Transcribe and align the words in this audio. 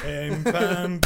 Pam, 0.00 0.44
pam. 0.44 1.00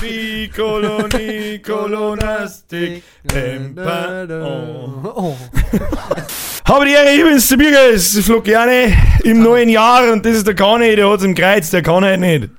Pam, 3.26 3.74
pam, 3.74 4.30
oh. 4.30 5.12
Oh. 5.16 5.36
Habe 6.66 6.84
die 6.86 6.92
Ehre, 6.92 7.10
ich 7.14 7.24
bin's, 7.24 7.48
der 7.48 7.56
Bürger, 7.56 7.90
es 7.92 8.16
flog 8.20 8.44
gerne 8.44 8.92
im 9.24 9.42
neuen 9.42 9.68
Jahr 9.68 10.12
und 10.12 10.24
das 10.24 10.36
ist 10.36 10.46
der 10.46 10.54
Kane, 10.54 10.94
der 10.94 11.10
hat's 11.10 11.24
im 11.24 11.34
Kreuz, 11.34 11.70
der 11.70 11.82
kann 11.82 12.04
halt 12.04 12.20
nicht. 12.20 12.50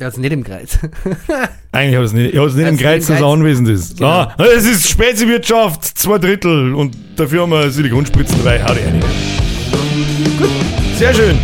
Der 0.00 0.06
hat's 0.06 0.16
nicht 0.16 0.32
im 0.32 0.42
Kreuz. 0.42 0.78
Eigentlich 1.72 1.96
hat 1.96 2.04
es 2.04 2.12
nicht, 2.14 2.36
hat's 2.36 2.54
nicht 2.54 2.68
im 2.68 2.78
Kreuz, 2.78 3.06
dass 3.06 3.20
er 3.20 3.26
anwesend 3.26 3.68
ist. 3.68 3.98
Genau. 3.98 4.32
So, 4.38 4.44
es 4.44 4.64
ist 4.64 4.88
Speziwirtschaft, 4.88 5.84
zwei 5.84 6.18
Drittel 6.18 6.74
und 6.74 6.96
dafür 7.16 7.42
haben 7.42 7.50
wir 7.50 7.70
Silikonspritzen 7.70 8.38
dabei. 8.38 8.64
Hau 8.64 8.72
die 8.72 8.80
eine. 8.80 9.00
Gut, 10.38 10.50
sehr 10.96 11.12
schön. 11.12 11.38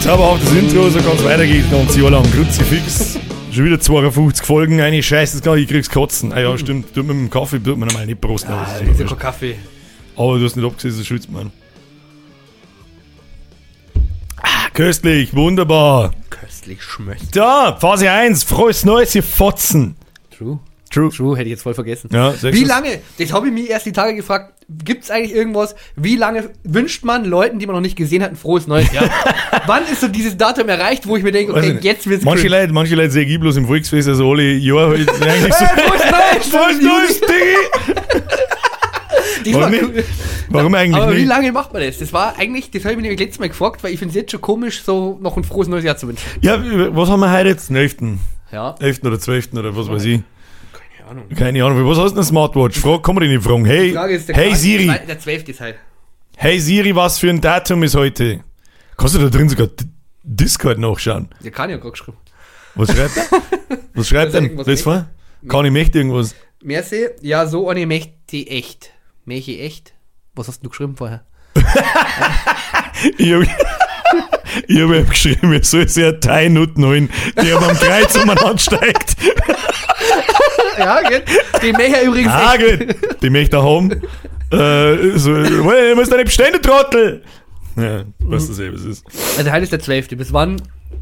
Zauberhaftes 0.00 0.52
Intro, 0.52 0.88
so 0.88 0.98
kann's 1.00 1.22
weitergehen. 1.24 1.64
Ganz 1.70 1.94
Jahr 1.94 2.10
lang. 2.10 2.24
Kruzifix. 2.32 3.18
Schon 3.56 3.64
wieder 3.64 3.80
52 3.80 4.44
Folgen, 4.44 4.82
eine 4.82 5.02
Scheiße, 5.02 5.40
gar 5.40 5.56
ich 5.56 5.66
krieg's 5.66 5.88
kotzen. 5.88 6.30
Ah 6.30 6.40
ja, 6.40 6.58
stimmt, 6.58 6.92
tut 6.92 7.06
mit 7.06 7.16
dem 7.16 7.30
Kaffee 7.30 7.58
tut 7.58 7.78
man 7.78 7.88
normal 7.88 8.04
nicht 8.04 8.20
prosten. 8.20 8.52
aber 8.52 8.66
das 8.66 8.82
ist 8.82 9.00
ja 9.00 9.06
kein 9.06 9.18
Kaffee. 9.18 9.56
Aber 10.14 10.38
du 10.38 10.44
hast 10.44 10.56
nicht 10.56 10.66
abgesehen, 10.66 10.94
das 10.98 11.06
schützt 11.06 11.30
man. 11.30 11.50
Ah, 14.42 14.68
köstlich, 14.74 15.34
wunderbar. 15.34 16.12
Köstlich 16.28 16.82
schmeckt. 16.82 17.34
Da, 17.34 17.74
Phase 17.80 18.10
1, 18.10 18.44
frohes 18.44 18.84
Neues, 18.84 19.14
ihr 19.14 19.22
Fotzen. 19.22 19.96
True. 20.36 20.58
True. 20.90 21.10
True, 21.10 21.36
hätte 21.36 21.46
ich 21.46 21.50
jetzt 21.52 21.62
voll 21.62 21.74
vergessen. 21.74 22.08
Ja, 22.12 22.32
Wie 22.42 22.64
lange, 22.64 23.00
das 23.18 23.32
habe 23.32 23.48
ich 23.48 23.52
mir 23.52 23.68
erst 23.68 23.86
die 23.86 23.92
Tage 23.92 24.14
gefragt, 24.14 24.54
gibt 24.84 25.04
es 25.04 25.10
eigentlich 25.10 25.34
irgendwas, 25.34 25.74
wie 25.96 26.16
lange 26.16 26.50
wünscht 26.64 27.04
man 27.04 27.24
Leuten, 27.24 27.58
die 27.58 27.66
man 27.66 27.74
noch 27.74 27.82
nicht 27.82 27.96
gesehen 27.96 28.22
hat, 28.22 28.30
ein 28.30 28.36
frohes 28.36 28.66
neues 28.66 28.92
Jahr? 28.92 29.08
Wann 29.66 29.82
ist 29.90 30.00
so 30.00 30.08
dieses 30.08 30.36
Datum 30.36 30.68
erreicht, 30.68 31.06
wo 31.06 31.16
ich 31.16 31.22
mir 31.22 31.32
denke, 31.32 31.52
Weiß 31.52 31.64
okay, 31.64 31.74
nicht. 31.74 31.84
jetzt 31.84 32.08
wird's 32.08 32.24
Manche. 32.24 32.48
Leute, 32.48 32.72
manche 32.72 32.94
Leute 32.94 33.10
sehe 33.10 33.24
ich 33.26 33.38
bloß 33.40 33.56
im 33.56 33.66
Volksfest, 33.66 34.08
also 34.08 34.30
alle 34.30 34.52
Jahre 34.54 34.96
halt 34.98 35.10
eigentlich 35.22 35.54
so. 35.58 35.64
Hey, 35.64 35.76
frohes 35.76 36.00
Neues! 36.10 36.46
Frohes 36.50 36.80
Neues, 36.80 37.20
Diggi! 39.44 39.54
Warum 39.54 39.72
cool. 39.74 39.88
nicht? 39.92 40.08
Warum 40.48 40.74
eigentlich 40.74 41.02
Aber 41.02 41.12
wie 41.12 41.18
nicht? 41.20 41.28
lange 41.28 41.52
macht 41.52 41.72
man 41.72 41.82
das? 41.82 41.98
Das 41.98 42.12
war 42.12 42.38
eigentlich, 42.38 42.70
das 42.70 42.82
habe 42.84 42.92
ich 42.92 42.96
mir 42.96 43.02
nämlich 43.02 43.20
letztes 43.20 43.38
Mal 43.38 43.48
gefragt, 43.48 43.82
weil 43.84 43.92
ich 43.92 43.98
finde 43.98 44.10
es 44.10 44.16
jetzt 44.16 44.30
schon 44.32 44.40
komisch, 44.40 44.82
so 44.84 45.18
noch 45.20 45.36
ein 45.36 45.44
frohes 45.44 45.68
neues 45.68 45.84
Jahr 45.84 45.96
zu 45.96 46.08
wünschen. 46.08 46.24
Ja, 46.40 46.58
was 46.94 47.08
haben 47.08 47.20
wir 47.20 47.32
heute 47.32 47.48
jetzt? 47.50 47.68
Den 47.68 47.76
11. 47.76 47.96
Ja. 48.52 48.74
11. 48.80 49.00
oder 49.04 49.18
12. 49.18 49.52
oder 49.54 49.76
was 49.76 49.88
weiß 49.88 50.04
ich. 50.04 50.20
Keine 51.06 51.20
Ahnung. 51.20 51.28
Keine 51.36 51.64
Ahnung. 51.64 51.88
Was 51.88 51.98
hast 51.98 52.10
du 52.12 52.14
denn 52.16 52.24
Smartwatch? 52.24 52.78
Frag, 52.80 53.02
kann 53.02 53.14
man 53.14 53.22
dich 53.22 53.30
nicht 53.32 53.44
fragen. 53.44 53.64
Hey, 53.64 53.88
Die 53.88 53.94
Frage 53.94 54.14
ist, 54.14 54.28
der 54.28 54.34
hey 54.36 54.50
Quatsch- 54.50 54.56
Siri. 54.56 54.90
Der 55.06 55.18
12. 55.18 55.48
ist 55.48 55.60
halt. 55.60 55.76
Hey 56.36 56.58
Siri, 56.60 56.94
was 56.94 57.18
für 57.18 57.30
ein 57.30 57.40
Datum 57.40 57.82
ist 57.82 57.94
heute? 57.94 58.40
Kannst 58.96 59.14
du 59.14 59.18
da 59.20 59.28
drin 59.28 59.48
sogar 59.48 59.68
D- 59.68 59.84
Discord 60.22 60.78
nachschauen? 60.78 61.28
Der 61.42 61.50
kann 61.50 61.70
ja 61.70 61.76
gerade 61.76 61.92
geschrieben. 61.92 62.18
Was 62.74 62.90
schreibt 62.94 63.16
er? 63.16 63.24
Was 63.94 64.08
schreibt 64.08 64.34
er 64.34 64.42
irgendwas 64.42 64.66
Das 64.66 64.82
vor? 64.82 65.06
Kann 65.48 65.64
ich 65.64 65.72
möchte 65.72 65.98
irgendwas? 65.98 66.34
Merci, 66.62 67.06
ja, 67.22 67.46
so 67.46 67.70
eine 67.70 67.86
möchte 67.86 68.36
echt. 68.46 68.90
Möchte 69.24 69.52
echt. 69.58 69.94
Was 70.34 70.48
hast 70.48 70.62
du 70.62 70.68
geschrieben 70.68 70.94
vorher? 70.96 71.24
Ich 73.16 73.32
habe 73.32 73.46
ich 74.68 74.80
hab 74.80 75.08
geschrieben, 75.10 75.52
er 75.54 75.64
soll 75.64 75.88
sich 75.88 76.04
eine 76.04 76.20
Teilnutten 76.20 76.84
holen, 76.84 77.08
die 77.40 77.48
er 77.48 77.58
beim 77.60 77.76
Kreuz 77.76 78.14
umeinander 78.16 78.58
steigt. 78.58 79.16
Ja, 80.78 81.00
geht. 81.08 81.24
Die 81.62 81.72
möchte 81.72 82.00
übrigens 82.06 82.32
Ah, 82.32 82.54
echt. 82.54 82.78
gut. 82.88 83.22
Die 83.22 83.30
möchte 83.30 83.56
er 83.56 83.62
haben. 83.64 83.90
Äh, 83.92 85.18
so, 85.18 85.32
"Well, 85.32 85.90
du 85.90 85.96
musst 85.96 86.12
deine 86.12 86.24
Bestände, 86.24 86.60
Trottel! 86.60 87.22
Ja, 87.76 88.04
weißt 88.20 88.48
du 88.48 88.72
was 88.72 88.80
es 88.80 88.84
ist. 88.84 89.04
Also 89.38 89.50
heute 89.52 89.62
ist 89.64 89.72
der 89.72 89.80
12. 89.80 90.08
Bis 90.16 90.32
wann 90.32 90.56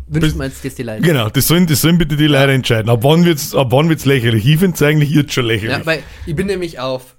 Bis- 0.09 0.35
man 0.35 0.49
jetzt 0.49 0.65
das 0.65 0.75
die 0.75 0.83
Leute? 0.83 1.03
Genau, 1.03 1.29
das 1.29 1.47
sollen, 1.47 1.67
das 1.67 1.81
sollen 1.83 1.99
bitte 1.99 2.17
die 2.17 2.27
Leute 2.27 2.53
entscheiden. 2.53 2.89
Ab 2.91 3.01
wann 3.03 3.25
wird's, 3.25 3.55
ab 3.55 3.69
wann 3.71 3.89
wird's 3.89 4.05
lächerlich? 4.07 4.47
Ich 4.47 4.59
finde 4.59 4.75
es 4.75 4.83
eigentlich 4.83 5.11
jetzt 5.11 5.33
schon 5.33 5.45
lächerlich. 5.45 5.77
Ja, 5.79 5.87
weil 5.87 6.03
ich 6.27 6.35
bin 6.35 6.47
nämlich 6.47 6.81
auf, 6.81 7.15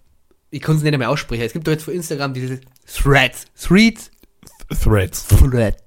ich 0.52 0.62
kann 0.62 0.76
es 0.78 0.84
nicht 0.84 0.98
mehr 0.98 1.10
aussprechen. 1.10 1.44
Es 1.44 1.54
gibt 1.54 1.68
doch 1.68 1.72
jetzt 1.72 1.84
für 1.84 1.94
Instagram 1.94 2.34
diese 2.34 2.60
Threads. 2.92 3.46
Threads? 3.62 4.12
Threads. 4.70 5.26
Thread. 5.28 5.78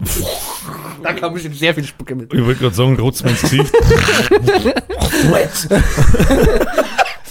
da 1.03 1.12
kam 1.12 1.34
bestimmt 1.34 1.56
sehr 1.56 1.75
viel 1.75 1.84
Spucke 1.84 2.15
mit. 2.15 2.33
Ich 2.33 2.44
wollte 2.44 2.61
gerade 2.61 2.75
sagen, 2.75 2.97
rotz 2.99 3.22
mir 3.22 3.31
ins 3.31 3.43
Gesicht. 3.43 3.72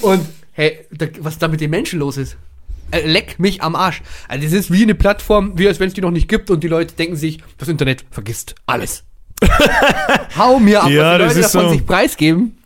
Und 0.02 0.26
hey, 0.52 0.80
da, 0.92 1.06
was 1.20 1.38
da 1.38 1.48
mit 1.48 1.62
den 1.62 1.70
Menschen 1.70 2.00
los 2.00 2.18
ist. 2.18 2.38
Äh, 2.92 3.06
leck 3.06 3.40
mich 3.40 3.62
am 3.62 3.76
Arsch. 3.76 4.02
Also 4.28 4.46
das 4.46 4.54
ist 4.54 4.72
wie 4.72 4.84
eine 4.84 4.96
Plattform, 4.96 5.58
wie 5.58 5.68
als 5.68 5.80
wenn 5.80 5.90
es 5.90 5.94
die 5.94 6.02
noch 6.02 6.12
nicht 6.12 6.30
gibt 6.30 6.50
und 6.50 6.64
die 6.64 6.68
Leute 6.70 6.96
denken 6.96 7.16
sich, 7.18 7.40
das 7.58 7.68
Internet 7.68 8.06
vergisst 8.12 8.56
alles. 8.66 9.04
Hau 10.38 10.60
mir 10.60 10.84
ab, 10.84 10.90
Ja, 10.90 11.20
was 11.20 11.34
die 11.34 11.36
das 11.36 11.36
Leute 11.36 11.40
ist 11.46 11.56
davon 11.56 11.70
so. 11.70 11.74
sich 11.76 11.86
preisgeben. 11.86 12.58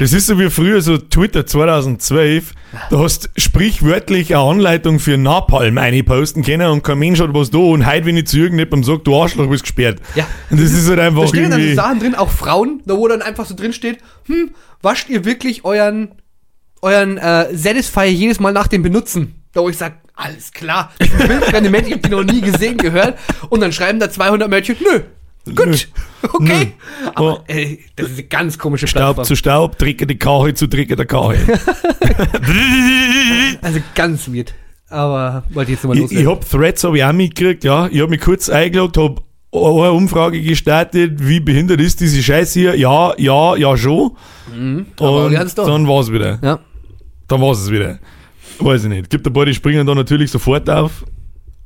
Das 0.00 0.14
ist 0.14 0.28
so 0.28 0.38
wie 0.38 0.48
früher, 0.48 0.80
so 0.80 0.96
Twitter 0.96 1.44
2012. 1.44 2.54
Du 2.88 3.00
hast 3.00 3.28
sprichwörtlich 3.36 4.34
eine 4.34 4.42
Anleitung 4.42 4.98
für 4.98 5.18
Napalm 5.18 5.76
einposten 5.76 6.42
können 6.42 6.70
und 6.70 6.82
kein 6.82 6.98
Mensch 6.98 7.20
hat 7.20 7.34
was 7.34 7.50
da. 7.50 7.58
Und 7.58 7.84
heute, 7.86 8.06
wenn 8.06 8.16
ich 8.16 8.26
zu 8.26 8.38
irgendjemandem 8.38 8.82
sage, 8.82 9.00
du 9.00 9.14
Arschloch, 9.14 9.46
bist 9.50 9.64
gesperrt. 9.64 10.00
Ja. 10.14 10.26
Und 10.48 10.58
das 10.58 10.72
ist 10.72 10.88
halt 10.88 11.00
Da 11.00 11.06
einfach 11.06 11.28
stehen 11.28 11.50
dann 11.50 11.60
irgendwie. 11.60 11.74
Sachen 11.74 11.98
drin, 12.00 12.14
auch 12.14 12.30
Frauen, 12.30 12.80
da 12.86 12.96
wo 12.96 13.08
dann 13.08 13.20
einfach 13.20 13.44
so 13.44 13.54
drin 13.54 13.74
steht, 13.74 13.98
hm, 14.24 14.52
wascht 14.80 15.10
ihr 15.10 15.26
wirklich 15.26 15.66
euren, 15.66 16.12
euren 16.80 17.18
äh, 17.18 17.54
Satisfier 17.54 18.10
jedes 18.10 18.40
Mal 18.40 18.54
nach 18.54 18.68
dem 18.68 18.82
Benutzen? 18.82 19.34
Da 19.52 19.60
wo 19.60 19.68
ich 19.68 19.76
sag, 19.76 19.98
alles 20.14 20.50
klar, 20.52 20.92
ich 20.98 21.10
bin 21.12 21.28
wildfremde 21.28 21.68
Mensch, 21.68 21.88
ich 21.88 21.92
hab 21.92 22.02
die 22.04 22.08
noch 22.08 22.24
nie 22.24 22.40
gesehen, 22.40 22.78
gehört. 22.78 23.18
Und 23.50 23.60
dann 23.60 23.70
schreiben 23.70 24.00
da 24.00 24.10
200 24.10 24.48
Mädchen, 24.48 24.76
nö, 24.80 25.00
gut, 25.54 25.88
okay. 26.34 26.72
Aber 27.14 27.40
Oh. 27.40 27.44
ey, 27.46 27.80
das 27.96 28.08
ist 28.10 28.18
eine 28.18 28.26
ganz 28.28 28.58
komische 28.58 28.86
Staub 28.86 29.16
Plattform. 29.16 29.24
zu 29.24 29.36
Staub, 29.36 29.78
Tricke 29.78 30.06
die 30.06 30.18
Kache 30.18 30.54
zu 30.54 30.66
Tricke 30.66 30.96
der 30.96 31.06
Kache. 31.06 31.38
Also 33.62 33.80
ganz 33.94 34.28
weird. 34.32 34.54
Aber 34.88 35.44
wollte 35.50 35.70
ich 35.70 35.76
jetzt 35.76 35.84
nochmal 35.84 35.98
ich 35.98 36.04
ich 36.04 36.10
loswerden. 36.24 36.30
hab 36.30 36.48
Threads 36.50 36.84
hab 36.84 36.94
ich 36.94 37.04
auch 37.04 37.12
mitgekriegt, 37.12 37.64
ja. 37.64 37.88
Ich 37.90 38.00
hab 38.00 38.10
mich 38.10 38.20
kurz 38.20 38.48
eingeloggt, 38.48 38.96
hab 38.96 39.22
eine 39.52 39.92
Umfrage 39.92 40.40
gestartet, 40.42 41.12
wie 41.26 41.40
behindert 41.40 41.80
ist 41.80 42.00
diese 42.00 42.22
Scheiße 42.22 42.58
hier? 42.58 42.74
Ja, 42.76 43.12
ja, 43.18 43.56
ja 43.56 43.76
schon. 43.76 44.12
Mhm. 44.54 44.86
Und 44.98 45.32
dann 45.56 45.86
war's 45.88 46.10
wieder. 46.10 46.38
Ja. 46.42 46.58
Dann 47.28 47.40
war's 47.40 47.60
es 47.60 47.70
wieder. 47.70 47.98
Weiß 48.58 48.82
ich 48.84 48.88
nicht. 48.88 49.10
Gibt 49.10 49.26
ein 49.26 49.32
paar, 49.32 49.46
die 49.46 49.54
springen 49.54 49.86
da 49.86 49.94
natürlich 49.94 50.30
sofort 50.30 50.68
auf 50.68 51.04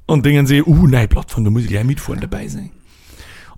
und 0.07 0.25
denken 0.25 0.47
sich, 0.47 0.67
uh, 0.67 0.87
neue 0.87 1.09
Plattform, 1.09 1.45
da 1.45 1.51
muss 1.51 1.63
ich 1.63 1.69
gleich 1.69 1.85
mitfahren 1.85 2.21
dabei 2.21 2.47
sein. 2.49 2.71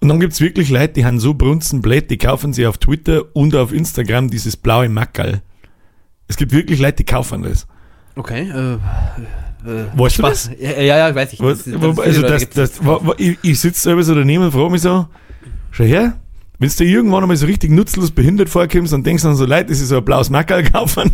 Und 0.01 0.09
dann 0.09 0.21
gibt's 0.21 0.41
wirklich 0.41 0.69
Leute, 0.71 0.95
die 0.95 1.05
haben 1.05 1.19
so 1.21 1.34
brunzenblöd, 1.34 2.11
die 2.11 2.19
kaufen 2.19 2.53
sich 2.53 2.67
auf 2.67 2.79
Twitter 2.79 3.25
und 3.34 3.55
auf 3.57 3.73
Instagram 3.73 4.29
dieses 4.31 4.57
blaue 4.57 4.89
Mackerl. 4.89 5.43
Es 6.29 6.37
gibt 6.37 6.53
wirklich 6.53 6.79
Leute, 6.81 6.97
die 6.99 7.05
kaufen 7.05 7.43
das. 7.43 7.67
Okay, 8.15 8.49
äh, 8.51 8.79
Weißt 9.97 10.19
du 10.19 10.23
das? 10.23 10.51
Ja, 10.61 10.71
ja, 10.81 10.99
ja, 11.09 11.15
weiß 11.15 11.33
ich. 11.33 11.41
Was, 11.41 11.65
Das- 11.65 11.81
das- 11.81 11.99
also 11.99 12.23
das, 12.23 12.49
das, 12.51 12.81
ich, 13.19 13.39
ich 13.43 13.59
sitze 13.61 13.81
selber 13.81 14.03
so 14.05 14.15
daneben 14.15 14.45
und 14.45 14.53
frage 14.53 14.71
mich 14.71 14.83
so, 14.83 15.07
schau 15.73 15.84
her, 15.84 16.17
wenn 16.59 16.69
du 16.69 16.75
dir 16.77 16.84
irgendwann 16.87 17.23
einmal 17.25 17.37
so 17.37 17.47
richtig 17.47 17.71
nutzlos 17.71 18.11
behindert 18.11 18.49
vorkommst, 18.49 18.93
dann 18.93 19.03
denkst 19.03 19.23
du 19.23 19.28
dann 19.28 19.37
so, 19.37 19.45
Leute, 19.45 19.67
das 19.67 19.81
ist 19.81 19.89
so 19.89 19.99
ein 19.99 20.05
blaues 20.05 20.31
Mackerl 20.31 20.63
kaufen 20.71 21.11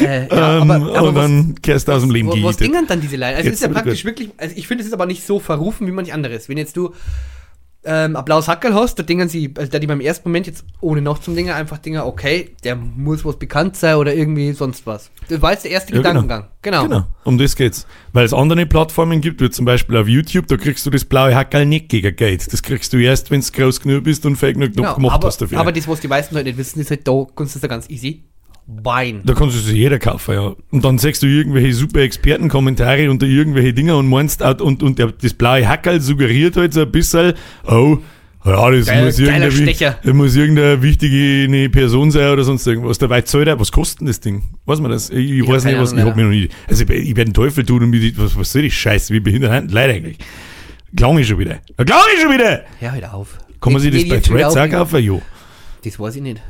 Äh, 0.00 0.28
ja, 0.28 0.58
ähm, 0.62 0.70
aber, 0.70 0.96
aber 0.98 1.08
und 1.08 1.14
was, 1.14 1.22
dann 1.24 1.54
kehrst 1.62 1.88
du 1.88 1.92
aus 1.92 2.02
dem 2.02 2.10
Leben 2.10 2.28
Was 2.28 2.34
gejietet. 2.36 2.60
dingen 2.60 2.86
dann 2.88 3.00
diese 3.00 3.16
Leute? 3.16 3.36
Also 3.36 3.44
Jetzt 3.48 3.54
es 3.56 3.60
ist 3.60 3.66
ja 3.66 3.68
praktisch 3.68 4.04
wirklich, 4.04 4.30
also 4.38 4.54
ich 4.56 4.66
finde 4.66 4.82
es 4.82 4.88
ist 4.88 4.94
aber 4.94 5.06
nicht 5.06 5.26
so 5.26 5.38
verrufen 5.40 5.86
wie 5.86 5.92
manch 5.92 6.12
anderes. 6.12 6.48
Wenn 6.48 6.56
jetzt 6.58 6.76
du 6.76 6.92
ähm, 7.84 8.14
ein 8.14 8.24
blaues 8.24 8.46
Hackerl 8.46 8.74
hast, 8.74 8.98
da 8.98 9.02
dingen 9.02 9.28
sie, 9.28 9.54
also 9.56 9.70
da 9.70 9.78
die 9.78 9.86
beim 9.86 10.00
ersten 10.00 10.28
Moment 10.28 10.46
jetzt 10.46 10.64
ohne 10.80 11.00
noch 11.00 11.18
zum 11.18 11.34
Dinger 11.34 11.54
einfach 11.54 11.78
Dinger, 11.78 12.06
okay, 12.06 12.50
der 12.62 12.76
muss 12.76 13.24
was 13.24 13.38
bekannt 13.38 13.76
sein 13.76 13.96
oder 13.96 14.14
irgendwie 14.14 14.52
sonst 14.52 14.86
was. 14.86 15.10
Das 15.28 15.40
war 15.40 15.52
jetzt 15.52 15.64
der 15.64 15.70
erste 15.70 15.92
Ja, 15.94 15.98
genau. 16.02 16.20
Gedankengang. 16.22 16.48
Genau. 16.62 16.82
Genau, 16.82 17.06
um 17.24 17.38
das 17.38 17.56
geht's. 17.56 17.86
Weil 18.12 18.26
es 18.26 18.34
andere 18.34 18.66
Plattformen 18.66 19.20
gibt, 19.22 19.40
wie 19.40 19.48
zum 19.48 19.64
Beispiel 19.64 19.96
auf 19.96 20.08
YouTube, 20.08 20.46
da 20.48 20.56
kriegst 20.58 20.84
du 20.84 20.90
das 20.90 21.04
blaue 21.06 21.34
Hackerl 21.34 21.64
nicht 21.64 21.88
gegen 21.88 22.14
Geld. 22.14 22.52
Das 22.52 22.62
kriegst 22.62 22.92
du 22.92 22.98
erst, 22.98 23.30
wenn 23.30 23.40
du 23.40 23.46
groß 23.50 23.80
genug 23.80 24.04
bist 24.04 24.26
und 24.26 24.36
fake 24.36 24.54
genug 24.56 24.74
Genau, 24.76 24.94
gemacht 24.94 25.14
aber, 25.14 25.28
hast 25.28 25.40
dafür. 25.40 25.58
aber 25.58 25.72
das, 25.72 25.88
was 25.88 26.00
die 26.00 26.08
meisten 26.08 26.34
Leute 26.34 26.48
nicht 26.48 26.58
wissen, 26.58 26.80
ist 26.80 26.90
halt, 26.90 27.08
da 27.08 27.26
kannst 27.34 27.54
du 27.54 27.58
es 27.58 27.62
ja 27.62 27.68
ganz 27.68 27.88
easy 27.88 28.24
Wein. 28.82 29.20
da 29.24 29.34
kannst 29.34 29.56
du 29.56 29.60
sich 29.60 29.74
jeder 29.76 29.98
kaufen, 29.98 30.34
ja. 30.34 30.54
Und 30.70 30.84
dann 30.84 30.98
sagst 30.98 31.22
du 31.22 31.26
irgendwelche 31.26 31.72
super 31.74 32.00
Expertenkommentare 32.00 33.10
unter 33.10 33.26
irgendwelche 33.26 33.72
Dinger 33.74 33.96
und 33.98 34.08
meinst, 34.08 34.42
und, 34.42 34.82
und 34.82 34.98
das 34.98 35.34
blaue 35.34 35.66
Hackerl 35.68 36.00
suggeriert 36.00 36.56
halt 36.56 36.72
so 36.72 36.82
ein 36.82 36.90
bisschen, 36.90 37.34
oh, 37.66 37.98
ja, 38.44 38.70
das 38.70 38.86
Geil- 38.86 39.04
muss, 39.04 39.18
irgendeine, 39.18 39.50
das 40.02 40.14
muss 40.14 40.34
irgendeine 40.36 40.80
wichtige 40.82 41.44
eine 41.44 41.68
Person 41.68 42.10
sein 42.10 42.32
oder 42.32 42.42
sonst 42.44 42.66
irgendwas. 42.66 42.96
Dabei 42.96 43.20
zahlt 43.22 43.48
er, 43.48 43.60
was 43.60 43.70
kostet 43.70 44.00
denn 44.00 44.06
das 44.06 44.20
Ding? 44.20 44.42
Weiß 44.64 44.80
man 44.80 44.90
das? 44.90 45.10
Ich, 45.10 45.30
ich 45.30 45.46
weiß 45.46 45.64
nicht, 45.64 45.78
was, 45.78 45.92
ich 45.92 46.00
hab 46.00 46.16
mir 46.16 46.22
noch 46.24 46.30
nie, 46.30 46.48
also 46.66 46.84
ich, 46.84 46.90
ich 46.90 47.16
werde 47.16 47.30
den 47.30 47.34
Teufel 47.34 47.66
tun 47.66 47.82
und 47.82 47.90
mir 47.90 48.12
was, 48.16 48.38
was 48.38 48.52
soll 48.52 48.64
ich 48.64 48.74
Scheiße, 48.78 49.12
wie 49.12 49.20
behindert? 49.20 49.70
Leider 49.70 49.92
eigentlich. 49.92 50.16
Klang 50.96 51.18
ich 51.18 51.28
schon 51.28 51.38
wieder. 51.38 51.58
Klang 51.76 52.00
ich 52.14 52.22
schon 52.22 52.32
wieder! 52.32 52.62
Hör 52.78 52.92
halt 52.92 53.04
auf. 53.12 53.38
Kann 53.60 53.72
man 53.74 53.82
sich 53.82 53.92
das 53.92 54.08
bei 54.08 54.20
Threads 54.20 54.56
auch 54.56 54.70
kaufen? 54.70 55.04
Ja. 55.04 55.18
Das 55.84 56.00
weiß 56.00 56.16
ich 56.16 56.22
nicht. 56.22 56.40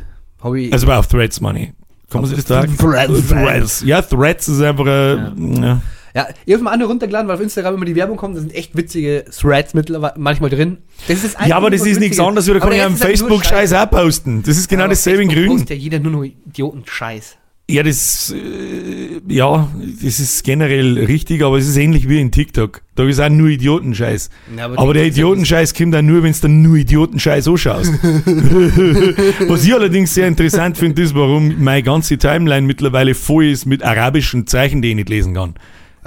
Ich, 0.56 0.72
Also 0.72 0.86
bei 0.86 0.96
auf 0.96 1.08
Threads, 1.08 1.40
Money. 1.40 1.72
Kann 2.10 2.22
man 2.22 2.30
sich 2.30 2.38
das 2.38 2.46
da 2.46 2.64
Threads. 2.64 3.28
Threads. 3.28 3.82
Ja, 3.84 4.02
Threads 4.02 4.48
ist 4.48 4.60
einfach 4.60 4.86
ein, 4.86 5.62
ja. 5.62 5.80
Ja, 6.12 6.26
ich 6.44 6.54
habe 6.54 6.64
mal 6.64 6.72
andere 6.72 6.88
runtergeladen, 6.88 7.28
weil 7.28 7.36
auf 7.36 7.40
Instagram 7.40 7.76
immer 7.76 7.84
die 7.84 7.94
Werbung 7.94 8.16
kommt, 8.16 8.36
da 8.36 8.40
sind 8.40 8.52
echt 8.52 8.76
witzige 8.76 9.24
Threads 9.30 9.74
mittlerweile 9.74 10.14
manchmal 10.16 10.50
drin. 10.50 10.78
Das 11.06 11.22
ist 11.22 11.36
Ja, 11.46 11.56
aber 11.56 11.70
das 11.70 11.86
ist 11.86 12.00
nichts 12.00 12.18
anderes, 12.18 12.48
wie 12.48 12.52
da 12.54 12.58
kann 12.58 12.72
ich 12.72 12.82
am 12.82 12.96
Facebook-Scheiß 12.96 13.72
auch 13.74 13.88
posten. 13.90 14.42
Das 14.42 14.56
ist 14.56 14.68
genau 14.68 14.88
dasselbe 14.88 15.22
in 15.22 15.28
Grün. 15.28 15.46
Postet 15.48 15.70
ja 15.70 15.76
jeder 15.76 16.00
nur 16.00 16.12
noch 16.12 16.24
Idioten-Scheiß. 16.24 17.36
Ja, 17.70 17.82
das, 17.82 18.34
äh, 18.36 19.20
ja, 19.32 19.70
das 20.02 20.20
ist 20.20 20.44
generell 20.44 20.98
richtig, 21.04 21.42
aber 21.42 21.58
es 21.58 21.68
ist 21.68 21.76
ähnlich 21.76 22.08
wie 22.08 22.20
in 22.20 22.30
TikTok. 22.30 22.82
Da 22.96 23.04
ist 23.04 23.20
auch 23.20 23.28
nur 23.28 23.48
Idiotenscheiß. 23.48 24.30
Ja, 24.56 24.64
aber, 24.66 24.78
aber 24.78 24.94
der 24.94 25.06
Idiotenscheiß 25.06 25.74
kommt 25.74 25.94
dann 25.94 26.06
nur, 26.06 26.22
wenn 26.22 26.32
du 26.32 26.38
dann 26.40 26.62
nur 26.62 26.76
Idiotenscheiß 26.76 27.48
anschaust. 27.48 27.92
Was 29.48 29.64
ich 29.64 29.74
allerdings 29.74 30.14
sehr 30.14 30.26
interessant 30.28 30.76
finde, 30.78 31.02
ist, 31.02 31.14
warum 31.14 31.62
meine 31.62 31.82
ganze 31.82 32.18
Timeline 32.18 32.66
mittlerweile 32.66 33.14
voll 33.14 33.46
ist 33.46 33.66
mit 33.66 33.82
arabischen 33.82 34.46
Zeichen, 34.46 34.82
die 34.82 34.90
ich 34.90 34.96
nicht 34.96 35.08
lesen 35.08 35.34
kann. 35.34 35.54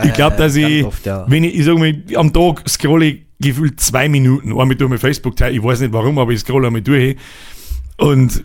Ich 0.03 0.13
glaube, 0.13 0.35
dass 0.37 0.55
Äh, 0.55 0.79
ich, 0.79 0.85
oft, 0.85 1.05
ja. 1.05 1.25
wenn 1.27 1.43
ich, 1.43 1.55
ich 1.55 1.65
sag 1.65 1.77
mal, 1.77 1.95
am 2.15 2.33
Tag 2.33 2.67
scrolle 2.67 3.05
ich 3.05 3.21
gefühlt 3.39 3.79
zwei 3.79 4.09
Minuten, 4.09 4.49
einmal 4.51 4.75
durch 4.75 4.89
mein 4.89 4.99
Facebook 4.99 5.35
teil, 5.35 5.53
ich 5.55 5.63
weiß 5.63 5.81
nicht 5.81 5.93
warum, 5.93 6.17
aber 6.17 6.31
ich 6.31 6.39
scrolle 6.39 6.67
einmal 6.67 6.81
durch 6.81 7.15
und 7.97 8.43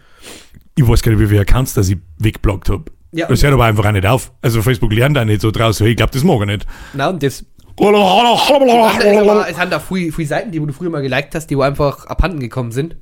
ich 0.74 0.86
weiß 0.86 1.02
gar 1.02 1.12
nicht, 1.12 1.20
wie 1.20 1.26
viele 1.26 1.40
Accounts, 1.40 1.74
dass 1.74 1.88
ich 1.88 1.96
wegblockt 2.18 2.68
habe. 2.68 2.84
Ja. 3.12 3.26
Das 3.26 3.42
hört 3.42 3.54
aber 3.54 3.64
einfach 3.64 3.86
auch 3.86 3.92
nicht 3.92 4.06
auf. 4.06 4.32
Also 4.42 4.60
Facebook 4.62 4.92
lernt 4.92 5.16
da 5.16 5.24
nicht 5.24 5.40
so 5.40 5.50
draus. 5.50 5.80
Ich 5.80 5.96
glaube, 5.96 6.12
das 6.12 6.24
mag 6.24 6.40
er 6.40 6.46
nicht. 6.46 6.66
Na, 6.92 7.08
und 7.08 7.22
das. 7.22 7.44
Es 7.80 9.58
haben 9.58 9.70
da 9.70 9.78
viele, 9.78 10.12
viele 10.12 10.28
Seiten, 10.28 10.50
die 10.50 10.60
wo 10.60 10.66
du 10.66 10.72
früher 10.72 10.90
mal 10.90 11.00
geliked 11.02 11.34
hast, 11.34 11.46
die 11.48 11.56
wo 11.56 11.62
einfach 11.62 12.06
abhanden 12.06 12.40
gekommen 12.40 12.72
sind. 12.72 12.96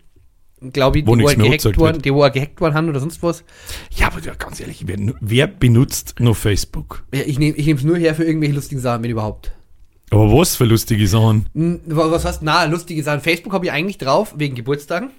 Glaube 0.73 0.99
ich, 1.00 1.06
Wo 1.06 1.17
die 1.17 1.23
wo, 1.23 1.26
nichts 1.26 1.37
mehr 1.37 1.50
gehackt 1.50 1.79
worden, 1.79 2.03
die 2.03 2.12
wo 2.14 2.20
gehackt 2.31 2.61
worden 2.61 2.75
haben 2.75 2.88
oder 2.88 3.00
sonst 3.00 3.23
was. 3.23 3.44
Ja, 3.94 4.06
aber 4.08 4.20
ganz 4.20 4.58
ehrlich, 4.61 4.85
wer, 4.87 4.97
wer 5.20 5.47
benutzt 5.47 6.14
noch 6.19 6.37
Facebook? 6.37 7.05
Ja, 7.12 7.20
ich 7.26 7.38
nehme 7.38 7.56
es 7.58 7.82
nur 7.85 7.97
her 7.99 8.14
für 8.14 8.25
irgendwelche 8.25 8.55
lustigen 8.55 8.81
Sachen, 8.81 9.03
wenn 9.03 9.11
überhaupt. 9.11 9.53
Aber 10.11 10.32
was 10.32 10.56
für 10.56 10.64
lustige 10.64 11.06
Sachen? 11.08 11.47
Wa- 11.55 12.11
Was 12.11 12.25
heißt, 12.25 12.43
na, 12.43 12.64
lustige 12.64 13.03
Sachen. 13.03 13.20
Facebook 13.20 13.53
habe 13.53 13.67
ich 13.67 13.73
eigentlich 13.73 13.99
drauf, 13.99 14.35
wegen 14.38 14.55
Geburtstagen. 14.55 15.11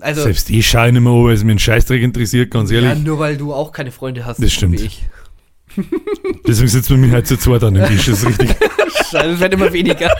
Also, 0.00 0.22
Selbst 0.22 0.50
ich 0.50 0.68
schaue 0.68 0.92
nicht 0.92 1.00
mehr 1.00 1.12
weil 1.12 1.34
es 1.34 1.42
mich 1.42 1.50
einen 1.50 1.58
Scheißdreck 1.58 2.02
interessiert, 2.02 2.50
ganz 2.50 2.70
ja, 2.70 2.80
ehrlich. 2.80 3.04
nur 3.04 3.18
weil 3.18 3.36
du 3.36 3.52
auch 3.52 3.72
keine 3.72 3.90
Freunde 3.90 4.24
hast. 4.24 4.42
Das 4.42 4.52
stimmt. 4.52 4.80
Wie 4.80 4.86
ich. 4.86 5.04
Deswegen 6.46 6.68
sitzen 6.68 6.90
wir 6.90 6.98
mich 6.98 7.12
halt 7.12 7.26
zu 7.26 7.36
zweit 7.36 7.62
an 7.64 7.74
dem 7.74 7.86
Tisch, 7.86 8.06
das 8.06 8.22
ist 8.22 8.28
richtig. 8.28 8.50
Scheiße, 9.10 9.30
es 9.30 9.40
wird 9.40 9.54
immer 9.54 9.72
weniger. 9.72 10.10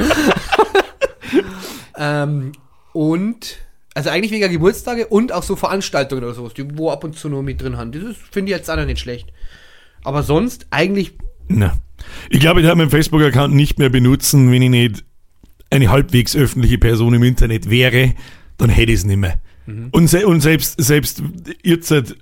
ähm, 1.96 2.52
und, 2.93 3.58
also 3.94 4.11
eigentlich 4.11 4.32
wegen 4.32 4.50
Geburtstage 4.50 5.06
und 5.06 5.32
auch 5.32 5.43
so 5.43 5.56
Veranstaltungen 5.56 6.25
oder 6.25 6.35
sowas, 6.35 6.55
die 6.55 6.76
wo 6.76 6.90
ab 6.90 7.05
und 7.05 7.17
zu 7.17 7.29
nur 7.29 7.43
mit 7.43 7.62
drin 7.62 7.76
haben. 7.76 7.93
Das 7.93 8.17
finde 8.31 8.50
ich 8.50 8.58
jetzt 8.58 8.70
auch 8.70 8.76
noch 8.76 8.87
nicht 8.87 9.00
schlecht. 9.00 9.32
Aber 10.02 10.23
sonst 10.23 10.67
eigentlich, 10.70 11.12
Na. 11.49 11.79
Ich 12.31 12.40
glaube, 12.40 12.61
ich 12.61 12.67
werde 12.67 12.79
meinen 12.79 12.90
Facebook-Account 12.90 13.55
nicht 13.55 13.79
mehr 13.79 13.88
benutzen, 13.88 14.50
wenn 14.52 14.62
ich 14.62 14.70
nicht 14.70 15.05
eine 15.70 15.90
halbwegs 15.90 16.37
öffentliche 16.37 16.79
Person 16.79 17.14
im 17.14 17.23
Internet 17.23 17.69
wäre, 17.69 18.14
dann 18.59 18.71
hätte 18.71 18.93
ich 18.93 18.99
es 18.99 19.05
nicht 19.05 19.17
mehr. 19.17 19.41
Und, 19.91 20.09
se 20.09 20.27
und 20.27 20.41
selbst, 20.41 20.77
selbst 20.83 21.23
jetzt 21.63 21.91
halt 21.91 22.17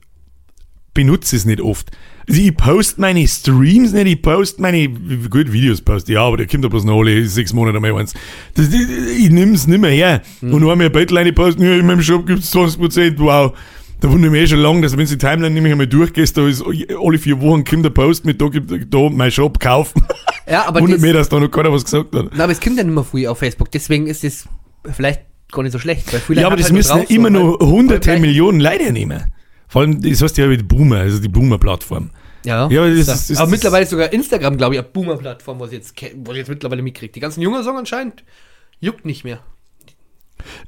benutze 0.94 1.36
ich 1.36 1.42
es 1.42 1.46
nicht 1.46 1.60
oft. 1.60 1.92
Also 2.28 2.40
ich 2.40 2.56
poste 2.56 3.00
meine 3.00 3.26
Streams 3.28 3.92
nicht, 3.92 4.06
ich 4.06 4.22
poste 4.22 4.60
meine, 4.60 4.88
gut, 4.88 5.52
Videos 5.52 5.80
poste, 5.80 6.14
ja, 6.14 6.22
aber 6.22 6.38
da 6.38 6.44
kommt 6.44 6.64
ja 6.64 6.68
bloß 6.68 6.82
noch 6.84 6.98
alle 6.98 7.24
sechs 7.26 7.52
Monate 7.52 7.78
mal 7.78 7.94
eins. 7.94 8.14
Das, 8.54 8.66
ich 8.68 9.24
ich 9.26 9.30
nehme 9.30 9.54
es 9.54 9.68
nicht 9.68 9.80
mehr 9.80 9.92
her. 9.92 10.22
Und 10.42 10.58
nur 10.60 10.72
einmal 10.72 10.86
ein 10.86 10.92
Beitel 10.92 11.32
posten, 11.32 11.62
ja, 11.62 11.76
in 11.76 11.86
meinem 11.86 12.02
Shop 12.02 12.26
gibt 12.26 12.40
es 12.40 12.52
20%, 12.52 13.14
wow. 13.18 13.56
Da 14.00 14.10
wundere 14.10 14.26
ich 14.26 14.32
mich 14.32 14.42
eh 14.42 14.46
schon 14.48 14.58
lange, 14.58 14.82
dass 14.82 14.92
wenn 14.92 15.06
du 15.06 15.12
die 15.12 15.18
Timeline 15.18 15.54
nämlich 15.54 15.72
einmal 15.72 15.86
durchgehst, 15.86 16.36
da 16.36 16.46
ist 16.48 16.62
alle 16.62 17.18
vier 17.18 17.40
Wochen 17.40 17.64
kommt 17.64 17.84
der 17.84 17.90
Post 17.90 18.24
mit, 18.26 18.40
da 18.40 18.48
gibt 18.48 18.92
da 18.92 19.08
mein 19.08 19.30
Shop 19.30 19.60
kaufen. 19.60 20.02
ja, 20.50 20.66
aber 20.66 20.80
Wundert 20.82 20.96
das, 20.96 21.02
mich, 21.02 21.12
dass 21.12 21.28
da 21.28 21.38
noch 21.38 21.48
keiner 21.48 21.72
was 21.72 21.84
gesagt 21.84 22.14
hat. 22.14 22.26
na, 22.34 22.44
aber 22.44 22.52
es 22.52 22.60
kommt 22.60 22.76
ja 22.76 22.82
nicht 22.82 22.92
mehr 22.94 23.04
früh 23.04 23.26
auf 23.28 23.38
Facebook, 23.38 23.70
deswegen 23.70 24.08
ist 24.08 24.24
es 24.24 24.48
vielleicht 24.92 25.22
gar 25.52 25.62
nicht 25.62 25.72
so 25.72 25.78
schlecht. 25.78 26.12
Weil 26.28 26.38
Ja, 26.38 26.46
aber 26.46 26.56
das 26.56 26.64
halt 26.66 26.72
nur 26.72 26.78
müssen 26.78 26.88
ja 26.90 26.96
drauf, 26.98 27.08
so 27.08 27.14
immer 27.14 27.30
halt- 27.30 27.60
noch 27.60 27.66
hunderte 27.66 28.10
halt- 28.10 28.20
Millionen 28.20 28.60
Leute 28.60 28.92
nehmen. 28.92 29.32
Vor 29.68 29.82
allem, 29.82 30.00
das 30.00 30.22
heißt 30.22 30.36
ja 30.38 30.48
wie 30.50 30.56
die 30.58 30.62
Boomer, 30.62 30.98
also 30.98 31.18
die 31.18 31.28
Boomer-Plattform. 31.28 32.10
Ja, 32.44 32.68
Ja, 32.70 32.80
aber 32.82 32.94
das 32.94 33.06
ja. 33.08 33.14
ist- 33.14 33.30
das 33.30 33.38
aber 33.38 33.50
mittlerweile 33.50 33.82
ist 33.82 33.90
sogar 33.90 34.12
Instagram, 34.12 34.56
glaube 34.56 34.74
ich, 34.76 34.80
eine 34.80 34.88
Boomer-Plattform, 34.88 35.58
was 35.58 35.70
ich 35.72 35.78
jetzt, 35.78 35.94
was 36.24 36.32
ich 36.32 36.38
jetzt 36.38 36.48
mittlerweile 36.48 36.82
mitkriege. 36.82 37.12
Die 37.12 37.20
ganzen 37.20 37.40
jungen 37.42 37.64
Songs 37.64 37.78
anscheinend 37.78 38.22
juckt 38.80 39.04
nicht 39.04 39.24
mehr. 39.24 39.40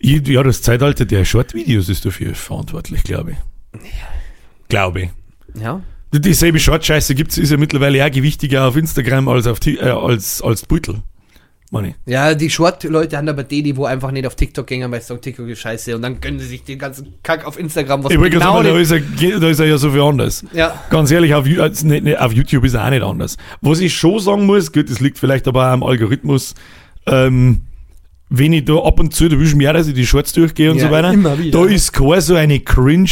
Ja, 0.01 0.43
das 0.43 0.63
Zeitalter 0.63 1.05
der 1.05 1.25
Short-Videos 1.25 1.89
ist 1.89 2.05
dafür 2.05 2.35
verantwortlich, 2.35 3.03
glaube 3.05 3.33
ich. 3.33 3.81
Glaube 4.69 5.03
ich. 5.03 5.11
Ja. 5.63 5.83
Die- 6.13 6.21
Dieselbe 6.21 6.59
Short-Scheiße 6.59 7.15
gibt's, 7.15 7.39
ist 7.39 7.51
ja 7.51 7.57
mittlerweile 7.59 8.05
auch 8.05 8.11
gewichtiger 8.11 8.67
auf 8.67 8.77
Instagram 8.77 9.29
als 9.29 9.47
auf 9.47 9.65
äh, 9.67 9.79
als, 9.81 10.43
als 10.43 10.65
Beutel. 10.67 11.03
Ich. 11.71 11.95
Ja, 12.07 12.35
die 12.35 12.49
Short-Leute 12.49 13.19
haben 13.19 13.29
aber 13.29 13.45
die, 13.45 13.63
die 13.63 13.77
wo 13.77 13.85
einfach 13.85 14.11
nicht 14.11 14.27
auf 14.27 14.35
TikTok 14.35 14.67
gehen, 14.67 14.91
weil 14.91 15.03
sie 15.03 15.09
sagen, 15.09 15.21
TikTok 15.21 15.49
ist 15.49 15.61
scheiße. 15.61 15.95
Und 15.95 16.03
dann 16.03 16.19
gönnen 16.21 16.41
sie 16.41 16.47
sich 16.47 16.65
den 16.65 16.79
ganzen 16.79 17.15
Kack 17.23 17.47
auf 17.47 17.59
Instagram, 17.59 18.05
was 18.05 18.13
Ich 18.13 18.19
wollte 18.19 18.39
genau 18.39 18.63
da 18.63 18.79
ist, 18.79 18.91
er, 18.91 19.01
da 19.39 19.49
ist 19.49 19.61
er 19.61 19.67
ja 19.67 19.77
so 19.77 19.91
viel 19.91 20.01
anders. 20.01 20.45
Ja. 20.55 20.83
Ganz 20.89 21.11
ehrlich, 21.11 21.35
auf, 21.35 21.45
nicht, 21.45 22.19
auf 22.19 22.33
YouTube 22.33 22.65
ist 22.65 22.75
er 22.75 22.87
auch 22.87 22.91
nicht 22.91 23.03
anders. 23.03 23.37
Was 23.61 23.81
ich 23.81 23.95
schon 23.95 24.19
sagen 24.19 24.47
muss, 24.47 24.73
gut, 24.73 24.91
das 24.91 25.01
liegt 25.01 25.19
vielleicht 25.19 25.47
aber 25.47 25.67
auch 25.69 25.73
am 25.73 25.83
Algorithmus, 25.83 26.55
ähm, 27.07 27.63
wenn 28.31 28.53
ich 28.53 28.65
da 28.65 28.77
ab 28.77 29.01
und 29.01 29.15
zu, 29.15 29.29
da 29.29 29.39
wünschen 29.39 29.59
mir 29.59 29.71
auch, 29.71 29.75
dass 29.75 29.89
ich 29.89 29.95
die 29.95 30.07
Shorts 30.07 30.33
durchgehe 30.33 30.71
und 30.71 30.79
Ja, 30.79 30.87
so 30.87 30.91
weiter, 30.91 31.15
da 31.51 31.65
ist 31.67 31.93
keine 31.93 32.21
so 32.21 32.35
eine 32.35 32.61
cringe, 32.61 33.09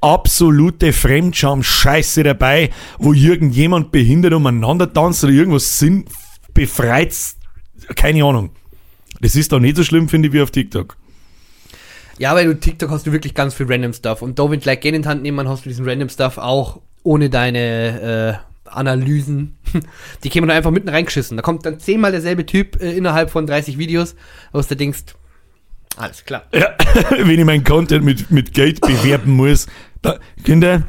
absolute 0.00 0.92
Fremdscham-Scheiße 0.92 2.24
dabei, 2.24 2.70
wo 2.98 3.12
irgendjemand 3.12 3.92
behindert 3.92 4.34
umeinander 4.34 4.92
tanzt 4.92 5.22
oder 5.24 5.32
irgendwas 5.32 5.78
sinnbefreit, 5.78 7.14
keine 7.94 8.24
Ahnung. 8.24 8.50
Das 9.20 9.36
ist 9.36 9.52
doch 9.52 9.60
nicht 9.60 9.76
so 9.76 9.84
schlimm, 9.84 10.08
finde 10.08 10.28
ich, 10.28 10.34
wie 10.34 10.42
auf 10.42 10.50
TikTok. 10.50 10.96
Ja, 12.18 12.34
weil 12.34 12.46
du 12.46 12.58
TikTok 12.58 12.90
hast 12.90 13.06
du 13.06 13.12
wirklich 13.12 13.34
ganz 13.34 13.54
viel 13.54 13.66
Random 13.66 13.92
Stuff. 13.92 14.22
Und 14.22 14.38
da, 14.38 14.44
wenn 14.44 14.58
du 14.58 14.58
gleich 14.58 14.80
Geld 14.80 14.94
in 14.94 15.02
die 15.02 15.08
Hand 15.08 15.22
nehmen, 15.22 15.48
hast 15.48 15.64
du 15.64 15.68
diesen 15.68 15.88
Random 15.88 16.08
Stuff 16.08 16.38
auch 16.38 16.80
ohne 17.02 17.30
deine 17.30 18.38
äh, 18.66 18.68
Analysen. 18.70 19.56
Die 20.24 20.30
kämen 20.30 20.48
dann 20.48 20.56
einfach 20.56 20.70
mitten 20.70 20.88
reingeschissen. 20.88 21.36
Da 21.36 21.42
kommt 21.42 21.66
dann 21.66 21.80
zehnmal 21.80 22.12
derselbe 22.12 22.46
Typ 22.46 22.80
äh, 22.80 22.96
innerhalb 22.96 23.30
von 23.30 23.46
30 23.46 23.78
Videos, 23.78 24.14
wo 24.52 24.60
du 24.60 24.76
denkst, 24.76 25.14
alles 25.96 26.24
klar. 26.24 26.44
Ja, 26.54 26.74
wenn 27.10 27.38
ich 27.38 27.44
meinen 27.44 27.64
Content 27.64 28.04
mit, 28.04 28.30
mit 28.30 28.54
Geld 28.54 28.80
bewerben 28.80 29.32
muss. 29.32 29.66
Da, 30.00 30.18
Kinder, 30.44 30.84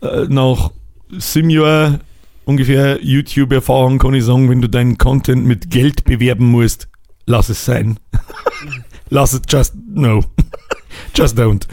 äh, 0.00 0.26
nach 0.28 0.70
sieben 1.10 1.50
Jahren 1.50 2.00
ungefähr 2.44 3.02
YouTube-Erfahrung 3.02 3.98
kann 3.98 4.14
ich 4.14 4.24
sagen, 4.24 4.50
wenn 4.50 4.60
du 4.62 4.68
deinen 4.68 4.98
Content 4.98 5.44
mit 5.46 5.70
Geld 5.70 6.04
bewerben 6.04 6.46
musst, 6.46 6.88
lass 7.26 7.48
es 7.48 7.64
sein. 7.64 7.98
lass 9.10 9.32
es 9.32 9.42
just, 9.48 9.74
no. 9.88 10.24
just 11.14 11.38
don't. 11.38 11.66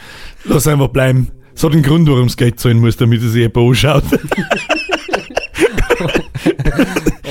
Lass 0.46 0.68
einfach 0.68 0.90
bleiben. 0.90 1.30
Hat 1.62 1.74
einen 1.74 1.84
Grund, 1.84 2.08
warum 2.08 2.28
es 2.28 2.38
Geld 2.38 2.58
zahlen 2.60 2.80
muss, 2.80 2.96
damit 2.96 3.22
es 3.22 3.34
sich 3.34 3.42
jemand 3.42 3.58
anschaut. 3.58 4.04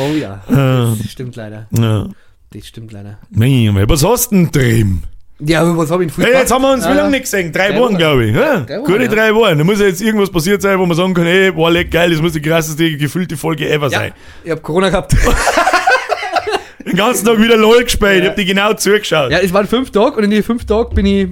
Oh 0.00 0.14
ja, 0.14 0.42
Ah, 0.48 0.94
das 0.96 1.10
stimmt 1.10 1.34
leider. 1.36 1.66
ja. 1.76 2.08
Das 2.50 2.66
stimmt 2.66 2.92
leider. 2.92 3.18
Nein, 3.30 3.74
was 3.88 4.04
hast 4.04 4.30
du 4.30 4.36
denn 4.36 4.50
drin? 4.50 5.02
Ja, 5.40 5.60
aber 5.60 5.76
was 5.78 5.90
habe 5.90 6.04
ich 6.04 6.18
in 6.18 6.24
Hey, 6.24 6.32
jetzt 6.32 6.50
haben 6.52 6.62
wir 6.62 6.72
uns 6.72 6.84
wie 6.84 6.88
Ja. 6.88 6.94
lange 6.96 7.10
nicht 7.10 7.22
gesehen? 7.22 7.52
Drei, 7.52 7.68
Drei 7.70 7.78
Wochen, 7.78 7.96
glaube 7.96 8.24
ich. 8.26 8.34
Ja? 8.34 8.60
Drei 8.60 8.78
Wochen, 8.80 8.84
Gute 8.92 9.04
ja. 9.04 9.08
drei 9.08 9.34
Wochen. 9.34 9.58
Da 9.58 9.64
muss 9.64 9.78
ja 9.78 9.86
jetzt 9.86 10.00
irgendwas 10.02 10.30
passiert 10.30 10.60
sein, 10.62 10.78
wo 10.80 10.84
man 10.86 10.96
sagen 10.96 11.14
kann, 11.14 11.26
hey, 11.26 11.56
war 11.56 11.70
leck 11.70 11.90
geil, 11.92 12.10
das 12.10 12.20
muss 12.20 12.32
die 12.32 12.42
krasseste 12.42 12.96
gefüllte 12.96 13.36
Folge 13.36 13.68
ever 13.68 13.86
Ja, 13.88 13.98
sein. 14.00 14.12
ich 14.42 14.50
habe 14.50 14.60
Corona 14.60 14.88
gehabt. 14.90 15.14
Den 16.86 16.96
ganzen 16.96 17.26
Tag 17.26 17.38
wieder 17.38 17.56
LOL 17.56 17.84
gespielt, 17.84 18.22
ich 18.22 18.28
hab 18.30 18.36
die 18.36 18.44
genau 18.46 18.72
zugeschaut. 18.72 19.30
ja, 19.30 19.38
es 19.38 19.52
waren 19.52 19.66
fünf 19.66 19.90
Tage 19.90 20.16
und 20.16 20.24
in 20.24 20.30
den 20.30 20.42
fünf 20.42 20.64
Tagen 20.64 20.94
bin 20.94 21.06
ich 21.06 21.28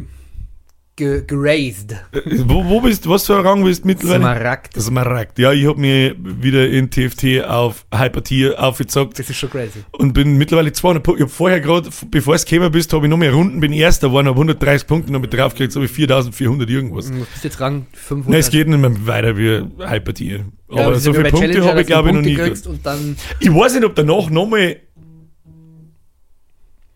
ge 0.96 1.22
geraced. 1.26 1.92
Äh, 2.12 2.20
Wo, 2.46 2.64
wo 2.64 2.80
bist 2.80 3.06
was 3.08 3.26
für 3.26 3.36
ein 3.36 3.46
Rang 3.46 3.62
bist 3.64 3.84
du 3.84 3.88
mittlerweile? 3.88 4.20
Smaragd. 4.20 4.80
Smaragd. 4.80 5.38
Ja, 5.38 5.52
ich 5.52 5.66
hab 5.66 5.76
mir 5.76 6.14
wieder 6.18 6.66
in 6.68 6.90
TFT 6.90 7.44
auf 7.46 7.84
Hypertier 7.94 8.58
aufgezockt 8.62 9.18
Das 9.18 9.28
ist 9.28 9.36
schon 9.36 9.50
crazy. 9.50 9.84
und 9.92 10.14
bin 10.14 10.38
mittlerweile 10.38 10.72
200 10.72 11.02
Punkte. 11.04 11.22
Ich 11.24 11.28
hab 11.30 11.36
vorher 11.36 11.60
gerade, 11.60 11.90
bevor 12.10 12.34
es 12.34 12.44
gekommen 12.46 12.72
bist, 12.72 12.92
habe 12.92 13.06
ich 13.06 13.10
noch 13.10 13.18
mehr 13.18 13.32
Runden, 13.32 13.60
bin 13.60 13.72
erster 13.72 14.08
geworden, 14.08 14.26
hab 14.28 14.36
130 14.36 14.86
Punkte 14.88 15.12
noch 15.12 15.20
mit 15.20 15.32
draufgekriegt, 15.34 15.72
so 15.72 15.80
habe 15.80 15.86
ich 15.86 15.92
4400 15.92 16.68
irgendwas. 16.70 17.10
Du 17.10 17.18
bist 17.18 17.44
jetzt 17.44 17.60
Rang 17.60 17.86
500. 17.92 18.30
Nein, 18.30 18.40
es 18.40 18.50
geht 18.50 18.66
nicht 18.66 18.78
mehr 18.80 19.06
weiter 19.06 19.36
wie 19.36 19.62
Hypertier. 19.86 20.46
Aber 20.68 20.98
so 20.98 21.12
viele 21.12 21.30
Punkte 21.30 21.62
habe 21.64 21.82
ich, 21.82 21.86
glaube 21.86 22.08
ich, 22.08 22.14
noch 22.14 22.22
nie 22.22 22.34
kriegst 22.34 22.66
Und 22.66 22.84
dann 22.84 23.16
Ich 23.38 23.52
weiß 23.54 23.74
nicht, 23.74 23.84
ob 23.84 23.94
danach 23.94 24.30
nochmal 24.30 24.76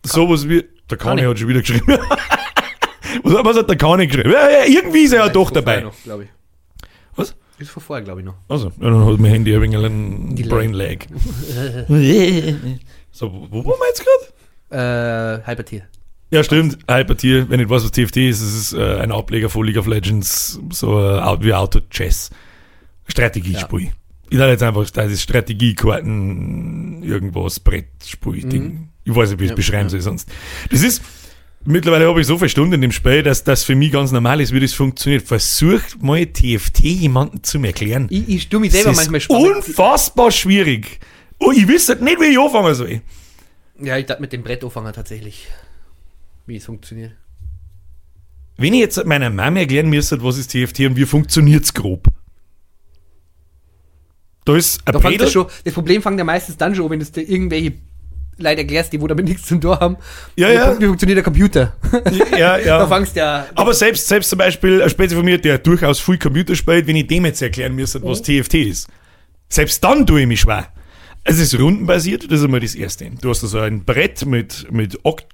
sowas 0.03 0.49
wie. 0.49 0.63
Der 0.89 0.97
Kani. 0.97 1.21
hat 1.21 1.39
schon 1.39 1.47
wieder 1.47 1.61
geschrieben. 1.61 1.85
was, 3.23 3.45
was 3.45 3.57
hat 3.57 3.69
der 3.69 3.77
Kani 3.77 4.07
geschrieben? 4.07 4.31
Ja, 4.31 4.49
ja, 4.49 4.65
irgendwie 4.65 5.03
ist 5.03 5.13
er 5.13 5.25
ja 5.25 5.29
doch 5.29 5.51
dabei. 5.51 5.81
Noch, 5.81 5.93
ich. 6.21 6.27
Was? 7.15 7.35
Ist 7.59 7.69
von 7.71 7.83
vorher, 7.83 8.03
glaube 8.03 8.21
ich, 8.21 8.25
noch. 8.25 8.35
Also, 8.47 8.67
ja, 8.79 8.89
dann 8.89 9.05
hat 9.05 9.19
mein 9.19 9.31
Handy 9.31 9.53
ein 9.55 9.61
wenig 9.61 9.77
einen 9.77 10.35
Die 10.35 10.43
Brain 10.43 10.73
Lag. 10.73 11.05
so, 13.11 13.47
wo 13.49 13.65
waren 13.65 13.79
wir 13.79 13.87
jetzt 13.89 14.03
gerade? 14.69 15.41
Äh, 15.43 15.47
Hypertier. 15.47 15.83
Ja, 16.31 16.43
stimmt. 16.43 16.77
Hypertier, 16.89 17.49
wenn 17.49 17.59
ich 17.59 17.69
weiß, 17.69 17.83
was 17.83 17.91
TFT 17.91 18.17
ist, 18.17 18.41
es 18.41 18.53
ist 18.53 18.73
äh, 18.73 18.99
ein 18.99 19.11
Ableger 19.11 19.49
von 19.49 19.65
League 19.65 19.77
of 19.77 19.85
Legends, 19.85 20.59
so 20.71 20.97
äh, 20.99 21.43
wie 21.43 21.53
Auto-Chess. 21.53 22.29
Strategiespiel. 23.07 23.91
Ich 24.29 24.37
dachte 24.37 24.51
jetzt 24.51 24.63
einfach, 24.63 24.89
das 24.89 25.11
ist 25.11 25.23
Strategiekarten, 25.23 27.03
irgendwas, 27.03 27.59
Brettspiel-Ding. 27.59 28.87
Ich 29.03 29.13
weiß 29.13 29.31
nicht, 29.31 29.39
wie 29.39 29.43
ich 29.43 29.49
es 29.49 29.51
Ja, 29.51 29.55
beschreiben 29.55 29.83
ja. 29.83 29.89
soll 29.89 30.01
sonst. 30.01 30.29
Das 30.69 30.83
ist, 30.83 31.01
mittlerweile 31.65 32.07
habe 32.07 32.21
ich 32.21 32.27
so 32.27 32.37
viele 32.37 32.49
Stunden 32.49 32.81
dem 32.81 32.91
Spiel, 32.91 33.23
dass 33.23 33.43
das 33.43 33.63
für 33.63 33.75
mich 33.75 33.91
ganz 33.91 34.11
normal 34.11 34.41
ist, 34.41 34.53
wie 34.53 34.59
das 34.59 34.73
funktioniert. 34.73 35.27
Versucht 35.27 36.01
mal 36.01 36.25
TFT 36.25 36.79
jemanden 36.79 37.43
zu 37.43 37.61
erklären. 37.63 38.07
Ich, 38.09 38.29
ich 38.29 38.49
tu 38.49 38.59
mich 38.59 38.71
selber 38.71 38.89
das 38.89 38.97
manchmal 38.97 39.21
spannend. 39.21 39.55
unfassbar 39.55 40.31
schwierig. 40.31 40.99
Oh, 41.39 41.51
ich 41.51 41.67
wüsste 41.67 41.95
nicht, 42.03 42.19
wie 42.19 42.25
ich 42.25 42.39
anfangen 42.39 42.75
soll. 42.75 43.01
Ja, 43.79 43.97
ich 43.97 44.05
dachte 44.05 44.21
mit 44.21 44.31
dem 44.31 44.43
Brett 44.43 44.63
anfangen 44.63 44.93
tatsächlich. 44.93 45.47
Wie 46.45 46.57
es 46.57 46.65
funktioniert. 46.65 47.13
Wenn 48.57 48.73
ich 48.73 48.79
jetzt 48.79 49.03
meiner 49.05 49.29
Mama 49.29 49.59
erklären 49.59 49.89
müsste, 49.89 50.21
was 50.23 50.37
ist 50.37 50.51
TFT 50.51 50.81
und 50.81 50.95
wie 50.95 51.05
funktioniert 51.05 51.63
es 51.63 51.73
grob. 51.73 52.07
Da 54.45 54.55
ist 54.55 54.81
ein 54.85 54.93
Da 54.93 55.11
das, 55.11 55.31
schon, 55.31 55.47
das 55.63 55.73
Problem 55.73 56.01
fängt 56.01 56.17
ja 56.17 56.23
meistens 56.23 56.57
dann 56.57 56.75
schon, 56.75 56.89
wenn 56.89 56.99
du 56.99 57.05
dir 57.05 57.21
irgendwelche 57.21 57.73
Leute 58.43 58.61
erklärst, 58.61 58.93
die 58.93 59.01
wo 59.01 59.07
damit 59.07 59.25
nichts 59.25 59.47
zu 59.47 59.59
tun 59.59 59.79
haben. 59.79 59.97
Ja, 60.35 60.49
wie, 60.49 60.53
ja. 60.53 60.79
Wie 60.79 60.85
funktioniert 60.85 61.17
der 61.17 61.23
Computer? 61.23 61.73
Ja, 62.37 62.57
ja. 62.57 62.77
da 62.79 62.87
fängst 62.87 63.15
du 63.15 63.19
ja. 63.19 63.47
Aber 63.55 63.73
selbst, 63.73 64.07
selbst 64.07 64.29
zum 64.29 64.39
Beispiel 64.39 64.81
ein 64.81 64.89
Spezi 64.89 65.15
von 65.15 65.25
mir, 65.25 65.37
der 65.37 65.57
durchaus 65.57 65.99
viel 65.99 66.17
Computer 66.17 66.55
spielt, 66.55 66.87
wenn 66.87 66.95
ich 66.95 67.07
dem 67.07 67.25
jetzt 67.25 67.41
erklären 67.41 67.75
müsste, 67.75 68.01
was 68.03 68.21
TFT 68.21 68.55
ist. 68.55 68.87
Selbst 69.49 69.83
dann 69.83 70.05
tue 70.05 70.21
ich 70.21 70.27
mich 70.27 70.41
schwer. 70.41 70.67
Es 71.23 71.37
ist 71.37 71.57
rundenbasiert, 71.59 72.31
das 72.31 72.39
ist 72.39 72.45
einmal 72.45 72.61
das 72.61 72.73
Erste. 72.73 73.11
Du 73.21 73.29
hast 73.29 73.43
also 73.43 73.59
ein 73.59 73.83
Brett 73.83 74.25
mit, 74.25 74.71
mit 74.71 74.99
Okt 75.03 75.27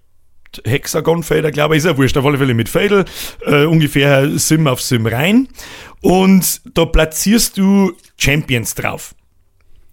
Hexagonfelder, 0.65 1.51
glaube 1.51 1.75
ich, 1.75 1.79
ist 1.79 1.85
ja 1.85 1.97
wurscht, 1.97 2.17
auf 2.17 2.25
alle 2.25 2.37
Fälle 2.37 2.53
mit 2.53 2.69
Fädel, 2.69 3.05
äh, 3.45 3.65
ungefähr 3.65 4.37
Sim 4.37 4.67
auf 4.67 4.81
Sim 4.81 5.05
rein. 5.05 5.47
Und 6.01 6.61
da 6.73 6.85
platzierst 6.85 7.57
du 7.57 7.93
Champions 8.17 8.75
drauf. 8.75 9.13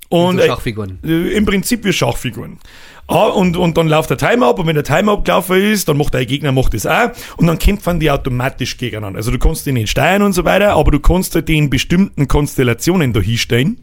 Und 0.09 0.37
so 0.37 0.45
äh, 0.45 0.47
Schachfiguren. 0.47 0.99
äh, 1.05 1.33
Im 1.33 1.45
Prinzip 1.45 1.85
wie 1.85 1.93
Schachfiguren. 1.93 2.59
Ah, 3.07 3.27
und, 3.27 3.57
und 3.57 3.77
dann 3.77 3.89
läuft 3.89 4.09
der 4.09 4.17
Timer 4.17 4.49
ab 4.49 4.59
und 4.59 4.67
wenn 4.67 4.75
der 4.75 4.85
Timer 4.85 5.13
abgelaufen 5.13 5.61
ist, 5.61 5.89
dann 5.89 5.99
macht 5.99 6.15
der 6.15 6.25
Gegner 6.25 6.53
macht 6.53 6.73
das 6.73 6.87
auch 6.87 7.11
und 7.37 7.47
dann 7.47 7.59
kämpfen 7.59 8.01
die 8.01 8.11
automatisch 8.11 8.79
gegeneinander. 8.79 9.19
Also 9.19 9.31
du 9.31 9.39
kannst 9.39 9.67
den 9.67 9.75
nicht 9.75 9.91
steuern 9.91 10.23
und 10.23 10.33
so 10.33 10.45
weiter, 10.45 10.73
aber 10.75 10.91
du 10.91 11.01
kannst 11.01 11.35
halt 11.35 11.49
den 11.49 11.69
bestimmten 11.69 12.29
Konstellationen 12.29 13.13
da 13.13 13.21
hinstellen 13.21 13.81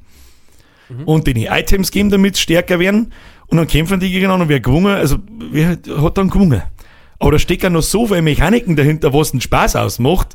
und 1.06 1.28
denen 1.28 1.46
Items 1.46 1.92
geben, 1.92 2.10
damit 2.10 2.36
sie 2.36 2.42
stärker 2.42 2.80
werden 2.80 3.14
und 3.48 3.58
dann 3.58 3.68
kämpfen 3.68 4.00
die 4.00 4.10
gegeneinander 4.10 4.44
und 4.44 4.50
wer 4.50 4.60
gewonnen, 4.60 4.96
also 4.96 5.18
wer 5.52 5.78
hat 6.02 6.18
dann 6.18 6.30
gewonnen. 6.30 6.64
Aber 7.20 7.34
da 7.34 7.40
steckt 7.40 7.62
ja 7.62 7.70
noch 7.70 7.84
so 7.84 8.08
viele 8.08 8.24
Mechaniken 8.24 8.76
dahinter, 8.76 9.14
was 9.14 9.32
den 9.32 9.42
Spaß 9.42 9.76
ausmacht, 9.76 10.30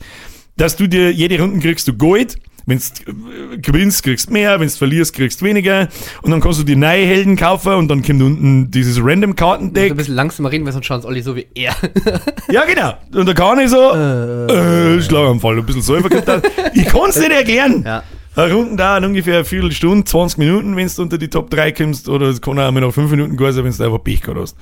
dass 0.56 0.76
du 0.76 0.86
dir 0.86 1.10
jede 1.10 1.40
Runde 1.40 1.58
kriegst 1.58 1.88
du 1.88 1.94
Gold, 1.94 2.38
wenn 2.66 2.78
du 2.78 3.60
gewinnst, 3.60 4.02
kriegst 4.02 4.30
mehr, 4.30 4.58
wenn 4.58 4.66
du 4.66 4.74
verlierst, 4.74 5.14
kriegst 5.14 5.40
weniger 5.42 5.88
und 6.22 6.32
dann 6.32 6.40
kannst 6.40 6.58
du 6.58 6.64
die 6.64 6.74
neue 6.76 7.06
Helden 7.06 7.36
kaufen 7.36 7.74
und 7.74 7.88
dann 7.88 8.02
kommt 8.02 8.20
unten 8.20 8.70
dieses 8.70 8.98
Random 9.00 9.36
Kartendeck. 9.36 9.92
ein 9.92 9.96
bisschen 9.96 10.16
langsamer 10.16 10.50
reden, 10.50 10.64
weil 10.66 10.72
sonst 10.72 10.86
schauen 10.86 11.00
es 11.00 11.06
alle 11.06 11.22
so 11.22 11.36
wie 11.36 11.46
er. 11.54 11.74
Ja, 12.50 12.64
genau. 12.64 12.94
Und 13.12 13.26
da 13.26 13.34
kann 13.34 13.58
ich 13.58 13.70
so, 13.70 13.92
äh, 13.92 15.00
Schlaganfall, 15.02 15.58
ein 15.58 15.66
bisschen 15.66 15.82
selber 15.82 16.08
kommt 16.08 16.28
da. 16.28 16.40
Ich 16.74 16.86
kann 16.86 17.08
es 17.10 17.16
nicht 17.16 17.30
erklären. 17.32 17.82
Ja. 17.84 18.02
Runden 18.36 18.76
dauern 18.76 19.04
ungefähr 19.04 19.36
eine 19.36 19.44
Viertelstunde, 19.44 20.04
20 20.04 20.38
Minuten, 20.38 20.76
wenn 20.76 20.88
du 20.88 21.02
unter 21.02 21.18
die 21.18 21.28
Top 21.28 21.50
3 21.50 21.72
kommst, 21.72 22.08
oder 22.08 22.26
es 22.26 22.40
kann 22.40 22.58
auch 22.58 22.70
mal 22.70 22.80
noch 22.80 22.92
5 22.92 23.10
Minuten 23.10 23.36
gehen 23.36 23.52
sein, 23.52 23.64
wenn 23.64 23.72
du 23.72 23.84
einfach 23.84 24.02
Pech 24.04 24.20
gehabt 24.20 24.38
hast. 24.40 24.56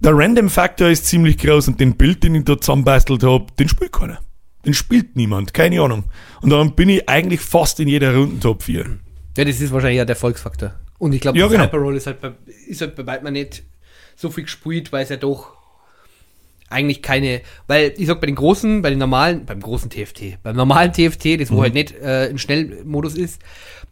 Der 0.00 0.12
Random-Faktor 0.14 0.88
ist 0.88 1.06
ziemlich 1.06 1.38
groß 1.38 1.68
und 1.68 1.80
den 1.80 1.96
Bild, 1.96 2.22
den 2.22 2.34
ich 2.34 2.44
da 2.44 2.58
zusammenbastelt 2.60 3.22
habe, 3.22 3.46
den 3.58 3.68
spielt 3.68 3.92
keiner. 3.92 4.18
Den 4.66 4.74
spielt 4.74 5.16
niemand, 5.16 5.54
keine 5.54 5.80
Ahnung. 5.80 6.04
Und 6.42 6.50
dann 6.50 6.74
bin 6.74 6.88
ich 6.88 7.08
eigentlich 7.08 7.40
fast 7.40 7.78
in 7.80 7.88
jeder 7.88 8.14
Runde 8.16 8.40
Top 8.40 8.62
4. 8.64 8.84
Ja, 9.36 9.44
das 9.44 9.60
ist 9.60 9.72
wahrscheinlich 9.72 9.98
ja 9.98 10.04
der 10.04 10.16
Erfolgsfaktor. 10.16 10.74
Und 10.98 11.12
ich 11.12 11.20
glaube, 11.20 11.38
Ja, 11.38 11.44
das 11.44 11.52
genau. 11.52 11.64
Hyperroll 11.64 11.96
ist 11.96 12.06
halt, 12.06 12.20
bei, 12.20 12.32
ist 12.66 12.80
halt 12.80 12.96
bei 12.96 13.06
weitem 13.06 13.32
nicht 13.32 13.62
so 14.16 14.30
viel 14.30 14.44
gespielt, 14.44 14.92
weil 14.92 15.04
es 15.04 15.10
ja 15.10 15.16
doch 15.16 15.52
eigentlich 16.68 17.00
keine, 17.02 17.42
weil 17.68 17.94
ich 17.96 18.06
sag 18.08 18.20
bei 18.20 18.26
den 18.26 18.34
großen, 18.34 18.82
bei 18.82 18.90
den 18.90 18.98
normalen, 18.98 19.44
beim 19.46 19.60
großen 19.60 19.88
TFT, 19.88 20.42
beim 20.42 20.56
normalen 20.56 20.92
TFT, 20.92 21.40
das 21.40 21.50
wo 21.52 21.56
Mhm. 21.56 21.60
halt 21.62 21.74
nicht 21.74 21.94
äh, 22.00 22.28
ein 22.28 22.38
Schnellmodus 22.38 23.14
ist, 23.14 23.40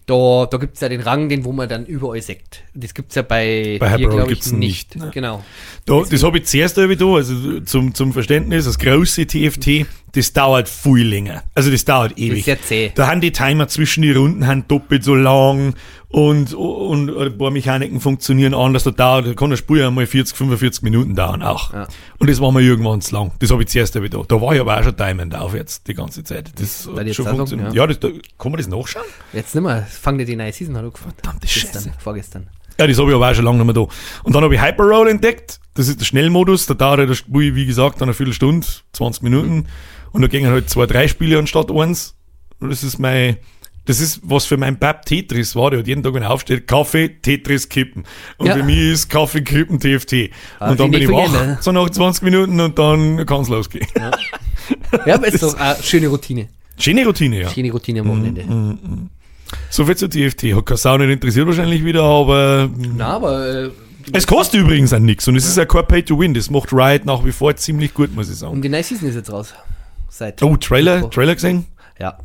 da, 0.07 0.47
da 0.51 0.57
gibt 0.59 0.75
es 0.75 0.81
ja 0.81 0.89
den 0.89 1.01
Rang, 1.01 1.29
den 1.29 1.45
wo 1.45 1.53
man 1.53 1.69
dann 1.69 1.87
überall 1.87 2.21
sagt. 2.21 2.65
Das 2.75 2.93
gibt 2.93 3.11
es 3.11 3.15
ja 3.17 3.23
bei, 3.23 3.77
Bei 3.79 3.91
hier, 3.97 4.09
Hyperroll 4.09 4.27
gibt's 4.27 4.51
nicht, 4.51 4.97
ne? 4.97 5.11
Genau. 5.15 5.45
Da, 5.87 6.03
das 6.11 6.23
habe 6.25 6.39
ich 6.39 6.47
zuerst 6.47 6.77
irgendwie 6.77 6.97
da, 6.99 7.07
also 7.15 7.61
zum, 7.61 7.95
zum 7.95 8.13
Verständnis, 8.13 8.65
das 8.65 8.79
große 8.79 9.27
TFT, 9.27 9.87
das 10.15 10.33
dauert 10.33 10.69
viel 10.69 11.07
länger. 11.07 11.43
Also 11.55 11.71
das 11.71 11.85
dauert 11.85 12.17
ewig. 12.19 12.45
sehr 12.45 12.61
zäh. 12.63 12.93
Da 12.95 13.09
haben 13.09 13.21
die 13.21 13.33
Timer 13.33 13.69
zwischen 13.69 14.03
die 14.03 14.13
Runden 14.13 14.47
haben 14.47 14.67
doppelt 14.69 15.03
so 15.03 15.15
lang 15.15 15.75
und, 16.09 16.55
und 16.55 17.11
ein 17.11 17.37
paar 17.37 17.51
Mechaniken 17.51 18.01
funktionieren 18.01 18.55
anders. 18.55 18.85
Da 18.85 18.93
dauert, 18.93 19.27
da 19.27 19.35
kann 19.35 19.51
ein 19.51 19.57
Spiel 19.57 19.83
einmal 19.83 20.07
40, 20.07 20.37
45 20.37 20.83
Minuten 20.83 21.17
dauern 21.17 21.43
auch. 21.43 21.73
Ja. 21.73 21.89
Und 22.19 22.31
das 22.31 22.41
war 22.41 22.53
mir 22.53 22.61
irgendwann 22.61 23.01
zu 23.01 23.15
lang. 23.15 23.33
Das 23.41 23.51
habe 23.51 23.63
ich 23.63 23.69
zuerst 23.69 23.97
da. 23.97 24.01
Da 24.01 24.41
war 24.41 24.55
ich 24.55 24.61
aber 24.61 24.79
auch 24.79 24.85
schon 24.85 24.95
Diamond 24.95 25.35
auf 25.35 25.55
jetzt 25.55 25.89
die 25.89 25.95
ganze 25.95 26.23
Zeit. 26.23 26.53
Das 26.61 26.87
Weil 26.87 27.09
hat 27.09 27.15
schon 27.15 27.27
funktioniert. 27.27 27.75
ja. 27.75 27.83
Ja, 27.83 27.87
das, 27.89 27.99
da, 27.99 28.09
kann 28.39 28.53
man 28.53 28.59
das 28.59 28.69
nachschauen? 28.69 29.05
Jetzt 29.33 29.55
nicht 29.55 29.65
mehr, 29.65 29.83
fangt 29.83 30.21
ihr 30.21 30.27
die 30.27 30.37
neue 30.37 30.53
Season 30.53 30.77
an 30.77 30.85
angefangen. 30.85 31.15
Verdammte 31.21 31.49
Scheiße. 31.49 31.73
Gestern, 31.73 31.93
vorgestern. 31.99 32.47
Ja, 32.79 32.87
das 32.87 32.99
habe 32.99 33.11
ich 33.11 33.15
aber 33.15 33.31
auch 33.31 33.35
schon 33.35 33.45
lange 33.45 33.59
nicht 33.59 33.75
mehr 33.75 33.75
da. 33.75 33.93
Und 34.23 34.35
dann 34.35 34.43
habe 34.43 34.55
ich 34.55 34.63
Hyperroll 34.63 35.09
entdeckt. 35.09 35.61
Das 35.75 35.89
ist 35.89 36.01
der 36.01 36.05
Schnellmodus. 36.05 36.67
Da 36.67 36.75
dauert 36.75 37.09
das 37.09 37.19
Spiel, 37.19 37.55
wie 37.55 37.67
gesagt, 37.67 38.01
dann 38.01 38.09
eine 38.09 38.15
Viertelstunde, 38.15 38.67
20 38.93 39.23
Minuten. 39.23 39.67
Und 40.15 40.23
da 40.23 40.29
gingen 40.29 40.51
halt 40.51 40.71
zwei, 40.71 40.87
drei 40.87 41.07
Spiele 41.09 41.39
anstatt 41.39 41.71
eins. 41.71 42.15
Und 42.61 42.71
das 42.71 42.83
ist 42.83 42.99
mein, 42.99 43.37
das 43.85 44.01
ist, 44.01 44.21
was 44.23 44.47
für 44.47 44.57
mein 44.57 44.79
Pap 44.79 45.05
Tetris 45.05 45.55
war. 45.55 45.71
Der 45.71 45.81
hat 45.81 45.87
jeden 45.87 46.03
Tag, 46.03 46.15
wenn 46.15 46.23
er 46.23 46.31
aufsteht, 46.31 46.67
Kaffee, 46.67 47.09
Tetris, 47.21 47.69
Kippen. 47.69 48.05
Und 48.39 48.47
Ja. 48.47 48.55
für 48.57 48.63
mich 48.63 48.79
ist 48.79 49.11
Kaffee, 49.11 49.43
Kippen, 49.43 49.79
TFT. 49.79 50.31
Ah, 50.61 50.71
und 50.71 50.81
dann 50.81 50.91
bin 50.91 51.03
ich 51.03 51.09
wach, 51.11 51.29
vergessen. 51.31 51.59
so 51.61 51.73
nach 51.73 51.91
20 51.91 52.23
Minuten 52.23 52.59
und 52.61 52.79
dann 52.79 53.27
kann 53.27 53.43
es 53.43 53.49
losgehen. 53.51 53.87
Ja, 55.05 55.17
aber 55.17 55.27
ist 55.27 55.43
doch 55.43 55.55
eine 55.59 55.83
schöne 55.83 56.09
Routine. 56.09 56.49
Schöne 56.79 57.05
Routine, 57.05 57.41
ja. 57.43 57.51
Schöne 57.51 57.71
Routine 57.71 58.01
am 58.01 58.09
Wochenende. 58.09 58.79
So 59.71 59.85
viel 59.85 59.97
zu 59.97 60.09
TFT. 60.09 60.55
Hat 60.55 60.67
keine 60.67 60.79
Sau 60.79 60.97
nicht 60.97 61.11
interessiert 61.11 61.47
wahrscheinlich 61.47 61.85
wieder, 61.85 62.03
aber 62.03 62.69
mm, 62.69 62.95
Na, 62.97 63.09
aber 63.17 63.65
äh, 63.67 63.71
Es 64.13 64.27
kostet 64.27 64.61
übrigens 64.61 64.93
auch 64.93 64.99
nichts 64.99 65.29
und 65.29 65.37
es 65.37 65.47
ist 65.47 65.57
ja 65.57 65.65
kein 65.67 65.87
Pay-to-Win. 65.87 66.35
Das 66.35 66.51
macht 66.51 66.73
Riot 66.73 67.05
nach 67.05 67.25
wie 67.25 67.33
vor 67.33 67.55
ziemlich 67.57 67.93
gut, 67.95 68.15
muss 68.15 68.31
ich 68.31 68.37
sagen. 68.37 68.53
und 68.55 68.63
die 68.63 68.69
neue 68.69 68.83
Season 68.83 69.09
ist 69.09 69.15
jetzt 69.17 69.31
raus. 69.33 69.53
Seit. 70.17 70.41
Oh, 70.45 70.57
Trailer, 70.57 71.11
Trailer 71.11 71.35
gesehen? 71.35 71.67
Ja. 71.99 72.17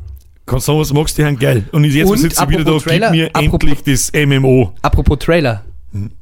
Kannst 0.46 0.66
sagen, 0.66 0.78
was 0.78 0.92
magst, 0.92 1.18
die 1.18 1.24
haben 1.24 1.36
geil. 1.36 1.64
Und 1.72 1.82
jetzt 1.82 2.08
Und 2.08 2.18
sitze 2.18 2.40
ich 2.44 2.48
wieder 2.50 2.62
da, 2.62 2.78
Trailer, 2.78 3.10
gib 3.10 3.20
mir 3.20 3.26
apropos- 3.34 3.68
endlich 3.68 3.82
das 3.82 4.12
MMO. 4.12 4.72
Apropos 4.80 5.18
Trailer. 5.18 5.64
Hm. 5.92 6.12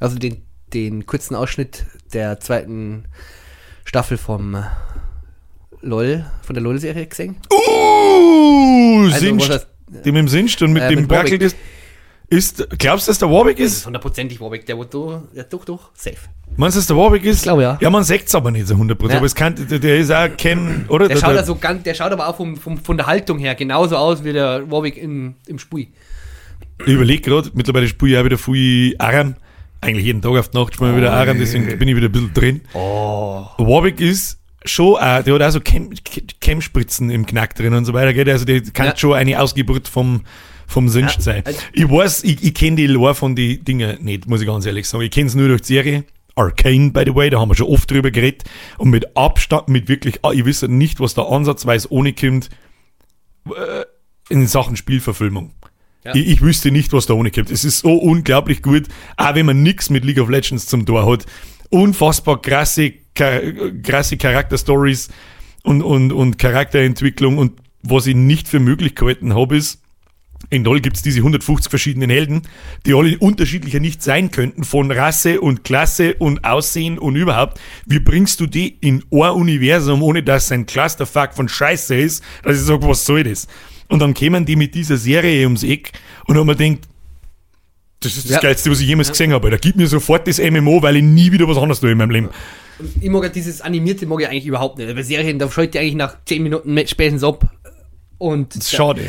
Also 0.00 0.18
den, 0.18 0.42
den 0.74 1.06
kurzen 1.06 1.36
Ausschnitt 1.36 1.86
der 2.12 2.40
zweiten 2.40 3.04
Staffel 3.84 4.16
vom 4.18 4.56
äh, 4.56 4.62
LOL, 5.80 6.24
von 6.42 6.54
der 6.54 6.62
LOL-Serie 6.64 7.06
gesehen. 7.06 7.36
Uh, 7.52 9.04
Also, 9.12 9.18
Sinst. 9.20 9.66
Dem 10.04 10.16
im 10.16 10.26
Sinst 10.26 10.60
und 10.62 10.72
mit 10.72 10.82
Äh, 10.82 10.88
dem 10.88 11.00
mit 11.02 11.08
Brackelt 11.08 11.54
ist. 12.30 12.66
Glaubst 12.78 13.06
du, 13.06 13.10
dass 13.10 13.18
der 13.18 13.30
Warwick 13.30 13.58
ist 13.58 13.84
hundertprozentig 13.86 14.40
Warwick, 14.40 14.64
der 14.66 14.78
wird 14.78 14.94
da, 14.94 15.22
ja 15.34 15.42
doch, 15.42 15.64
doch, 15.64 15.90
safe. 15.94 16.16
Meinst 16.56 16.76
du, 16.76 16.80
dass 16.80 16.86
der 16.86 16.96
Warwick 16.96 17.24
ist? 17.24 17.38
Ich 17.38 17.42
glaube, 17.42 17.62
ja. 17.62 17.78
Ja, 17.80 17.90
man 17.90 18.02
sagt 18.04 18.26
es 18.28 18.34
aber 18.34 18.50
nicht 18.50 18.66
so 18.66 18.74
100%. 18.74 19.10
Ja. 19.10 19.16
Aber 19.18 19.26
es 19.26 19.34
kann, 19.34 19.54
der, 19.68 19.78
der 19.78 19.98
ist 19.98 20.10
auch 20.10 20.28
kein, 20.36 20.86
oder? 20.88 21.08
Der, 21.08 21.16
schaut 21.16 21.36
also 21.36 21.54
ganz, 21.56 21.82
der 21.82 21.94
schaut 21.94 22.12
aber 22.12 22.28
auch 22.28 22.36
vom, 22.36 22.56
vom, 22.56 22.78
von 22.78 22.96
der 22.96 23.06
Haltung 23.06 23.38
her 23.38 23.54
genauso 23.54 23.96
aus 23.96 24.24
wie 24.24 24.32
der 24.32 24.70
Warwick 24.70 24.96
im, 24.96 25.34
im 25.46 25.58
Spiel. 25.58 25.88
Ich 26.86 26.92
überlege 26.92 27.22
gerade, 27.22 27.50
mittlerweile 27.54 27.86
spiele 27.88 28.12
ich 28.12 28.18
auch 28.18 28.24
wieder 28.24 28.38
viel 28.38 28.94
Aram. 28.98 29.34
Eigentlich 29.82 30.06
jeden 30.06 30.22
Tag 30.22 30.32
auf 30.32 30.48
die 30.48 30.58
Nacht 30.58 30.74
spiele 30.74 30.90
ich 30.90 30.96
wieder 30.96 31.12
Aram, 31.12 31.38
deswegen 31.38 31.78
bin 31.78 31.88
ich 31.88 31.96
wieder 31.96 32.08
ein 32.08 32.12
bisschen 32.12 32.34
drin. 32.34 32.60
Oh. 32.74 33.44
Warwick 33.58 34.00
ist 34.00 34.38
schon, 34.64 34.96
auch, 34.96 35.22
der 35.22 35.34
hat 35.34 35.42
auch 35.42 35.50
so 35.50 35.60
Chem- 35.60 35.90
Chemspritzen 36.42 37.10
im 37.10 37.26
Knack 37.26 37.54
drin 37.54 37.72
und 37.74 37.84
so 37.84 37.92
weiter, 37.94 38.12
gell? 38.12 38.28
Also 38.30 38.44
der 38.44 38.60
kann 38.62 38.86
Ja. 38.86 38.96
schon 38.96 39.14
eine 39.14 39.40
Ausgeburt 39.40 39.88
vom, 39.88 40.22
vom 40.70 40.86
Ja, 40.88 41.08
sein. 41.18 41.42
also- 41.44 41.58
Ich 41.72 41.90
weiß, 41.90 42.24
ich, 42.24 42.42
ich 42.42 42.54
kenne 42.54 42.76
die 42.76 42.86
Lore 42.86 43.14
von 43.14 43.34
den 43.36 43.64
Dingen 43.64 44.02
nicht, 44.02 44.26
muss 44.28 44.40
ich 44.40 44.46
ganz 44.46 44.64
ehrlich 44.66 44.86
sagen. 44.88 45.04
Ich 45.04 45.10
kenne 45.10 45.26
es 45.26 45.34
nur 45.34 45.48
durch 45.48 45.62
die 45.62 45.74
Serie. 45.74 46.04
Arcane, 46.36 46.90
by 46.92 47.02
the 47.04 47.14
way, 47.14 47.28
da 47.28 47.40
haben 47.40 47.50
wir 47.50 47.56
schon 47.56 47.66
oft 47.66 47.90
drüber 47.90 48.10
geredet. 48.10 48.44
Und 48.78 48.90
mit 48.90 49.16
Abstand, 49.16 49.68
mit 49.68 49.88
wirklich, 49.88 50.20
ah, 50.22 50.30
ich 50.32 50.46
weiß 50.46 50.62
nicht, 50.68 51.00
was 51.00 51.14
da 51.14 51.22
ansatzweise 51.24 51.92
ohne 51.92 52.12
kommt, 52.14 52.48
äh, 53.46 53.84
in 54.28 54.46
Sachen 54.46 54.76
Spielverfilmung. 54.76 55.52
Ja. 56.04 56.14
Ich, 56.14 56.28
ich 56.28 56.40
wüsste 56.40 56.70
nicht, 56.70 56.92
was 56.92 57.06
da 57.06 57.14
ohne 57.14 57.30
kommt. 57.30 57.50
Es 57.50 57.64
ist 57.64 57.80
so 57.80 57.94
unglaublich 57.94 58.62
gut, 58.62 58.84
auch 59.16 59.34
wenn 59.34 59.44
man 59.46 59.62
nichts 59.62 59.90
mit 59.90 60.04
League 60.04 60.18
of 60.20 60.28
Legends 60.30 60.66
zum 60.66 60.86
Tor 60.86 61.10
hat. 61.10 61.26
Unfassbar 61.68 62.40
krasse, 62.40 62.92
krasse 63.14 64.16
Charakterstories 64.16 65.08
und, 65.62 65.82
und, 65.82 66.12
und 66.12 66.38
Charakterentwicklung. 66.38 67.38
Und 67.38 67.60
was 67.82 68.06
ich 68.06 68.14
nicht 68.14 68.48
für 68.48 68.60
möglich 68.60 68.94
gehalten 68.94 69.34
habe, 69.34 69.56
ist, 69.56 69.79
in 70.48 70.64
LoL 70.64 70.80
gibt's 70.80 71.02
diese 71.02 71.18
150 71.18 71.68
verschiedenen 71.70 72.08
Helden, 72.10 72.42
die 72.86 72.94
alle 72.94 73.18
unterschiedlicher 73.18 73.78
nicht 73.78 74.02
sein 74.02 74.30
könnten, 74.30 74.64
von 74.64 74.90
Rasse 74.90 75.40
und 75.40 75.62
Klasse 75.64 76.14
und 76.14 76.44
Aussehen 76.44 76.98
und 76.98 77.14
überhaupt. 77.16 77.60
Wie 77.86 77.98
bringst 78.00 78.40
du 78.40 78.46
die 78.46 78.68
in 78.80 79.02
ein 79.12 79.30
Universum, 79.30 80.02
ohne 80.02 80.22
dass 80.22 80.46
es 80.46 80.52
ein 80.52 80.66
Clusterfuck 80.66 81.34
von 81.34 81.48
Scheiße 81.48 81.94
ist, 81.94 82.24
dass 82.42 82.56
ich 82.56 82.62
sage, 82.64 82.86
was 82.88 83.04
soll 83.04 83.22
das? 83.22 83.46
Und 83.88 84.00
dann 84.00 84.14
kämen 84.14 84.46
die 84.46 84.56
mit 84.56 84.74
dieser 84.74 84.96
Serie 84.96 85.44
ums 85.44 85.62
Eck 85.62 85.92
und 86.26 86.36
haben 86.36 86.46
mir 86.46 86.56
denkt, 86.56 86.86
das 88.00 88.16
ist 88.16 88.24
das 88.26 88.36
Ja. 88.36 88.40
Geilste, 88.40 88.70
was 88.70 88.80
ich 88.80 88.88
jemals 88.88 89.10
gesehen 89.10 89.32
habe. 89.32 89.50
Da 89.50 89.56
gib 89.58 89.76
mir 89.76 89.86
sofort 89.86 90.26
das 90.26 90.38
MMO, 90.38 90.80
weil 90.82 90.96
ich 90.96 91.02
nie 91.02 91.30
wieder 91.32 91.46
was 91.46 91.58
anderes 91.58 91.80
tue 91.80 91.90
in 91.92 91.98
meinem 91.98 92.10
Leben. 92.10 92.28
Und 92.78 92.90
ich 93.02 93.10
mag 93.10 93.22
ja 93.24 93.28
dieses 93.28 93.60
animierte 93.60 94.06
mag 94.06 94.20
ich 94.22 94.28
eigentlich 94.28 94.46
überhaupt 94.46 94.78
nicht. 94.78 94.94
Bei 94.94 95.02
Serien, 95.02 95.38
da 95.38 95.50
schaut 95.50 95.74
die 95.74 95.78
eigentlich 95.78 95.96
nach 95.96 96.16
10 96.24 96.42
Minuten 96.42 96.72
mit- 96.72 96.88
spätestens 96.88 97.22
ab. 97.24 97.44
Und 98.16 98.54
Das 98.56 98.64
ist 98.64 98.70
schade. 98.72 99.02
Und 99.02 99.08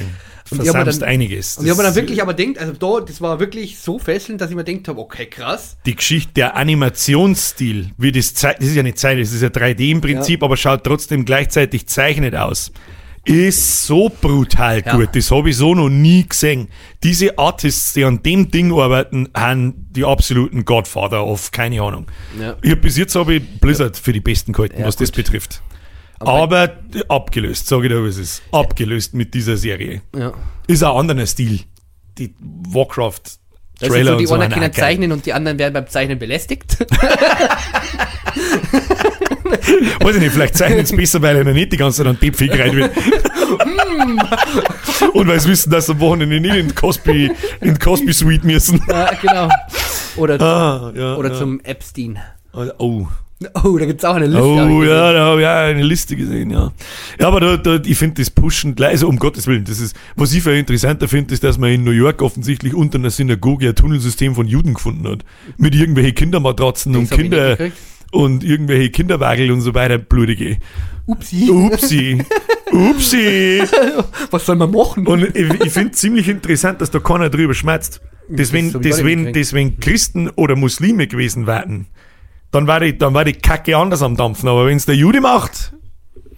Versamst 0.57 1.01
dann- 1.01 1.09
einiges. 1.09 1.57
Und 1.57 1.65
ich 1.65 1.69
habe 1.71 1.77
mir 1.81 1.83
Das- 1.87 1.93
dann 1.95 2.03
wirklich 2.03 2.21
aber 2.21 2.33
denkt, 2.33 2.59
also 2.59 2.73
da, 2.73 3.05
das 3.05 3.21
war 3.21 3.39
wirklich 3.39 3.79
so 3.79 3.99
fesselnd, 3.99 4.41
dass 4.41 4.49
ich 4.49 4.55
mir 4.55 4.63
denkt 4.63 4.87
habe, 4.87 4.99
okay, 4.99 5.25
krass. 5.25 5.77
die 5.85 5.95
Geschichte, 5.95 6.31
der 6.35 6.55
Animationsstil, 6.55 7.91
wie 7.97 8.11
das 8.11 8.33
das 8.33 8.55
ist 8.59 8.75
ja 8.75 8.83
nicht 8.83 8.97
Zeit, 8.99 9.19
das 9.19 9.31
ist 9.33 9.41
ja 9.41 9.49
3D 9.49 9.91
im 9.91 10.01
Prinzip, 10.01 10.43
aber 10.43 10.57
schaut 10.57 10.83
trotzdem 10.83 11.25
gleichzeitig 11.25 11.87
zeichnet 11.87 12.35
aus. 12.35 12.71
Ist 13.23 13.85
so 13.85 14.09
brutal 14.09 14.81
Ja. 14.83 14.95
gut. 14.95 15.09
Das 15.13 15.29
habe 15.29 15.51
ich 15.51 15.57
so 15.57 15.75
noch 15.75 15.89
nie 15.89 16.27
gesehen. 16.27 16.69
Diese 17.03 17.37
Artists, 17.37 17.93
die 17.93 18.03
an 18.03 18.23
dem 18.23 18.49
Ding 18.49 18.73
arbeiten, 18.73 19.29
haben 19.35 19.75
die 19.91 20.03
absoluten 20.05 20.65
Godfather 20.65 21.23
of, 21.27 21.51
keine 21.51 21.83
Ahnung. 21.83 22.07
Ja. 22.39 22.55
Ich 22.63 22.81
bis 22.81 22.97
jetzt 22.97 23.13
habe 23.13 23.35
ich 23.35 23.43
Blizzard 23.59 23.95
für 23.95 24.11
die 24.11 24.21
Besten 24.21 24.53
gehalten, 24.53 24.79
Ja, 24.81 24.87
was 24.87 24.95
das 24.95 25.09
gut. 25.09 25.17
betrifft. 25.17 25.61
Aber- 26.21 26.33
Aber, 26.59 26.69
abgelöst, 27.09 27.67
sage 27.67 27.87
ich 27.87 27.93
dir, 27.93 28.01
was 28.03 28.15
es 28.15 28.19
ist. 28.19 28.41
Abgelöst 28.51 29.13
mit 29.13 29.33
dieser 29.33 29.57
Serie. 29.57 30.01
Ja. 30.15 30.33
Ist 30.67 30.83
ein 30.83 30.91
anderer 30.91 31.25
Stil. 31.25 31.61
Die 32.17 32.33
Warcraft 32.39 33.21
Das 33.79 33.89
Trailer 33.89 34.13
so, 34.13 34.17
die 34.19 34.25
so 34.27 34.33
einen 34.35 34.43
haben 34.43 34.53
können 34.59 34.73
zeichnen 34.73 35.11
und 35.11 35.25
die 35.25 35.33
anderen 35.33 35.57
werden 35.59 35.73
beim 35.73 35.87
Zeichnen 35.87 36.19
belästigt. 36.19 36.77
Weiß 40.01 40.15
ich 40.15 40.21
nicht, 40.21 40.31
vielleicht 40.33 40.55
zeichnen 40.57 40.85
sie 40.85 40.95
besser, 40.95 41.21
weil 41.21 41.35
er 41.37 41.43
nicht 41.53 41.71
die 41.73 41.77
ganze 41.77 41.97
Zeit 41.99 42.07
an 42.07 42.19
Tipp 42.19 42.37
gereiht 42.37 42.73
wird. 42.73 42.91
Und 45.13 45.27
weil 45.27 45.39
sie 45.39 45.49
wissen, 45.49 45.69
dass 45.71 45.85
sie 45.87 45.91
am 45.93 45.99
Wochenende 45.99 46.39
nicht 46.39 46.55
in 46.55 46.73
Cosby, 46.75 47.31
in 47.61 47.77
Cosby 47.79 48.13
Suite 48.13 48.43
müssen. 48.43 48.81
ja, 48.87 49.11
genau. 49.21 49.49
Oder, 50.17 50.39
Ah, 50.41 50.91
ja. 50.95 51.15
oder 51.15 51.31
ja. 51.31 51.37
zum 51.37 51.59
Epstein. 51.61 52.19
Oh. 52.53 53.07
Oh, 53.63 53.77
da 53.77 53.85
gibt's 53.85 54.05
auch 54.05 54.15
eine 54.15 54.27
Liste. 54.27 54.43
Oh, 54.43 54.83
ja, 54.83 55.13
da 55.13 55.25
habe 55.25 55.41
ich 55.41 55.47
auch 55.47 55.51
eine 55.51 55.83
Liste 55.83 56.15
gesehen, 56.15 56.51
ja. 56.51 56.71
Ja, 57.19 57.27
aber 57.27 57.39
da, 57.39 57.57
da, 57.57 57.79
ich 57.85 57.97
finde 57.97 58.21
das 58.21 58.29
Pushen 58.29 58.75
also 58.81 59.07
um 59.07 59.17
Gottes 59.17 59.47
Willen, 59.47 59.65
das 59.65 59.79
ist, 59.79 59.95
was 60.15 60.33
ich 60.33 60.43
viel 60.43 60.53
interessanter 60.53 61.07
finde, 61.07 61.33
ist, 61.33 61.43
dass 61.43 61.57
man 61.57 61.71
in 61.71 61.83
New 61.83 61.91
York 61.91 62.21
offensichtlich 62.21 62.73
unter 62.73 62.97
einer 62.97 63.09
Synagoge 63.09 63.69
ein 63.69 63.75
Tunnelsystem 63.75 64.35
von 64.35 64.47
Juden 64.47 64.73
gefunden 64.73 65.07
hat. 65.07 65.25
Mit 65.57 65.75
irgendwelchen 65.75 66.15
Kindermatratzen 66.15 66.95
und 66.95 67.11
Das 67.11 67.17
nicht 67.17 67.29
Kinder, 67.29 67.57
und 68.11 68.43
irgendwelche 68.43 68.89
Kinderwagel 68.89 69.51
und 69.51 69.61
so 69.61 69.73
weiter, 69.73 69.97
blutige. 69.97 70.57
Upsi. 71.05 71.49
Upsi. 71.49 72.23
Upsi. 72.71 73.61
Was 74.31 74.45
soll 74.45 74.57
man 74.57 74.71
machen? 74.71 75.07
Und 75.07 75.35
ich, 75.35 75.49
ich 75.65 75.71
finde 75.71 75.91
ziemlich 75.91 76.27
interessant, 76.27 76.81
dass 76.81 76.91
da 76.91 76.99
keiner 76.99 77.29
drüber 77.29 77.53
schmerzt. 77.53 78.01
Mitgekriegt. 78.27 79.35
das, 79.35 79.53
wenn 79.53 79.79
Christen 79.79 80.29
oder 80.29 80.55
Muslime 80.55 81.07
gewesen 81.07 81.47
wären, 81.47 81.87
dann 82.51 82.67
war 82.67 82.79
die, 82.79 82.97
dann 82.97 83.13
war 83.13 83.25
die 83.25 83.33
Kacke 83.33 83.75
anders 83.75 84.01
am 84.01 84.15
Dampfen. 84.15 84.47
Aber 84.49 84.65
wenn 84.65 84.77
es 84.77 84.85
der 84.85 84.95
Jude 84.95 85.21
macht, 85.21 85.73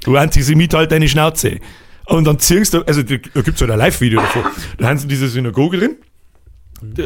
du 0.04 0.16
Antisemit 0.16 0.74
halt 0.74 0.92
deine 0.92 1.10
Schnauze. 1.10 1.60
Und 2.06 2.26
dann 2.26 2.40
ziehst 2.40 2.74
du, 2.74 2.82
also 2.84 3.02
da 3.02 3.16
gibt's 3.16 3.62
halt 3.62 3.72
ein 3.72 3.80
Live-Video 3.80 4.20
davon. 4.20 4.44
Da 4.78 4.88
haben 4.88 4.98
sie 4.98 5.08
diese 5.08 5.28
Synagoge 5.28 5.78
drin. 5.78 5.98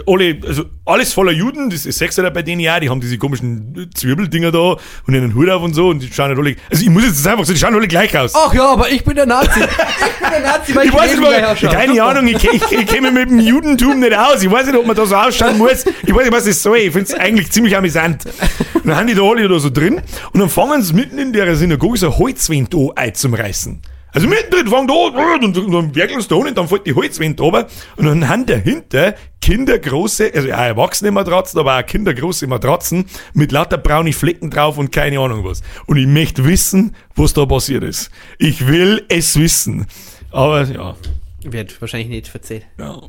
Alle, 0.06 0.38
also 0.46 0.66
alles 0.86 1.14
voller 1.14 1.32
Juden, 1.32 1.70
das 1.70 1.86
ist 1.86 1.98
Sechser 1.98 2.30
bei 2.32 2.42
denen 2.42 2.60
ja, 2.60 2.80
die 2.80 2.90
haben 2.90 3.00
diese 3.00 3.18
komischen 3.18 3.90
Zwirbeldinger 3.94 4.52
da 4.52 4.60
und 4.60 4.80
einen 5.16 5.34
Hut 5.34 5.50
auf 5.50 5.64
und 5.64 5.74
so 5.74 5.90
und 5.90 6.00
die 6.02 6.12
schauen 6.12 6.28
halt 6.30 6.40
alle, 6.40 6.56
also 6.70 6.84
ich 6.84 6.90
muss 6.90 7.04
jetzt 7.06 7.26
einfach 7.28 7.46
so, 7.46 7.54
die 7.54 7.60
schauen 7.60 7.74
alle 7.74 7.88
gleich 7.88 8.18
aus. 8.18 8.34
Ach 8.36 8.54
ja, 8.54 8.68
aber 8.70 8.90
ich 8.92 9.04
bin 9.04 9.16
der 9.16 9.26
Nazi. 9.26 9.60
Ich 9.60 10.20
bin 10.20 10.32
der 10.32 10.40
Nazi, 10.42 10.76
weil 10.76 10.88
Ich 10.88 10.94
weiß 10.94 11.12
nicht, 11.12 11.22
gleich 11.22 11.46
ausschaue. 11.46 11.70
keine 11.72 11.94
Super. 11.94 12.06
Ahnung, 12.06 12.28
ich, 12.28 12.44
ich, 12.44 12.72
ich 12.72 13.02
mich 13.02 13.12
mit 13.12 13.30
dem 13.30 13.40
Judentum 13.40 14.00
nicht 14.00 14.18
aus. 14.18 14.44
Ich 14.44 14.52
weiß 14.52 14.66
nicht, 14.68 14.76
ob 14.76 14.86
man 14.86 14.96
da 14.96 15.06
so 15.06 15.16
ausschauen 15.16 15.58
muss. 15.58 15.86
Ich 16.04 16.14
weiß 16.14 16.24
nicht, 16.24 16.32
was 16.34 16.46
das 16.46 16.62
soll. 16.62 16.78
Ich 16.78 16.92
finde 16.92 17.12
es 17.12 17.14
eigentlich 17.14 17.52
ziemlich 17.52 17.76
amüsant. 17.78 18.26
Und 18.74 18.88
dann 18.88 18.96
haben 18.98 19.08
die 19.08 19.16
da 19.16 19.22
alle 19.24 19.48
da 19.48 19.60
so 19.60 19.70
drin 19.70 20.02
und 20.34 20.40
dann 20.40 20.50
fangen 20.50 20.82
sie 20.82 20.94
mitten 20.94 21.18
in 21.18 21.34
der 21.34 21.56
Synagoge 21.56 21.98
so 21.98 22.08
ein 22.08 22.18
Holzwand 22.18 22.74
da 22.74 22.78
einzureißen. 22.96 23.82
Also 24.18 24.30
mittendrin 24.30 24.68
fangen 24.68 24.88
da 24.88 24.94
an 25.36 25.44
und, 25.44 25.56
und 25.60 25.72
dann 25.72 25.94
werkeln 25.94 26.20
sie 26.20 26.28
da 26.28 26.34
unten 26.34 26.48
und 26.50 26.58
dann 26.58 26.68
fällt 26.68 26.88
die 26.88 26.96
Holzwand 26.96 27.40
runter 27.40 27.68
und 27.98 28.06
dann 28.08 28.28
haben 28.28 28.48
dahinter 28.48 29.14
kindergroße, 29.42 30.32
also 30.34 30.52
auch 30.52 30.58
erwachsene 30.58 31.12
Matratzen, 31.12 31.60
aber 31.60 31.78
auch 31.78 31.86
kindergroße 31.86 32.48
Matratzen 32.48 33.06
mit 33.36 33.52
lauter 33.52 33.78
braune 33.78 34.14
Flecken 34.14 34.50
drauf 34.50 34.80
und 34.80 34.92
keine 34.92 35.20
Ahnung 35.20 35.44
was. 35.44 35.62
Und 35.86 35.98
ich 35.98 36.08
möchte 36.08 36.46
wissen, 36.46 36.96
was 37.14 37.34
da 37.36 37.46
passiert 37.46 37.84
ist. 37.84 38.10
Ich 38.40 38.66
will 38.66 39.06
es 39.08 39.38
wissen. 39.40 39.86
Aber 40.32 40.64
ja, 40.64 40.96
Wird 41.44 41.80
wahrscheinlich 41.80 42.10
nicht 42.10 42.28
verzählt. 42.28 42.66
ja. 42.80 43.00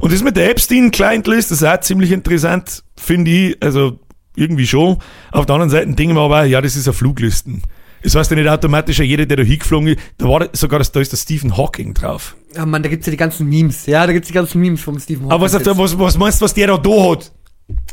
Und 0.00 0.12
das 0.12 0.24
mit 0.24 0.36
der 0.36 0.50
Epstein-Client-List, 0.50 1.52
das 1.52 1.62
ist 1.62 1.68
auch 1.68 1.78
ziemlich 1.78 2.10
interessant, 2.10 2.82
finde 2.96 3.30
ich. 3.30 3.62
Also 3.62 4.00
irgendwie 4.34 4.66
schon. 4.66 4.98
Auf 5.30 5.46
der 5.46 5.54
anderen 5.54 5.70
Seite 5.70 5.92
denken 5.92 6.16
wir 6.16 6.22
aber, 6.22 6.42
ja, 6.42 6.60
das 6.60 6.74
ist 6.74 6.88
eine 6.88 6.94
Fluglisten. 6.94 7.62
Das 8.04 8.14
heißt 8.14 8.30
ja 8.30 8.36
nicht 8.36 8.48
automatisch, 8.48 8.98
jeder, 9.00 9.24
der 9.26 9.38
da 9.38 9.42
hingeflogen 9.42 9.88
ist, 9.88 9.98
da 10.18 10.26
war 10.28 10.48
sogar, 10.52 10.78
das, 10.78 10.92
da 10.92 11.00
ist 11.00 11.10
der 11.10 11.16
Stephen 11.16 11.56
Hawking 11.56 11.94
drauf. 11.94 12.36
Ja, 12.54 12.66
Mann, 12.66 12.82
da 12.82 12.88
gibt's 12.88 13.06
ja 13.06 13.10
die 13.10 13.16
ganzen 13.16 13.48
Memes. 13.48 13.86
Ja, 13.86 14.06
da 14.06 14.12
gibt's 14.12 14.28
die 14.28 14.34
ganzen 14.34 14.60
Memes 14.60 14.82
vom 14.82 15.00
Stephen 15.00 15.30
Aber 15.32 15.42
was, 15.44 15.54
Hawking. 15.54 15.76
was, 15.78 15.98
was 15.98 16.18
meinst 16.18 16.40
du, 16.40 16.44
was 16.44 16.54
der 16.54 16.66
da 16.68 16.76
da 16.76 17.10
hat? 17.10 17.32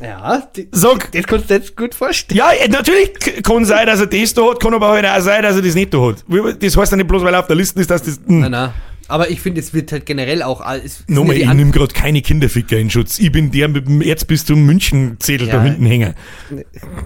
Ja, 0.01 0.43
die, 0.55 0.67
Sag, 0.73 1.11
das 1.13 1.25
kannst 1.25 1.49
du 1.49 1.53
jetzt 1.53 1.77
gut 1.77 1.95
vorstellen. 1.95 2.37
ja, 2.37 2.51
eh, 2.51 2.67
natürlich 2.67 3.13
kann 3.41 3.63
sein, 3.63 3.87
dass 3.87 4.01
er 4.01 4.07
das 4.07 4.33
da 4.33 4.41
hat, 4.49 4.59
kann 4.59 4.73
aber 4.73 4.89
halt 4.89 5.05
auch 5.05 5.21
sein, 5.21 5.43
dass 5.43 5.55
er 5.55 5.61
das 5.61 5.75
nicht 5.75 5.93
da 5.93 5.99
hat. 6.01 6.25
Das 6.61 6.75
heißt 6.75 6.91
ja 6.91 6.97
nicht 6.97 7.07
bloß, 7.07 7.23
weil 7.23 7.33
er 7.33 7.39
auf 7.39 7.47
der 7.47 7.55
Liste 7.55 7.79
ist, 7.79 7.89
dass 7.89 8.03
das, 8.03 8.17
hm. 8.27 8.41
Na, 8.41 8.49
na. 8.49 8.73
Aber 9.11 9.29
ich 9.29 9.41
finde, 9.41 9.59
es 9.59 9.73
wird 9.73 9.91
halt 9.91 10.05
generell 10.05 10.41
auch 10.41 10.61
alles. 10.61 11.03
Nochmal, 11.07 11.35
ich 11.35 11.45
nehme 11.53 11.71
gerade 11.71 11.93
keine 11.93 12.21
Kinderficker 12.21 12.77
in 12.77 12.89
Schutz. 12.89 13.19
Ich 13.19 13.29
bin 13.31 13.51
der 13.51 13.67
mit 13.67 13.85
dem 13.85 14.01
Erzbistum 14.01 14.65
München-Zettel 14.65 15.47
Ja. 15.47 15.55
da 15.55 15.63
hinten 15.63 15.85
hängen. 15.85 16.13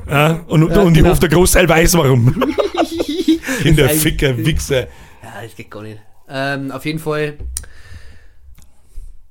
Ja, 0.07 0.43
und, 0.47 0.69
Ja, 0.69 0.81
und 0.81 0.91
ich 0.93 0.99
genau. 0.99 1.09
hoffe, 1.09 1.21
der 1.21 1.29
Großteil 1.29 1.67
weiß 1.67 1.95
warum. 1.95 2.33
Kinderficker, 3.63 4.37
Wichser. 4.37 4.81
Ja, 4.81 5.41
das 5.43 5.55
geht 5.55 5.71
gar 5.71 5.81
nicht. 5.81 5.99
Ähm, 6.29 6.69
auf 6.71 6.85
jeden 6.85 6.99
Fall 6.99 7.37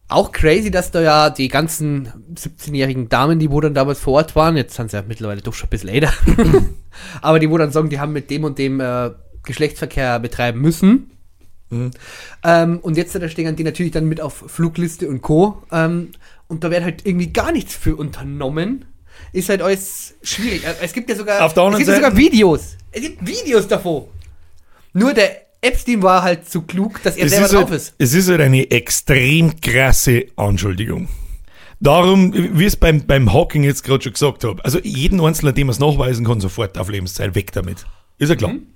auch 0.09 0.33
crazy, 0.33 0.71
dass 0.71 0.91
da 0.91 1.01
ja 1.01 1.31
die 1.31 1.49
ganzen 1.49 2.09
17-jährigen 2.35 3.09
Damen, 3.09 3.39
die 3.39 3.51
wo 3.51 3.61
dann 3.61 3.75
damals 3.75 4.01
vor 4.01 4.15
Ort 4.15 4.37
waren, 4.37 4.57
jetzt 4.57 4.75
sind 4.75 4.91
sie 4.91 4.97
ja 4.97 5.05
mittlerweile 5.07 5.41
doch 5.43 5.55
schon 5.55 5.69
ein 5.69 5.71
bisschen 5.71 5.89
älter, 5.89 6.13
aber 7.23 7.39
die 7.39 7.51
wo 7.51 7.57
dann 7.59 7.71
sagen, 7.73 7.89
die 7.89 7.99
haben 8.01 8.13
mit 8.13 8.31
dem 8.31 8.45
und 8.45 8.59
dem 8.59 8.81
äh, 8.81 9.11
Geschlechtsverkehr 9.45 10.19
betreiben 10.21 10.61
müssen. 10.61 11.11
Ähm, 11.70 12.79
und 12.81 12.96
jetzt 12.96 13.14
da 13.14 13.29
stehen 13.29 13.57
die 13.57 13.64
natürlich 13.64 13.92
dann 13.92 14.07
mit 14.07 14.20
auf 14.20 14.44
Flugliste 14.46 15.09
und 15.09 15.22
Co. 15.22 15.62
Ähm, 15.72 16.11
und 16.48 16.62
da 16.62 16.70
wird 16.70 16.85
halt 16.85 17.07
irgendwie 17.07 17.33
gar 17.33 17.53
nichts 17.53 17.74
für 17.74 17.96
unternommen. 17.96 18.85
Ist 19.33 19.48
halt 19.48 19.62
alles 19.62 20.14
schwierig. 20.22 20.64
Äh, 20.64 20.74
Es 20.83 20.92
gibt 20.92 21.09
ja 21.09 21.16
sogar, 21.16 21.44
Auf 21.44 21.55
der 21.55 21.64
anderen 21.64 21.83
es 21.83 21.87
gibt 21.88 21.98
ja 21.98 22.05
sogar 22.05 22.16
Videos. 22.16 22.77
Es 22.92 23.00
gibt 23.03 23.27
Videos 23.27 23.66
davon. 23.66 24.05
Nur 24.92 25.12
der 25.14 25.42
Epstein 25.61 26.03
war 26.03 26.22
halt 26.22 26.48
zu 26.48 26.62
klug, 26.62 27.03
dass 27.03 27.16
er 27.16 27.27
Es 27.27 27.33
selber 27.33 27.46
ist, 27.46 27.55
drauf 27.55 27.70
halt, 27.70 27.81
ist. 27.81 27.94
es 27.98 28.14
ist 28.14 28.29
halt 28.29 28.40
eine 28.40 28.70
extrem 28.70 29.59
krasse 29.61 30.27
Anschuldigung. 30.37 31.09
Darum, 31.81 32.33
wie 32.35 32.64
es 32.64 32.77
beim, 32.77 33.05
beim 33.07 33.33
Hawking 33.33 33.64
jetzt 33.64 33.83
gerade 33.83 34.03
schon 34.03 34.12
gesagt 34.12 34.44
habe, 34.44 34.64
also 34.64 34.79
jeden 34.81 35.20
Einzelnen, 35.20 35.55
dem 35.55 35.66
man 35.66 35.72
es 35.72 35.81
nachweisen 35.81 36.24
kann, 36.24 36.40
sofort 36.40 36.79
auf 36.79 36.88
Lebenszeit, 36.88 37.35
weg 37.35 37.53
damit. 37.53 37.85
Ist 38.18 38.29
ja 38.29 38.37
klar. 38.37 38.53
Mhm. 38.53 38.66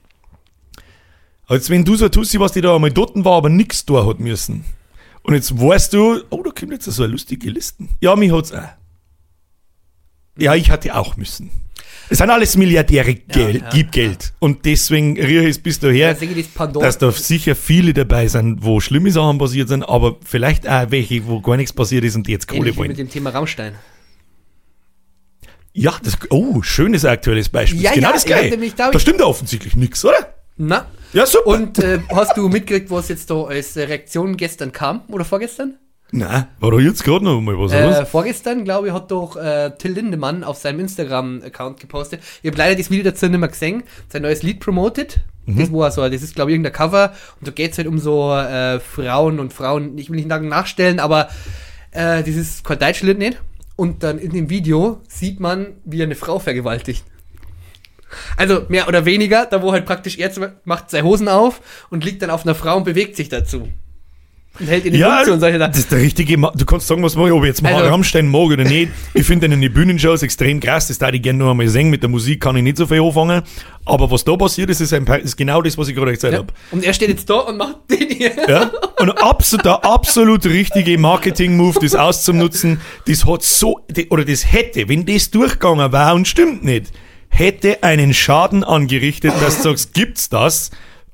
Als 1.48 1.70
wenn 1.70 1.84
du 1.84 1.96
so 1.96 2.08
tust, 2.08 2.38
was 2.38 2.52
die 2.52 2.60
da 2.60 2.74
einmal 2.74 2.90
dort 2.92 3.12
war, 3.24 3.38
aber 3.38 3.48
nichts 3.48 3.84
da 3.86 4.06
hat 4.06 4.20
müssen. 4.20 4.64
Und 5.22 5.34
jetzt 5.34 5.58
weißt 5.58 5.92
du, 5.94 6.22
oh, 6.30 6.42
da 6.42 6.50
kommt 6.50 6.72
jetzt 6.72 6.84
so 6.84 7.02
eine 7.02 7.12
lustige 7.12 7.50
Listen. 7.50 7.88
Ja, 8.00 8.14
mich 8.16 8.30
hat's 8.32 8.52
auch. 8.52 8.68
Ja, 10.38 10.54
ich 10.54 10.70
hatte 10.70 10.94
auch 10.94 11.16
müssen. 11.16 11.50
Es 12.10 12.18
sind 12.18 12.30
alles 12.30 12.56
Milliardäre, 12.56 13.14
Geld, 13.14 13.62
ja, 13.62 13.68
gib 13.70 13.92
Geld. 13.92 14.32
Und 14.38 14.64
deswegen 14.64 15.20
rühre 15.20 15.44
ich 15.44 15.50
es 15.50 15.58
bis 15.58 15.78
daher, 15.78 16.16
Ja, 16.18 16.66
dass 16.80 16.96
da 16.96 17.10
sicher 17.12 17.54
viele 17.54 17.92
dabei 17.92 18.28
sind, 18.28 18.62
wo 18.64 18.80
schlimme 18.80 19.10
Sachen 19.10 19.36
passiert 19.38 19.68
sind, 19.68 19.82
aber 19.82 20.16
vielleicht 20.24 20.66
auch 20.68 20.90
welche, 20.90 21.26
wo 21.26 21.40
gar 21.40 21.56
nichts 21.56 21.72
passiert 21.72 22.04
ist 22.04 22.14
und 22.14 22.26
die 22.26 22.32
jetzt 22.32 22.46
Kohle 22.48 22.60
Ähnlich 22.60 22.76
wollen. 22.76 22.88
mit 22.88 22.98
dem 22.98 23.10
Thema 23.10 23.30
Rammstein. 23.30 23.74
Ja, 25.74 25.94
das, 26.02 26.16
oh, 26.30 26.62
schönes 26.62 27.04
aktuelles 27.04 27.48
Beispiel. 27.50 27.82
Ja, 27.82 27.92
genau 27.92 28.08
ja, 28.08 28.12
das 28.14 28.24
gleiche. 28.24 28.56
da- 28.76 28.90
Da 28.90 28.98
stimmt 28.98 29.20
ja 29.20 29.26
offensichtlich 29.26 29.76
nichts, 29.76 30.04
oder? 30.04 30.34
Na? 30.58 30.86
Ja, 31.12 31.24
super. 31.24 31.46
Und 31.46 31.78
äh, 31.78 32.00
hast 32.10 32.36
du 32.36 32.48
mitgekriegt, 32.48 32.90
was 32.90 33.08
jetzt 33.08 33.30
da 33.30 33.44
als 33.44 33.76
Reaktion 33.76 34.36
gestern 34.36 34.72
kam? 34.72 35.02
Oder 35.08 35.24
vorgestern? 35.24 35.78
Na, 36.10 36.48
war 36.58 36.70
da 36.70 36.78
jetzt 36.78 37.04
gerade 37.04 37.24
noch 37.24 37.40
mal 37.40 37.58
was 37.58 37.72
Äh, 37.72 38.06
vorgestern, 38.06 38.64
glaube 38.64 38.88
ich, 38.88 38.92
hat 38.94 39.10
doch 39.10 39.36
äh, 39.36 39.70
Till 39.78 39.92
Lindemann 39.92 40.42
auf 40.42 40.56
seinem 40.56 40.80
Instagram-Account 40.80 41.80
gepostet. 41.80 42.20
Ich 42.42 42.50
habe 42.50 42.58
leider 42.58 42.76
das 42.76 42.90
Video 42.90 43.04
dazu 43.04 43.26
nicht 43.26 43.38
mehr 43.38 43.48
gesehen. 43.48 43.82
Sein 44.08 44.22
neues 44.22 44.42
Lied 44.42 44.60
promoted. 44.60 45.20
Mhm. 45.46 45.58
Das, 45.58 45.70
wo 45.70 45.82
er 45.82 45.90
so, 45.90 46.08
das 46.08 46.22
ist, 46.22 46.34
glaube 46.34 46.50
ich, 46.50 46.54
irgendein 46.54 46.72
Cover. 46.72 47.12
Und 47.40 47.48
da 47.48 47.52
geht 47.52 47.72
es 47.72 47.78
halt 47.78 47.88
um 47.88 47.98
so 47.98 48.32
äh, 48.34 48.80
Frauen 48.80 49.38
und 49.38 49.52
Frauen, 49.52 49.96
ich 49.98 50.08
will 50.10 50.16
nicht 50.16 50.28
sagen 50.28 50.48
nachstellen, 50.48 50.98
aber 50.98 51.28
äh, 51.92 52.22
dieses 52.22 52.62
kein 52.62 52.78
deutsches 52.78 53.02
Lied 53.02 53.18
nicht. 53.18 53.40
Und 53.76 54.02
dann 54.02 54.18
in 54.18 54.32
dem 54.32 54.50
Video 54.50 55.02
sieht 55.08 55.40
man, 55.40 55.76
wie 55.84 56.02
eine 56.02 56.16
Frau 56.16 56.38
vergewaltigt. 56.38 57.04
Also 58.36 58.62
mehr 58.68 58.88
oder 58.88 59.04
weniger, 59.04 59.46
da 59.46 59.62
wo 59.62 59.72
halt 59.72 59.84
praktisch 59.84 60.16
er 60.18 60.30
macht 60.64 60.90
seine 60.90 61.06
Hosen 61.06 61.28
auf 61.28 61.60
und 61.90 62.04
liegt 62.04 62.22
dann 62.22 62.30
auf 62.30 62.44
einer 62.44 62.54
Frau 62.54 62.76
und 62.76 62.84
bewegt 62.84 63.16
sich 63.16 63.28
dazu. 63.28 63.68
und 64.60 64.66
hält 64.66 64.84
in 64.86 64.92
die 64.92 64.98
Ja, 64.98 65.18
Mund 65.18 65.28
und 65.28 65.40
solche 65.40 65.56
das 65.58 65.68
Sachen. 65.68 65.78
ist 65.82 65.92
der 65.92 65.98
richtige 66.00 66.36
Ma 66.36 66.50
Du 66.52 66.64
kannst 66.64 66.88
sagen, 66.88 67.00
was 67.04 67.14
mag, 67.14 67.30
ob 67.30 67.42
ich 67.44 67.48
jetzt 67.48 67.62
mal 67.62 67.72
Also- 67.74 67.90
Rammstein 67.90 68.26
mag 68.26 68.46
oder 68.50 68.64
nicht. 68.64 68.90
Ich 69.14 69.24
finde 69.24 69.46
in 69.46 69.60
den 69.60 69.72
Bühnenshows 69.72 70.22
extrem 70.24 70.58
krass. 70.58 70.88
Das 70.88 70.98
da 70.98 71.10
ich 71.10 71.22
gerne 71.22 71.38
noch 71.38 71.50
einmal 71.52 71.68
singen. 71.68 71.90
Mit 71.90 72.02
der 72.02 72.10
Musik 72.10 72.40
kann 72.40 72.56
ich 72.56 72.64
nicht 72.64 72.76
so 72.76 72.84
viel 72.86 73.00
anfangen. 73.00 73.42
Aber 73.84 74.10
was 74.10 74.24
da 74.24 74.36
passiert 74.36 74.68
ist, 74.70 74.80
ist, 74.80 74.92
ein, 74.92 75.06
ist 75.06 75.36
genau 75.36 75.62
das, 75.62 75.78
was 75.78 75.86
ich 75.88 75.94
gerade 75.94 76.10
erzählt 76.10 76.32
Ja. 76.32 76.38
habe. 76.40 76.52
Und 76.72 76.82
er 76.82 76.92
steht 76.92 77.10
jetzt 77.10 77.30
da 77.30 77.34
und 77.34 77.56
macht 77.58 77.76
den 77.88 78.08
hier. 78.10 78.32
Ja? 78.48 78.70
Und 78.98 79.10
absolut, 79.22 79.64
der 79.64 79.84
absolut 79.84 80.44
richtige 80.46 80.98
Marketing-Move, 80.98 81.78
das 81.80 81.94
auszunutzen, 81.94 82.80
das 83.06 83.26
hat 83.26 83.44
so, 83.44 83.78
oder 84.10 84.24
das 84.24 84.50
hätte, 84.50 84.88
wenn 84.88 85.06
das 85.06 85.30
durchgegangen 85.30 85.92
war 85.92 86.14
und 86.16 86.26
stimmt 86.26 86.64
nicht, 86.64 86.86
hätte 87.30 87.82
einen 87.82 88.14
Schaden 88.14 88.64
angerichtet, 88.64 89.32
dass 89.40 89.58
du 89.58 89.62
sagst, 89.70 89.94
gibt's 89.94 90.28
das? 90.28 90.70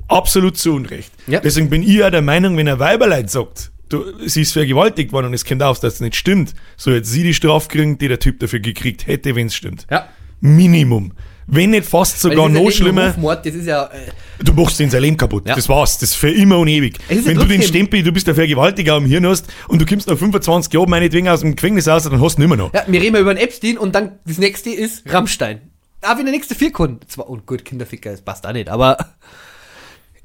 Absolut 0.08 0.56
zu 0.58 0.74
Unrecht. 0.74 1.12
Ja. 1.26 1.40
Deswegen 1.40 1.70
bin 1.70 1.82
ich 1.82 1.88
ja 1.96 2.10
der 2.10 2.22
Meinung, 2.22 2.56
wenn 2.56 2.68
ein 2.68 2.78
Weiberleid 2.78 3.30
sagt, 3.30 3.72
du, 3.88 4.04
sie 4.26 4.42
ist 4.42 4.52
vergewaltigt 4.52 5.12
worden 5.12 5.26
und 5.26 5.34
es 5.34 5.44
kommt 5.44 5.62
auf, 5.62 5.80
dass 5.80 5.94
es 5.94 6.00
nicht 6.00 6.16
stimmt, 6.16 6.54
so 6.76 6.90
jetzt 6.90 7.10
sie 7.10 7.22
die 7.22 7.34
Strafe 7.34 7.68
kriegen, 7.68 7.96
die 7.98 8.08
der 8.08 8.18
Typ 8.18 8.38
dafür 8.40 8.60
gekriegt 8.60 9.06
hätte, 9.06 9.34
wenn 9.34 9.46
es 9.46 9.54
stimmt. 9.54 9.86
Ja. 9.90 10.08
Minimum. 10.40 11.12
Wenn 11.46 11.70
nicht 11.70 11.84
fast 11.86 12.20
sogar 12.20 12.48
ist 12.48 12.54
ja 12.54 12.62
noch 12.62 12.70
schlimmer. 12.70 13.08
Rufmord, 13.08 13.44
das 13.44 13.54
ist 13.54 13.66
ja. 13.66 13.84
Äh, 13.84 14.10
Du 14.42 14.52
machst 14.54 14.80
ihn 14.80 14.88
sein 14.90 15.02
Leben 15.02 15.16
kaputt. 15.16 15.46
Ja. 15.46 15.54
Das 15.54 15.68
war's. 15.68 15.98
Das 15.98 16.14
für 16.14 16.30
immer 16.30 16.58
und 16.58 16.68
ewig. 16.68 16.98
Ist 17.08 17.26
ja 17.26 17.30
Wenn 17.30 17.38
du 17.38 17.44
den 17.44 17.62
Stempel, 17.62 18.02
du 18.02 18.12
bist 18.12 18.26
der 18.26 18.34
Vergewaltiger 18.34 18.94
am 18.94 19.04
Hirn 19.04 19.26
hast 19.26 19.46
und 19.68 19.80
du 19.80 19.86
kommst 19.86 20.08
nach 20.08 20.16
25 20.18 20.72
Jahren 20.72 20.88
meinetwegen 20.88 21.28
aus 21.28 21.40
dem 21.40 21.54
Gefängnis 21.54 21.86
raus, 21.86 22.04
dann 22.04 22.20
hast 22.20 22.36
du 22.36 22.42
ihn 22.42 22.44
immer 22.46 22.56
noch. 22.56 22.72
ja, 22.72 22.84
wir 22.86 23.00
reden 23.00 23.12
mal 23.12 23.20
über 23.20 23.34
den 23.34 23.42
Epstein 23.42 23.76
und 23.78 23.94
dann 23.94 24.18
das 24.26 24.38
nächste 24.38 24.70
ist 24.70 25.02
Rammstein. 25.12 25.60
Ah, 26.04 26.18
wie 26.18 26.22
der 26.22 26.32
nächste 26.32 26.54
Vierkunden. 26.54 27.08
Zwar, 27.08 27.28
und 27.28 27.46
gut, 27.46 27.64
Kinderficker, 27.64 28.10
das 28.10 28.22
passt 28.22 28.46
auch 28.46 28.52
nicht, 28.52 28.68
aber. 28.68 28.96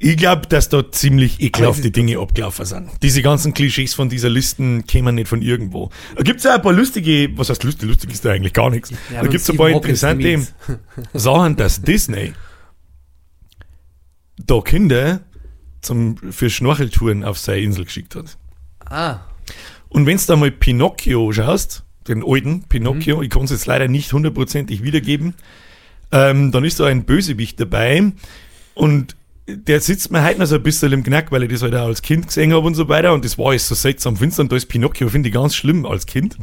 Ich 0.01 0.15
glaube, 0.15 0.47
dass 0.47 0.69
da 0.69 0.89
ziemlich 0.89 1.39
es 1.39 1.41
ekelhafte 1.41 1.91
Dinge 1.91 2.19
abgelaufen 2.19 2.65
sind. 2.65 2.89
Diese 3.01 3.21
ganzen 3.21 3.53
Klischees 3.53 3.93
von 3.93 4.07
dieser 4.07 4.29
Listen 4.29 4.85
kämen 4.87 5.15
nicht 5.15 5.27
von 5.27 5.41
irgendwo. 5.41 5.89
Da 6.15 6.23
gibt's 6.23 6.45
ja 6.45 6.55
ein 6.55 6.61
paar 6.61 6.71
lustige, 6.71 7.37
was 7.37 7.49
heißt 7.49 7.65
lustig? 7.65 7.89
Lustig 7.89 8.11
ist 8.11 8.23
da 8.23 8.31
eigentlich 8.31 8.53
gar 8.53 8.69
nichts. 8.69 8.93
da 9.11 9.19
aber 9.19 9.27
gibt's 9.27 9.49
ein 9.49 9.57
paar 9.57 9.69
interessante. 9.69 10.47
Sachen, 11.13 11.57
dass 11.57 11.81
Disney 11.81 12.31
da 14.37 14.61
Kinder 14.61 15.19
zum, 15.81 16.15
für 16.31 16.49
Schnorcheltouren 16.49 17.25
auf 17.25 17.37
seine 17.37 17.59
Insel 17.59 17.83
geschickt 17.83 18.15
hat. 18.15 18.37
Ah. 18.85 19.19
Und 19.89 20.05
wenn 20.05 20.17
du 20.17 20.23
da 20.27 20.35
mal 20.37 20.51
Pinocchio 20.51 21.31
schaust, 21.33 21.83
den 22.07 22.23
alten 22.25 22.63
Pinocchio, 22.63 23.21
ich 23.21 23.29
kann 23.29 23.43
es 23.43 23.51
jetzt 23.51 23.65
leider 23.65 23.87
nicht 23.87 24.13
hundertprozentig 24.13 24.83
wiedergeben, 24.83 25.35
ähm, 26.11 26.51
dann 26.51 26.63
ist 26.63 26.79
da 26.79 26.85
ein 26.85 27.03
Bösewicht 27.05 27.59
dabei 27.59 28.11
und 28.73 29.15
der 29.47 29.81
sitzt 29.81 30.11
mir 30.11 30.23
heute 30.23 30.39
noch 30.39 30.45
so 30.45 30.55
ein 30.55 30.63
bisschen 30.63 30.91
im 30.93 31.03
Knack, 31.03 31.31
weil 31.31 31.43
ich 31.43 31.51
das 31.51 31.63
halt 31.63 31.75
auch 31.75 31.87
als 31.87 32.01
Kind 32.01 32.27
gesehen 32.27 32.53
habe 32.53 32.67
und 32.67 32.75
so 32.75 32.87
weiter 32.87 33.13
und 33.13 33.25
das 33.25 33.37
war 33.37 33.47
alles 33.47 33.67
so 33.67 33.75
seltsam 33.75 34.15
finster 34.15 34.43
und 34.43 34.51
da 34.51 34.55
ist 34.55 34.67
Pinocchio, 34.67 35.09
finde 35.09 35.29
ich 35.29 35.33
ganz 35.35 35.55
schlimm 35.55 35.85
als 35.85 36.05
Kind. 36.05 36.37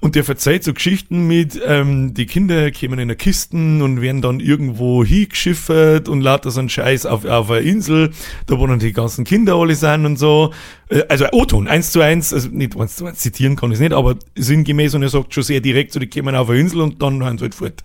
Und 0.00 0.16
der 0.16 0.24
verzeiht 0.24 0.64
so 0.64 0.74
Geschichten 0.74 1.28
mit, 1.28 1.60
ähm, 1.64 2.12
die 2.12 2.26
Kinder 2.26 2.72
kommen 2.72 2.98
in 2.98 3.06
der 3.06 3.16
Kisten 3.16 3.82
und 3.82 4.00
werden 4.00 4.20
dann 4.20 4.40
irgendwo 4.40 5.04
hingeschiffert 5.04 6.08
und 6.08 6.22
lauter 6.22 6.50
so 6.50 6.58
ein 6.58 6.68
Scheiß 6.68 7.06
auf, 7.06 7.24
auf 7.24 7.48
einer 7.52 7.60
Insel, 7.60 8.10
da 8.46 8.58
wo 8.58 8.66
dann 8.66 8.80
die 8.80 8.92
ganzen 8.92 9.24
Kinder 9.24 9.54
alle 9.54 9.76
sind 9.76 10.04
und 10.04 10.18
so. 10.18 10.52
Äh, 10.88 11.04
Also 11.08 11.26
O-Ton, 11.30 11.68
eins 11.68 11.92
zu 11.92 12.00
eins, 12.00 12.34
also 12.34 12.48
nicht 12.48 12.76
eins 12.76 12.96
zu 12.96 13.06
eins 13.06 13.20
zitieren 13.20 13.54
kann 13.54 13.70
ich 13.70 13.78
nicht, 13.78 13.92
aber 13.92 14.16
sinngemäß 14.34 14.96
und 14.96 15.04
er 15.04 15.08
sagt 15.08 15.34
schon 15.34 15.44
sehr 15.44 15.60
direkt, 15.60 15.92
so 15.92 16.00
die 16.00 16.10
kommen 16.10 16.34
auf 16.34 16.50
eine 16.50 16.58
Insel 16.58 16.80
und 16.80 17.00
dann 17.00 17.24
haben 17.24 17.38
sie 17.38 17.42
halt 17.44 17.54
fort. 17.54 17.84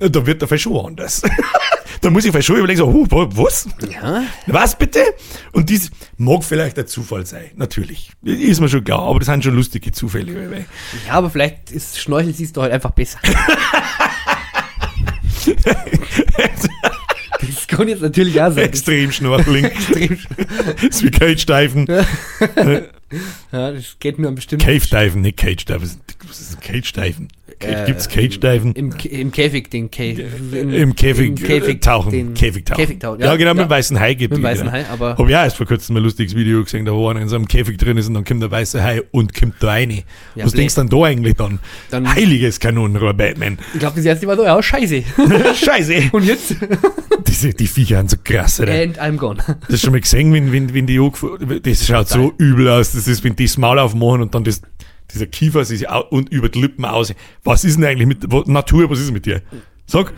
Äh, 0.00 0.10
Da 0.10 0.26
wird 0.26 0.40
der 0.42 0.48
vielleicht 0.48 0.64
schon 0.64 0.84
anders. 0.84 1.22
da 2.00 2.10
muss 2.10 2.24
ich 2.24 2.30
vielleicht 2.32 2.46
schon 2.46 2.56
überlegen, 2.56 2.78
so, 2.78 2.86
huh, 2.92 3.06
wa- 3.10 3.28
was? 3.32 3.68
Ja. 3.90 4.24
Was 4.46 4.76
bitte? 4.76 5.00
Und 5.52 5.68
dies 5.70 5.90
mag 6.16 6.42
vielleicht 6.44 6.78
ein 6.78 6.86
Zufall 6.86 7.26
sein, 7.26 7.50
natürlich. 7.56 8.10
Ist 8.22 8.60
mir 8.60 8.68
schon 8.68 8.82
klar, 8.84 9.02
aber 9.02 9.18
das 9.20 9.26
sind 9.26 9.44
schon 9.44 9.54
lustige 9.54 9.92
Zufälle. 9.92 10.64
Ja, 11.06 11.12
aber 11.14 11.30
vielleicht 11.30 11.70
ist 11.70 11.98
Schnorchel 12.00 12.32
siehst 12.34 12.56
du 12.56 12.62
halt 12.62 12.72
einfach 12.72 12.90
besser. 12.92 13.18
das 17.40 17.66
kann 17.66 17.88
jetzt 17.88 18.02
natürlich 18.02 18.40
auch 18.40 18.52
sein. 18.52 18.64
Extrem 18.64 19.12
Schnorcheling. 19.12 19.64
Extrem. 19.70 20.18
das 20.76 20.82
ist 20.84 21.02
wie 21.02 21.10
Cage-Diven. 21.10 21.86
Ja, 23.52 23.72
das 23.72 23.96
geht 23.98 24.18
mir 24.18 24.28
am 24.28 24.34
bestimmten. 24.34 24.64
Cave-Diven, 24.64 25.22
nicht 25.22 25.36
Cage-Diven. 25.38 25.90
Was 26.28 26.40
ist 26.40 26.54
ein 26.56 26.60
Cage-Diven? 26.60 27.28
Äh, 27.62 27.84
Gibt's 27.86 28.08
Cage-Diven? 28.08 28.72
Im, 28.72 28.96
K- 28.96 29.08
Im 29.08 29.30
Käfig, 29.32 29.70
den 29.70 29.90
Käfig. 29.90 30.24
Im 30.52 30.94
Käfig, 30.96 31.28
im 31.28 31.34
Käfig 31.34 31.80
tauchen. 31.82 32.10
Den 32.10 32.32
Käfig 32.34 32.64
tauchen. 32.64 32.80
Käfig 32.80 33.00
tauchen. 33.00 33.20
Ja, 33.20 33.36
genau, 33.36 33.52
mit 33.54 33.64
dem 33.64 33.70
weißen 33.70 34.00
Hai 34.00 34.14
gibt 34.14 34.30
Mit 34.32 34.38
dem 34.38 34.44
weißen 34.44 34.62
wieder. 34.66 34.72
Hai, 34.72 34.86
aber- 34.90 35.10
Hab 35.18 35.28
ich 35.28 35.36
auch 35.36 35.40
erst 35.42 35.56
vor 35.58 35.66
kurzem 35.66 35.96
ein 35.96 36.02
lustiges 36.02 36.34
Video 36.34 36.62
gesehen, 36.64 36.84
da 36.86 36.92
wo 36.92 37.08
einer 37.08 37.20
in 37.20 37.28
so 37.28 37.36
einem 37.36 37.46
Käfig 37.48 37.76
drin 37.78 37.96
ist 37.98 38.08
und 38.08 38.14
dann 38.14 38.24
kommt 38.24 38.42
der 38.42 38.50
weiße 38.50 38.82
Hai 38.82 39.02
und 39.10 39.34
kommt 39.38 39.54
da 39.60 39.68
rein. 39.68 39.90
Ja, 39.90 40.44
Was 40.44 40.52
blöd. 40.52 40.60
denkst 40.62 40.74
du 40.76 40.80
dann 40.80 40.88
da 40.88 41.04
eigentlich 41.04 41.34
dann? 41.34 41.58
Dann- 41.90 42.14
Heiliges 42.14 42.60
Kanonenrohr, 42.60 43.12
Batman. 43.14 43.58
Ich 43.74 43.80
glaube, 43.80 43.96
das 43.96 44.04
erste 44.06 44.26
Mal 44.26 44.36
so, 44.36 44.44
ja, 44.44 44.62
scheiße. 44.62 45.02
Scheiße. 45.62 45.94
Und 46.12 46.24
jetzt? 46.24 46.54
Diese, 47.26 47.50
die 47.52 47.66
Viecher 47.66 47.98
sind 47.98 48.10
so 48.10 48.16
krass, 48.24 48.58
oder? 48.60 48.72
And 48.72 48.98
I'm 49.00 49.16
gone. 49.16 49.36
Das 49.68 49.80
schon 49.82 49.92
mal 49.92 50.00
gesehen, 50.00 50.32
wenn, 50.32 50.52
wenn, 50.52 50.72
wenn 50.74 50.86
die 50.86 50.98
angef- 50.98 51.60
Das 51.60 51.86
schaut 51.86 52.08
so 52.08 52.32
übel 52.38 52.68
aus. 52.68 52.92
Das 52.92 53.06
ist, 53.06 53.22
wenn 53.22 53.36
die 53.36 53.44
das 53.46 53.58
Maul 53.58 53.78
aufmachen 53.78 54.22
und 54.22 54.34
dann 54.34 54.44
das, 54.44 54.62
dieser 55.12 55.26
Kiefer 55.26 55.64
sich 55.64 55.88
und 55.88 56.30
über 56.30 56.48
die 56.48 56.60
Lippen 56.60 56.84
aus. 56.84 57.14
Was 57.44 57.64
ist 57.64 57.76
denn 57.76 57.84
eigentlich 57.84 58.08
mit 58.08 58.30
wo, 58.30 58.40
Natur? 58.46 58.90
Was 58.90 59.00
ist 59.00 59.12
mit 59.12 59.26
dir? 59.26 59.42
Sag, 59.86 60.12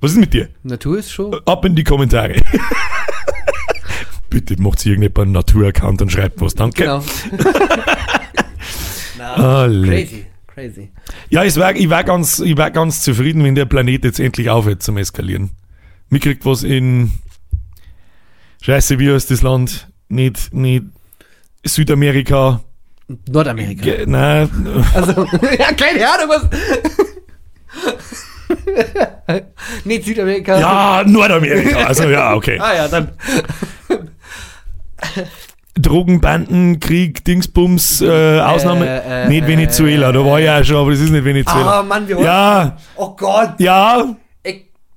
was 0.00 0.12
ist 0.12 0.18
mit 0.18 0.34
dir? 0.34 0.48
Natur 0.62 0.98
ist 0.98 1.12
schon. 1.12 1.34
Ab 1.46 1.64
in 1.64 1.76
die 1.76 1.84
Kommentare. 1.84 2.34
Bitte 4.30 4.60
macht 4.60 4.80
sich 4.80 4.92
irgendjemand 4.92 5.18
einen 5.18 5.32
Natur-Account 5.32 6.02
und 6.02 6.10
schreibt 6.10 6.40
was. 6.40 6.54
Danke. 6.54 6.82
Genau. 6.84 7.04
Na, 9.18 9.34
Alle. 9.34 9.86
crazy. 9.86 10.26
Crazy. 10.46 10.90
Ja, 11.30 11.44
ich 11.44 11.56
war, 11.56 11.74
ich, 11.74 11.88
war 11.88 12.04
ganz, 12.04 12.40
ich 12.40 12.56
war 12.56 12.70
ganz 12.70 13.02
zufrieden, 13.02 13.44
wenn 13.44 13.54
der 13.54 13.64
Planet 13.64 14.04
jetzt 14.04 14.20
endlich 14.20 14.50
aufhört 14.50 14.82
zum 14.82 14.96
Eskalieren. 14.98 15.50
Mir 16.10 16.18
kriegt 16.18 16.44
was 16.44 16.62
in. 16.62 17.12
Scheiße, 18.62 18.98
wie 18.98 19.10
heißt 19.10 19.30
das 19.30 19.42
Land? 19.42 19.88
Nicht, 20.08 20.52
nicht 20.52 20.84
Südamerika. 21.64 22.62
Nordamerika. 23.28 23.82
Ge 23.82 24.04
nein, 24.06 24.48
Also, 24.94 25.26
ja, 25.58 25.72
keine 25.72 26.08
Ahnung, 26.08 26.28
was. 26.28 26.42
Nicht 29.84 30.04
Südamerika. 30.04 30.58
ja, 30.58 31.02
Nordamerika. 31.06 31.86
Also 31.86 32.04
ja, 32.08 32.34
okay. 32.34 32.58
Ah 32.60 32.74
ja, 32.74 32.88
dann. 32.88 33.10
Drogenbanden, 35.74 36.80
Krieg, 36.80 37.24
Dingsbums, 37.24 38.02
äh, 38.02 38.40
Ausnahme. 38.40 39.02
äh, 39.04 39.28
nicht 39.28 39.46
Venezuela, 39.46 40.12
da 40.12 40.24
war 40.24 40.38
ich 40.38 40.48
auch 40.50 40.62
schon, 40.64 40.76
aber 40.76 40.90
das 40.90 41.00
ist 41.00 41.10
nicht 41.10 41.24
Venezuela. 41.24 41.80
Ah, 41.80 41.82
Mann, 41.82 42.06
wir 42.06 42.20
ja, 42.20 42.76
Oh 42.94 43.16
Gott. 43.16 43.54
ja, 43.58 44.14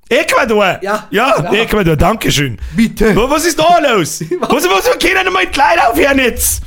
Ecuador. 0.08 0.78
Ja. 0.82 1.08
ja, 1.10 1.34
Ja. 1.42 1.52
Ecuador, 1.52 1.96
Dankeschön. 1.96 2.58
bitte. 2.76 3.16
Was 3.16 3.44
ist 3.46 3.58
da 3.58 3.78
los? 3.80 4.22
was, 4.40 4.64
was, 4.68 4.86
wir 4.86 4.98
können 4.98 5.32
mal 5.32 5.44
Leute 5.44 5.88
aufhören 5.90 6.18
jetzt. 6.18 6.62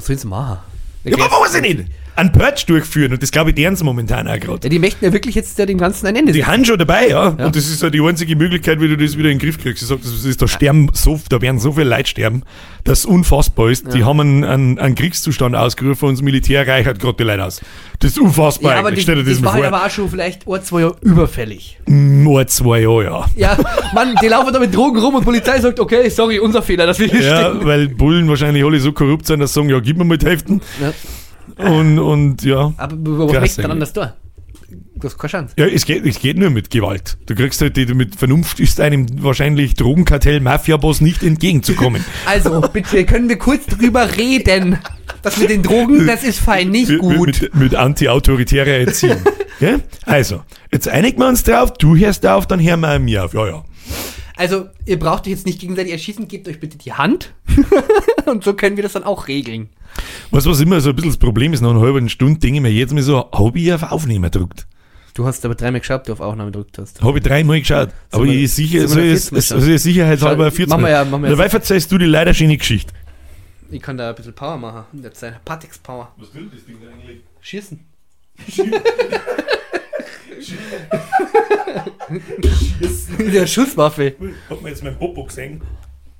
Was 0.00 0.06
sollen 0.06 0.18
sie 0.18 0.28
machen? 0.28 0.60
Ja, 1.04 1.14
aber 1.18 1.42
was 1.42 1.60
nicht? 1.60 1.84
Ein 2.20 2.32
Purge 2.32 2.64
durchführen 2.66 3.14
und 3.14 3.22
das 3.22 3.30
glaube 3.30 3.48
ich, 3.50 3.56
deren 3.56 3.76
sie 3.76 3.84
momentan 3.84 4.28
auch 4.28 4.38
gerade. 4.38 4.60
Ja, 4.64 4.68
die 4.68 4.78
möchten 4.78 5.02
ja 5.02 5.10
wirklich 5.12 5.34
jetzt 5.34 5.58
ja 5.58 5.64
dem 5.64 5.78
Ganzen 5.78 6.06
ein 6.06 6.16
Ende 6.16 6.32
Die 6.32 6.44
haben 6.44 6.66
schon 6.66 6.78
dabei, 6.78 7.08
ja. 7.08 7.34
Ja. 7.38 7.46
Und 7.46 7.56
das 7.56 7.66
ist 7.66 7.82
ja 7.82 7.88
die 7.88 8.02
einzige 8.02 8.36
Möglichkeit, 8.36 8.78
wie 8.78 8.88
du 8.88 8.96
das 8.98 9.16
wieder 9.16 9.30
in 9.30 9.38
den 9.38 9.46
Griff 9.46 9.56
kriegst. 9.58 9.82
Ich 9.82 9.88
sag, 9.88 10.02
das 10.02 10.24
ist, 10.24 10.42
da 10.42 10.46
sterben 10.46 10.90
so, 10.92 11.18
da 11.30 11.40
werden 11.40 11.58
so 11.58 11.72
viele 11.72 11.88
Leute 11.88 12.10
sterben, 12.10 12.42
dass 12.84 13.00
es 13.00 13.06
unfassbar 13.06 13.70
ist. 13.70 13.94
Die 13.94 14.04
haben 14.04 14.20
einen, 14.20 14.44
einen, 14.44 14.78
einen 14.78 14.94
Kriegszustand 14.96 15.56
ausgerufen 15.56 16.10
und 16.10 16.16
das 16.16 16.22
Militär 16.22 16.68
reichert 16.68 16.98
gerade 16.98 17.16
die 17.16 17.22
Leute 17.22 17.42
aus. 17.42 17.62
Das 18.00 18.10
ist 18.10 18.18
unfassbar. 18.18 18.72
Ja, 18.72 18.78
aber 18.80 18.90
die, 18.90 19.02
das, 19.02 19.24
das, 19.24 19.42
war 19.42 19.52
mal 19.52 19.58
vor. 19.58 19.66
aber 19.68 19.86
auch 19.86 19.90
schon 19.90 20.10
vielleicht 20.10 20.46
ein, 20.46 20.62
zwei 20.62 20.80
Jahre 20.82 20.96
überfällig. 21.00 21.78
Nur 21.86 22.46
zwei 22.48 22.80
Jahre, 22.80 23.04
ja. 23.04 23.26
Ja, 23.36 23.58
Mann, 23.94 24.14
die 24.22 24.28
laufen 24.28 24.52
da 24.52 24.58
mit 24.58 24.74
Drogen 24.74 24.98
rum 24.98 25.14
und 25.14 25.24
Polizei 25.24 25.58
sagt, 25.58 25.80
okay, 25.80 26.10
sorry, 26.10 26.38
unser 26.38 26.60
Fehler, 26.60 26.86
dass 26.86 26.98
wir 26.98 27.08
hier 27.08 27.22
Ja, 27.22 27.50
stehen. 27.50 27.66
weil 27.66 27.88
Bullen 27.88 28.28
wahrscheinlich 28.28 28.62
alle 28.62 28.78
so 28.78 28.92
korrupt 28.92 29.26
sind, 29.26 29.40
dass 29.40 29.54
sie 29.54 29.60
sagen, 29.60 29.70
ja, 29.70 29.80
gib 29.80 29.96
mir 29.96 30.04
mal 30.04 30.18
die 30.18 30.26
Hälften. 30.26 30.60
Ja. 30.82 30.92
Und, 31.56 31.98
und 31.98 32.42
ja. 32.42 32.72
Aber 32.76 32.96
was 32.98 33.32
Krass 33.32 33.56
dann 33.56 33.70
anders 33.72 33.92
da? 33.92 34.14
Du 35.00 35.06
hast 35.08 35.18
keine 35.18 35.30
Chance. 35.30 35.54
Ja, 35.56 35.66
es 35.66 35.86
geht, 35.86 36.04
es 36.04 36.20
geht 36.20 36.36
nur 36.36 36.50
mit 36.50 36.70
Gewalt. 36.70 37.16
Du 37.26 37.34
kriegst 37.34 37.60
halt, 37.62 37.76
die, 37.76 37.86
mit 37.86 38.16
Vernunft 38.16 38.60
ist 38.60 38.80
einem 38.80 39.06
wahrscheinlich 39.22 39.74
Drogenkartell, 39.74 40.40
Mafia-Boss 40.40 41.00
nicht 41.00 41.22
entgegenzukommen. 41.22 42.04
Also, 42.26 42.60
bitte, 42.60 43.04
können 43.06 43.28
wir 43.28 43.38
kurz 43.38 43.66
drüber 43.66 44.16
reden? 44.16 44.78
Das 45.22 45.38
mit 45.38 45.50
den 45.50 45.62
Drogen, 45.62 46.06
das 46.06 46.22
ist 46.22 46.38
fein, 46.38 46.68
nicht 46.68 46.90
Mit- 46.90 47.00
gut. 47.00 47.26
Mit, 47.26 47.54
mit 47.54 47.74
anti-autoritärer 47.74 48.68
Erziehung. 48.68 49.18
ja? 49.60 49.80
Also, 50.04 50.42
jetzt 50.70 50.86
einigen 50.86 51.18
wir 51.18 51.28
uns 51.28 51.42
drauf, 51.42 51.72
du 51.72 51.96
hörst 51.96 52.26
auf, 52.26 52.46
dann 52.46 52.60
hören 52.60 52.80
wir 52.80 52.98
mir 52.98 53.24
auf. 53.24 53.34
Ja, 53.34 53.46
ja. 53.46 53.64
Also, 54.36 54.66
ihr 54.86 54.98
braucht 54.98 55.24
euch 55.24 55.32
jetzt 55.32 55.46
nicht 55.46 55.60
gegenseitig 55.60 55.92
erschießen, 55.92 56.28
gebt 56.28 56.46
euch 56.46 56.60
bitte 56.60 56.78
die 56.78 56.92
Hand. 56.92 57.32
und 58.26 58.44
so 58.44 58.54
können 58.54 58.76
wir 58.76 58.82
das 58.82 58.92
dann 58.92 59.04
auch 59.04 59.28
regeln. 59.28 59.70
Was, 60.30 60.46
was 60.46 60.60
immer 60.60 60.80
so 60.80 60.90
ein 60.90 60.96
bisschen 60.96 61.10
das 61.10 61.18
Problem 61.18 61.52
ist, 61.52 61.60
nach 61.60 61.70
einer 61.70 61.80
halben 61.80 62.08
Stunde 62.08 62.38
denke 62.38 62.56
ich 62.58 62.62
mir 62.62 62.70
jetzt 62.70 62.92
mal 62.94 63.02
so, 63.02 63.28
habe 63.32 63.58
ich 63.58 63.72
auf 63.72 63.82
Aufnehmen 63.90 64.30
gedrückt? 64.30 64.66
Du 65.14 65.26
hast 65.26 65.44
aber 65.44 65.56
dreimal 65.56 65.80
geschaut, 65.80 66.06
du 66.08 66.12
auf 66.12 66.20
Aufnahme 66.20 66.52
gedrückt 66.52 66.78
hast. 66.78 67.02
Habe 67.02 67.18
ich 67.18 67.24
dreimal 67.24 67.58
geschaut. 67.58 67.88
Aber 68.12 68.24
wir- 68.24 68.32
ich 68.34 68.52
sicher, 68.52 68.86
so 68.86 69.00
ist, 69.00 69.30
14 69.30 69.56
Mal 69.56 69.62
also 69.64 69.76
sicherheitshalber 69.76 70.44
Schau, 70.50 70.56
14 70.56 70.68
machen 70.70 70.82
wir 70.84 70.90
ja- 70.90 71.04
machen 71.04 71.22
wir 71.22 71.30
ja- 71.30 71.36
Dabei 71.36 71.48
verzeihst 71.48 71.90
du 71.90 71.98
die 71.98 72.04
leider 72.04 72.32
schöne 72.32 72.56
Geschichte. 72.56 72.92
Ich 73.72 73.82
kann 73.82 73.96
da 73.98 74.10
ein 74.10 74.14
bisschen 74.14 74.32
Power 74.34 74.56
machen 74.56 74.84
in 74.92 75.02
der 75.02 75.12
Zeit. 75.12 75.44
Patex 75.44 75.78
Power. 75.78 76.12
Was 76.16 76.32
will 76.34 76.48
das 76.54 76.64
Ding 76.64 76.76
eigentlich? 76.76 77.20
Schießen. 77.40 77.80
der 83.32 83.46
Schusswaffe. 83.46 84.14
Hat 84.48 84.62
man 84.62 84.70
jetzt 84.70 84.82
mein 84.82 84.96
Popo 84.96 85.24
gesehen? 85.24 85.60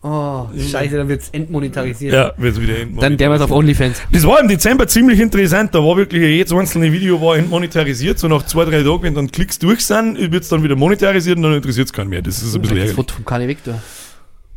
Oh, 0.03 0.47
scheiße, 0.57 0.97
dann 0.97 1.09
wird's 1.09 1.29
entmonetarisiert. 1.29 2.15
Ja, 2.15 2.33
wird's 2.39 2.59
wieder 2.59 2.79
entmonetarisiert. 2.79 3.03
Dann 3.03 3.17
der 3.19 3.31
wir 3.31 3.45
auf 3.45 3.51
OnlyFans. 3.51 4.01
Das 4.11 4.27
war 4.27 4.41
im 4.41 4.49
Dezember 4.49 4.89
ziemlich 4.89 5.21
interessant. 5.21 5.75
Da 5.75 5.81
war 5.81 5.95
wirklich 5.97 6.23
jedes 6.23 6.53
einzelne 6.55 6.91
Video 6.91 7.21
war 7.21 7.37
entmonetarisiert. 7.37 8.19
So 8.19 8.27
nach 8.27 8.47
zwei, 8.47 8.65
drei 8.65 8.83
Tagen, 8.83 9.03
wenn 9.03 9.15
dann 9.15 9.31
Klicks 9.31 9.59
durch 9.59 9.85
sind, 9.85 10.33
wird's 10.33 10.49
dann 10.49 10.63
wieder 10.63 10.75
monetarisiert 10.75 11.37
und 11.37 11.43
dann 11.43 11.53
interessiert's 11.53 11.93
keinen 11.93 12.09
mehr. 12.09 12.23
Das 12.23 12.43
ist 12.43 12.55
ein 12.55 12.63
bisschen 12.63 12.77
Das 12.77 12.89
ärgerlich. 12.89 12.97
Foto 12.97 13.15
vom 13.15 13.25
Kanye 13.27 13.49
Victor. 13.49 13.83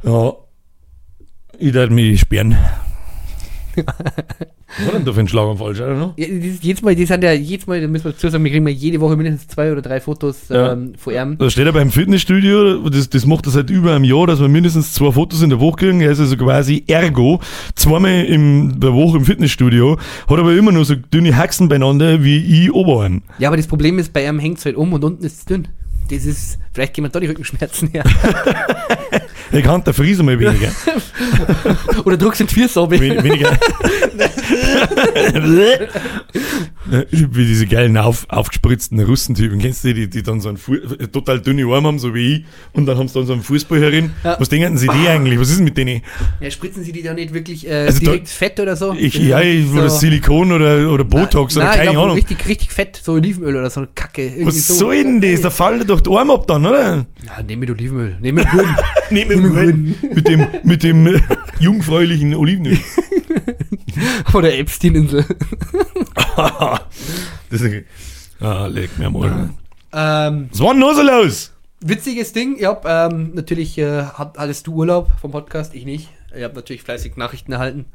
Ja. 0.03 0.34
Ich 1.60 1.73
darf 1.73 1.89
mich 1.89 2.21
sperren. 2.21 2.58
Was 3.75 4.86
war 4.88 4.93
denn 4.93 5.05
da 5.05 5.13
für 5.13 5.19
ein 5.19 5.27
Schlaganfall, 5.27 5.71
oder 5.71 5.95
noch? 5.95 6.17
Ja, 6.17 6.25
jedes 6.27 6.81
Mal, 6.81 6.95
die 6.95 7.05
sind 7.05 7.23
ja 7.23 7.31
jedes 7.33 7.67
Mal, 7.67 7.79
da 7.81 7.88
müssen 7.88 8.05
wir 8.05 8.12
dazu 8.13 8.29
sagen, 8.29 8.43
wir 8.43 8.51
kriegen 8.51 8.67
ja 8.67 8.73
jede 8.73 8.99
Woche 9.01 9.15
mindestens 9.15 9.47
zwei 9.47 9.71
oder 9.71 9.81
drei 9.81 9.99
Fotos 9.99 10.49
Ja. 10.49 10.73
ähm, 10.73 10.93
von 10.97 11.13
ihm. 11.13 11.38
Da 11.38 11.49
steht 11.49 11.65
er 11.65 11.73
beim 11.73 11.91
Fitnessstudio, 11.91 12.89
das, 12.89 13.09
das 13.09 13.25
macht 13.25 13.45
er 13.45 13.51
seit 13.51 13.69
über 13.69 13.95
einem 13.95 14.03
Jahr, 14.03 14.25
dass 14.27 14.39
wir 14.39 14.47
mindestens 14.47 14.93
zwei 14.93 15.12
Fotos 15.12 15.41
in 15.41 15.49
der 15.51 15.59
Woche 15.59 15.77
kriegen. 15.77 16.01
Er 16.01 16.12
ist 16.12 16.19
also 16.19 16.36
quasi 16.38 16.83
ergo 16.88 17.39
zweimal 17.75 18.23
in 18.25 18.79
der 18.79 18.93
Woche 18.93 19.17
im 19.17 19.25
Fitnessstudio, 19.25 19.97
hat 20.27 20.39
aber 20.39 20.55
immer 20.55 20.71
nur 20.71 20.86
so 20.86 20.95
dünne 20.95 21.36
Haxen 21.38 21.69
beieinander 21.69 22.23
wie 22.23 22.63
ich 22.65 22.71
Oberarm. 22.73 23.21
Ja, 23.38 23.49
aber 23.49 23.57
das 23.57 23.67
Problem 23.67 23.99
ist, 23.99 24.12
bei 24.13 24.27
ihm 24.27 24.39
hängt 24.39 24.57
es 24.57 24.65
halt 24.65 24.75
um 24.75 24.93
und 24.93 25.03
unten 25.03 25.23
ist 25.23 25.38
es 25.38 25.45
dünn. 25.45 25.67
Das 26.09 26.25
ist, 26.25 26.59
vielleicht 26.73 26.93
gehen 26.93 27.05
wir 27.05 27.09
da 27.09 27.19
die 27.19 27.27
Rückenschmerzen 27.27 27.89
her. 27.89 28.03
Er 29.53 29.61
kann 29.61 29.83
der 29.83 29.93
Fries 29.93 30.17
mal 30.23 30.39
weniger. 30.39 30.71
oder 32.05 32.17
druckst 32.17 32.41
in 32.41 32.47
die 32.47 32.55
Füße 32.55 32.89
Wen 32.89 33.23
weniger. 33.23 33.51
wie 37.11 37.45
diese 37.45 37.67
geilen 37.67 37.95
auf, 37.97 38.25
aufgespritzten 38.29 38.99
Russentypen. 38.99 39.59
Kennst 39.59 39.83
du 39.83 39.93
die, 39.93 40.09
die, 40.09 40.23
dann 40.23 40.41
so 40.41 40.49
einen 40.49 40.57
Fu 40.57 40.75
total 41.11 41.39
dünne 41.39 41.65
Arme 41.71 41.87
haben, 41.87 41.99
so 41.99 42.15
wie 42.15 42.37
ich, 42.37 42.45
und 42.73 42.87
dann 42.87 42.97
haben 42.97 43.07
sie 43.07 43.13
dann 43.13 43.27
so 43.27 43.33
einen 43.33 43.43
Fußball 43.43 43.79
herin? 43.79 44.11
Ja. 44.23 44.37
Was 44.39 44.49
denken 44.49 44.75
sie 44.77 44.87
die 44.87 45.07
eigentlich? 45.07 45.39
Was 45.39 45.49
ist 45.49 45.57
denn 45.57 45.65
mit 45.65 45.77
denen? 45.77 46.01
Ja, 46.39 46.49
spritzen 46.49 46.83
sie 46.83 46.91
die 46.91 47.03
da 47.03 47.13
nicht 47.13 47.33
wirklich 47.33 47.67
äh, 47.67 47.85
Also 47.85 47.99
da- 47.99 48.05
direkt 48.05 48.29
fett 48.29 48.59
oder 48.59 48.75
so? 48.75 48.93
Ich, 48.93 49.13
ja, 49.13 49.39
ich, 49.41 49.71
oder 49.71 49.89
Silikon 49.89 50.51
oder, 50.51 50.91
oder 50.91 51.03
Botox 51.03 51.55
oder 51.57 51.65
Nein, 51.65 51.73
ich 51.73 51.79
keine 51.79 51.91
glaub, 51.91 52.03
Ahnung. 52.05 52.15
Richtig, 52.15 52.47
richtig 52.47 52.71
fett, 52.71 52.99
so 53.01 53.13
Olivenöl 53.13 53.55
oder 53.55 53.69
so 53.69 53.81
eine 53.81 53.89
Kacke. 53.93 54.33
Was 54.41 54.67
so. 54.67 54.73
soll 54.73 55.03
denn 55.03 55.21
das? 55.21 55.41
Da 55.41 55.51
fallen 55.51 55.85
doch 55.93 56.01
die 56.01 56.10
Arme 56.17 56.34
ab 56.34 56.47
dann, 56.47 56.65
oder? 56.65 57.06
Ja, 57.25 57.43
nehm 57.45 57.60
mit 57.60 57.69
Olivenöl. 57.69 58.17
Nehm 58.19 58.36
mit 58.36 58.49
Grün. 58.49 58.67
Nee, 59.10 59.25
mit, 59.25 59.38
mit, 59.39 60.15
mit 60.15 60.27
dem, 60.27 60.47
mit 60.63 60.84
dem 60.84 61.08
äh, 61.08 61.19
jungfräulichen 61.60 62.36
Olivenöl. 62.36 62.77
oder 64.34 64.53
Epstein-Insel. 64.53 65.25
das 67.49 67.62
ist, 67.62 67.86
ah, 68.39 68.67
leg 68.67 68.97
mir 68.97 69.10
mal. 69.10 69.49
ähm, 69.93 70.49
Was 70.51 70.60
war 70.60 70.73
denn 70.73 70.79
noch 70.79 70.93
so 70.93 71.03
los? 71.03 71.51
witziges 71.86 72.34
Ding. 72.34 72.56
Ich 72.58 72.65
hab, 72.65 72.86
ähm, 72.86 73.32
natürlich 73.34 73.77
äh, 73.77 74.03
hat, 74.03 74.38
hattest 74.38 74.67
du 74.67 74.73
Urlaub 74.73 75.12
vom 75.19 75.32
Podcast, 75.32 75.75
ich 75.75 75.86
nicht. 75.86 76.10
Ich 76.36 76.43
habe 76.43 76.56
natürlich 76.56 76.82
fleißig 76.82 77.17
Nachrichten 77.17 77.51
erhalten 77.51 77.86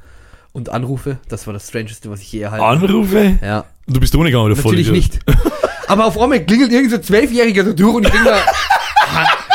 und 0.53 0.69
Anrufe. 0.71 1.19
Das 1.29 1.47
war 1.47 1.55
das 1.55 1.69
Strangeste, 1.69 2.11
was 2.11 2.21
ich 2.21 2.33
je 2.33 2.41
erhalten 2.41 2.65
habe. 2.65 2.87
Anrufe? 2.87 3.39
Ja, 3.43 3.65
Du 3.87 4.01
bist 4.01 4.15
ohne 4.15 4.27
gegangen, 4.31 4.47
oder 4.47 4.57
voll? 4.57 4.73
natürlich 4.73 4.91
nicht. 4.91 5.19
Aber 5.89 6.05
auf 6.07 6.19
einmal 6.21 6.45
klingelt 6.45 6.71
irgend 6.73 6.91
so 6.91 6.97
ein 6.97 7.03
Zwölfjähriger 7.03 7.65
so 7.65 7.73
durch 7.73 7.95
und 7.95 8.05
ich 8.07 8.13
denke 8.13 8.29
mir, 8.31 8.37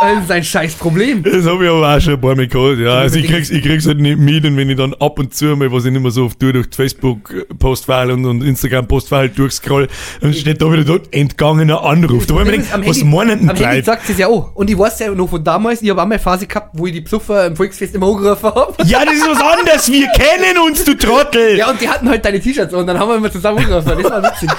das 0.00 0.24
ist 0.24 0.30
ein 0.30 0.44
scheiß 0.44 0.74
Problem. 0.74 1.22
Das 1.22 1.44
habe 1.46 1.64
ich 1.64 1.70
aber 1.70 1.96
auch 1.96 2.00
schon 2.00 2.14
ein 2.14 2.20
paar 2.20 2.36
Mal 2.36 2.46
gehabt. 2.46 2.78
Ja, 2.78 2.98
also 2.98 3.18
ich 3.18 3.26
krieg's, 3.26 3.50
ich 3.50 3.62
krieg's 3.62 3.86
halt 3.86 3.98
nicht 3.98 4.18
mit 4.18 4.44
und 4.44 4.56
wenn 4.56 4.70
ich 4.70 4.76
dann 4.76 4.94
ab 4.94 5.18
und 5.18 5.34
zu 5.34 5.56
mal, 5.56 5.70
was 5.72 5.84
ich 5.84 5.92
nicht 5.92 6.02
mehr 6.02 6.10
so 6.10 6.24
oft 6.24 6.38
tue, 6.38 6.52
durch 6.52 6.68
Facebook-Postfile 6.74 8.12
und, 8.12 8.24
und 8.24 8.42
Instagram-Postfile 8.42 9.30
durchscroll, 9.30 9.88
dann 10.20 10.34
steht 10.34 10.60
da 10.62 10.72
wieder 10.72 10.84
dort 10.84 11.12
entgangener 11.14 11.82
Anruf. 11.82 12.26
Da 12.26 12.34
wollen 12.34 12.46
wir 12.46 12.52
denken, 12.52 12.86
was 12.86 13.04
meinen 13.04 13.40
denn 13.40 13.50
am 13.50 13.56
Handy 13.56 13.82
sagt 13.82 14.08
es 14.08 14.18
ja 14.18 14.28
auch. 14.28 14.54
Und 14.54 14.70
ich 14.70 14.78
weiß 14.78 14.98
ja 15.00 15.10
noch 15.10 15.28
von 15.28 15.42
damals, 15.42 15.82
ich 15.82 15.90
habe 15.90 16.00
auch 16.02 16.06
mal 16.06 16.14
eine 16.14 16.22
Phase 16.22 16.46
gehabt, 16.46 16.70
wo 16.72 16.86
ich 16.86 16.92
die 16.92 17.00
Psuffer 17.02 17.46
im 17.46 17.56
Volksfest 17.56 17.94
immer 17.94 18.06
angerufen 18.08 18.54
habe. 18.54 18.74
Ja, 18.84 19.04
das 19.04 19.14
ist 19.14 19.28
was 19.28 19.40
anderes. 19.40 19.90
Wir 19.90 20.08
kennen 20.08 20.58
uns, 20.66 20.84
du 20.84 20.96
Trottel. 20.96 21.56
Ja, 21.56 21.70
und 21.70 21.80
die 21.80 21.88
hatten 21.88 22.08
halt 22.08 22.24
deine 22.24 22.40
T-Shirts 22.40 22.74
und 22.74 22.86
dann 22.86 22.98
haben 22.98 23.08
wir 23.08 23.16
immer 23.16 23.30
zusammen 23.30 23.58
angerufen. 23.58 24.02
Das 24.02 24.10
war 24.10 24.22
witzig. 24.22 24.50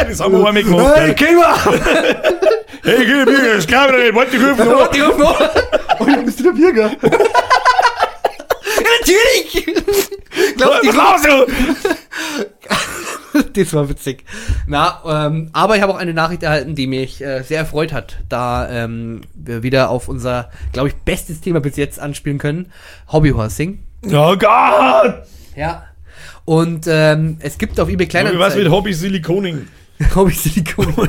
Das 0.00 0.20
haben 0.20 0.32
wir 0.32 0.46
einmal 0.46 0.62
gemacht. 0.62 0.92
Hey, 0.96 1.14
geh 1.14 1.34
mal! 1.34 1.54
Hey, 2.86 3.06
geh 3.06 3.14
der 3.14 3.24
Bürger, 3.24 3.54
das 3.54 3.66
glaube 3.66 3.96
ich 3.96 4.04
nicht. 4.04 4.14
Warte, 4.14 4.36
ich 4.36 4.42
rufe 4.42 4.62
noch. 4.62 4.78
Warte, 4.78 4.98
ich 4.98 5.04
ruf 5.04 5.16
noch. 5.16 5.40
Oh, 6.00 6.06
ja, 6.06 6.16
bist 6.20 6.38
du 6.38 6.42
der 6.42 6.50
Bürger? 6.50 6.90
ja, 7.00 7.18
natürlich! 9.00 9.66
Glaub, 10.56 10.82
die 10.82 10.88
Was 10.88 11.22
du? 11.22 11.46
Das 13.54 13.72
war 13.72 13.88
witzig. 13.88 14.24
Na, 14.66 15.00
ähm, 15.06 15.48
aber 15.54 15.76
ich 15.76 15.82
habe 15.82 15.92
auch 15.92 15.98
eine 15.98 16.12
Nachricht 16.12 16.42
erhalten, 16.42 16.74
die 16.74 16.86
mich 16.86 17.22
äh, 17.22 17.42
sehr 17.42 17.58
erfreut 17.58 17.92
hat, 17.92 18.18
da 18.28 18.68
ähm, 18.68 19.22
wir 19.34 19.62
wieder 19.62 19.88
auf 19.88 20.08
unser, 20.08 20.50
glaube 20.72 20.88
ich, 20.88 20.94
bestes 20.94 21.40
Thema 21.40 21.60
bis 21.60 21.76
jetzt 21.76 21.98
anspielen 21.98 22.38
können. 22.38 22.70
Hobbyhorsing. 23.10 23.82
Oh 24.12 24.36
Gott! 24.36 25.22
Ja. 25.56 25.84
Und 26.44 26.86
ähm, 26.86 27.38
es 27.40 27.56
gibt 27.58 27.80
auf 27.80 27.88
eBay 27.88 28.06
Was 28.38 28.54
mit. 28.56 28.70
Hobby 28.70 28.92
Silikoning? 28.92 29.66
Hobby-Silikon. 30.14 31.08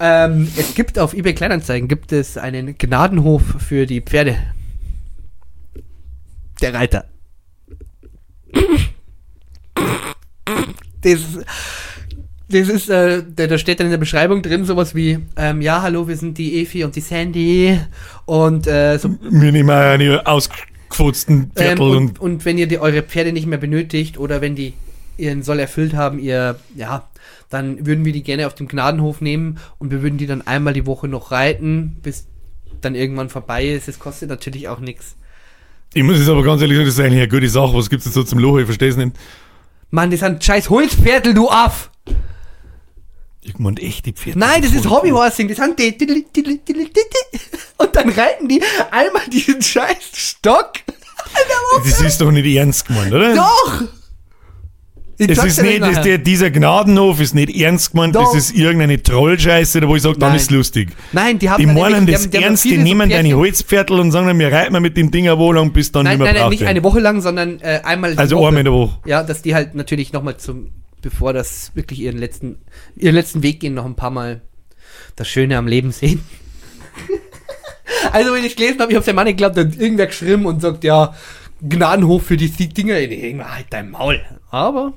ähm, 0.00 0.48
es 0.56 0.74
gibt 0.74 0.98
auf 0.98 1.14
eBay 1.14 1.34
Kleinanzeigen 1.34 1.88
gibt 1.88 2.12
es 2.12 2.36
einen 2.36 2.76
Gnadenhof 2.78 3.42
für 3.58 3.86
die 3.86 4.00
Pferde. 4.00 4.36
Der 6.60 6.74
Reiter. 6.74 7.04
Das, 11.02 11.20
das 12.48 12.68
ist, 12.68 12.88
äh, 12.88 13.22
da, 13.34 13.46
da 13.46 13.58
steht 13.58 13.80
dann 13.80 13.86
in 13.86 13.90
der 13.90 13.98
Beschreibung 13.98 14.42
drin 14.42 14.64
sowas 14.64 14.94
wie, 14.94 15.18
ähm, 15.36 15.60
ja, 15.60 15.82
hallo, 15.82 16.08
wir 16.08 16.16
sind 16.16 16.38
die 16.38 16.60
Efi 16.60 16.84
und 16.84 16.96
die 16.96 17.00
Sandy 17.00 17.78
und 18.24 18.66
äh, 18.66 18.98
so 18.98 19.10
Wir 19.20 19.52
nehmen 19.52 19.70
eine 19.70 20.26
ausgefutzten 20.26 21.36
ähm, 21.36 21.50
Viertel 21.54 21.82
und, 21.82 21.96
und, 21.96 22.20
und 22.20 22.44
wenn 22.44 22.58
ihr 22.58 22.66
die, 22.66 22.78
eure 22.78 23.02
Pferde 23.02 23.32
nicht 23.32 23.46
mehr 23.46 23.58
benötigt 23.58 24.18
oder 24.18 24.40
wenn 24.40 24.56
die 24.56 24.72
ihren 25.16 25.42
Soll 25.42 25.58
erfüllt 25.58 25.94
haben, 25.94 26.18
ihr, 26.18 26.58
ja, 26.74 27.08
dann 27.50 27.86
würden 27.86 28.04
wir 28.04 28.12
die 28.12 28.22
gerne 28.22 28.46
auf 28.46 28.54
dem 28.54 28.68
Gnadenhof 28.68 29.20
nehmen 29.20 29.58
und 29.78 29.90
wir 29.90 30.02
würden 30.02 30.18
die 30.18 30.26
dann 30.26 30.46
einmal 30.46 30.72
die 30.72 30.86
Woche 30.86 31.08
noch 31.08 31.30
reiten, 31.30 31.98
bis 32.02 32.26
dann 32.80 32.94
irgendwann 32.94 33.28
vorbei 33.28 33.66
ist. 33.66 33.88
Es 33.88 33.98
kostet 33.98 34.28
natürlich 34.28 34.68
auch 34.68 34.80
nichts. 34.80 35.16
ich 35.94 36.02
muss 36.02 36.18
jetzt 36.18 36.28
aber 36.28 36.42
ganz 36.42 36.60
ehrlich 36.60 36.76
sagen, 36.76 36.86
das 36.86 36.94
ist 36.94 37.00
eigentlich 37.00 37.22
eine 37.22 37.28
gute 37.28 37.48
Sache. 37.48 37.74
Was 37.74 37.90
gibt's 37.90 38.06
jetzt 38.06 38.14
so 38.14 38.22
zum 38.22 38.38
Loch? 38.38 38.58
Ich 38.58 38.66
verstehe 38.66 38.88
es 38.88 38.96
nicht. 38.96 39.16
Mann, 39.90 40.10
das 40.10 40.20
sind 40.20 40.42
scheiß 40.42 40.68
Holzpferdel, 40.70 41.34
du 41.34 41.48
Aff! 41.48 41.90
Ich 43.42 43.58
meine 43.60 43.80
echte 43.80 44.12
Pferde. 44.12 44.40
Nein, 44.40 44.60
das 44.60 44.72
ist 44.72 44.90
Hobbyhorsing, 44.90 45.46
das 45.46 45.58
sind 45.58 45.78
die, 45.78 45.96
die, 45.96 46.06
die, 46.06 46.26
die, 46.34 46.42
die, 46.42 46.60
die, 46.64 46.74
die. 46.74 47.38
Und 47.78 47.94
dann 47.94 48.08
reiten 48.08 48.48
die 48.48 48.60
einmal 48.90 49.22
diesen 49.32 49.62
scheiß 49.62 50.10
Stock. 50.12 50.72
Das 51.84 52.00
ist 52.00 52.20
doch 52.20 52.32
nicht 52.32 52.46
ernst 52.46 52.86
gemeint, 52.86 53.12
oder? 53.12 53.34
Doch! 53.36 53.84
Ich 55.18 55.30
Es 55.30 55.42
ist 55.44 55.62
nicht, 55.62 55.80
das, 55.80 56.02
der, 56.02 56.18
dieser 56.18 56.50
Gnadenhof 56.50 57.20
ist 57.20 57.34
nicht 57.34 57.56
ernst 57.56 57.92
gemeint, 57.92 58.14
Doch. 58.14 58.24
das 58.34 58.34
ist 58.50 58.54
irgendeine 58.54 59.02
Trollscheiße, 59.02 59.88
wo 59.88 59.96
ich 59.96 60.02
sage, 60.02 60.18
dann 60.18 60.34
ist 60.34 60.50
lustig. 60.50 60.90
Nein, 61.12 61.38
die 61.38 61.48
haben 61.48 61.60
Die 61.60 61.66
meinen 61.66 62.04
nämlich- 62.04 62.16
das 62.16 62.28
die 62.28 62.36
haben- 62.36 62.42
die 62.42 62.44
ernst, 62.44 62.64
die 62.64 62.68
viele 62.68 62.80
so 62.82 62.84
nehmen 62.88 63.08
deine 63.08 63.34
Holzpferdl 63.34 63.98
und 63.98 64.12
sagen 64.12 64.26
dann, 64.26 64.38
wir 64.38 64.52
reiten 64.52 64.72
mal 64.74 64.80
mit 64.80 64.96
dem 64.96 65.10
Ding 65.10 65.26
eine 65.26 65.38
Woche 65.38 65.54
lang, 65.54 65.72
bis 65.72 65.90
dann 65.90 66.04
Nein, 66.04 66.18
nicht 66.18 66.32
mehr 66.32 66.42
nein, 66.42 66.50
nicht 66.50 66.64
eine 66.66 66.82
Woche 66.84 67.00
lang, 67.00 67.22
sondern 67.22 67.60
äh, 67.60 67.80
einmal 67.82 68.12
die 68.12 68.18
Also 68.18 68.36
Woche. 68.36 68.48
einmal 68.48 68.60
in 68.60 68.64
der 68.66 68.74
Woche. 68.74 68.98
Ja, 69.06 69.22
dass 69.22 69.40
die 69.40 69.54
halt 69.54 69.74
natürlich 69.74 70.12
nochmal 70.12 70.36
zum, 70.36 70.68
bevor 71.00 71.32
das 71.32 71.70
wirklich 71.74 72.00
ihren 72.00 72.18
letzten, 72.18 72.58
ihren 72.94 73.14
letzten 73.14 73.42
Weg 73.42 73.60
gehen, 73.60 73.72
noch 73.72 73.86
ein 73.86 73.94
paar 73.96 74.10
Mal 74.10 74.42
das 75.16 75.28
Schöne 75.28 75.56
am 75.56 75.66
Leben 75.66 75.92
sehen. 75.92 76.20
also, 78.12 78.34
wenn 78.34 78.44
ich 78.44 78.54
gelesen 78.56 78.80
habe, 78.80 78.90
ich 78.92 78.96
hab's 78.96 79.06
ja 79.06 79.12
mal 79.14 79.24
nicht 79.24 79.38
geglaubt, 79.38 79.56
dann 79.56 79.72
irgendwer 79.72 80.06
geschrieben 80.08 80.44
und 80.46 80.60
sagt, 80.60 80.84
ja, 80.84 81.14
Gnadenhof 81.66 82.22
für 82.24 82.36
die 82.36 82.50
Dinger. 82.50 82.96
Halt 82.96 83.66
dein 83.70 83.90
Maul. 83.90 84.20
Aber 84.50 84.92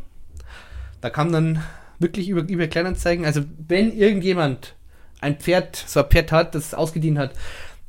da 1.02 1.10
kam 1.10 1.32
dann 1.32 1.64
wirklich 2.00 2.30
über, 2.30 2.42
über 2.48 2.68
Kleinanzeigen, 2.68 3.26
also 3.26 3.42
wenn 3.68 3.92
irgendjemand 3.96 4.76
ein 5.22 5.38
Pferd, 5.38 5.84
so 5.88 6.02
ein 6.02 6.10
Pferd 6.10 6.32
hat, 6.32 6.56
das 6.56 6.74
ausgedient 6.74 7.18
hat, 7.18 7.32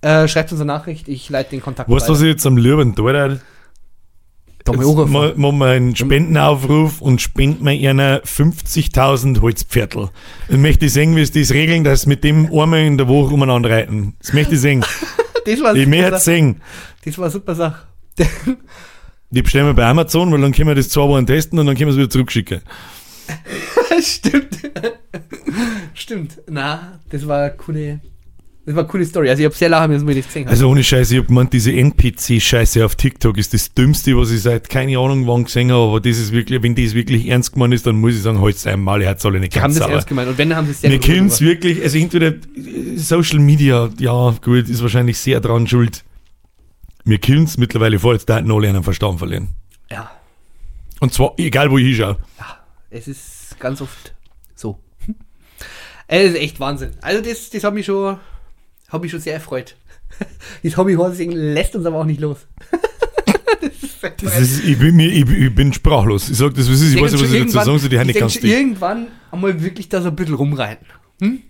äh, 0.02 0.26
schreibt 0.28 0.50
uns 0.52 0.60
eine 0.60 0.66
Nachricht, 0.72 1.08
ich 1.08 1.28
leite 1.30 1.50
den 1.50 1.62
Kontakt 1.62 1.88
Weißt 1.90 2.08
du, 2.08 2.12
was 2.12 2.20
ich 2.22 2.28
jetzt 2.28 2.46
am 2.46 2.56
Löwen 2.56 2.94
tue? 2.94 3.12
Da 3.12 4.72
mal 4.72 4.82
Jetzt 4.84 4.88
anrufen. 4.90 5.12
ma- 5.12 5.32
machen 5.36 5.58
wir 5.58 5.66
einen 5.66 5.96
Spendenaufruf 5.96 7.00
und 7.00 7.20
spenden 7.22 7.64
wir 7.64 7.90
einer 7.90 8.20
50.000 8.22 9.40
Holzpferdl. 9.40 10.10
Dann 10.48 10.60
möchte 10.60 10.86
ich 10.86 10.92
sehen, 10.92 11.16
wie 11.16 11.24
sie 11.24 11.40
das 11.40 11.52
regeln, 11.52 11.82
dass 11.84 12.04
mit 12.06 12.24
dem 12.24 12.46
einmal 12.52 12.80
in 12.80 12.98
der 12.98 13.08
Woche 13.08 13.32
umeinander 13.32 13.70
reiten. 13.70 14.14
Das 14.20 14.32
möchte 14.32 14.54
ich 14.54 14.60
sehen. 14.60 14.84
Das 15.46 15.62
war 15.62 15.74
Ich 15.74 15.86
möchte 15.86 16.14
es 16.16 16.24
sehen. 16.24 16.60
Das 17.02 17.16
war 17.16 17.24
eine 17.24 17.32
super 17.32 17.54
Sache. 17.54 17.86
Die 19.30 19.40
bestellen 19.40 19.64
wir 19.66 19.72
bei 19.74 19.86
Amazon, 19.86 20.30
weil 20.32 20.40
dann 20.42 20.52
können 20.52 20.68
wir 20.68 20.74
das 20.74 20.90
zwei 20.90 21.02
Wochen 21.08 21.26
testen 21.26 21.58
und 21.58 21.64
dann 21.64 21.76
können 21.76 21.86
wir 21.88 21.92
es 21.92 21.96
wieder 21.98 22.10
zurückschicken. 22.10 22.60
Stimmt. 24.02 24.58
Stimmt. 25.94 26.38
Na, 26.48 27.00
das 27.10 27.26
war 27.26 27.42
eine 27.44 27.52
coole. 27.56 28.00
Das 28.66 28.74
war 28.76 28.82
eine 28.84 28.90
coole 28.90 29.04
Story. 29.06 29.30
Also 29.30 29.40
ich 29.40 29.46
habe 29.46 29.54
sehr 29.54 29.68
lachen 29.68 29.90
müssen, 29.90 30.06
wenn 30.06 30.16
ich 30.16 30.24
das 30.24 30.28
gesehen 30.28 30.44
habe. 30.44 30.50
Also 30.52 30.68
ohne 30.68 30.84
Scheiße, 30.84 31.14
ich 31.14 31.20
hab 31.20 31.28
gemeint, 31.28 31.52
diese 31.52 31.72
NPC-Scheiße 31.72 32.84
auf 32.84 32.94
TikTok 32.94 33.38
ist 33.38 33.52
das 33.54 33.72
Dümmste, 33.74 34.16
was 34.16 34.30
ich 34.30 34.42
seit 34.42 34.68
keine 34.68 34.98
Ahnung 34.98 35.26
wann 35.26 35.44
gesehen 35.44 35.72
habe, 35.72 35.82
aber 35.82 36.00
das 36.00 36.18
ist 36.18 36.30
wirklich, 36.30 36.62
wenn 36.62 36.74
das 36.74 36.94
wirklich 36.94 37.26
ernst 37.28 37.52
gemeint 37.54 37.74
ist, 37.74 37.86
dann 37.86 37.96
muss 37.96 38.14
ich 38.14 38.22
sagen, 38.22 38.40
halt 38.40 38.64
einmal, 38.66 39.02
er 39.02 39.10
hat 39.10 39.24
alle 39.24 39.40
nicht 39.40 39.54
die 39.54 39.58
haben 39.58 39.64
ganz 39.64 39.76
das 39.78 39.84
sauer. 39.84 39.94
ernst 39.94 40.08
gemeint. 40.08 40.28
Und 40.28 40.38
wenn, 40.38 40.54
haben 40.54 40.66
sie 40.66 40.72
es 40.72 40.80
sehr 40.82 40.90
Wir 40.90 40.98
gut 40.98 41.06
können 41.06 41.26
es 41.28 41.40
wirklich, 41.40 41.82
also 41.82 41.98
entweder 41.98 42.28
äh, 42.28 42.96
Social 42.96 43.38
Media, 43.40 43.88
ja 43.98 44.34
gut, 44.42 44.68
ist 44.68 44.82
wahrscheinlich 44.82 45.18
sehr 45.18 45.40
dran 45.40 45.66
schuld. 45.66 46.04
Wir 47.04 47.18
können 47.18 47.44
es 47.44 47.56
mittlerweile 47.56 47.98
vor, 47.98 48.12
jetzt 48.12 48.28
da 48.28 48.36
alle 48.36 48.68
einen 48.68 48.84
Verstand 48.84 49.18
verlieren. 49.18 49.48
Ja, 49.90 50.10
Und 51.00 51.12
zwar, 51.14 51.32
egal 51.38 51.70
wo 51.70 51.78
ich 51.78 51.86
hinschaue. 51.86 52.18
Es 52.90 53.08
ist 53.08 53.56
ganz 53.58 53.80
oft 53.80 54.14
so. 54.54 54.78
Es 56.06 56.32
ist 56.32 56.36
echt 56.36 56.58
Wahnsinn. 56.58 56.90
Also 57.00 57.22
das, 57.22 57.50
das 57.50 57.62
hat 57.62 57.72
mich 57.72 57.86
schon, 57.86 58.18
hat 58.88 59.00
mich 59.00 59.10
schon 59.10 59.20
sehr 59.20 59.34
erfreut. 59.34 59.76
Das 60.62 60.76
Hobbyhorsing 60.76 61.30
lässt 61.30 61.74
uns 61.76 61.86
aber 61.86 61.96
auch 61.98 62.04
nicht 62.04 62.20
los. 62.20 62.46
das 63.62 64.14
Das 64.22 64.38
ist, 64.38 64.64
ich, 64.64 64.78
bin, 64.78 64.98
ich, 64.98 65.26
ich 65.26 65.54
bin 65.54 65.72
sprachlos. 65.72 66.28
Ich 66.28 66.36
sag 66.36 66.52
das, 66.54 66.70
was 66.70 66.80
ist, 66.80 66.94
ich 66.94 67.00
weiß 67.00 67.12
nicht, 67.12 67.22
was 67.22 67.32
ich 67.32 67.40
dazu 67.40 67.52
sagen 67.52 67.78
soll, 67.78 67.88
die 67.88 68.18
schon 68.18 68.28
dicht. 68.28 68.44
irgendwann 68.44 69.06
einmal 69.30 69.62
wirklich 69.62 69.88
da 69.88 70.02
so 70.02 70.08
ein 70.08 70.16
bisschen 70.16 70.34
rumreiten. 70.34 70.86
Hm? 71.22 71.40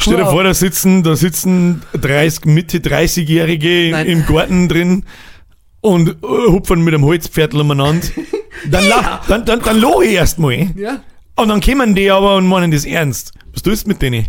Stell 0.00 0.16
dir 0.16 0.26
vor, 0.26 0.42
da 0.44 0.54
sitzen, 0.54 1.02
da 1.02 1.14
sitzen 1.14 1.82
30, 1.92 2.46
Mitte 2.46 2.78
30-Jährige 2.78 3.90
Nein. 3.92 4.06
im 4.06 4.26
Garten 4.26 4.68
drin 4.68 5.04
und 5.80 6.08
äh, 6.08 6.14
hupfen 6.22 6.82
mit 6.82 6.94
einem 6.94 7.04
Holzpferdl 7.04 7.60
umeinander. 7.60 8.06
Dann, 8.66 8.88
la, 8.88 9.20
dann, 9.28 9.44
dann, 9.44 9.60
dann 9.60 9.80
lache 9.80 10.04
ich 10.04 10.12
erstmal. 10.12 10.70
Ja. 10.76 11.02
Und 11.36 11.48
dann 11.48 11.60
kommen 11.60 11.94
die 11.94 12.10
aber 12.10 12.36
und 12.36 12.46
meinen 12.46 12.70
das 12.70 12.84
ernst. 12.84 13.32
Was 13.52 13.62
tust 13.62 13.84
du 13.84 13.88
mit 13.88 14.02
denen? 14.02 14.26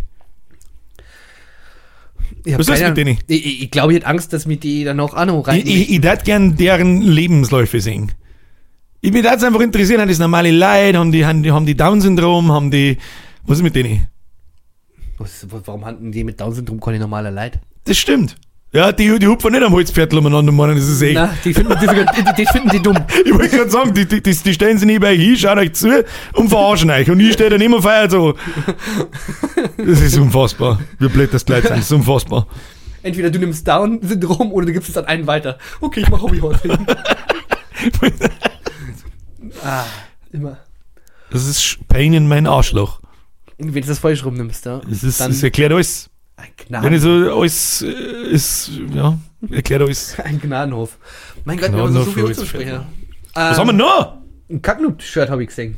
Ich, 2.44 2.58
Was 2.58 2.68
ist 2.68 2.74
keine 2.74 2.88
mit 2.88 2.96
denen? 2.96 3.18
Ich, 3.26 3.46
ich, 3.46 3.62
ich 3.64 3.70
glaube, 3.70 3.92
ich 3.92 3.96
hätte 3.96 4.06
Angst, 4.06 4.32
dass 4.32 4.46
mir 4.46 4.56
die 4.56 4.84
dann 4.84 5.00
auch 5.00 5.12
noch 5.26 5.46
rein. 5.46 5.58
Ich, 5.58 5.66
ich, 5.66 5.90
ich 5.90 6.02
würde 6.02 6.22
gern 6.24 6.56
deren 6.56 7.02
Lebensläufe 7.02 7.80
sehen. 7.80 8.12
Ich 9.02 9.12
mich 9.12 9.24
würde 9.24 9.46
einfach 9.46 9.60
interessieren, 9.60 10.00
haben 10.00 10.08
das 10.08 10.18
normale 10.18 10.50
Leute, 10.50 10.98
haben 10.98 11.10
die, 11.10 11.24
haben 11.24 11.42
die, 11.42 11.50
haben 11.50 11.66
die 11.66 11.74
Down-Syndrom, 11.74 12.52
haben 12.52 12.70
die, 12.70 12.98
was 13.44 13.58
ist 13.58 13.62
mit 13.62 13.74
denen? 13.74 14.08
Was, 15.18 15.46
warum 15.48 15.84
hatten 15.84 16.12
die 16.12 16.22
mit 16.22 16.40
Down-Syndrom 16.40 16.80
keine 16.80 16.98
normale 16.98 17.30
Leid? 17.30 17.60
Das 17.84 17.98
stimmt. 17.98 18.36
Ja, 18.72 18.92
die, 18.92 19.18
die 19.18 19.26
hupfen 19.26 19.50
nicht 19.50 19.64
am 19.64 19.72
Holzpferdl 19.72 20.18
umeinander 20.18 20.52
meinen, 20.52 20.76
das 20.76 20.86
ist 20.86 21.02
echt. 21.02 21.14
Na, 21.14 21.34
die 21.44 21.52
finden 21.52 21.74
die, 21.80 21.86
die, 21.88 22.34
die 22.36 22.46
finden 22.46 22.68
die 22.68 22.80
dumm. 22.80 22.96
Ich 23.24 23.34
wollte 23.34 23.56
gerade 23.56 23.70
sagen, 23.70 23.92
die, 23.92 24.06
die, 24.06 24.22
die, 24.22 24.54
stellen 24.54 24.78
sich 24.78 24.86
nicht 24.86 25.00
bei 25.00 25.10
euch 25.10 25.20
hin, 25.20 25.36
schauen 25.36 25.58
euch 25.58 25.72
zu 25.72 26.04
und 26.34 26.48
verarschen 26.48 26.88
euch. 26.88 27.10
Und 27.10 27.18
ich 27.18 27.32
stehe 27.32 27.50
dann 27.50 27.60
immer 27.60 27.82
feiert 27.82 28.12
so. 28.12 28.34
Das 29.76 30.00
ist 30.00 30.16
unfassbar. 30.16 30.78
Wie 31.00 31.08
blöd 31.08 31.34
das 31.34 31.44
gleich 31.44 31.62
sind. 31.62 31.72
Das 31.72 31.86
ist 31.86 31.92
unfassbar. 31.92 32.46
Entweder 33.02 33.30
du 33.30 33.40
nimmst 33.40 33.66
Down-Syndrom 33.66 34.52
oder 34.52 34.66
du 34.66 34.72
gibst 34.72 34.90
es 34.90 34.96
an 34.96 35.06
einen 35.06 35.26
weiter. 35.26 35.58
Okay, 35.80 36.00
ich 36.00 36.08
mach 36.08 36.22
Hobbyhorsing. 36.22 36.70
ah, 39.64 39.84
immer. 40.30 40.58
Das 41.30 41.44
ist 41.46 41.78
Pain 41.88 42.12
in 42.12 42.28
mein 42.28 42.46
Arschloch. 42.46 43.00
Wenn 43.58 43.72
du 43.72 43.80
das 43.80 43.98
falsch 43.98 44.24
rumnimmst, 44.24 44.64
ja. 44.66 44.80
Das, 44.88 45.02
ist, 45.02 45.20
dann 45.20 45.32
das 45.32 45.42
erklärt 45.42 45.72
alles. 45.72 46.09
Ein, 46.40 46.82
Wenn 46.82 46.92
ich 46.92 47.02
Gnaden, 47.02 47.24
so 47.24 47.38
alles 47.38 47.82
äh, 47.82 48.32
ist, 48.32 48.70
ja, 48.94 49.18
erklärt 49.50 49.82
alles. 49.82 50.18
ein 50.24 50.40
Gnadenhof. 50.40 50.98
Mein 51.44 51.58
Gott, 51.58 51.72
wir 51.72 51.78
haben 51.78 51.92
so 51.92 52.04
Gnadenhof 52.04 52.14
viel 52.14 52.34
zu 52.34 52.58
uns. 52.58 52.86
Was 53.34 53.58
haben 53.58 53.68
wir 53.68 53.72
noch? 53.72 54.18
Ein 54.48 54.62
Kacknoob-Shirt 54.62 55.30
habe 55.30 55.42
ich 55.42 55.48
gesehen. 55.48 55.76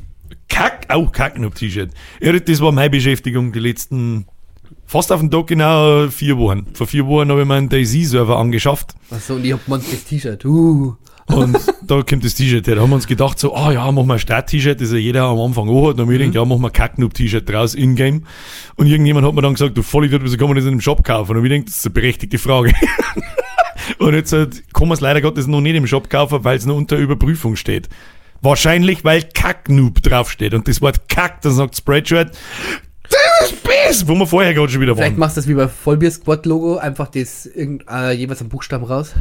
Kack, 0.49 0.87
auch 0.89 1.11
Kacknub-T-Shirt. 1.13 1.91
Ja, 2.21 2.39
das 2.39 2.61
war 2.61 2.73
meine 2.73 2.91
Beschäftigung 2.91 3.53
die 3.53 3.59
letzten, 3.59 4.27
fast 4.87 5.13
auf 5.13 5.21
den 5.21 5.31
Tag 5.31 5.47
genau 5.47 6.09
vier 6.09 6.39
Wochen. 6.39 6.67
Vor 6.75 6.87
vier 6.87 7.07
Wochen 7.07 7.31
habe 7.31 7.43
ich 7.43 7.47
meinen 7.47 7.69
Daisy-Server 7.69 8.39
angeschafft. 8.39 8.95
Achso, 9.11 9.35
und 9.35 9.45
ich 9.45 9.53
hab 9.53 9.61
das 9.67 10.05
T-Shirt. 10.05 10.45
Uh. 10.45 10.97
Und 11.27 11.57
da 11.87 12.03
kommt 12.03 12.25
das 12.25 12.35
T-Shirt 12.35 12.67
her. 12.67 12.77
Da 12.77 12.83
haben 12.83 12.91
wir 12.91 12.97
uns 12.97 13.07
gedacht, 13.07 13.39
so, 13.39 13.55
ah 13.55 13.73
ja, 13.73 13.91
machen 13.91 14.07
wir 14.07 14.15
ein 14.15 14.19
Start-T-Shirt, 14.19 14.81
das 14.81 14.93
ja 14.93 14.99
jeder 14.99 15.25
am 15.25 15.39
Anfang 15.39 15.69
auch 15.69 15.91
hat. 15.91 16.01
Und 16.01 16.11
wir 16.11 16.19
denken, 16.19 16.35
ja, 16.35 16.45
machen 16.45 16.63
wir 16.63 16.69
ein 16.69 16.73
Kacknoob-T-Shirt 16.73 17.49
draus, 17.49 17.75
in-game. 17.75 18.25
Und 18.77 18.87
irgendjemand 18.87 19.27
hat 19.27 19.35
mir 19.35 19.43
dann 19.43 19.55
gesagt, 19.55 19.77
du 19.77 19.83
Vollidiot, 19.83 20.23
wieso 20.25 20.37
kann 20.37 20.49
man 20.49 20.57
das 20.57 20.65
in 20.65 20.73
einem 20.73 20.81
Shop 20.81 21.05
kaufen? 21.05 21.37
Und 21.37 21.45
ich 21.45 21.51
denke, 21.51 21.67
das 21.67 21.77
ist 21.77 21.87
eine 21.87 21.95
berechtigte 21.95 22.39
Frage. 22.39 22.73
und 23.99 24.15
jetzt 24.15 24.33
halt, 24.33 24.63
kann 24.75 24.89
man 24.89 24.95
es 24.95 25.01
leider 25.01 25.21
Gottes 25.21 25.47
noch 25.47 25.61
nicht 25.61 25.77
im 25.77 25.87
Shop 25.87 26.11
kaufen, 26.11 26.45
weil 26.45 26.57
es 26.57 26.67
noch 26.67 26.77
unter 26.77 26.97
Überprüfung 26.97 27.57
steht. 27.57 27.89
Wahrscheinlich, 28.41 29.05
weil 29.05 29.23
Kacknoob 29.23 30.03
draufsteht. 30.03 30.55
Und 30.55 30.67
das 30.67 30.83
Wort 30.83 31.09
Kack, 31.09 31.41
dann 31.43 31.53
sagt 31.53 31.77
Spreadshirt, 31.77 32.37
das 33.09 33.51
ist 33.51 33.63
Biss, 33.63 34.09
wo 34.09 34.15
wir 34.15 34.27
vorher 34.27 34.55
gerade 34.55 34.71
schon 34.71 34.81
wieder 34.81 34.97
Vielleicht 34.97 35.13
waren. 35.13 35.21
machst 35.21 35.37
du 35.37 35.41
das 35.41 35.49
wie 35.49 35.55
bei 35.55 35.69
Vollbier 35.69 36.11
Squad 36.11 36.47
Logo, 36.47 36.79
einfach 36.79 37.09
das 37.09 37.47
irgend, 37.47 37.85
äh, 37.89 38.13
jeweils 38.13 38.41
am 38.41 38.49
Buchstaben 38.49 38.85
raus. 38.85 39.15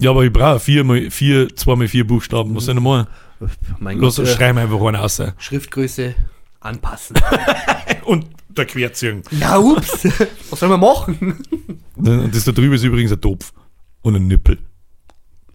Ja, 0.00 0.10
aber 0.10 0.24
ich 0.24 0.32
brauche 0.32 0.60
vier, 0.60 0.84
mal, 0.84 1.10
vier, 1.10 1.54
zwei 1.54 1.76
mal 1.76 1.88
vier 1.88 2.06
Buchstaben. 2.06 2.54
Was 2.54 2.64
soll 2.64 2.74
ich 2.76 2.82
noch 2.82 2.90
machen? 2.90 3.06
Mein 3.78 3.98
Los, 3.98 4.16
Gott, 4.16 4.28
schreiben 4.28 4.58
einfach 4.58 4.80
einen 4.80 4.96
raus. 4.96 5.22
Schriftgröße 5.38 6.14
anpassen. 6.60 7.16
Und 8.04 8.26
der 8.48 8.66
Querziehung. 8.66 9.22
ja, 9.32 9.58
ups. 9.58 10.04
Was 10.50 10.60
soll 10.60 10.68
man 10.68 10.80
machen? 10.80 11.42
Und 11.96 12.34
das 12.34 12.44
da 12.44 12.52
drüben 12.52 12.74
ist 12.74 12.84
übrigens 12.84 13.12
ein 13.12 13.20
Topf. 13.20 13.52
Und 14.02 14.16
ein 14.16 14.26
Nippel. 14.26 14.58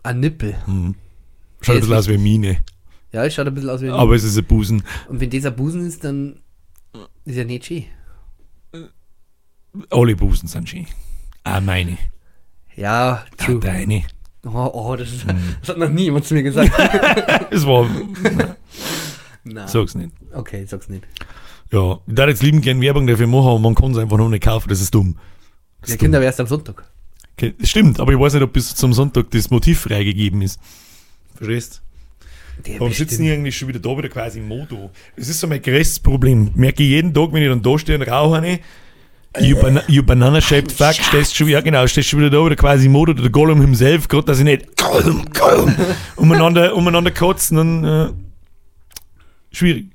Ein 0.03 0.19
Nippel. 0.19 0.55
Schaut 1.61 1.75
ein 1.75 1.79
bisschen 1.81 1.93
aus 1.95 2.07
wie 2.07 2.13
eine 2.13 2.23
Mine. 2.23 2.63
Ja, 3.11 3.25
es 3.25 3.33
schaut 3.33 3.47
ein 3.47 3.53
bisschen 3.53 3.69
aus 3.69 3.81
wie 3.81 3.87
ein 3.87 3.93
Aber 3.93 4.15
es 4.15 4.23
ist 4.23 4.37
ein 4.37 4.45
Busen. 4.45 4.83
Und 5.07 5.19
wenn 5.19 5.29
dieser 5.29 5.51
Busen 5.51 5.85
ist, 5.85 6.03
dann 6.03 6.39
ist 7.25 7.37
er 7.37 7.45
nicht 7.45 7.65
schön. 7.65 7.85
Alle 9.89 10.15
Busen 10.15 10.47
sind 10.47 10.69
schön. 10.69 10.87
Auch 11.43 11.61
meine. 11.61 11.97
Ja, 12.75 13.25
true. 13.37 13.59
deine. 13.59 14.03
Oh, 14.45 14.69
oh 14.73 14.95
das, 14.95 15.11
ist, 15.11 15.25
Mhm. 15.27 15.55
das 15.59 15.69
hat 15.69 15.77
noch 15.77 15.89
nie 15.89 16.03
jemand 16.03 16.25
zu 16.25 16.33
mir 16.33 16.43
gesagt. 16.43 16.71
Es 17.51 17.65
war, 17.65 17.89
Na, 19.43 19.67
sag's 19.67 19.95
nicht. 19.95 20.11
okay, 20.33 20.65
sag's 20.65 20.89
nicht. 20.89 21.03
Ja, 21.71 21.99
ich 22.07 22.13
darf 22.15 22.29
jetzt 22.29 22.41
lieben 22.43 22.61
gern 22.61 22.81
Werbung 22.81 23.05
dafür 23.07 23.27
machen, 23.27 23.47
aber 23.47 23.59
man 23.59 23.75
kann 23.75 23.91
es 23.91 23.97
einfach 23.97 24.17
noch 24.17 24.29
nicht 24.29 24.43
kaufen. 24.43 24.69
Das 24.69 24.81
ist 24.81 24.93
dumm. 24.93 25.17
Das 25.81 25.87
Der 25.89 25.95
ist. 25.95 25.99
Kinder 26.01 26.17
aber 26.17 26.25
erst 26.25 26.39
am 26.39 26.47
Sonntag. 26.47 26.83
Okay, 27.37 27.53
stimmt, 27.63 27.99
aber 27.99 28.11
ich 28.13 28.19
weiß 28.19 28.33
nicht, 28.33 28.43
ob 28.43 28.53
bis 28.53 28.75
zum 28.75 28.91
Sonntag 28.93 29.29
das 29.31 29.49
Motiv 29.49 29.79
freigegeben 29.81 30.41
ist. 30.41 30.59
Verstehst? 31.35 31.81
Der 32.65 32.79
Warum 32.81 32.91
sitzen 32.91 33.23
die 33.23 33.31
eigentlich 33.31 33.57
schon 33.57 33.69
wieder 33.69 33.79
da, 33.79 33.97
wieder 33.97 34.09
quasi 34.09 34.39
im 34.39 34.47
Modo? 34.49 34.89
Das 35.15 35.29
ist 35.29 35.39
so 35.39 35.47
mein 35.47 35.61
größtes 35.61 36.01
Problem. 36.01 36.51
Merke 36.55 36.83
ich 36.83 36.89
jeden 36.89 37.13
Tag, 37.13 37.31
wenn 37.31 37.41
ich 37.43 37.47
dann 37.49 37.61
da 37.61 37.79
stehe 37.79 37.97
und 37.97 38.03
rauche 38.05 38.35
eine, 38.37 38.59
you, 39.39 39.55
bana 39.55 39.83
you 39.87 40.03
banana 40.03 40.41
shaped 40.41 40.71
fuck, 40.71 40.93
stehst 40.95 41.35
schon, 41.35 41.47
ja 41.47 41.61
genau, 41.61 41.85
stehst 41.87 42.09
schon 42.09 42.19
wieder 42.19 42.29
da, 42.29 42.43
wieder 42.45 42.55
quasi 42.55 42.87
im 42.87 42.93
Modo, 42.93 43.13
der 43.13 43.29
Gollum 43.29 43.61
himself, 43.61 44.07
gerade 44.07 44.25
dass 44.25 44.39
ich 44.39 44.45
nicht 44.45 44.75
Gollum, 44.77 45.25
Gollum, 45.33 45.75
umeinander, 46.15 46.75
umeinander 46.75 47.11
kotzen, 47.11 47.57
dann, 47.57 47.83
äh, 47.83 48.09
schwierig. 49.51 49.87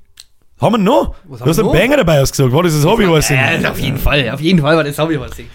Haben 0.59 0.75
wir 0.75 0.77
noch? 0.77 1.15
Was 1.25 1.39
du 1.39 1.45
hast 1.47 1.59
einen 1.59 1.67
noch? 1.67 1.73
Banger 1.73 1.97
dabei 1.97 2.21
ausgesagt, 2.21 2.53
war 2.53 2.63
das 2.63 2.73
das 2.73 2.85
Hobby, 2.85 3.09
was 3.09 3.27
Ja, 3.29 3.69
auf 3.69 3.79
jeden 3.79 3.97
Fall, 3.97 4.29
auf 4.29 4.39
jeden 4.39 4.59
Fall 4.59 4.77
war 4.77 4.83
das 4.85 4.97
Hobby 4.97 5.19
was 5.19 5.37
ich. 5.37 5.47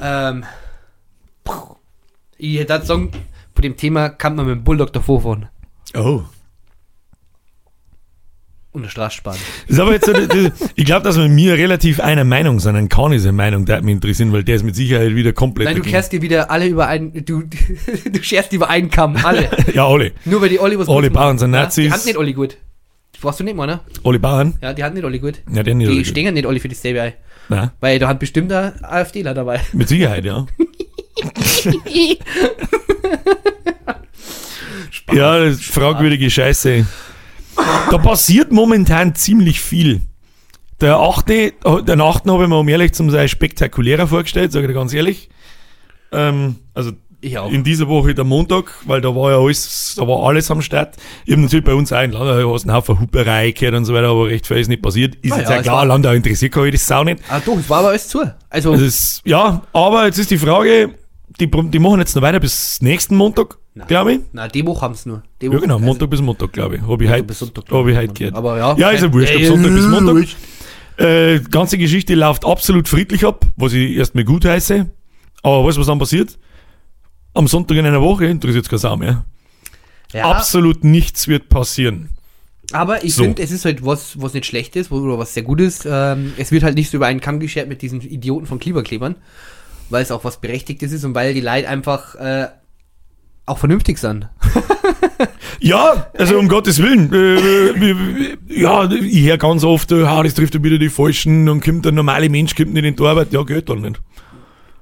Ähm, 0.00 0.44
ich 2.36 2.58
hätte 2.58 2.86
sagen, 2.86 3.10
bei 3.54 3.62
dem 3.62 3.76
Thema 3.76 4.10
kann 4.10 4.36
man 4.36 4.46
mit 4.46 4.54
dem 4.56 4.64
Bulldog 4.64 4.92
davor 4.92 5.20
fahren 5.22 5.48
Oh. 5.96 6.22
Und 8.72 8.82
eine 8.82 8.90
Straße 8.90 9.16
sparen. 9.16 9.38
Das 9.66 9.76
ist 9.76 9.80
aber 9.80 9.92
jetzt, 9.92 10.06
so, 10.06 10.12
das- 10.12 10.28
das- 10.28 10.70
ich 10.74 10.84
glaube, 10.84 11.02
dass 11.04 11.16
wir 11.16 11.28
mir 11.28 11.54
relativ 11.54 12.00
einer 12.00 12.24
Meinung 12.24 12.60
sind, 12.60 12.74
dann 12.74 12.88
kann 12.88 13.12
diese 13.12 13.32
Meinung, 13.32 13.64
der 13.64 13.76
hat 13.76 13.84
mich 13.84 13.94
interessieren, 13.94 14.32
weil 14.32 14.44
der 14.44 14.56
ist 14.56 14.62
mit 14.62 14.76
Sicherheit 14.76 15.14
wieder 15.14 15.32
komplett 15.32 15.66
Nein, 15.66 15.76
du 15.76 15.80
dagegen. 15.80 15.94
kehrst 15.94 16.12
dir 16.12 16.22
wieder 16.22 16.50
alle 16.50 16.66
über 16.66 16.86
einen, 16.86 17.24
du, 17.24 17.44
du 18.12 18.22
scherst 18.22 18.52
über 18.52 18.68
einen 18.68 18.90
Kamm, 18.90 19.16
alle. 19.22 19.48
Ja, 19.74 19.86
alle. 19.88 20.12
Nur 20.24 20.40
weil 20.42 20.50
die 20.50 20.60
Olli 20.60 20.78
was 20.78 20.86
machen. 20.86 21.12
Bauern 21.12 21.38
sind 21.38 21.54
Ja, 21.54 21.62
Nazis. 21.62 21.86
Die 21.86 21.92
hatten 21.92 22.06
nicht 22.06 22.18
Olli 22.18 22.32
gut. 22.34 22.56
Brauchst 23.20 23.40
du 23.40 23.44
nicht, 23.44 23.56
Mann, 23.56 23.68
ne? 23.68 23.80
Alle 24.04 24.20
Bauern? 24.20 24.54
Ja, 24.62 24.72
die 24.72 24.84
hatten 24.84 24.94
nicht 24.94 25.04
Olli 25.04 25.18
gut. 25.18 25.40
Ja, 25.52 25.62
den 25.64 25.78
nicht. 25.78 25.90
Die 25.90 26.04
stehen 26.04 26.32
nicht 26.34 26.46
Olli 26.46 26.60
für 26.60 26.68
dasselbe 26.68 27.02
ein. 27.02 27.12
Nein, 27.48 27.70
Weil 27.80 27.98
da 27.98 28.06
hat 28.08 28.20
bestimmt 28.20 28.52
ein 28.52 28.84
AfDler 28.84 29.34
dabei. 29.34 29.60
mit 29.72 29.88
Sicherheit, 29.88 30.24
ja. 30.24 30.46
ja, 35.12 35.38
das 35.40 35.54
ist 35.56 35.64
fragwürdige 35.64 36.30
Scheiße. 36.30 36.86
Da 37.90 37.98
passiert 37.98 38.52
momentan 38.52 39.14
ziemlich 39.14 39.60
viel. 39.60 40.02
Der 40.80 40.98
achte, 40.98 41.52
den 41.86 42.00
achten 42.00 42.30
habe 42.30 42.44
ich 42.44 42.48
mir, 42.48 42.58
um 42.58 42.68
ehrlich 42.68 42.92
zu 42.92 43.08
sein, 43.10 43.28
spektakulärer 43.28 44.06
vorgestellt, 44.06 44.52
sage 44.52 44.66
ich 44.66 44.70
dir 44.70 44.78
ganz 44.78 44.92
ehrlich. 44.92 45.28
Ähm, 46.12 46.56
also 46.74 46.92
auch. 47.36 47.50
in 47.50 47.64
dieser 47.64 47.88
Woche 47.88 48.14
der 48.14 48.24
Montag, 48.24 48.72
weil 48.86 49.00
da 49.00 49.14
war 49.14 49.32
ja 49.32 49.38
alles, 49.38 49.94
da 49.96 50.06
war 50.06 50.24
alles 50.28 50.50
am 50.50 50.62
Start. 50.62 50.96
Ich 51.24 51.32
habe 51.32 51.42
natürlich 51.42 51.64
bei 51.64 51.74
uns 51.74 51.92
auch 51.92 52.02
in 52.02 52.12
Landau 52.12 52.54
einen 52.54 52.72
Haufen 52.72 53.00
Huperei 53.00 53.50
gehört 53.50 53.74
und 53.74 53.84
so 53.86 53.94
weiter, 53.94 54.08
aber 54.08 54.28
recht 54.28 54.46
viel 54.46 54.58
ist 54.58 54.68
nicht 54.68 54.82
passiert. 54.82 55.16
Ist 55.16 55.32
Ah 55.32 55.38
jetzt 55.38 55.48
ja, 55.48 55.54
ja 55.56 55.60
es 55.60 55.62
klar, 55.64 55.84
Landau 55.84 56.12
interessiert 56.12 56.52
kann 56.52 56.66
ich 56.66 56.72
das 56.72 56.86
Sau 56.86 57.02
nicht. 57.02 57.20
Ah, 57.28 57.40
doch, 57.44 57.58
es 57.58 57.68
war 57.68 57.80
aber 57.80 57.88
alles 57.88 58.06
zu. 58.08 58.22
Also, 58.50 58.72
Das 58.72 58.80
ist, 58.80 59.22
ja, 59.24 59.62
aber 59.72 60.06
jetzt 60.06 60.18
ist 60.18 60.30
die 60.30 60.38
Frage, 60.38 60.94
die, 61.40 61.46
die 61.50 61.78
machen 61.78 61.98
jetzt 62.00 62.14
noch 62.14 62.22
weiter 62.22 62.40
bis 62.40 62.80
nächsten 62.82 63.16
Montag, 63.16 63.56
Nein. 63.74 63.86
glaube 63.88 64.12
ich. 64.14 64.20
na, 64.32 64.48
die 64.48 64.66
Woche 64.66 64.80
haben 64.82 64.94
es 64.94 65.06
nur. 65.06 65.22
Die 65.40 65.46
Ja, 65.46 65.52
Woche- 65.52 65.60
genau, 65.62 65.74
also- 65.76 65.86
Montag 65.86 66.10
bis 66.10 66.20
Montag, 66.20 66.52
glaube 66.52 66.76
ich. 66.76 66.82
Habe 66.82 67.04
ich 67.04 67.10
heute, 67.10 67.24
hab 67.34 67.94
ich. 68.04 68.14
gehört. 68.14 68.34
Aber 68.34 68.58
ja. 68.58 68.76
Ja, 68.76 68.90
ist 68.90 69.02
ja 69.02 69.12
wurscht, 69.12 69.34
Äh, 69.34 69.46
Sonntag 69.46 69.72
bis 69.72 69.86
Montag. 69.86 70.14
wurscht. 70.14 70.36
Äh, 70.96 71.38
die 71.40 71.50
ganze 71.50 71.78
Geschichte 71.78 72.14
läuft 72.14 72.44
absolut 72.44 72.88
friedlich 72.88 73.24
ab, 73.24 73.44
was 73.56 73.72
ich 73.72 73.96
erstmal 73.96 74.24
gut 74.24 74.44
heiße. 74.44 74.88
Aber 75.42 75.64
weißt 75.64 75.76
du, 75.76 75.80
was 75.80 75.86
dann 75.86 75.98
passiert? 76.00 76.36
Am 77.34 77.46
Sonntag 77.46 77.76
in 77.76 77.86
einer 77.86 78.02
Woche 78.02 78.26
interessiert 78.26 78.64
es 78.64 78.68
keine 78.68 78.80
Sau 78.80 78.96
mehr. 78.96 79.24
Ja, 80.12 80.24
Absolut 80.30 80.82
nichts 80.84 81.28
wird 81.28 81.48
passieren. 81.48 82.08
aber 82.72 83.04
ich 83.04 83.14
So. 83.14 83.22
finde, 83.22 83.42
es 83.42 83.50
ist 83.52 83.64
halt 83.64 83.84
was, 83.84 84.20
was 84.20 84.34
nicht 84.34 84.46
schlecht 84.46 84.74
ist, 84.74 84.90
oder 84.90 85.18
was 85.18 85.34
sehr 85.34 85.42
gut 85.44 85.60
ist. 85.60 85.86
Ähm, 85.88 86.32
es 86.36 86.50
wird 86.50 86.64
halt 86.64 86.74
nicht 86.74 86.90
so 86.90 86.96
über 86.96 87.06
einen 87.06 87.20
Kamm 87.20 87.38
geschert 87.40 87.68
mit 87.68 87.80
diesen 87.82 88.00
Idioten 88.00 88.46
von 88.46 88.58
Klimaklebern, 88.58 89.16
weil 89.90 90.02
es 90.02 90.10
auch 90.10 90.24
was 90.24 90.40
Berechtigtes 90.40 90.92
ist 90.92 91.04
und 91.04 91.14
weil 91.14 91.34
die 91.34 91.40
Leute 91.40 91.68
einfach 91.68 92.14
äh, 92.16 92.48
auch 93.46 93.58
vernünftig 93.58 93.98
sind. 93.98 94.28
Ja, 95.60 96.06
also 96.16 96.38
um 96.38 96.46
Gottes 96.46 96.80
Willen. 96.80 97.12
Äh, 97.12 97.34
äh, 97.90 98.36
ja, 98.48 98.88
ich 98.90 99.24
höre 99.26 99.38
ganz 99.38 99.64
oft, 99.64 99.90
äh, 99.90 100.02
das 100.02 100.34
trifft 100.34 100.54
ja 100.54 100.62
wieder 100.62 100.78
die 100.78 100.88
Falschen, 100.88 101.46
dann 101.46 101.60
kommt 101.60 101.84
der 101.84 101.92
normale 101.92 102.28
Mensch 102.28 102.54
kommt 102.54 102.74
nicht 102.74 102.84
in 102.84 102.94
die 102.94 103.02
Arbeit. 103.02 103.32
Ja, 103.32 103.42
geht 103.42 103.68
dann 103.68 103.80
nicht. 103.80 104.00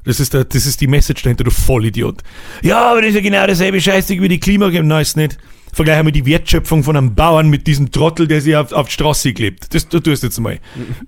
Das 0.04 0.20
ist, 0.20 0.34
der, 0.34 0.44
das 0.44 0.66
ist 0.66 0.80
die 0.80 0.86
Message 0.86 1.22
dahinter, 1.22 1.44
du 1.44 1.50
Vollidiot. 1.50 2.22
Ja, 2.62 2.90
aber 2.90 3.00
das 3.00 3.10
ist 3.10 3.16
ja 3.16 3.20
genau 3.22 3.46
dasselbe 3.46 3.80
Scheißding 3.80 4.20
wie 4.20 4.28
die 4.28 4.38
Klimakleber. 4.38 4.84
Nein, 4.84 5.02
ist 5.02 5.16
nicht. 5.16 5.38
Vergleich 5.72 6.02
mal 6.02 6.12
die 6.12 6.26
Wertschöpfung 6.26 6.84
von 6.84 6.96
einem 6.96 7.14
Bauern 7.14 7.48
mit 7.48 7.66
diesem 7.66 7.90
Trottel, 7.90 8.28
der 8.28 8.40
sich 8.40 8.54
auf, 8.54 8.72
auf 8.72 8.86
die 8.86 8.92
Straße 8.92 9.32
klebt. 9.32 9.74
Das 9.74 9.88
du 9.88 9.98
tust 9.98 10.22
jetzt 10.22 10.38
mal. 10.38 10.58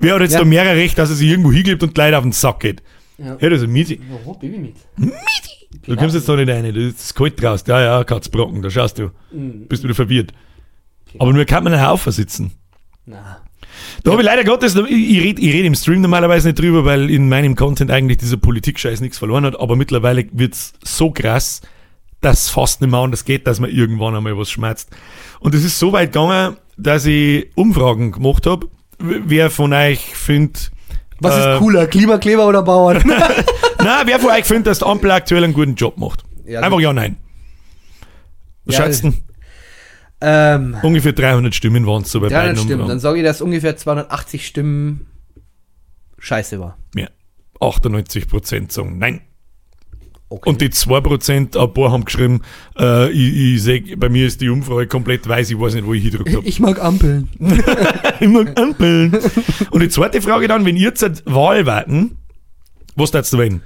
Wer 0.01 0.15
hat 0.15 0.23
jetzt 0.23 0.33
Ja. 0.33 0.39
da 0.41 0.45
mehr 0.47 0.65
Recht, 0.65 0.99
dass 0.99 1.11
er 1.11 1.17
sich 1.17 1.29
irgendwo 1.29 1.53
hinklebt 1.53 1.83
und 1.83 1.97
Leute 1.97 2.17
auf 2.17 2.25
den 2.25 2.33
Sack 2.33 2.61
geht? 2.61 2.83
Ja. 3.19 3.37
Ja, 3.41 3.51
das 3.51 3.61
ist 3.61 3.65
ein 3.65 3.73
Mieti. 3.73 4.01
Oh, 4.25 4.35
Baby 4.35 4.59
mit. 4.59 4.77
Du 5.87 5.97
kommst 5.97 6.15
jetzt 6.15 6.29
da 6.29 6.37
nicht 6.37 6.49
rein, 6.49 6.65
das 6.65 6.85
ist 6.85 7.15
kalt 7.15 7.41
draußen. 7.43 7.69
Ja, 7.69 7.81
ja, 7.81 8.05
Katzbrocken, 8.05 8.63
da 8.63 8.71
schaust 8.71 8.99
du. 8.99 9.11
Bist 9.33 9.83
wieder 9.83 9.95
verwirrt. 9.95 10.33
Aber 11.19 11.33
nur 11.33 11.45
kann 11.45 11.65
man 11.65 11.75
einen 11.75 11.87
Haufen 11.87 12.13
sitzen. 12.13 12.53
Na. 13.07 13.41
Da 14.03 14.13
habe 14.13 14.23
ich 14.23 14.27
leider 14.27 14.45
Gottes, 14.45 14.75
ich, 14.75 14.91
ich 14.91 15.23
rede 15.23 15.41
ich 15.43 15.53
red 15.53 15.65
im 15.65 15.75
Stream 15.75 16.01
normalerweise 16.01 16.49
nicht 16.49 16.59
drüber, 16.61 16.85
weil 16.85 17.11
in 17.11 17.29
meinem 17.29 17.55
Content 17.55 17.91
eigentlich 17.91 18.19
dieser 18.19 18.37
Politik-Scheiß 18.37 19.01
nichts 19.01 19.19
verloren 19.19 19.45
hat, 19.45 19.59
aber 19.59 19.77
mittlerweile 19.77 20.27
wird's 20.33 20.75
so 20.83 21.11
krass, 21.11 21.63
dass 22.21 22.49
fast 22.51 22.81
nicht 22.81 22.91
mehr 22.91 23.01
anders 23.01 23.25
geht, 23.25 23.47
dass 23.47 23.61
man 23.61 23.71
irgendwann 23.71 24.17
einmal 24.17 24.37
was 24.37 24.51
schmerzt. 24.51 24.91
Und 25.41 25.55
es 25.55 25.65
ist 25.65 25.79
so 25.79 25.93
weit 25.93 26.13
gegangen, 26.13 26.57
dass 26.77 27.07
ich 27.07 27.47
Umfragen 27.55 28.13
gemacht 28.13 28.47
habe, 28.47 28.69
wer 28.99 29.51
von 29.51 29.73
euch 29.73 30.01
findet, 30.01 30.71
Was 31.21 31.35
Äh, 31.35 31.53
ist 31.55 31.59
cooler, 31.59 31.87
Klimakleber 31.87 32.47
oder 32.47 32.63
Bauern? 32.63 33.03
na, 33.79 34.03
wer 34.05 34.19
von 34.21 34.31
euch 34.31 34.45
findet, 34.45 34.69
dass 34.69 34.79
die 34.81 34.85
Ampel 34.87 35.11
aktuell 35.11 35.45
einen 35.45 35.53
guten 35.55 35.75
Job 35.75 35.97
macht? 35.99 36.25
Ja, 36.47 36.61
Einfach 36.61 36.77
gut. 36.77 36.83
ja, 36.83 36.93
nein. 36.93 37.17
Was 38.65 38.77
Ja, 38.77 38.85
schätzt 38.85 39.05
ähm, 40.21 40.77
Ungefähr 40.83 41.13
300 41.13 41.55
Stimmen 41.55 41.87
waren 41.87 42.03
es 42.03 42.11
so 42.11 42.21
bei 42.21 42.29
300 42.29 42.43
beiden 42.47 42.57
Stimmen. 42.57 42.71
Dann 42.71 42.81
Umfragen. 42.83 43.01
sage 43.01 43.19
ich, 43.19 43.25
dass 43.25 43.41
ungefähr 43.41 43.77
280 43.77 44.47
Stimmen 44.47 45.07
scheiße 46.19 46.59
war. 46.59 46.77
Mehr. 46.95 47.11
98% 47.61 48.73
sagen 48.73 48.99
nein. 48.99 49.21
Okay. 50.31 50.51
Und 50.51 50.61
die 50.61 50.69
2%, 50.69 51.59
ein 51.59 51.73
paar 51.73 51.91
haben 51.91 52.05
geschrieben, 52.05 52.43
äh, 52.79 53.11
ich, 53.11 53.55
ich 53.55 53.63
seh, 53.63 53.81
bei 53.97 54.11
mir 54.11 54.27
ist 54.27 54.43
die 54.43 54.51
Umfrage 54.51 54.87
komplett 54.87 55.27
weiß, 55.27 55.51
ich 55.51 55.59
weiß 55.59 55.75
nicht, 55.75 55.87
wo 55.87 55.95
ich 55.95 56.03
hingedrückt 56.03 56.37
habe. 56.37 56.47
ich 56.47 56.61
mag 56.61 56.83
Ampeln. 56.83 57.29
ich 58.21 58.29
mag 58.29 58.59
Ampeln. 58.61 59.19
Und 59.71 59.83
die 59.83 59.89
zweite 59.89 60.21
Frage 60.21 60.47
dann, 60.47 60.67
wenn 60.67 60.77
ihr 60.77 60.95
zur 60.95 61.13
Wahl 61.25 61.65
warten, 61.65 62.19
was 62.95 63.11
darfst 63.11 63.33
du 63.33 63.39
wählen? 63.39 63.63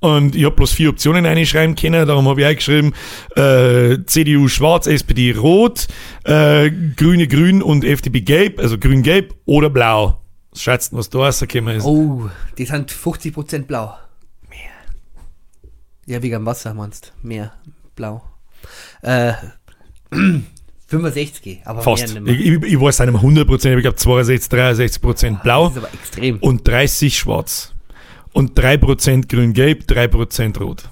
Und 0.00 0.36
ich 0.36 0.44
habe 0.44 0.54
bloß 0.54 0.72
vier 0.72 0.90
Optionen 0.90 1.26
einschreiben 1.26 1.74
können, 1.74 2.06
darum 2.06 2.28
habe 2.28 2.42
ich 2.42 2.46
auch 2.46 2.54
geschrieben, 2.54 2.92
äh, 3.36 3.96
CDU 4.04 4.48
schwarz, 4.48 4.86
SPD 4.86 5.32
rot, 5.32 5.88
äh, 6.24 6.70
Grüne 6.94 7.26
grün 7.26 7.62
und 7.62 7.84
FDP 7.84 8.20
gelb, 8.20 8.60
also 8.60 8.78
grün-gelb 8.78 9.34
oder 9.46 9.70
blau. 9.70 10.20
Was 10.52 10.62
schätzt 10.62 10.92
du, 10.92 10.98
was 10.98 11.10
da 11.10 11.18
rausgekommen 11.20 11.76
ist? 11.78 11.84
Oh, 11.84 12.28
die 12.58 12.66
sind 12.66 12.92
50% 12.92 13.62
blau. 13.62 13.94
Ja, 16.06 16.22
wegen 16.22 16.34
dem 16.34 16.46
Wasser 16.46 16.74
meinst 16.74 17.12
Mehr. 17.22 17.52
Blau. 17.96 18.22
Äh, 19.02 19.34
65, 20.86 21.62
aber 21.64 21.82
Fast. 21.82 22.20
mehr 22.20 22.34
Ich, 22.34 22.46
ich, 22.46 22.62
ich 22.62 22.80
weiß 22.80 23.00
nicht 23.00 23.12
mehr 23.12 23.20
100%, 23.20 23.42
aber 23.42 23.76
ich 23.76 23.82
glaube 23.82 23.96
62, 23.96 24.52
63% 24.52 25.42
blau. 25.42 25.68
Das 25.68 25.76
ist 25.76 25.78
aber 25.78 25.94
extrem. 25.94 26.38
und 26.38 26.66
30 26.66 27.16
schwarz. 27.16 27.72
Und 28.32 28.58
3% 28.58 29.28
grün-gelb, 29.28 29.84
3% 29.88 30.58
rot. 30.58 30.88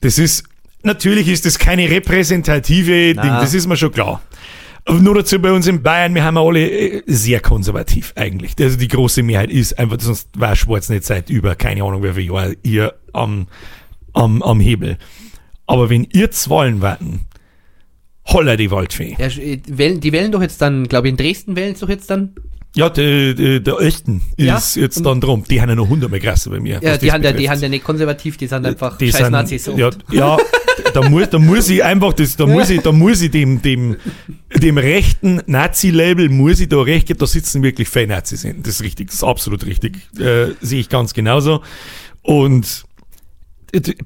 Das 0.00 0.18
ist, 0.18 0.44
natürlich 0.82 1.28
ist 1.28 1.46
das 1.46 1.58
keine 1.58 1.90
repräsentative 1.90 3.14
Ding, 3.14 3.16
das 3.16 3.54
ist 3.54 3.66
mir 3.66 3.76
schon 3.76 3.90
klar. 3.90 4.20
Nur 4.86 5.14
dazu 5.14 5.38
bei 5.38 5.52
uns 5.52 5.66
in 5.66 5.82
Bayern, 5.82 6.14
wir 6.14 6.24
haben 6.24 6.38
alle 6.38 6.66
äh, 6.66 7.02
sehr 7.06 7.40
konservativ 7.40 8.12
eigentlich. 8.16 8.54
Also 8.58 8.78
die 8.78 8.88
große 8.88 9.22
Mehrheit 9.22 9.50
ist 9.50 9.78
einfach, 9.78 10.00
sonst 10.00 10.28
war 10.34 10.56
Schwarz 10.56 10.88
nicht 10.88 11.04
seit 11.04 11.28
über, 11.28 11.54
keine 11.56 11.82
Ahnung, 11.82 12.02
wie 12.02 12.12
viele 12.12 12.32
Jahre 12.32 12.56
hier 12.62 12.94
am, 13.12 13.48
am, 14.18 14.42
am 14.42 14.60
Hebel. 14.60 14.98
Aber 15.66 15.90
wenn 15.90 16.06
ihr 16.12 16.30
zu 16.30 16.50
Wahlen 16.50 16.80
warten, 16.80 17.20
holla 18.26 18.56
die 18.56 18.70
Waldfee. 18.70 19.16
Ja, 19.18 19.26
äh, 19.26 19.56
die 19.56 20.12
wählen 20.12 20.32
doch 20.32 20.42
jetzt 20.42 20.60
dann, 20.60 20.88
glaube 20.88 21.08
ich, 21.08 21.12
in 21.12 21.16
Dresden 21.16 21.56
wählen 21.56 21.74
sie 21.74 21.80
doch 21.82 21.88
jetzt 21.88 22.10
dann. 22.10 22.34
Ja, 22.74 22.90
der, 22.90 23.34
der, 23.34 23.60
der 23.60 23.76
Osten 23.76 24.20
Ja, 24.36 24.58
ist 24.58 24.76
jetzt 24.76 25.04
dann 25.04 25.20
drum. 25.20 25.44
Die 25.48 25.60
haben 25.60 25.70
ja 25.70 25.74
noch 25.74 25.88
hundertmal 25.88 26.20
krasser 26.20 26.50
bei 26.50 26.60
mir. 26.60 26.80
Ja, 26.82 26.98
die 26.98 27.10
haben 27.10 27.22
ja, 27.22 27.32
die 27.32 27.48
haben 27.48 27.60
ja 27.60 27.68
nicht 27.68 27.82
konservativ, 27.82 28.36
die 28.36 28.46
sind 28.46 28.64
einfach 28.66 28.98
die 28.98 29.10
scheiß 29.10 29.22
sind, 29.22 29.32
Nazis. 29.32 29.68
oft. 29.68 29.78
ja, 29.78 29.90
ja 30.10 30.36
da, 30.92 31.08
muss, 31.08 31.30
da 31.30 31.38
muss 31.38 31.68
ich 31.68 31.82
einfach, 31.82 32.12
das, 32.12 32.36
da 32.36 32.46
muss 32.46 32.70
ich, 32.70 32.80
da 32.82 32.92
muss 32.92 33.20
ich 33.22 33.30
dem, 33.30 33.62
dem, 33.62 33.96
dem 34.54 34.78
rechten 34.78 35.40
Nazi-Label, 35.46 36.28
muss 36.28 36.60
ich 36.60 36.68
da 36.68 36.80
recht 36.80 37.06
geben, 37.06 37.18
da 37.18 37.26
sitzen 37.26 37.62
wirklich 37.62 37.88
viele 37.88 38.08
Nazis 38.08 38.42
hin. 38.42 38.62
Das 38.62 38.74
ist 38.74 38.82
richtig, 38.82 39.08
das 39.08 39.16
ist 39.16 39.24
absolut 39.24 39.66
richtig. 39.66 39.96
Äh, 40.18 40.54
sehe 40.60 40.80
ich 40.80 40.88
ganz 40.88 41.14
genauso. 41.14 41.62
Und 42.22 42.84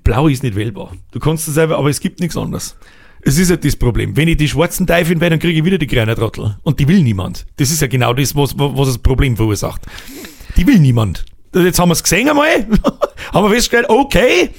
Blau 0.03 0.29
ist 0.29 0.43
nicht 0.43 0.57
wählbar. 0.57 0.93
Du 1.13 1.21
kannst 1.21 1.47
es 1.49 1.55
selber, 1.55 1.79
aber 1.79 1.89
es 1.89 2.01
gibt 2.01 2.21
nichts 2.21 2.37
anderes. 2.37 2.77
Es 3.25 3.39
ist 3.39 3.51
halt 3.51 3.65
das 3.65 3.77
Problem. 3.77 4.17
Wenn 4.17 4.27
ich 4.29 4.37
die 4.37 4.49
schwarzen 4.49 4.87
Teufel 4.87 5.21
wähle, 5.21 5.31
dann 5.31 5.39
kriege 5.39 5.59
ich 5.59 5.65
wieder 5.65 5.79
die 5.79 5.87
grünen 5.87 6.15
Trottel. 6.17 6.57
Und 6.65 6.81
die 6.81 6.89
will 6.89 7.03
niemand. 7.03 7.47
Das 7.57 7.71
ist 7.71 7.81
ja 7.81 7.87
genau 7.87 8.13
das, 8.15 8.35
was, 8.35 8.55
was 8.59 8.89
das 8.89 8.99
Problem 8.99 9.37
verursacht. 9.37 9.83
Die 10.57 10.67
will 10.67 10.81
niemand. 10.81 11.25
Jetzt 11.55 11.79
haben 11.79 11.91
wir 11.91 11.93
es 11.93 12.03
gesehen 12.03 12.29
einmal, 12.29 12.67
haben 13.33 13.45
wir 13.45 13.51
festgestellt, 13.51 13.87
okay, 13.89 14.51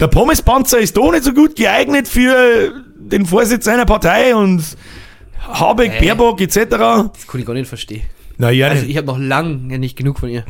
der 0.00 0.08
Pommespanzer 0.08 0.78
ist 0.78 0.96
doch 0.96 1.12
nicht 1.12 1.24
so 1.24 1.32
gut 1.32 1.54
geeignet 1.54 2.08
für 2.08 2.72
den 2.98 3.26
Vorsitz 3.26 3.68
einer 3.68 3.84
Partei 3.84 4.34
und 4.34 4.64
Habeck, 5.40 5.92
Hä? 5.92 6.06
Baerbock 6.06 6.40
etc. 6.40 6.56
Das 6.68 7.26
kann 7.28 7.40
ich 7.40 7.46
gar 7.46 7.52
nicht 7.54 7.68
verstehen. 7.68 8.02
Naja, 8.38 8.68
Also 8.68 8.82
nicht. 8.82 8.90
ich 8.90 8.96
habe 8.96 9.06
noch 9.06 9.18
lang 9.18 9.70
ja 9.70 9.78
nicht 9.78 9.96
genug 9.96 10.18
von 10.18 10.30
ihr. 10.30 10.44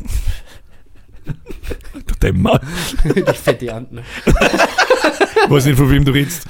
Der 2.21 2.33
Mann. 2.33 2.59
die 3.03 3.33
fette 3.33 3.73
Ant, 3.73 3.91
ne? 3.91 4.03
Ich 4.25 4.33
weiß 5.49 5.65
nicht, 5.65 5.77
von 5.77 5.89
wem 5.91 6.05
du 6.05 6.11
redest. 6.11 6.45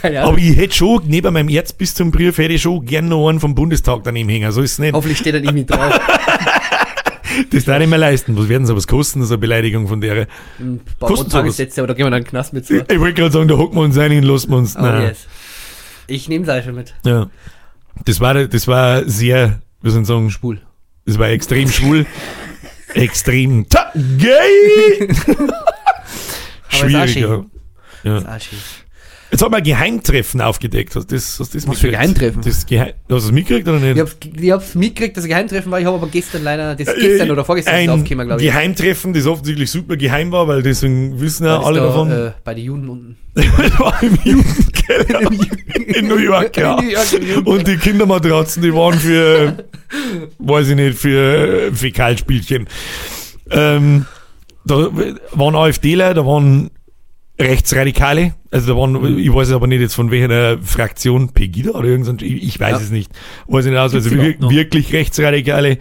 Keine 0.00 0.20
Ahnung. 0.20 0.32
Aber 0.32 0.38
ich 0.38 0.56
hätte 0.56 0.74
schon, 0.74 1.02
neben 1.06 1.32
meinem 1.32 1.48
Erzbistumbrief, 1.48 2.38
hätte 2.38 2.54
ich 2.54 2.62
schon 2.62 2.84
gern 2.84 3.08
noch 3.08 3.28
einen 3.28 3.40
vom 3.40 3.54
Bundestag 3.54 4.02
daneben 4.04 4.28
hängen. 4.28 4.52
So 4.52 4.62
ist 4.62 4.72
es 4.72 4.78
nicht. 4.78 4.92
Hoffentlich 4.92 5.18
steht 5.18 5.34
dann 5.34 5.44
irgendwie 5.44 5.64
drauf. 5.64 6.00
Das 7.50 7.64
darf 7.64 7.80
ich 7.80 7.88
mir 7.88 7.96
leisten. 7.96 8.36
Was 8.36 8.50
werden 8.50 8.66
sie 8.66 8.76
was 8.76 8.86
kosten? 8.86 9.20
Das 9.20 9.28
ist 9.28 9.32
eine 9.32 9.38
Beleidigung 9.38 9.88
von 9.88 10.02
der. 10.02 10.26
Ein 10.58 10.80
paar. 10.98 11.28
Tagessätze, 11.28 11.82
oder 11.82 11.94
gehen 11.94 12.04
wir 12.04 12.10
dann 12.10 12.18
in 12.18 12.24
den 12.24 12.30
Knast 12.30 12.52
mit 12.52 12.66
so. 12.66 12.74
Ich 12.74 13.00
wollte 13.00 13.14
gerade 13.14 13.32
sagen, 13.32 13.48
da 13.48 13.56
hocken 13.56 13.76
wir 13.76 13.82
uns 13.82 13.96
ein 13.96 14.12
und 14.12 14.24
lassen 14.24 14.50
wir 14.50 14.58
uns. 14.58 14.76
Oh, 14.76 14.84
yes. 14.84 15.26
Ich 16.08 16.28
nehme 16.28 16.44
Seife 16.44 16.72
mit. 16.72 16.94
Ja. 17.06 17.30
Das 18.04 18.20
war, 18.20 18.34
das 18.34 18.68
war 18.68 19.08
sehr, 19.08 19.60
soll 19.82 20.02
ich 20.02 20.06
sagen, 20.06 20.30
Schwul. 20.30 20.60
das 21.06 21.18
war 21.18 21.28
extrem 21.28 21.70
schwul. 21.70 22.06
Extrem 22.94 23.66
gay. 24.18 25.08
Schwierig, 26.68 27.16
ja. 28.04 28.24
Jetzt 29.32 29.42
hat 29.42 29.50
man 29.50 29.58
ein 29.60 29.64
Geheimtreffen 29.64 30.42
aufgedeckt. 30.42 30.94
Hast 30.94 31.10
du 31.10 31.14
das, 31.14 31.40
hast 31.40 31.54
du 31.54 31.58
das 31.58 31.66
Was 31.66 31.78
für? 31.78 31.90
Geheimtreffen? 31.90 32.42
Das 32.42 32.66
Geheim, 32.66 32.92
hast 33.08 33.08
du 33.08 33.28
es 33.28 33.32
mitgekriegt 33.32 33.66
oder 33.66 33.78
nicht? 33.78 33.94
Ich 33.96 34.00
hab's, 34.00 34.16
ich 34.38 34.50
hab's 34.50 34.74
mitgekriegt, 34.74 35.16
dass 35.16 35.24
ein 35.24 35.30
Geheimtreffen 35.30 35.72
war, 35.72 35.80
ich 35.80 35.86
habe 35.86 35.96
aber 35.96 36.08
gestern 36.08 36.44
leider, 36.44 36.74
das 36.74 36.88
ist 36.88 37.00
gestern 37.00 37.30
oder 37.30 37.42
vorgestern 37.42 37.74
ein 37.74 37.88
aufgekommen, 37.88 38.26
glaube 38.26 38.42
ich. 38.42 38.48
Geheimtreffen, 38.48 39.14
das 39.14 39.26
offensichtlich 39.26 39.70
super 39.70 39.96
geheim 39.96 40.32
war, 40.32 40.48
weil 40.48 40.62
deswegen 40.62 41.18
wissen 41.18 41.46
ja 41.46 41.62
alle 41.62 41.80
da, 41.80 41.86
davon. 41.86 42.10
Äh, 42.12 42.32
bei 42.44 42.52
den 42.52 42.64
Juden 42.64 42.88
unten. 42.90 43.16
War 43.78 44.02
im 44.02 44.18
Jugendkeller 44.22 45.30
in 45.86 46.08
New 46.08 46.18
York, 46.18 46.54
ja. 46.58 46.76
New 46.76 46.88
York. 46.90 47.46
Und 47.46 47.66
die 47.66 47.78
Kindermatratzen, 47.78 48.62
die 48.62 48.74
waren 48.74 48.98
für, 48.98 49.64
weiß 50.40 50.68
ich 50.68 50.76
nicht, 50.76 50.98
für 50.98 51.68
äh, 51.68 51.72
Fäkalspielchen. 51.72 52.68
Ähm, 53.50 54.04
da 54.66 54.90
waren 55.32 55.54
AfDler, 55.56 56.12
da 56.12 56.26
waren 56.26 56.70
Rechtsradikale, 57.44 58.34
also 58.50 58.72
da 58.74 58.78
waren, 58.80 59.18
ich 59.18 59.32
weiß 59.32 59.52
aber 59.52 59.66
nicht 59.66 59.80
jetzt 59.80 59.94
von 59.94 60.10
welcher 60.10 60.58
Fraktion, 60.62 61.30
Pegida 61.32 61.70
oder 61.70 61.88
irgendwas, 61.88 62.16
ich, 62.22 62.42
ich 62.42 62.60
weiß 62.60 62.72
Ja. 62.72 62.78
es 62.78 62.90
nicht, 62.90 63.10
weiß 63.46 63.64
ich 63.66 63.70
nicht 63.72 63.80
aus, 63.80 63.94
also 63.94 64.10
wir, 64.10 64.38
wirklich 64.40 64.92
Rechtsradikale 64.92 65.78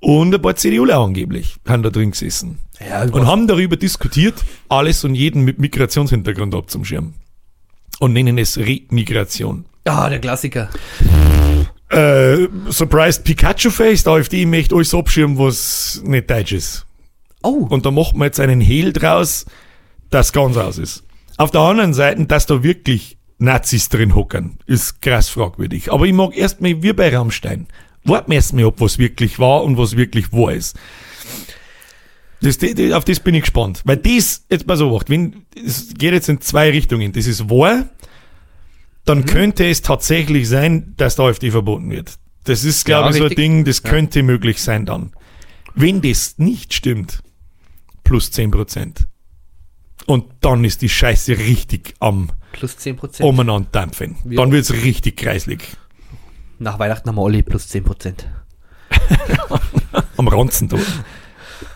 und 0.00 0.34
ein 0.34 0.42
paar 0.42 0.56
CDUler 0.56 0.98
angeblich 0.98 1.56
haben 1.68 1.82
da 1.82 1.90
drin 1.90 2.10
gesessen. 2.10 2.58
Ja, 2.86 3.02
Und 3.04 3.26
haben 3.26 3.46
darüber 3.46 3.76
diskutiert, 3.76 4.34
alles 4.68 5.04
und 5.04 5.14
jeden 5.14 5.42
mit 5.44 5.58
Migrationshintergrund 5.60 6.54
abzuschirmen. 6.54 7.14
Und 8.00 8.12
nennen 8.14 8.38
es 8.38 8.58
Remigration. 8.58 9.64
Ah, 9.84 10.08
der 10.08 10.18
Klassiker. 10.18 10.68
Äh, 11.90 12.48
surprised 12.70 13.22
Pikachu 13.24 13.70
Face, 13.70 14.02
der 14.04 14.14
AfD 14.14 14.46
möchte 14.46 14.74
alles 14.74 14.94
abschirmen, 14.94 15.38
was 15.38 16.00
nicht 16.04 16.30
deutsch 16.30 16.52
ist. 16.52 16.86
Oh, 17.42 17.66
Und 17.68 17.84
da 17.84 17.90
macht 17.90 18.16
man 18.16 18.26
jetzt 18.26 18.40
einen 18.40 18.60
Hehl 18.60 18.92
draus, 18.92 19.44
das 20.14 20.32
ganz 20.32 20.56
aus 20.56 20.78
ist. 20.78 21.04
Auf 21.36 21.50
der 21.50 21.60
anderen 21.62 21.94
Seite, 21.94 22.24
dass 22.26 22.46
da 22.46 22.62
wirklich 22.62 23.18
Nazis 23.38 23.88
drin 23.88 24.14
hocken, 24.14 24.58
ist 24.66 25.02
krass 25.02 25.28
fragwürdig. 25.28 25.90
Aber 25.92 26.06
ich 26.06 26.12
mag 26.12 26.36
erstmal, 26.36 26.82
wie 26.82 26.92
bei 26.92 27.14
Rammstein, 27.14 27.66
warten 28.04 28.30
wir 28.30 28.36
erstmal 28.36 28.66
ab, 28.66 28.74
was 28.78 28.98
wirklich 28.98 29.38
war 29.38 29.64
und 29.64 29.76
was 29.78 29.96
wirklich 29.96 30.32
wahr 30.32 30.52
ist. 30.52 30.76
Das, 32.40 32.58
die- 32.58 32.92
auf 32.94 33.04
das 33.04 33.20
bin 33.20 33.34
ich 33.34 33.42
gespannt. 33.42 33.82
Weil 33.84 33.98
das, 33.98 34.44
jetzt 34.50 34.66
mal 34.66 34.76
so, 34.76 34.92
wacht, 34.92 35.08
wenn, 35.10 35.46
es 35.54 35.94
geht 35.94 36.12
jetzt 36.12 36.28
in 36.28 36.40
zwei 36.40 36.70
Richtungen. 36.70 37.12
Das 37.12 37.26
ist 37.26 37.48
wahr, 37.48 37.88
dann 39.04 39.24
könnte 39.26 39.64
es 39.68 39.82
tatsächlich 39.82 40.48
sein, 40.48 40.94
dass 40.96 41.16
der 41.16 41.26
AfD 41.26 41.50
verboten 41.50 41.90
wird. 41.90 42.14
Das 42.44 42.64
ist, 42.64 42.84
glaube 42.84 43.10
Ja, 43.10 43.14
ich, 43.14 43.18
so 43.18 43.24
ein. 43.26 43.34
Ding, 43.34 43.64
das 43.64 43.82
könnte 43.84 44.22
möglich 44.24 44.60
sein 44.62 44.86
dann. 44.86 45.12
Wenn 45.74 46.02
das 46.02 46.38
nicht 46.38 46.74
stimmt, 46.74 47.22
plus 48.04 48.30
10%. 48.32 49.06
Und 50.12 50.26
dann 50.42 50.62
ist 50.62 50.82
die 50.82 50.90
Scheiße 50.90 51.38
richtig 51.38 51.94
am 51.98 52.28
plus 52.52 52.76
10%. 52.76 53.22
umeinander 53.22 53.66
dampfen. 53.72 54.16
Ja. 54.28 54.42
Dann 54.42 54.52
wird's 54.52 54.70
richtig 54.70 55.16
kreislig. 55.16 55.62
Nach 56.58 56.78
Weihnachten 56.78 57.08
haben 57.08 57.16
wir 57.16 57.24
alle 57.24 57.42
plus 57.42 57.64
10%. 57.70 58.12
Am 60.18 60.28
Ranzen 60.28 60.68
da. 60.68 60.76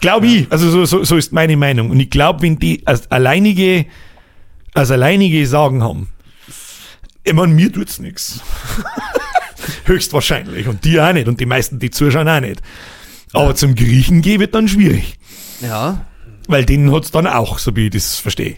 Glaube 0.01 0.26
ich. 0.26 0.53
Also 0.53 0.68
so, 0.68 0.84
so, 0.84 1.03
so 1.03 1.16
ist 1.16 1.32
meine 1.32 1.57
Meinung. 1.57 1.89
Und 1.89 1.99
ich 1.99 2.11
glaube, 2.11 2.43
wenn 2.43 2.59
die 2.59 2.87
als 2.87 3.11
alleinige, 3.11 3.87
als 4.74 4.91
alleinige 4.91 5.47
Sagen 5.47 5.82
haben, 5.82 6.09
ich 7.24 7.32
meine, 7.32 7.55
mir 7.55 7.72
tut's 7.72 7.99
nix. 7.99 8.43
Höchstwahrscheinlich. 9.87 10.68
Und 10.68 10.84
die 10.84 11.01
auch 11.01 11.14
nicht. 11.14 11.26
Und 11.26 11.41
die 11.41 11.47
meisten, 11.47 11.78
die 11.78 11.91
zuschauen, 11.91 12.28
auch 12.28 12.41
nicht. 12.41 12.61
Aber 13.32 13.55
zum 13.55 13.74
Griechen 13.74 14.20
gehen 14.20 14.41
wird 14.41 14.55
dann 14.55 14.68
schwierig. 14.68 15.18
Ja. 15.62 16.05
Weil 16.49 16.65
denen 16.65 16.93
hat's 16.93 17.11
dann 17.11 17.27
auch, 17.27 17.59
so 17.59 17.75
wie 17.77 17.87
ich 17.87 17.91
das 17.91 18.17
verstehe. 18.19 18.57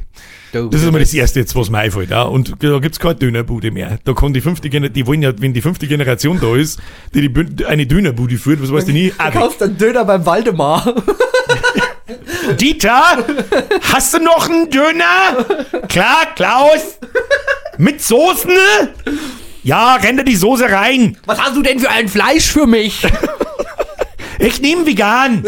Du, 0.52 0.68
Das 0.68 0.80
ist 0.82 0.88
immer 0.88 0.98
das 0.98 1.12
Erste 1.12 1.40
jetzt, 1.40 1.54
was 1.56 1.68
mir 1.70 1.78
einfällt. 1.78 2.10
Ja. 2.10 2.22
Und 2.22 2.54
da 2.62 2.78
gibt's 2.78 2.98
keine 2.98 3.16
Dönerbude 3.16 3.70
mehr. 3.70 3.98
Da 4.04 4.12
kann 4.14 4.32
die 4.32 4.40
fünfte 4.40 4.70
Generation, 4.70 4.94
die 4.94 5.06
wollen 5.06 5.22
ja, 5.22 5.32
wenn 5.40 5.52
die 5.52 5.60
fünfte 5.60 5.86
Generation 5.86 6.40
da 6.40 6.56
ist, 6.56 6.80
die, 7.14 7.28
die 7.32 7.66
eine 7.66 7.86
Dönerbude 7.86 8.38
führt, 8.38 8.62
was 8.62 8.72
weiß 8.72 8.88
ich 8.88 8.94
nie, 8.94 9.12
Du 9.12 9.38
kaufst 9.38 9.62
einen 9.62 9.76
Döner 9.76 10.04
beim 10.04 10.24
Waldemar. 10.24 10.94
Dieter, 12.58 13.24
hast 13.92 14.14
du 14.14 14.18
noch 14.20 14.48
einen 14.48 14.70
Döner? 14.70 15.44
Klar, 15.88 16.34
Klaus. 16.34 16.98
Mit 17.76 18.02
Soßen? 18.02 18.50
Ja, 19.62 19.96
renn 19.96 20.16
da 20.16 20.22
die 20.22 20.36
Soße 20.36 20.64
rein. 20.70 21.18
Was 21.26 21.38
hast 21.38 21.56
du 21.56 21.62
denn 21.62 21.78
für 21.78 21.90
ein 21.90 22.08
Fleisch 22.08 22.50
für 22.50 22.66
mich? 22.66 23.06
Ich 24.38 24.62
nehme 24.62 24.86
vegan. 24.86 25.44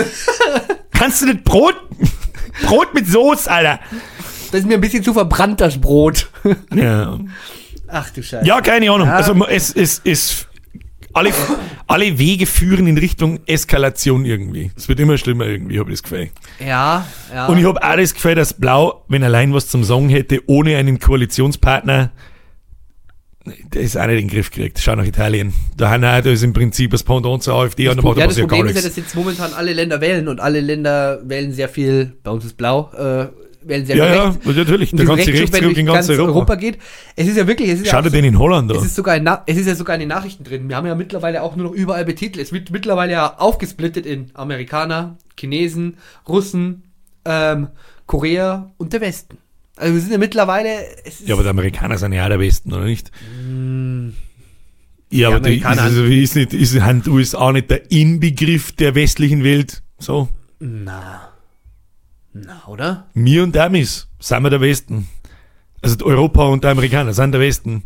Kannst 0.92 1.22
du 1.22 1.26
nicht 1.26 1.44
Brot? 1.44 1.74
Brot 2.62 2.94
mit 2.94 3.06
Soße, 3.06 3.50
Alter. 3.50 3.80
Das 4.52 4.60
ist 4.60 4.66
mir 4.66 4.74
ein 4.74 4.80
bisschen 4.80 5.02
zu 5.04 5.12
verbrannt, 5.12 5.60
das 5.60 5.80
Brot. 5.80 6.28
Ja, 6.74 7.18
Ach 7.86 8.10
du 8.10 8.22
Scheiße. 8.22 8.46
ja 8.46 8.60
keine 8.60 8.90
Ahnung. 8.90 9.08
Ja. 9.08 9.16
Also 9.16 9.34
es 9.46 9.72
es 9.72 10.00
es 10.04 10.46
alle, 11.12 11.32
alle 11.88 12.18
Wege 12.18 12.46
führen 12.46 12.86
in 12.86 12.96
Richtung 12.96 13.40
Eskalation 13.46 14.24
irgendwie. 14.24 14.70
Es 14.76 14.88
wird 14.88 15.00
immer 15.00 15.18
schlimmer 15.18 15.46
irgendwie, 15.46 15.78
habe 15.80 15.90
ich 15.90 16.00
das 16.00 16.02
Gefühl. 16.04 16.30
Ja, 16.64 17.04
ja. 17.34 17.46
Und 17.46 17.58
ich 17.58 17.64
habe 17.64 17.82
auch 17.82 17.96
das 17.96 18.14
Gefühl, 18.14 18.36
dass 18.36 18.54
Blau, 18.54 19.04
wenn 19.08 19.24
allein 19.24 19.52
was 19.52 19.68
zum 19.68 19.82
Sagen 19.82 20.08
hätte, 20.08 20.40
ohne 20.46 20.76
einen 20.76 21.00
Koalitionspartner, 21.00 22.12
der 23.46 23.82
ist 23.82 23.96
auch 23.96 24.06
nicht 24.06 24.20
in 24.20 24.28
den 24.28 24.34
Griff 24.34 24.50
gekriegt. 24.50 24.78
Schau 24.80 24.94
nach 24.96 25.04
Italien. 25.06 25.52
Da, 25.76 25.90
haben 25.90 26.02
da 26.02 26.18
ist 26.18 26.42
im 26.42 26.52
Prinzip 26.52 26.90
das 26.90 27.02
Pendant 27.02 27.42
zur 27.42 27.54
AfD 27.54 27.88
und 27.88 27.96
da 27.96 28.02
macht 28.02 28.18
ja, 28.18 28.26
das 28.26 28.36
ja 28.36 28.46
Problem 28.46 28.66
ist 28.66 28.76
ja, 28.76 28.82
dass 28.82 28.96
jetzt 28.96 29.14
momentan 29.16 29.52
alle 29.54 29.72
Länder 29.72 30.00
wählen 30.00 30.28
und 30.28 30.40
alle 30.40 30.60
Länder 30.60 31.20
wählen 31.24 31.52
sehr 31.52 31.68
viel, 31.68 32.16
bei 32.22 32.30
uns 32.30 32.44
ist 32.44 32.56
blau, 32.58 32.90
äh, 32.92 33.28
wählen 33.62 33.86
sehr 33.86 33.96
Ja, 33.96 34.04
viel 34.06 34.14
ja, 34.14 34.24
rechts. 34.28 34.46
natürlich. 34.46 34.92
Und 34.92 34.98
Der 34.98 35.06
ganze 35.06 35.26
wenn 35.32 35.38
Rechtsruck 35.38 35.76
in 35.76 35.86
ganz 35.86 36.08
Europa. 36.10 36.54
geht. 36.56 36.78
Es 37.16 37.28
ist 37.28 37.36
ja 37.36 37.46
wirklich, 37.46 37.70
es 37.70 37.80
ist 37.80 37.90
ja 37.90 38.02
den 38.02 38.24
in 38.24 38.38
Holland 38.38 38.70
Es 38.72 38.78
an. 38.78 38.84
ist, 38.84 38.94
sogar 38.94 39.16
in 39.16 39.26
es 39.46 39.56
ist 39.56 39.66
ja 39.66 39.74
sogar 39.74 39.96
in 39.96 40.00
den 40.00 40.08
Nachrichten 40.08 40.44
drin. 40.44 40.68
Wir 40.68 40.76
haben 40.76 40.86
ja 40.86 40.94
mittlerweile 40.94 41.42
auch 41.42 41.56
nur 41.56 41.66
noch 41.68 41.74
überall 41.74 42.04
betitelt. 42.04 42.44
Es 42.44 42.52
wird 42.52 42.70
mittlerweile 42.70 43.12
ja 43.12 43.38
aufgesplittet 43.38 44.04
in 44.06 44.30
Amerikaner, 44.34 45.16
Chinesen, 45.38 45.96
Russen, 46.28 46.82
ähm, 47.24 47.68
Korea 48.06 48.70
und 48.76 48.92
der 48.92 49.00
Westen. 49.00 49.38
Also 49.80 49.94
wir 49.94 50.00
sind 50.00 50.12
ja 50.12 50.18
mittlerweile. 50.18 50.68
Es 51.04 51.20
ist, 51.20 51.28
Ja, 51.28 51.34
aber 51.34 51.42
die 51.42 51.48
Amerikaner 51.48 51.98
sind 51.98 52.12
ja 52.12 52.24
auch 52.24 52.28
der 52.28 52.38
Besten, 52.38 52.72
oder 52.72 52.84
nicht? 52.84 53.10
Ja, 55.12 55.28
Die 55.30 55.34
aber 55.34 55.40
die, 55.40 55.56
ist, 55.58 55.64
also, 55.66 56.04
ist, 56.04 56.36
nicht, 56.36 56.52
ist 56.52 56.74
die 56.74 57.10
USA 57.10 57.50
nicht 57.52 57.70
der 57.70 57.90
Inbegriff 57.90 58.72
der 58.72 58.94
westlichen 58.94 59.42
Welt? 59.42 59.82
So. 59.98 60.28
na. 60.60 61.26
Na, 62.32 62.62
oder? 62.68 63.08
Wir 63.12 63.42
und 63.42 63.56
Amis 63.56 64.06
sind 64.20 64.42
wir 64.44 64.50
der 64.50 64.60
Westen. 64.60 65.08
Also 65.82 66.04
Europa 66.06 66.44
und 66.44 66.62
die 66.62 66.68
Amerikaner 66.68 67.12
sind 67.12 67.32
der 67.32 67.40
Westen. 67.40 67.82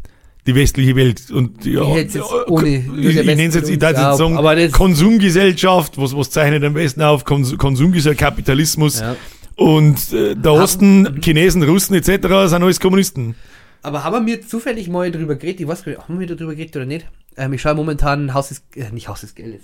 Die 0.46 0.54
westliche 0.54 0.94
Welt. 0.96 1.30
Und 1.30 1.64
ja, 1.64 1.80
Ich 1.80 1.88
hätte 1.88 1.98
jetzt 2.00 2.14
ja, 2.16 2.22
ohne- 2.48 2.68
ich, 2.68 2.84
der 2.84 2.94
ich 2.98 3.16
Westen 3.16 3.26
nenne 3.26 3.44
es 3.48 3.54
jetzt, 3.54 3.70
ich 3.70 3.78
darf 3.78 3.92
jetzt 3.92 4.18
sagen, 4.18 4.70
Konsumgesellschaft, 4.72 5.96
was, 5.96 6.14
was 6.14 6.28
zeichnet 6.28 6.62
am 6.62 6.74
besten 6.74 7.00
auf? 7.00 7.24
Kons 7.24 7.56
Konsumgesellschaft, 7.56 8.20
Kapitalismus. 8.20 9.00
Ja. 9.00 9.16
Und 9.56 10.12
äh, 10.12 10.34
der 10.34 10.52
Haben- 10.52 10.60
Osten, 10.62 11.20
Chinesen, 11.22 11.62
Russen 11.62 11.94
etc. 11.94 12.08
sind 12.50 12.62
alles 12.62 12.80
Kommunisten. 12.80 13.34
Aber 13.82 14.02
haben 14.02 14.26
wir 14.26 14.40
zufällig 14.46 14.88
mal 14.88 15.10
drüber 15.12 15.34
geredet? 15.36 15.60
Ich 15.60 15.68
weiß 15.68 15.84
gar 15.84 15.92
nicht, 15.92 16.08
haben 16.08 16.18
wir 16.18 16.26
darüber 16.26 16.54
geredet 16.54 16.74
oder 16.76 16.86
nicht? 16.86 17.06
Ähm, 17.36 17.52
ich 17.52 17.60
schaue 17.60 17.74
momentan 17.74 18.32
Haus 18.34 18.48
des, 18.48 18.62
äh, 18.76 18.90
nicht 18.90 19.08
Haus 19.08 19.20
des 19.20 19.34
Geldes. 19.34 19.62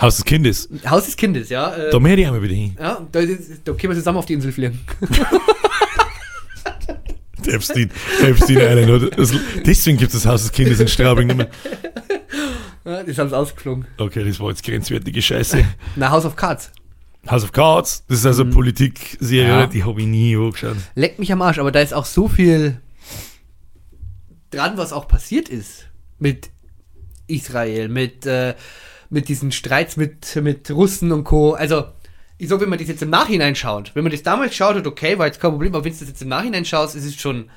Haus 0.00 0.16
des 0.16 0.24
Kindes. 0.24 0.68
Haus 0.90 1.04
des 1.06 1.16
Kindes, 1.16 1.48
ja. 1.48 1.72
Äh, 1.74 1.90
Da 1.90 2.00
möchte 2.00 2.20
ich 2.22 2.26
einmal 2.26 2.42
wieder 2.42 2.54
hin. 2.54 2.76
ja, 2.78 3.06
da, 3.12 3.20
da 3.20 3.72
können 3.72 3.92
wir 3.92 3.94
zusammen 3.94 4.18
auf 4.18 4.26
die 4.26 4.32
Insel 4.34 4.50
fliegen. 4.52 4.80
Epstein, 7.46 7.90
Epstein 8.22 8.56
Island. 8.58 9.10
deswegen 9.64 9.98
gibt 9.98 10.12
es 10.12 10.22
das 10.22 10.26
Haus 10.30 10.42
des 10.42 10.50
Kindes 10.52 10.80
in 10.80 10.88
Straubing 10.88 11.28
nicht 11.28 11.36
mehr. 11.36 11.48
Ja, 12.84 13.02
das 13.04 13.18
haben 13.18 13.28
sie 13.28 13.36
ausgeflogen. 13.36 13.86
Okay, 13.98 14.24
das 14.24 14.40
war 14.40 14.48
jetzt 14.50 14.64
grenzwertige 14.64 15.22
Scheiße. 15.22 15.64
Na, 15.94 16.10
House 16.10 16.24
of 16.24 16.34
Cards. 16.34 16.72
House 17.30 17.44
of 17.44 17.52
Cards, 17.52 18.04
das 18.08 18.18
ist 18.20 18.26
also 18.26 18.42
eine 18.42 18.52
Politik-Serie, 18.52 19.48
Ja. 19.48 19.66
die 19.66 19.84
habe 19.84 20.00
ich 20.00 20.06
nie 20.06 20.36
angeschaut. 20.36 20.76
Leckt 20.94 21.18
mich 21.18 21.32
am 21.32 21.42
Arsch, 21.42 21.58
aber 21.58 21.72
da 21.72 21.80
ist 21.80 21.92
auch 21.94 22.04
so 22.04 22.28
viel 22.28 22.80
dran, 24.50 24.76
was 24.76 24.92
auch 24.92 25.08
passiert 25.08 25.48
ist. 25.48 25.86
Mit 26.18 26.50
Israel, 27.26 27.88
mit, 27.88 28.24
äh, 28.26 28.54
mit 29.10 29.28
diesen 29.28 29.52
Streits 29.52 29.96
mit, 29.96 30.36
mit 30.42 30.70
Russen 30.70 31.12
und 31.12 31.24
Co. 31.24 31.52
Also, 31.54 31.84
ich 32.38 32.48
sag, 32.48 32.60
wenn 32.60 32.68
man 32.68 32.78
das 32.78 32.88
jetzt 32.88 33.02
im 33.02 33.10
Nachhinein 33.10 33.54
schaut, 33.56 33.92
wenn 33.94 34.02
man 34.04 34.12
das 34.12 34.22
damals 34.22 34.54
schaut, 34.54 34.76
hat, 34.76 34.86
okay, 34.86 35.18
war 35.18 35.26
jetzt 35.26 35.40
kein 35.40 35.50
Problem, 35.50 35.74
aber 35.74 35.84
wenn 35.84 35.92
du 35.92 35.98
das 35.98 36.08
jetzt 36.08 36.22
im 36.22 36.28
Nachhinein 36.28 36.64
schaust, 36.64 36.94
ist 36.94 37.04
es 37.04 37.16
schon 37.16 37.50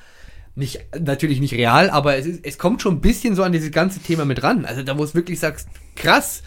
nicht, 0.56 0.80
natürlich 0.98 1.40
nicht 1.40 1.54
real, 1.54 1.90
aber 1.90 2.16
es, 2.16 2.26
ist, 2.26 2.44
es 2.44 2.58
kommt 2.58 2.82
schon 2.82 2.96
ein 2.96 3.00
bisschen 3.00 3.36
so 3.36 3.42
an 3.44 3.52
dieses 3.52 3.70
ganze 3.70 4.00
Thema 4.00 4.24
mit 4.24 4.42
ran. 4.42 4.64
Also, 4.64 4.82
da 4.82 4.98
wo 4.98 5.04
du 5.04 5.14
wirklich 5.14 5.38
sagst, 5.38 5.68
krass, 5.96 6.42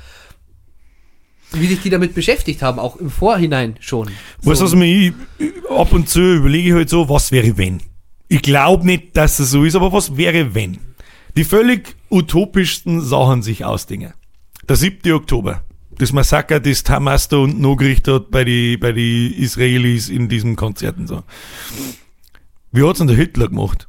wie 1.53 1.67
sich 1.67 1.81
die 1.81 1.89
damit 1.89 2.13
beschäftigt 2.13 2.61
haben, 2.61 2.79
auch 2.79 2.97
im 2.97 3.09
Vorhinein 3.09 3.75
schon. 3.79 4.09
Weißt 4.41 4.61
du, 4.61 4.65
was 4.65 4.75
mir 4.75 4.85
ich, 4.85 5.13
ab 5.69 5.91
und 5.93 6.09
zu 6.09 6.19
überlege 6.19 6.69
ich 6.69 6.75
halt 6.75 6.89
so, 6.89 7.09
was 7.09 7.31
wäre 7.31 7.57
wenn? 7.57 7.81
Ich 8.27 8.41
glaube 8.41 8.85
nicht, 8.85 9.15
dass 9.15 9.39
es 9.39 9.51
so 9.51 9.63
ist, 9.63 9.75
aber 9.75 9.91
was 9.93 10.17
wäre 10.17 10.55
wenn? 10.55 10.79
Die 11.35 11.43
völlig 11.43 11.95
utopischsten 12.09 13.01
Sachen 13.01 13.41
sich 13.41 13.65
ausdingen. 13.65 14.13
Der 14.67 14.75
7. 14.75 15.11
Oktober. 15.13 15.63
Das 15.97 16.11
Massaker, 16.11 16.59
das 16.59 16.83
Hamas 16.89 17.27
da 17.27 17.37
unten 17.37 17.63
angerichtet 17.63 18.13
hat 18.13 18.31
bei 18.31 18.43
die, 18.43 18.77
bei 18.77 18.91
die 18.91 19.27
Israelis 19.37 20.09
in 20.09 20.29
diesen 20.29 20.55
Konzerten 20.55 21.05
so. 21.05 21.23
Wie 22.71 22.83
hat's 22.83 22.99
denn 22.99 23.07
der 23.07 23.17
Hitler 23.17 23.49
gemacht? 23.49 23.87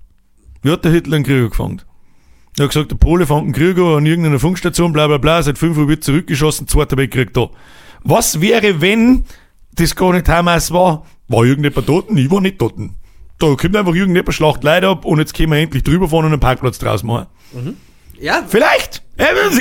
Wie 0.62 0.70
hat 0.70 0.84
der 0.84 0.92
Hitler 0.92 1.16
einen 1.16 1.24
Krieg 1.24 1.42
angefangen? 1.42 1.82
Er 2.56 2.64
hat 2.64 2.70
gesagt, 2.70 2.90
der 2.92 2.96
Pole 2.96 3.26
fängt 3.26 3.42
einen 3.42 3.52
Krieg 3.52 3.76
an 3.78 4.06
irgendeiner 4.06 4.38
Funkstation, 4.38 4.92
bla 4.92 5.08
bla 5.08 5.18
bla, 5.18 5.42
seit 5.42 5.58
5 5.58 5.76
Uhr 5.76 5.88
wird 5.88 6.04
zurückgeschossen, 6.04 6.68
zweiter 6.68 6.96
Weltkrieg 6.96 7.34
da. 7.34 7.50
Was 8.04 8.40
wäre, 8.40 8.80
wenn 8.80 9.24
das 9.74 9.96
gar 9.96 10.12
nicht 10.12 10.28
Hamas 10.28 10.70
war? 10.70 11.04
War 11.26 11.44
irgendjemand 11.44 11.88
dort? 11.88 12.10
Ich 12.10 12.30
war 12.30 12.40
nicht 12.40 12.60
dort. 12.60 12.74
Da 13.38 13.46
kommt 13.56 13.76
einfach 13.76 13.94
irgendjemand 13.94 14.32
Schlacht 14.34 14.62
Leute 14.62 14.88
ab 14.88 15.04
und 15.04 15.18
jetzt 15.18 15.34
können 15.34 15.50
wir 15.50 15.58
endlich 15.58 15.82
drüber 15.82 16.08
fahren 16.08 16.26
und 16.26 16.32
einen 16.32 16.40
Parkplatz 16.40 16.78
draus 16.78 17.02
machen. 17.02 17.26
Ja, 18.20 18.44
Vielleicht. 18.48 19.02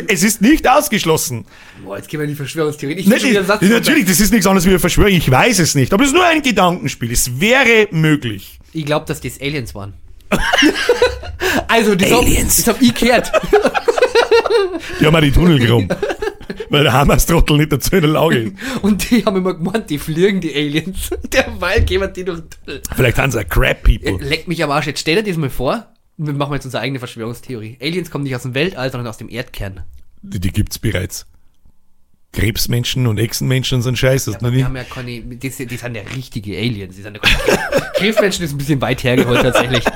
Es 0.08 0.24
ist 0.24 0.42
nicht 0.42 0.68
ausgeschlossen. 0.68 1.46
Boah, 1.84 1.98
jetzt 1.98 2.10
gehen 2.10 2.20
wir 2.20 2.26
in 2.26 2.32
die 2.32 2.36
Verschwörungstheorie. 2.36 2.96
Ich 2.96 3.08
Nicht, 3.08 3.46
Satz 3.46 3.62
natürlich, 3.62 4.06
das 4.06 4.20
ist 4.20 4.32
nichts 4.32 4.48
anderes 4.48 4.66
wie 4.66 4.70
eine 4.70 4.80
Verschwörung. 4.80 5.12
Ich 5.12 5.30
weiß 5.30 5.60
es 5.60 5.76
nicht. 5.76 5.94
Aber 5.94 6.04
es 6.04 6.10
ist 6.10 6.16
nur 6.16 6.26
ein 6.26 6.42
Gedankenspiel. 6.42 7.12
Es 7.12 7.40
wäre 7.40 7.88
möglich. 7.92 8.60
Ich 8.72 8.86
glaube, 8.86 9.06
dass 9.06 9.22
das 9.22 9.40
Aliens 9.40 9.76
waren. 9.76 9.94
also, 11.68 11.96
das 11.96 12.12
Aliens. 12.12 12.58
Hab, 12.60 12.66
das 12.66 12.68
hab 12.76 12.82
ich 12.82 12.94
gehört. 12.94 13.32
Die 15.00 15.06
haben 15.06 15.16
auch 15.16 15.22
die 15.22 15.32
Tunnel 15.32 15.60
geräumt. 15.60 15.96
Weil 16.70 16.84
der 16.84 16.94
Hamas-Trottel 16.94 17.58
nicht 17.58 17.72
dazu 17.72 17.96
in 17.96 18.02
der 18.02 18.12
Lage 18.12 18.38
ist. 18.40 18.56
Und 18.82 19.10
die 19.10 19.26
haben 19.26 19.38
immer 19.38 19.54
gemeint, 19.54 19.90
die 19.90 19.98
fliegen, 19.98 20.42
die 20.42 20.54
Aliens. 20.54 21.10
Derweil 21.32 21.84
gehen 21.84 22.02
wir 22.02 22.08
die 22.08 22.26
durch 22.26 22.42
den 22.42 22.50
Tunnel. 22.50 22.82
Vielleicht 22.96 23.18
haben 23.18 23.32
sie 23.32 23.40
auch 23.40 23.48
Crab-People. 23.48 24.18
Leck 24.24 24.48
mich 24.48 24.64
am 24.64 24.72
Arsch. 24.72 24.88
Jetzt 24.88 25.02
stell 25.02 25.16
dir 25.16 25.24
das 25.24 25.38
mal 25.38 25.50
vor. 25.50 25.88
Und 26.18 26.28
wir 26.28 26.34
machen 26.34 26.54
jetzt 26.54 26.66
unsere 26.66 26.82
eigene 26.84 27.00
Verschwörungstheorie. 27.00 27.78
Aliens 27.82 28.12
kommen 28.12 28.24
nicht 28.24 28.36
aus 28.36 28.44
dem 28.44 28.54
Weltall, 28.54 28.92
sondern 28.92 29.08
aus 29.08 29.18
dem 29.18 29.30
Erdkern. 29.30 29.82
Die, 30.22 30.40
die 30.40 30.52
gibt's 30.52 30.80
bereits. 30.80 31.26
Krebsmenschen 32.34 33.08
und 33.08 33.18
Echsenmenschen 33.20 33.82
sind 33.82 33.98
scheiße. 33.98 34.36
Aber 34.36 34.52
wir 34.52 34.66
haben 34.66 34.76
ja 34.76 34.84
keine, 34.84 35.22
die, 35.22 35.38
die 35.38 35.50
sind 35.50 35.96
ja 35.96 36.02
richtige 36.16 36.58
Aliens. 36.58 36.96
Die 36.96 37.02
sind 37.04 37.16
ja 37.16 37.22
Krebsmenschen 37.96 38.44
ist 38.44 38.52
ein 38.52 38.58
bisschen 38.58 38.82
weit 38.82 39.04
hergeholt 39.04 39.42
tatsächlich. 39.42 39.86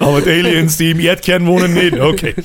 Aber 0.00 0.20
die 0.20 0.30
Aliens, 0.30 0.76
die 0.76 0.90
im 0.90 1.00
Erdkern 1.00 1.46
wohnen, 1.46 1.74
nicht. 1.74 1.98
Okay. 2.00 2.34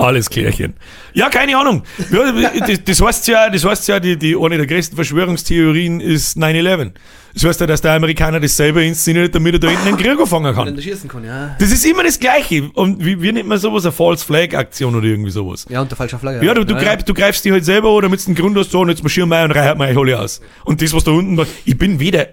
Alles 0.00 0.30
klärchen. 0.30 0.74
Ja, 1.12 1.28
keine 1.28 1.56
Ahnung. 1.56 1.82
Ja, 2.10 2.50
das, 2.66 2.84
das 2.84 3.00
heißt 3.00 3.28
ja, 3.28 3.50
das 3.50 3.64
heißt 3.64 3.88
ja, 3.88 4.00
die, 4.00 4.16
die, 4.16 4.36
eine 4.36 4.56
der 4.56 4.66
größten 4.66 4.96
Verschwörungstheorien 4.96 6.00
ist 6.00 6.36
9-11. 6.36 6.92
Das 7.34 7.44
heißt 7.44 7.60
ja, 7.60 7.66
dass 7.66 7.80
der 7.80 7.92
Amerikaner 7.92 8.40
das 8.40 8.56
selber 8.56 8.82
inszeniert, 8.82 9.34
damit 9.34 9.54
er 9.54 9.60
da 9.60 9.68
hinten 9.68 9.88
einen 9.88 9.96
Krieg 9.96 10.10
anfangen 10.20 10.54
kann. 10.54 10.80
Schießen 10.80 11.08
kann, 11.08 11.24
ja. 11.24 11.56
Das 11.58 11.70
ist 11.70 11.84
immer 11.84 12.02
das 12.02 12.18
Gleiche. 12.18 12.70
Und 12.74 13.04
wie, 13.04 13.22
wie 13.22 13.30
nennt 13.30 13.48
man 13.48 13.58
sowas? 13.58 13.84
Eine 13.84 13.92
False 13.92 14.24
Flag 14.24 14.54
Aktion 14.54 14.94
oder 14.96 15.06
irgendwie 15.06 15.30
sowas. 15.30 15.66
Ja, 15.68 15.80
unter 15.80 15.96
falscher 15.96 16.18
Flagge. 16.18 16.44
Ja, 16.44 16.54
du, 16.54 16.64
du, 16.64 16.74
greifst, 16.74 17.08
du 17.08 17.14
greifst 17.14 17.44
die 17.44 17.52
halt 17.52 17.64
selber 17.64 18.00
damit 18.00 18.20
du 18.20 18.26
einen 18.26 18.34
Grund 18.34 18.56
hast, 18.56 18.70
so, 18.70 18.80
und 18.80 18.88
jetzt 18.88 19.02
marschieren 19.02 19.28
wir 19.28 19.44
und 19.44 19.52
reihen 19.52 19.78
wir 19.78 19.86
alle 19.86 20.18
aus. 20.18 20.40
Und 20.64 20.82
das, 20.82 20.92
was 20.92 21.04
da 21.04 21.12
unten, 21.12 21.40
ich 21.64 21.78
bin 21.78 22.00
weder, 22.00 22.26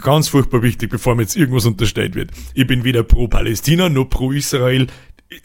ganz 0.00 0.28
furchtbar 0.28 0.62
wichtig, 0.62 0.90
bevor 0.90 1.14
mir 1.14 1.22
jetzt 1.22 1.36
irgendwas 1.36 1.66
unterstellt 1.66 2.14
wird, 2.14 2.30
ich 2.54 2.66
bin 2.66 2.84
weder 2.84 3.02
pro 3.02 3.26
Palästina 3.26 3.88
noch 3.88 4.04
pro 4.04 4.30
Israel, 4.30 4.86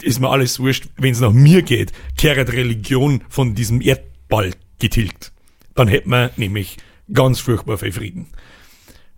ist 0.01 0.19
mir 0.19 0.29
alles 0.29 0.59
wurscht, 0.59 0.89
wenn 0.97 1.11
es 1.11 1.19
nach 1.19 1.31
mir 1.31 1.61
geht, 1.61 1.91
kehrt 2.17 2.51
Religion 2.51 3.21
von 3.29 3.55
diesem 3.55 3.81
Erdball 3.81 4.51
getilgt. 4.79 5.31
Dann 5.75 5.87
hätten 5.87 6.09
wir 6.09 6.31
nämlich 6.37 6.77
ganz 7.11 7.39
furchtbar 7.39 7.77
viel 7.77 7.91
Frieden. 7.91 8.27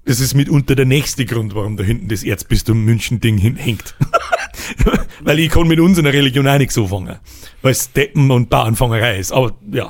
Das 0.05 0.19
ist 0.19 0.33
mitunter 0.33 0.75
der 0.75 0.85
nächste 0.85 1.25
Grund, 1.25 1.53
warum 1.53 1.77
da 1.77 1.83
hinten 1.83 2.07
das 2.07 2.23
Erzbistum 2.23 2.83
München-Ding 2.85 3.37
hängt. 3.37 3.95
Weil 5.23 5.39
ich 5.39 5.51
kann 5.51 5.67
mit 5.67 5.79
unserer 5.79 6.11
Religion 6.11 6.47
auch 6.47 6.57
nichts 6.57 6.77
anfangen. 6.77 7.17
Weil 7.61 7.71
es 7.71 7.91
Deppen 7.91 8.31
und 8.31 8.49
Bauernfangerei 8.49 9.19
ist. 9.19 9.31
Aber 9.31 9.55
ja. 9.71 9.89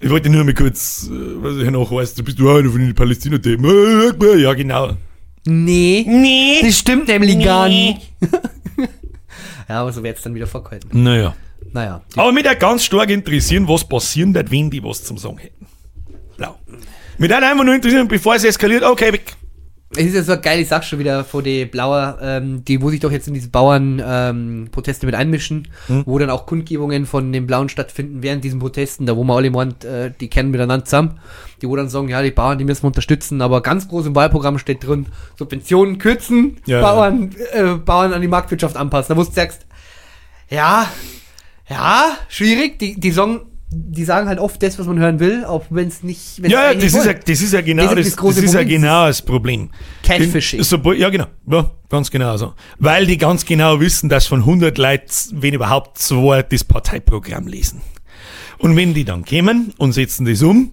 Ich 0.00 0.10
wollte 0.10 0.28
nur 0.30 0.42
mal 0.42 0.52
kurz, 0.52 1.08
äh, 1.08 1.42
was 1.42 1.56
ich 1.58 1.70
noch 1.70 1.90
weiß, 1.92 2.14
du 2.14 2.24
bist 2.24 2.38
du 2.38 2.50
einer 2.50 2.68
von 2.70 2.80
den 2.80 2.94
Palästina-Deppen. 2.94 4.40
Ja, 4.40 4.52
genau. 4.54 4.96
Nee. 5.46 6.04
Nee. 6.06 6.58
Das 6.62 6.78
stimmt 6.78 7.06
nämlich 7.08 7.42
gar 7.42 7.68
nicht. 7.68 8.12
ja, 9.68 9.80
aber 9.80 9.92
so 9.92 10.02
wird's 10.02 10.22
dann 10.22 10.34
wieder 10.34 10.46
vergehalten. 10.46 11.02
Naja. 11.02 11.34
Naja. 11.72 12.02
Aber 12.16 12.32
mich 12.32 12.44
da 12.44 12.54
ganz 12.54 12.84
stark 12.84 13.10
interessieren, 13.10 13.66
was 13.66 13.84
passieren 13.88 14.34
wird, 14.34 14.50
wenn 14.50 14.70
die 14.70 14.82
was 14.82 15.02
zum 15.02 15.18
Sagen 15.18 15.38
hätten. 15.38 15.66
Blau. 16.36 16.56
Mich 17.18 17.28
dann 17.28 17.44
einfach 17.44 17.64
nur 17.64 17.74
interessieren, 17.74 18.08
bevor 18.08 18.34
es 18.34 18.44
eskaliert, 18.44 18.82
okay, 18.82 19.12
weg. 19.12 19.36
Es 19.96 20.06
ist 20.06 20.14
ja 20.14 20.22
so 20.22 20.32
eine 20.32 20.40
geile 20.40 20.64
Sache 20.64 20.82
schon 20.82 20.98
wieder 20.98 21.24
vor 21.24 21.42
die 21.42 21.64
Blauer, 21.66 22.18
ähm, 22.20 22.64
die 22.64 22.78
muss 22.78 22.90
sich 22.92 23.00
doch 23.00 23.12
jetzt 23.12 23.28
in 23.28 23.34
diese 23.34 23.48
Bauern-Proteste 23.48 25.06
mit 25.06 25.14
einmischen, 25.14 25.68
wo 26.04 26.18
dann 26.18 26.30
auch 26.30 26.46
Kundgebungen 26.46 27.06
von 27.06 27.32
den 27.32 27.46
Blauen 27.46 27.68
stattfinden 27.68 28.22
während 28.22 28.42
diesen 28.42 28.58
Protesten, 28.58 29.06
da 29.06 29.16
wo 29.16 29.24
man 29.24 29.36
alle 29.36 29.50
meint, 29.50 29.84
äh, 29.84 30.10
die 30.20 30.28
kennen 30.28 30.50
miteinander 30.50 30.84
zusammen, 30.84 31.20
die 31.62 31.68
wo 31.68 31.76
dann 31.76 31.88
sagen, 31.88 32.08
ja, 32.08 32.22
die 32.22 32.30
Bauern, 32.32 32.58
die 32.58 32.64
müssen 32.64 32.82
wir 32.82 32.88
unterstützen, 32.88 33.40
aber 33.40 33.62
ganz 33.62 33.88
groß 33.88 34.06
im 34.06 34.14
Wahlprogramm 34.14 34.58
steht 34.58 34.84
drin, 34.86 35.06
Subventionen 35.38 35.98
kürzen, 35.98 36.56
Ja, 36.66 36.80
Bauern, 36.80 37.30
Äh, 37.52 37.74
Bauern 37.74 38.12
an 38.12 38.20
die 38.20 38.28
Marktwirtschaft 38.28 38.76
anpassen. 38.76 39.14
Da 39.14 39.20
wo 39.20 39.24
du 39.24 39.30
sagst, 39.30 39.66
ja, 40.50 40.88
ja, 41.68 42.16
schwierig, 42.28 42.78
die, 42.78 42.98
die 42.98 43.10
sagen, 43.10 43.40
die 43.70 44.04
sagen 44.04 44.28
halt 44.28 44.38
oft 44.38 44.62
das, 44.62 44.78
was 44.78 44.86
man 44.86 44.98
hören 44.98 45.18
will, 45.20 45.44
auch 45.44 45.64
wenn 45.70 45.88
es 45.88 46.02
nicht, 46.02 46.40
wenn's 46.42 46.52
Ja, 46.52 46.72
ja, 46.72 46.74
das 46.74 46.94
ist 46.94 47.06
ja, 47.06 47.12
das 47.14 47.40
ist 47.40 47.52
ja 47.52 47.60
genau 47.60 47.82
Das 47.82 47.92
ist 47.92 47.98
das, 47.98 48.06
das 48.06 48.16
große 48.16 48.34
das 48.36 48.44
ist 48.44 48.54
ja 48.54 48.60
Problem. 48.60 48.82
genau 48.82 49.06
das 49.06 49.22
Problem. 49.22 49.70
Catfishing. 50.02 50.58
In- 50.60 50.64
sobald- 50.64 50.98
ja, 50.98 51.08
genau. 51.10 51.26
Ja, 51.48 51.70
ganz 51.88 52.10
genau 52.10 52.36
so. 52.36 52.54
Weil 52.78 53.06
die 53.06 53.18
ganz 53.18 53.44
genau 53.44 53.80
wissen, 53.80 54.08
dass 54.08 54.26
von 54.26 54.40
100 54.44 54.78
Leuten, 54.78 55.10
wenn 55.32 55.54
überhaupt 55.54 55.98
zwei, 55.98 56.42
das 56.42 56.62
Parteiprogramm 56.64 57.46
lesen. 57.48 57.80
Und 58.58 58.76
wenn 58.76 58.94
die 58.94 59.04
dann 59.04 59.24
kommen 59.24 59.74
und 59.78 59.92
setzen 59.92 60.24
das 60.24 60.42
um, 60.42 60.72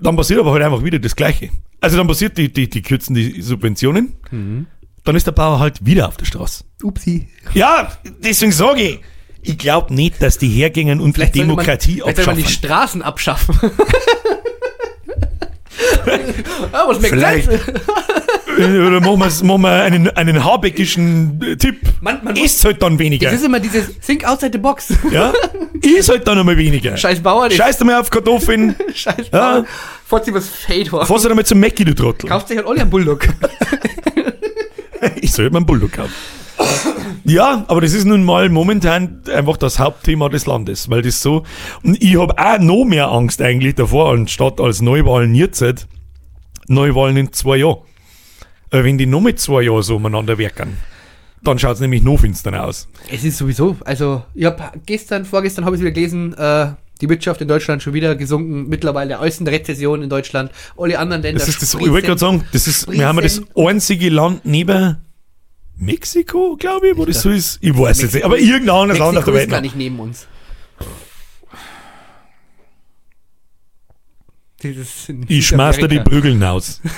dann 0.00 0.16
passiert 0.16 0.40
aber 0.40 0.52
halt 0.52 0.62
einfach 0.64 0.82
wieder 0.82 0.98
das 0.98 1.14
Gleiche. 1.14 1.50
Also 1.80 1.96
dann 1.96 2.06
passiert, 2.08 2.36
die, 2.36 2.52
die, 2.52 2.68
die 2.68 2.82
kürzen 2.82 3.14
die 3.14 3.40
Subventionen, 3.42 4.14
Mhm. 4.30 4.66
dann 5.04 5.14
ist 5.16 5.26
der 5.26 5.32
Bauer 5.32 5.58
halt 5.60 5.84
wieder 5.86 6.08
auf 6.08 6.16
der 6.16 6.24
Straße. 6.26 6.64
Upsi. 6.82 7.28
Ja, 7.54 7.92
deswegen 8.24 8.50
sage 8.52 8.82
ich, 8.82 9.00
ich 9.42 9.58
glaube 9.58 9.92
nicht, 9.94 10.22
dass 10.22 10.38
die 10.38 10.48
hergingen 10.48 11.00
und 11.00 11.08
die 11.16 11.20
Vielleicht 11.20 11.34
sollte 11.34 11.48
Demokratie 11.48 12.00
man, 12.04 12.14
vielleicht 12.14 12.16
sollte 12.16 12.30
man 12.30 12.36
die 12.36 12.42
abschaffen. 12.44 12.64
Straßen 12.68 13.02
abschaffen. 13.02 13.60
ja, 16.72 16.84
was 16.88 16.98
Vielleicht. 16.98 17.48
Oder 18.58 19.00
machen 19.00 19.18
wir, 19.18 19.44
machen 19.46 19.62
wir 19.62 19.82
einen, 19.82 20.08
einen 20.10 20.44
habeckischen 20.44 21.40
äh, 21.42 21.56
Tipp. 21.56 21.80
Man- 22.00 22.22
man 22.22 22.36
ist 22.36 22.64
halt 22.64 22.82
dann 22.82 22.98
weniger. 22.98 23.30
Das 23.30 23.40
ist 23.40 23.46
immer 23.46 23.58
dieses 23.60 23.98
Think 23.98 24.24
outside 24.24 24.52
the 24.52 24.58
box. 24.58 24.92
ja? 25.10 25.32
Ist 25.80 26.08
halt 26.10 26.28
dann 26.28 26.38
einmal 26.38 26.56
weniger. 26.56 26.96
Scheiß 26.96 27.20
Bauer, 27.20 27.48
das- 27.48 27.56
Scheiß 27.56 27.80
mal 27.80 27.98
auf 28.00 28.10
Kartoffeln. 28.10 28.76
Scheiß 28.94 29.30
Ja. 29.32 29.52
Bauer. 29.62 29.66
Fahrt 30.06 30.34
was 30.34 30.48
Fedor. 30.48 31.06
Fass 31.06 31.24
einmal 31.26 31.46
zum 31.46 31.58
Mackie, 31.60 31.84
du 31.84 31.94
Trottel. 31.94 32.28
Kauft 32.28 32.48
sich 32.48 32.58
halt 32.58 32.66
alle 32.68 32.80
einen 32.82 32.90
Bulldog. 32.90 33.26
Ich 35.20 35.32
soll 35.32 35.48
mir 35.50 35.56
einen 35.56 35.66
Bulldog 35.66 35.92
kaufen. 35.92 36.12
Ja, 37.24 37.64
aber 37.68 37.80
das 37.80 37.92
ist 37.92 38.04
nun 38.04 38.24
mal 38.24 38.48
momentan 38.48 39.22
einfach 39.32 39.56
das 39.56 39.78
Hauptthema 39.78 40.28
des 40.28 40.46
Landes, 40.46 40.90
weil 40.90 41.02
das 41.02 41.20
so, 41.22 41.44
und 41.82 42.02
ich 42.02 42.18
habe 42.18 42.36
auch 42.36 42.58
noch 42.58 42.84
mehr 42.84 43.10
Angst 43.10 43.40
eigentlich 43.40 43.74
davor, 43.76 44.12
anstatt 44.12 44.60
als 44.60 44.82
Neuwahlen 44.82 45.34
jetzt, 45.34 45.86
Neuwahlen 46.66 47.16
in 47.16 47.32
zwei 47.32 47.58
Jahren. 47.58 47.78
Äh, 48.70 48.84
Wenn 48.84 48.98
die 48.98 49.06
noch 49.06 49.20
mit 49.20 49.38
zwei 49.38 49.62
Jahren 49.62 49.82
so 49.82 49.96
umeinander 49.96 50.38
werken, 50.38 50.78
dann 51.44 51.58
schaut 51.58 51.74
es 51.74 51.80
nämlich 51.80 52.02
noch 52.02 52.18
finsterer 52.18 52.64
aus. 52.66 52.88
es 53.10 53.24
ist 53.24 53.38
sowieso, 53.38 53.76
also, 53.84 54.24
ich 54.34 54.44
hab 54.44 54.84
gestern, 54.86 55.24
vorgestern 55.24 55.64
habe 55.64 55.76
ich 55.76 55.82
wieder 55.82 55.90
gelesen, 55.92 56.34
äh, 56.34 56.72
die 57.00 57.08
Wirtschaft 57.08 57.40
in 57.40 57.48
Deutschland 57.48 57.82
schon 57.82 57.94
wieder 57.94 58.14
gesunken, 58.14 58.68
mittlerweile 58.68 59.18
äußerst 59.18 59.48
Rezession 59.48 60.02
in 60.02 60.08
Deutschland. 60.08 60.52
Alle 60.76 60.98
anderen 60.98 61.22
Länder 61.22 61.40
Das 61.40 61.48
ist 61.48 61.60
das, 61.60 61.70
ich 61.70 61.70
spritzen. 61.74 61.92
wollte 61.92 62.06
gerade 62.06 62.20
sagen, 62.20 62.44
das 62.52 62.68
ist, 62.68 62.90
wir 62.90 63.06
haben 63.08 63.16
ja 63.16 63.22
das 63.22 63.42
einzige 63.56 64.08
Land 64.08 64.42
neben 64.44 64.96
Mexiko, 65.82 66.56
glaube 66.56 66.90
ich, 66.90 66.96
wo 66.96 67.04
das 67.04 67.22
so 67.22 67.30
ist. 67.30 67.58
Ich 67.60 67.76
weiß 67.76 68.02
jetzt 68.02 68.14
nicht, 68.14 68.24
aber 68.24 68.38
irgendein 68.38 68.76
anderes 68.76 68.98
Land 69.00 69.18
auf 69.18 69.24
Mexiko 69.24 69.32
der 69.32 69.34
ist 69.34 69.40
Welt. 69.40 69.50
gar 69.50 69.56
noch. 69.58 69.62
nicht 69.62 69.76
neben 69.76 69.98
uns. 69.98 70.28
Ich 75.26 75.46
schmeiß 75.48 75.78
dir 75.78 75.88
die. 75.88 76.00
Prügeln 76.00 76.42
aus. 76.42 76.80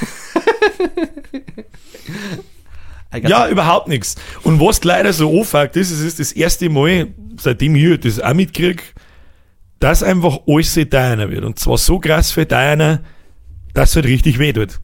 Ja, 3.22 3.48
überhaupt 3.48 3.86
nichts. 3.86 4.16
Und 4.42 4.58
was 4.58 4.82
leider 4.82 5.12
so 5.12 5.38
anfängt, 5.40 5.76
ist, 5.76 5.92
es 5.92 6.00
ist 6.00 6.18
das 6.18 6.32
erste 6.32 6.68
Mal, 6.68 7.14
seitdem 7.38 7.76
ich 7.76 8.00
das 8.00 8.18
auch 8.18 8.34
mitkriege, 8.34 8.82
dass 9.78 10.02
einfach 10.02 10.40
alles 10.48 10.74
teurer 10.74 11.30
wird. 11.30 11.44
Und 11.44 11.56
zwar 11.60 11.78
so 11.78 12.00
krass 12.00 12.32
viel 12.32 12.46
teurer, 12.46 13.02
dass 13.72 13.90
es 13.90 13.96
halt 13.96 14.06
richtig 14.06 14.40
weh 14.40 14.52
tut. 14.52 14.80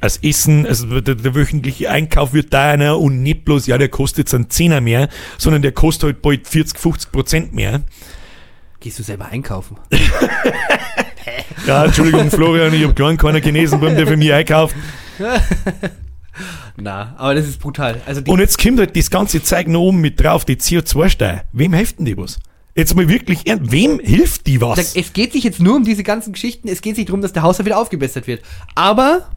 Das 0.00 0.18
Essen, 0.22 0.66
also 0.66 1.00
der, 1.00 1.14
der 1.14 1.34
wöchentliche 1.34 1.90
Einkauf 1.90 2.32
wird 2.32 2.50
teurer 2.50 2.98
und 2.98 3.22
nicht 3.22 3.44
bloß, 3.44 3.66
ja, 3.66 3.76
der 3.76 3.88
kostet 3.88 4.18
jetzt 4.18 4.34
einen 4.34 4.48
Zehner 4.48 4.80
mehr, 4.80 5.08
sondern 5.36 5.62
der 5.62 5.72
kostet 5.72 6.04
halt 6.04 6.22
bald 6.22 6.48
40, 6.48 6.78
50 6.78 7.12
Prozent 7.12 7.54
mehr. 7.54 7.82
Gehst 8.80 8.98
du 8.98 9.02
selber 9.02 9.26
einkaufen? 9.26 9.76
Ja, 11.66 11.84
Entschuldigung, 11.84 12.30
Florian, 12.30 12.72
ich 12.72 12.84
hab 12.84 12.96
gar 12.96 13.14
keiner 13.16 13.40
Chinesenbaum, 13.40 13.94
der 13.94 14.06
für 14.06 14.16
mich 14.16 14.32
einkauft. 14.32 14.74
Na, 16.76 17.14
aber 17.18 17.34
das 17.34 17.46
ist 17.46 17.60
brutal. 17.60 18.00
Also 18.06 18.22
Und 18.26 18.40
jetzt 18.40 18.60
kommt 18.60 18.78
halt 18.78 18.96
das 18.96 19.10
ganze 19.10 19.42
Zeug 19.42 19.68
noch 19.68 19.80
oben 19.80 20.00
mit 20.00 20.20
drauf, 20.20 20.44
die 20.44 20.56
CO2-Steuer. 20.56 21.42
Wem 21.52 21.74
hilft 21.74 21.98
denn 21.98 22.06
die 22.06 22.16
was? 22.16 22.38
Jetzt 22.74 22.94
mal 22.94 23.08
wirklich 23.08 23.46
ernst, 23.46 23.70
wem 23.70 24.00
hilft 24.00 24.46
die 24.46 24.60
was? 24.60 24.96
Es 24.96 25.12
geht 25.12 25.32
sich 25.32 25.44
jetzt 25.44 25.60
nur 25.60 25.76
um 25.76 25.84
diese 25.84 26.02
ganzen 26.02 26.32
Geschichten. 26.32 26.68
Es 26.68 26.80
geht 26.80 26.96
sich 26.96 27.04
darum, 27.04 27.20
dass 27.20 27.32
der 27.32 27.42
Haushalt 27.42 27.66
wieder 27.66 27.78
aufgebessert 27.78 28.26
wird. 28.26 28.42
Aber 28.74 29.28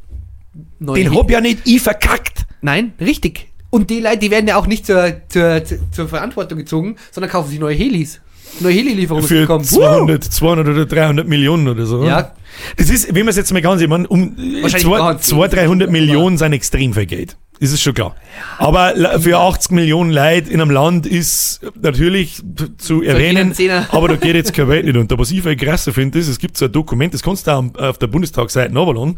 neue 0.79 1.03
Den 1.03 1.15
hab 1.15 1.29
ja 1.29 1.41
nicht 1.41 1.59
ich 1.65 1.81
verkackt. 1.81 2.45
Nein, 2.61 2.93
richtig. 2.99 3.47
Und 3.69 3.89
die 3.89 3.99
Leute, 3.99 4.19
die 4.19 4.31
werden 4.31 4.47
ja 4.47 4.55
auch 4.55 4.67
nicht 4.67 4.85
zur, 4.85 5.13
zur, 5.29 5.63
zur, 5.91 6.07
Verantwortung 6.07 6.59
gezogen, 6.59 6.95
sondern 7.11 7.31
kaufen 7.31 7.49
sich 7.49 7.59
neue 7.59 7.75
Helis. 7.75 8.21
Neue 8.59 8.73
Heli-Lieferungen 8.73 9.27
Für 9.27 9.41
bekommen. 9.41 9.63
200, 9.63 10.23
200 10.23 10.67
oder 10.67 10.85
300 10.85 11.27
Millionen 11.27 11.67
oder 11.67 11.87
so. 11.87 12.03
Ja. 12.03 12.35
Das 12.77 12.89
ist, 12.89 13.07
wenn 13.07 13.25
man 13.25 13.29
es 13.29 13.37
jetzt 13.37 13.51
mal 13.51 13.63
ganz, 13.63 13.81
ich 13.81 13.87
meine, 13.87 14.07
um 14.07 14.37
Wahrscheinlich 14.61 14.83
200, 14.83 15.21
brauchen 15.21 15.49
sie 15.49 15.55
300 15.55 15.87
aber- 15.87 15.91
Millionen 15.91 16.37
sind 16.37 16.53
extrem 16.53 16.93
viel 16.93 17.07
Geld. 17.07 17.35
Ist 17.59 17.81
schon 17.81 17.93
klar. 17.93 18.15
Aber 18.57 18.93
für 19.21 19.37
80 19.39 19.71
Millionen 19.71 20.11
Leute 20.11 20.51
in 20.51 20.59
einem 20.59 20.71
Land 20.71 21.05
ist 21.05 21.61
natürlich 21.81 22.41
zu 22.77 23.03
erwähnen, 23.03 23.53
Zehner. 23.53 23.87
aber 23.91 24.09
da 24.09 24.15
geht 24.15 24.35
jetzt 24.35 24.53
kein 24.55 24.67
Welt 24.67 24.85
nicht 24.85 24.97
unter. 24.97 25.17
Was 25.17 25.31
ich 25.31 25.41
viel 25.43 25.55
krasser 25.55 25.93
finde, 25.93 26.19
ist, 26.19 26.27
es 26.27 26.39
gibt 26.39 26.57
so 26.57 26.65
ein 26.65 26.71
Dokument, 26.71 27.13
das 27.13 27.23
kannst 27.23 27.47
du 27.47 27.51
auch 27.51 27.63
auf 27.77 27.97
der 27.99 28.07
Bundestagsseite 28.07 28.75
runterladen, 28.77 29.17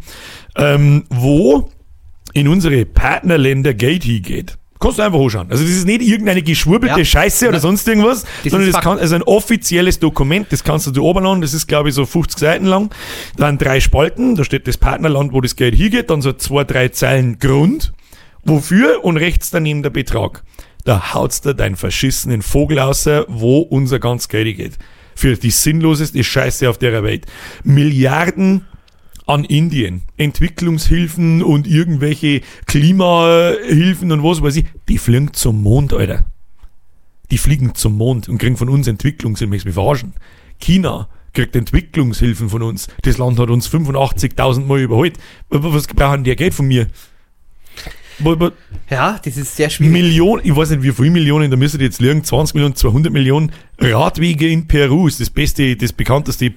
ähm, 0.58 1.06
wo 1.10 1.72
in 2.34 2.48
unsere 2.48 2.86
Partnerländer 2.86 3.74
Geld 3.74 4.04
hingeht. 4.04 4.58
Kannst 4.78 5.00
du 5.00 5.04
einfach 5.04 5.20
anschauen. 5.20 5.48
Also 5.50 5.64
das 5.64 5.72
ist 5.72 5.86
nicht 5.88 6.02
irgendeine 6.02 6.44
geschwurbelte 6.44 7.00
Ja. 7.00 7.06
Scheiße 7.06 7.48
oder 7.48 7.62
sonst 7.62 7.88
irgendwas, 7.88 8.26
Das 8.44 8.52
sondern 8.52 8.68
ist 8.68 8.76
das 8.76 8.84
kann, 8.84 9.00
also 9.00 9.16
ein 9.16 9.24
offizielles 9.24 10.00
Dokument, 10.00 10.48
das 10.52 10.64
kannst 10.66 10.86
du 10.86 10.92
dir 10.92 11.00
runterladen, 11.00 11.42
das 11.42 11.54
ist 11.54 11.66
glaube 11.68 11.90
ich 11.90 11.96
so 11.96 12.06
50 12.06 12.38
Seiten 12.38 12.66
lang. 12.66 12.94
Dann 13.38 13.58
drei 13.58 13.80
Spalten, 13.80 14.36
da 14.36 14.44
steht 14.44 14.68
das 14.68 14.78
Partnerland, 14.78 15.32
wo 15.32 15.40
das 15.40 15.56
Geld 15.56 15.76
hingeht, 15.76 16.10
dann 16.10 16.22
so 16.22 16.34
zwei, 16.34 16.66
drei 16.66 16.90
Zeilen 16.90 17.40
Grund, 17.40 17.94
wofür 18.46 19.04
und 19.04 19.18
rechts 19.18 19.52
daneben 19.52 19.84
der 19.84 19.90
Betrag. 19.90 20.44
da 20.86 21.14
haut's 21.14 21.42
dir 21.42 21.56
deinen 21.56 21.76
verschissenen 21.76 22.42
Vogel 22.44 22.80
aus, 22.80 23.08
wo 23.28 23.60
unser 23.60 24.00
ganz 24.00 24.28
Geld 24.30 24.56
geht. 24.56 24.78
Für 25.16 25.36
die 25.36 25.50
sinnloseste 25.50 26.24
Scheiße 26.24 26.70
auf 26.70 26.78
der 26.78 27.04
Welt. 27.04 27.26
Milliarden 27.64 28.66
an 29.26 29.44
Indien, 29.44 30.04
Entwicklungshilfen 30.18 31.42
und 31.42 31.68
irgendwelche 31.68 32.42
Klimahilfen 32.68 34.12
und 34.12 34.24
was 34.24 34.42
weiß 34.42 34.58
ich, 34.58 34.66
die 34.88 35.00
fliegen 35.00 35.34
zum 35.34 35.64
Mond, 35.64 35.94
Alter. 35.94 36.26
Die 37.32 37.40
fliegen 37.40 37.74
zum 37.74 37.98
Mond 37.98 38.30
und 38.30 38.38
kriegen 38.38 38.56
von 38.56 38.70
uns 38.70 38.88
Entwicklungshilfen, 38.88 39.50
mich 39.50 39.74
verarschen. 39.74 40.14
China 40.60 41.10
kriegt 41.34 41.56
Entwicklungshilfen 41.56 42.50
von 42.50 42.62
uns. 42.62 42.88
Das 43.02 43.18
Land 43.18 43.40
hat 43.40 43.50
uns 43.50 43.68
85.000 43.68 44.66
Mal 44.66 44.82
überholt. 44.82 45.18
Was 45.50 45.88
brauchen 45.88 46.24
die 46.24 46.36
Geld 46.36 46.54
von 46.54 46.68
mir? 46.68 46.88
Ja, 48.90 49.20
das 49.24 49.38
ist 49.38 49.56
sehr 49.56 49.70
schwierig. 49.70 49.94
Millionen, 49.94 50.42
ich 50.46 50.56
weiß 50.56 50.70
nicht 50.72 50.84
wie 50.84 50.92
viele 50.92 51.12
Millionen, 51.12 51.52
da 51.52 51.58
müsstet 51.58 51.82
ihr 51.82 51.88
jetzt 51.88 52.02
liegen, 52.02 52.24
20 52.24 52.56
Millionen, 52.56 52.76
200 52.76 53.12
Millionen 53.12 53.52
Radwege 53.80 54.48
in 54.48 54.68
Peru 54.68 55.08
ist 55.08 55.20
das 55.20 55.30
beste, 55.30 55.76
das 55.76 55.92
bekannteste 55.92 56.46
äh, 56.46 56.54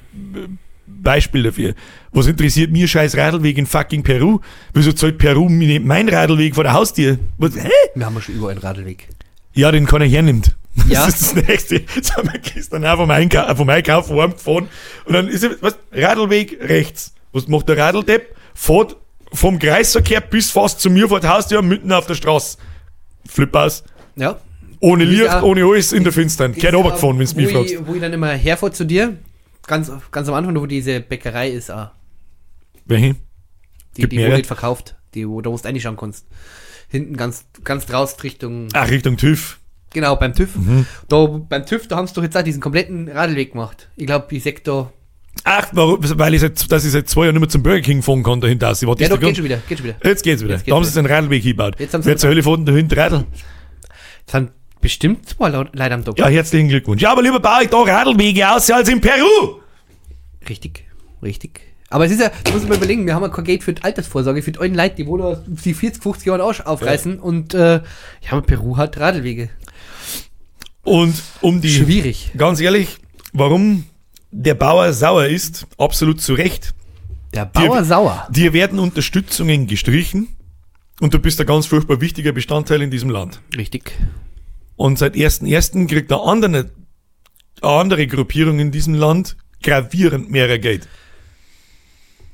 Beispiel 0.87 1.43
dafür. 1.43 1.75
Was 2.13 2.27
interessiert 2.27 2.71
mir 2.71 2.89
scheiß 2.89 3.17
Radlweg 3.17 3.59
in 3.59 3.67
fucking 3.67 4.03
Peru? 4.03 4.41
Wieso 4.73 4.93
zahlt 4.93 5.19
Peru 5.19 5.49
mein 5.49 6.09
Radlweg 6.09 6.55
vor 6.55 6.65
der 6.65 6.73
Haustür? 6.73 7.19
Was, 7.39 7.55
hä? 7.57 7.69
Wir 7.95 8.07
haben 8.07 8.15
ja 8.15 8.21
schon 8.21 8.35
überall 8.35 8.53
einen 8.53 8.61
Radlweg. 8.61 9.09
Ja, 9.55 9.73
den 9.73 9.87
kann 9.87 10.03
er 10.03 10.09
hernimmt. 10.09 10.57
Ja. 10.89 11.07
Das 11.07 11.21
ist 11.21 11.37
das 11.37 11.47
Nächste. 11.47 11.75
Jetzt 11.95 12.17
haben 12.17 12.31
wir 12.33 12.39
gestern 12.39 12.85
auch 12.85 12.97
vom, 12.97 13.11
Einkau 13.11 13.55
vom 13.55 13.69
Einkauf 13.69 14.11
heimgefahren 14.11 14.69
und 15.05 15.13
dann 15.13 15.29
ist 15.29 15.43
er, 15.43 15.57
was, 15.61 15.77
Radlweg 15.93 16.59
rechts. 16.61 17.15
Was 17.33 17.49
macht 17.49 17.69
der 17.69 17.77
Radldepp? 17.77 18.35
Fährt 18.55 18.97
vom 19.33 19.59
Kreisverkehr 19.59 20.21
bis 20.21 20.51
fast 20.51 20.81
zu 20.81 20.91
mir 20.91 21.09
vor 21.09 21.21
der 21.21 21.31
Haustür 21.35 21.63
mitten 21.63 21.93
auf 21.93 22.07
der 22.07 22.15
Straße. 22.15 22.59
Flip 23.29 23.55
aus. 23.55 23.85
Ja. 24.17 24.39
Ohne 24.81 25.05
Licht, 25.05 25.29
auch- 25.29 25.43
ohne 25.43 25.65
alles 25.65 25.93
in 25.93 26.05
der 26.05 26.13
Finstern. 26.13 26.53
Kehrt 26.55 26.73
Ist, 26.73 26.79
runtergefahren, 26.79 27.19
wenn 27.19 27.27
du 27.27 27.33
wo 27.35 27.37
mich 27.41 27.47
ich- 27.49 27.53
fragst. 27.77 27.87
Wo 27.89 27.95
ich 27.95 28.01
dann 28.01 28.13
immer 28.13 28.29
herfahre 28.33 28.73
zu 28.73 28.85
dir, 28.85 29.17
ganz, 29.67 29.91
ganz 30.11 30.29
am 30.29 30.35
Anfang, 30.35 30.57
wo 30.57 30.67
diese 30.67 31.01
Bäckerei 31.01 31.51
ist, 31.51 31.71
ah, 31.71 31.93
Welche? 32.87 33.17
die, 33.97 34.01
Gibt 34.03 34.13
die 34.13 34.17
wo 34.17 34.21
mehrere. 34.23 34.37
nicht 34.39 34.47
verkauft, 34.47 34.97
die, 35.15 35.29
wo 35.29 35.41
du 35.41 35.51
musst 35.51 35.67
reinschauen 35.67 35.97
kannst. 35.97 36.27
Hinten 36.89 37.17
ganz, 37.17 37.45
ganz 37.65 37.85
draußen 37.87 38.21
Richtung, 38.21 38.69
Ach, 38.73 38.89
Richtung 38.89 39.17
TÜV. 39.19 39.59
genau, 39.93 40.17
beim 40.17 40.33
TÜV. 40.33 40.57
Mhm. 40.57 40.87
Da, 41.09 41.27
beim 41.27 41.67
TÜV, 41.67 41.87
da 41.89 41.97
haben 41.97 42.07
sie 42.07 42.15
doch 42.15 42.23
jetzt 42.23 42.37
auch 42.37 42.43
diesen 42.43 42.61
kompletten 42.63 43.09
Radlweg 43.11 43.53
gemacht. 43.53 43.89
Ich 43.97 44.07
glaube, 44.07 44.27
die 44.31 44.41
Sektor, 44.41 44.93
Ach, 45.45 45.69
warum? 45.73 45.99
Weil 46.19 46.35
ich 46.35 46.41
seit, 46.41 46.71
dass 46.71 46.85
ich 46.85 46.93
seit 46.93 47.09
zwei 47.09 47.25
Jahren 47.25 47.35
nicht 47.35 47.41
mehr 47.41 47.49
zum 47.49 47.63
Burger 47.63 47.81
King 47.81 48.03
fahren 48.03 48.23
kann 48.23 48.41
dahinter 48.41 48.71
aus. 48.71 48.81
Ja 48.81 48.87
doch, 48.89 48.97
geht 48.97 49.09
Grund. 49.21 49.37
schon 49.37 49.45
wieder, 49.45 49.59
geht 49.69 49.79
schon 49.79 49.87
wieder. 49.87 49.97
Jetzt 50.05 50.23
geht's 50.23 50.43
wieder. 50.43 50.55
Jetzt 50.55 50.65
geht's 50.65 50.71
da 50.73 50.77
haben 50.77 50.85
sie 50.85 50.89
jetzt 50.91 50.99
einen 50.99 51.07
Radlweg 51.07 51.43
hingebaut. 51.43 51.77
Jetzt 51.79 51.95
haben 51.95 52.03
sie- 52.03 52.09
Wer 52.11 52.17
zur 52.17 52.31
Hölle 52.31 52.43
fährt 52.43 52.59
denn 52.59 52.67
dahinter 52.67 52.97
Radl? 52.97 53.25
Das 54.27 54.33
sind 54.33 54.51
bestimmt 54.81 55.29
zwei 55.29 55.49
Leute 55.49 55.71
am 55.95 56.05
Tag. 56.05 56.19
Ja, 56.19 56.29
herzlichen 56.29 56.69
Glückwunsch. 56.69 57.01
Ja, 57.03 57.13
aber 57.13 57.23
lieber 57.23 57.41
baue 57.41 57.63
ich 57.63 57.69
da 57.71 57.79
Radlwege 57.79 58.51
aus 58.51 58.71
als 58.71 58.89
in 58.89 59.01
Peru. 59.01 59.61
Richtig, 60.49 60.85
richtig. 61.23 61.61
Aber 61.91 62.05
es 62.05 62.13
ist 62.13 62.21
ja, 62.21 62.31
du 62.45 62.53
musst 62.53 62.69
mal 62.69 62.77
überlegen, 62.77 63.07
wir 63.07 63.15
haben 63.15 63.23
ja 63.23 63.29
kein 63.31 63.45
Geld 63.45 63.63
für 63.65 63.73
die 63.73 63.83
Altersvorsorge, 63.83 64.43
für 64.43 64.53
die 64.53 64.59
alten 64.59 64.75
Leute, 64.75 64.97
die 64.97 65.07
wohl 65.07 65.21
da 65.21 65.43
die 65.47 65.73
40, 65.73 66.03
50 66.03 66.27
Jahre 66.27 66.45
auf- 66.45 66.67
aufreißen 66.67 67.19
und 67.19 67.55
äh, 67.55 67.81
ja, 68.31 68.41
Peru 68.43 68.77
hat 68.77 68.99
Radlwege. 68.99 69.49
Und 70.85 71.15
um 71.41 71.61
die, 71.63 71.71
Schwierig. 71.71 72.31
ganz 72.37 72.61
ehrlich, 72.61 72.99
warum 73.33 73.85
der 74.31 74.55
Bauer 74.55 74.93
sauer 74.93 75.27
ist, 75.27 75.67
absolut 75.79 76.21
zu 76.21 76.35
Recht. 76.35 76.75
Der 77.35 77.47
Bauer 77.47 77.79
Dir- 77.79 77.85
sauer. 77.85 78.29
Dir 78.31 78.53
werden 78.53 78.79
Unterstützungen 78.79 79.67
gestrichen 79.67 80.29
und 81.01 81.15
du 81.15 81.19
bist 81.19 81.41
ein 81.41 81.47
ganz 81.47 81.67
furchtbar 81.67 82.01
wichtiger 82.01 82.33
Bestandteil 82.33 82.83
in 82.83 82.91
diesem 82.91 83.11
Land. 83.11 83.41
Richtig. 83.57 83.93
Und 84.77 84.99
seit 84.99 85.15
1.1. 85.15 85.87
kriegt 85.89 86.13
eine 86.13 86.23
andere, 86.23 86.71
eine 87.63 87.71
andere 87.73 88.07
Gruppierung 88.07 88.59
in 88.61 88.71
diesem 88.71 88.95
Land 88.95 89.37
gravierend 89.63 90.31
mehr 90.31 90.59
Geld. 90.59 90.89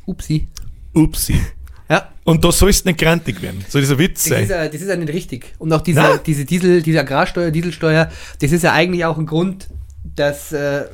Upsi. 0.07 0.49
Upsi. 0.95 1.41
Ja, 1.87 2.09
Und 2.25 2.43
da 2.43 2.51
sollst 2.51 2.87
du 2.87 2.89
nicht 2.89 2.99
grantig 2.99 3.43
werden. 3.43 3.63
Das 3.71 3.75
ein 3.91 3.99
Witz 3.99 4.23
das 4.23 4.31
sein? 4.31 4.43
ist, 4.45 4.49
ja, 4.49 4.67
das 4.69 4.81
ist 4.81 4.89
ja 4.89 4.97
nicht 4.97 5.13
richtig. 5.13 5.55
Und 5.59 5.71
auch 5.71 5.83
diese, 5.83 6.01
Na? 6.01 6.17
diese 6.17 6.47
Diesel, 6.47 6.81
diese 6.81 7.01
Agrarsteuer, 7.01 7.51
Dieselsteuer, 7.51 8.11
das 8.41 8.53
ist 8.53 8.63
ja 8.65 8.73
eigentlich 8.73 9.05
auch 9.05 9.19
ein 9.19 9.27
Grund, 9.27 9.69
dass 10.03 10.51
äh, 10.53 10.85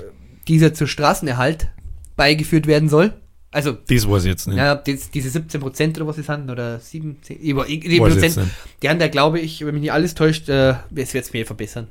dieser 0.48 0.74
zur 0.74 0.86
Straßenerhalt 0.86 1.68
beigeführt 2.16 2.66
werden 2.66 2.88
soll. 2.88 3.12
Also, 3.52 3.72
Das 3.72 4.08
weiß 4.08 4.24
ich 4.24 4.28
jetzt 4.30 4.46
nicht. 4.46 4.58
ja, 4.58 4.76
das, 4.76 5.10
diese 5.10 5.28
17 5.28 5.60
Prozent 5.60 5.96
oder 5.96 6.06
was 6.06 6.18
es 6.18 6.26
sind, 6.26 6.48
oder 6.50 6.78
7, 6.78 7.16
10, 7.20 7.38
über, 7.38 7.66
über 7.66 8.04
Weiß 8.04 8.16
ich 8.16 8.22
jetzt 8.22 8.36
Prozent, 8.36 8.36
nicht. 8.36 8.56
die 8.82 8.88
haben 8.88 9.00
da, 9.00 9.08
glaube 9.08 9.40
ich, 9.40 9.64
wenn 9.66 9.74
mich 9.74 9.80
nicht 9.80 9.92
alles 9.92 10.14
täuscht, 10.14 10.48
äh, 10.48 10.74
es 10.94 11.14
wird 11.14 11.24
es 11.24 11.32
mir 11.32 11.44
verbessern. 11.44 11.88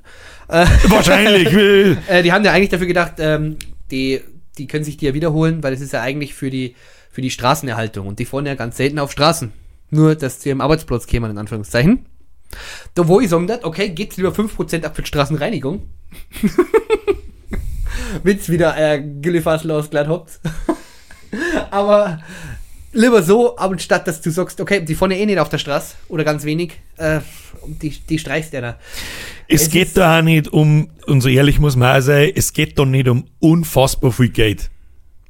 Äh, 0.48 0.66
Wahrscheinlich. 0.88 1.48
äh, 2.08 2.24
die 2.24 2.32
haben 2.32 2.46
ja 2.46 2.54
eigentlich 2.54 2.70
dafür 2.70 2.88
gedacht, 2.88 3.16
ähm, 3.18 3.58
die, 3.92 4.22
die 4.58 4.68
können 4.68 4.86
sich 4.86 4.96
die 4.96 5.06
ja 5.08 5.14
wiederholen, 5.14 5.62
weil 5.62 5.74
es 5.74 5.82
ist 5.82 5.92
ja 5.92 6.02
eigentlich 6.02 6.34
für 6.34 6.50
die, 6.50 6.76
für 7.12 7.22
die 7.22 7.32
Straßenerhaltung 7.32 8.08
und 8.08 8.20
die 8.20 8.26
fahren 8.26 8.46
ja 8.46 8.56
ganz 8.56 8.78
selten 8.78 8.98
auf 9.00 9.12
Straßen. 9.12 9.52
Nur, 9.90 10.16
dass 10.16 10.42
sie 10.42 10.52
am 10.52 10.62
Arbeitsplatz 10.62 11.08
kämen, 11.08 11.32
in 11.32 11.38
Anführungszeichen. 11.38 12.06
Da 12.94 13.08
wo 13.08 13.20
ich 13.20 13.30
sagen 13.30 13.48
darf, 13.48 13.64
okay, 13.64 13.90
geht's 13.90 14.16
lieber 14.16 14.32
5% 14.32 14.84
ab 14.86 14.96
für 14.96 15.02
die 15.02 15.08
Straßenreinigung. 15.08 15.84
Witz 18.24 18.50
wieder 18.50 18.78
äh, 18.78 19.02
Güllefassel 19.02 19.72
ausgeladen 19.72 20.12
habt. 20.12 20.40
Aber 21.72 22.20
lieber 22.94 23.24
so, 23.24 23.58
aber 23.58 23.78
statt 23.80 24.08
dass 24.08 24.22
du 24.22 24.32
sagst, 24.32 24.60
okay, 24.62 24.84
die 24.84 24.94
ja 24.94 25.12
eh 25.12 25.26
nicht 25.26 25.40
auf 25.40 25.50
der 25.50 25.58
Straße 25.58 25.96
oder 26.08 26.24
ganz 26.24 26.44
wenig, 26.44 26.74
äh, 26.98 27.20
die, 27.66 27.90
die 27.90 28.20
streichst 28.20 28.54
ja 28.54 28.62
da. 28.62 28.80
Es, 29.48 29.64
Es 29.64 29.70
geht 29.70 29.96
da 29.96 30.20
auch 30.20 30.22
nicht 30.24 30.48
um, 30.48 30.90
und 31.06 31.22
so 31.22 31.30
ehrlich 31.30 31.60
muss 31.60 31.76
man 31.76 31.98
auch 31.98 32.02
sein, 32.02 32.32
es 32.36 32.54
geht 32.54 32.78
da 32.80 32.86
nicht 32.86 33.08
um 33.08 33.26
unfassbar 33.40 34.12
viel 34.12 34.30
Geld, 34.30 34.70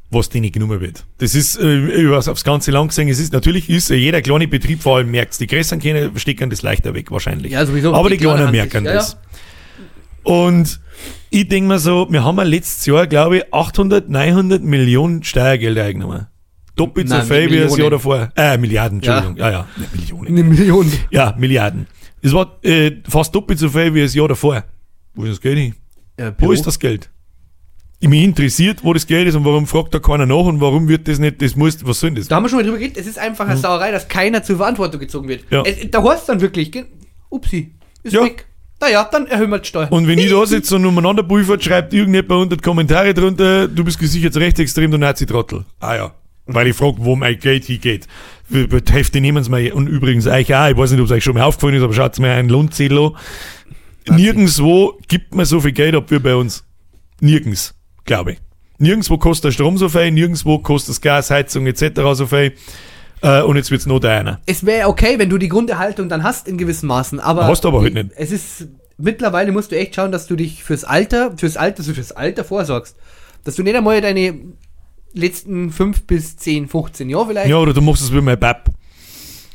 was 0.09 0.29
denen 0.29 0.51
genommen 0.51 0.79
wird. 0.81 1.05
Das 1.17 1.35
ist 1.35 1.57
äh, 1.59 1.75
über 1.75 2.17
aufs 2.17 2.43
ganze 2.43 2.71
Land 2.71 2.89
gesehen, 2.89 3.09
es 3.09 3.19
ist 3.19 3.33
natürlich 3.33 3.69
ist 3.69 3.89
jeder 3.89 4.21
kleine 4.21 4.47
Betrieb 4.47 4.81
vor 4.81 4.97
allem 4.97 5.11
merkt 5.11 5.39
Die 5.39 5.47
größeren 5.47 5.79
Kinder 5.79 6.11
stecken 6.15 6.49
das 6.49 6.61
leichter 6.61 6.93
weg 6.93 7.11
wahrscheinlich. 7.11 7.51
Ja, 7.51 7.65
sowieso. 7.65 7.93
Aber 7.93 8.09
die, 8.09 8.17
Die 8.17 8.23
kleinen 8.23 8.51
merken 8.51 8.85
ja, 8.85 8.93
das. 8.93 9.17
Und 10.23 10.79
ich 11.29 11.47
denke 11.47 11.67
mir 11.67 11.79
so, 11.79 12.07
wir 12.09 12.23
haben 12.23 12.37
ja 12.37 12.43
letztes 12.43 12.85
Jahr, 12.85 13.07
glaube 13.07 13.37
ich, 13.37 13.53
800, 13.53 14.09
900 14.09 14.61
Millionen 14.63 15.23
Steuergelder 15.23 15.85
eingenommen. 15.85 16.27
Doppelt 16.75 17.09
so 17.09 17.19
viel 17.21 17.51
wie 17.51 17.59
das. 17.59 17.77
Jahr 17.77 17.89
davor. 17.89 18.31
Äh, 18.35 18.57
Milliarden, 18.57 18.99
Entschuldigung. 18.99 19.35
Ja, 19.37 19.51
ja, 19.51 19.67
ja 19.77 19.85
Millionen. 19.93 20.27
Eine 20.27 20.43
Million. 20.43 20.91
Ja, 21.11 21.35
Milliarden. 21.37 21.87
Es 22.21 22.33
war 22.33 22.57
äh, 22.63 22.91
fast 23.07 23.33
doppelt 23.35 23.59
so 23.59 23.69
viel 23.69 23.93
wie 23.93 24.01
das 24.01 24.13
Jahr 24.15 24.27
davor. 24.27 24.63
Wo 25.13 25.23
ist 25.23 25.31
das 25.31 25.41
Geld 25.41 25.57
hin? 25.57 25.75
Äh, 26.17 26.31
Wo 26.37 26.51
ist 26.51 26.65
das 26.65 26.79
Geld? 26.79 27.09
Ich 28.01 28.07
mich 28.07 28.23
interessiert, 28.23 28.81
wo 28.83 28.93
das 28.93 29.05
Geld 29.07 29.27
ist 29.27 29.35
und 29.35 29.43
warum 29.43 29.67
fragt 29.67 29.93
da 29.93 29.99
keiner 29.99 30.25
nach 30.25 30.45
und 30.45 30.61
warum 30.61 30.87
wird 30.87 31.09
das 31.09 31.19
nicht, 31.19 31.41
das 31.41 31.57
muss, 31.57 31.85
was 31.85 31.99
soll 31.99 32.11
denn 32.11 32.15
das? 32.19 32.29
Da 32.29 32.37
haben 32.37 32.43
wir 32.43 32.49
schon 32.49 32.59
mal 32.59 32.63
drüber 32.63 32.77
geredet, 32.77 32.97
es 32.97 33.07
ist 33.07 33.19
einfach 33.19 33.45
eine 33.45 33.57
Sauerei, 33.57 33.91
dass 33.91 34.07
keiner 34.07 34.41
zur 34.41 34.55
Verantwortung 34.55 35.01
gezogen 35.01 35.27
wird. 35.27 35.43
Ja. 35.49 35.63
Es, 35.63 35.91
da 35.91 36.01
heißt 36.01 36.29
dann 36.29 36.39
wirklich, 36.39 36.71
upsi, 37.29 37.73
ist 38.03 38.13
Ja. 38.13 38.23
weg. 38.23 38.45
Naja, 38.81 39.07
dann 39.11 39.27
erhöhen 39.27 39.49
wir 39.49 39.59
die 39.59 39.67
Steuer. 39.67 39.91
Und 39.91 40.07
wenn 40.07 40.19
ich 40.19 40.29
da 40.29 40.45
sitze 40.45 40.75
und 40.75 40.85
umeinander 40.85 41.23
pulvert, 41.23 41.63
schreibt 41.63 41.93
irgendjemand 41.93 42.31
unter 42.31 42.55
die 42.55 42.61
Kommentare 42.61 43.13
drunter, 43.13 43.67
du 43.67 43.83
bist 43.83 43.99
gesichert 43.99 44.37
rechtsextrem, 44.37 44.89
du 44.91 44.97
Nazi-Trottel. 44.97 45.65
Ah 45.79 45.95
ja. 45.95 46.11
Weil 46.45 46.67
ich 46.67 46.75
frage, 46.75 46.95
wo 46.99 47.15
mein 47.15 47.37
Geld 47.37 47.65
hingeht. 47.65 48.07
Die 48.49 49.21
nehmen 49.21 49.45
mal, 49.49 49.71
und 49.73 49.87
übrigens 49.87 50.25
euch 50.25 50.55
auch, 50.55 50.67
ich 50.69 50.77
weiß 50.77 50.91
nicht, 50.91 50.99
ob 50.99 51.05
es 51.05 51.11
euch 51.11 51.23
schon 51.23 51.35
mal 51.35 51.43
aufgefallen 51.43 51.75
ist, 51.75 51.83
aber 51.83 51.93
schaut 51.93 52.17
mir 52.19 52.31
einen 52.31 52.49
Lohnzettel 52.49 52.97
an. 52.97 54.15
Nirgendwo 54.15 54.97
gibt 55.07 55.35
man 55.35 55.45
so 55.45 55.59
viel 55.59 55.73
Geld 55.73 55.93
ab 55.93 56.09
wie 56.09 56.17
bei 56.19 56.35
uns. 56.35 56.63
Nirgends, 57.19 57.75
glaube 58.05 58.31
ich. 58.31 58.37
Nirgendwo 58.79 59.17
kostet 59.17 59.45
der 59.45 59.51
Strom 59.51 59.77
so 59.77 59.89
viel, 59.89 60.09
nirgendwo 60.09 60.57
kostet 60.59 60.91
das 60.91 61.01
Gas, 61.01 61.29
Heizung 61.29 61.67
etc. 61.67 62.01
so 62.13 62.25
viel. 62.25 62.53
Äh, 63.21 63.41
und 63.41 63.55
jetzt 63.55 63.71
wird's 63.71 63.85
noch 63.85 64.01
einer. 64.03 64.39
es 64.45 64.65
wäre 64.65 64.87
okay, 64.87 65.19
wenn 65.19 65.29
du 65.29 65.37
die 65.37 65.49
Grunderhaltung 65.49 66.09
dann 66.09 66.23
hast 66.23 66.47
in 66.47 66.57
gewissem 66.57 66.87
Maßen, 66.87 67.19
aber. 67.19 67.47
Hast 67.47 67.63
du 67.63 67.67
aber 67.69 67.81
halt 67.81 67.93
nicht. 67.93 68.09
Es 68.15 68.31
ist, 68.31 68.67
mittlerweile 68.97 69.51
musst 69.51 69.71
du 69.71 69.77
echt 69.77 69.95
schauen, 69.95 70.11
dass 70.11 70.27
du 70.27 70.35
dich 70.35 70.63
fürs 70.63 70.83
Alter, 70.83 71.33
fürs 71.37 71.57
Alter, 71.57 71.79
also 71.79 71.93
fürs 71.93 72.11
Alter 72.11 72.43
vorsorgst. 72.43 72.95
Dass 73.43 73.55
du 73.55 73.63
nicht 73.63 73.75
einmal 73.75 74.01
deine 74.01 74.35
letzten 75.13 75.71
5 75.71 76.03
bis 76.03 76.37
10, 76.37 76.67
15 76.67 77.09
Jahre 77.09 77.27
vielleicht, 77.27 77.49
Ja, 77.49 77.57
oder 77.57 77.73
du 77.73 77.81
machst 77.81 78.03
es 78.03 78.13
wie 78.13 78.21
mein 78.21 78.39
Bab. 78.39 78.69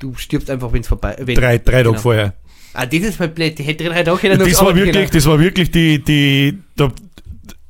du 0.01 0.15
stirbst 0.17 0.51
einfach, 0.51 0.73
wenn 0.73 0.81
es 0.81 0.89
vorbei 0.89 1.17
wenn, 1.21 1.37
Drei, 1.37 1.59
drei 1.59 1.83
Tage 1.83 1.91
Genau. 1.91 2.01
vorher. 2.01 2.35
Ah, 2.73 2.87
das 2.87 3.01
ist 3.01 3.21
halt 3.21 3.35
blöd, 3.37 3.57
die 3.59 3.63
hätte 3.63 3.85
drei 3.85 4.03
Tage 4.03 4.37
noch 4.37 4.45
Das 4.47 4.61
war 4.61 4.75
wirklich, 4.75 5.11
das 5.11 5.27
war 5.27 5.39
wirklich 5.39 5.71
die, 5.71 6.03
die, 6.03 6.59
da, 6.77 6.91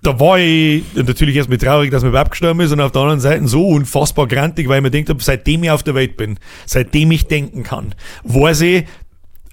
da 0.05 0.20
war 0.20 0.38
ich 0.38 0.84
natürlich 0.94 1.36
erstmal 1.36 1.59
traurig, 1.59 1.90
dass 1.90 2.02
mein 2.02 2.12
Bab 2.12 2.30
gestorben 2.30 2.61
ist 2.61 2.72
und 2.72 2.80
auf 2.80 2.92
der 2.92 3.02
anderen 3.02 3.20
Seite 3.20 3.48
so 3.48 3.66
unfassbar 3.66 4.28
grantig, 4.28 4.68
weil 4.68 4.78
ich 4.78 4.82
mir 4.82 4.90
denkt 4.90 5.09
habe, 5.09 5.22
seitdem 5.22 5.64
ich 5.64 5.70
auf 5.70 5.82
der 5.82 5.94
Welt 5.94 6.16
bin, 6.16 6.38
seitdem 6.66 7.11
ich 7.11 7.26
denken 7.26 7.62
kann, 7.62 7.94
weiß 8.24 8.61
ich, 8.62 8.84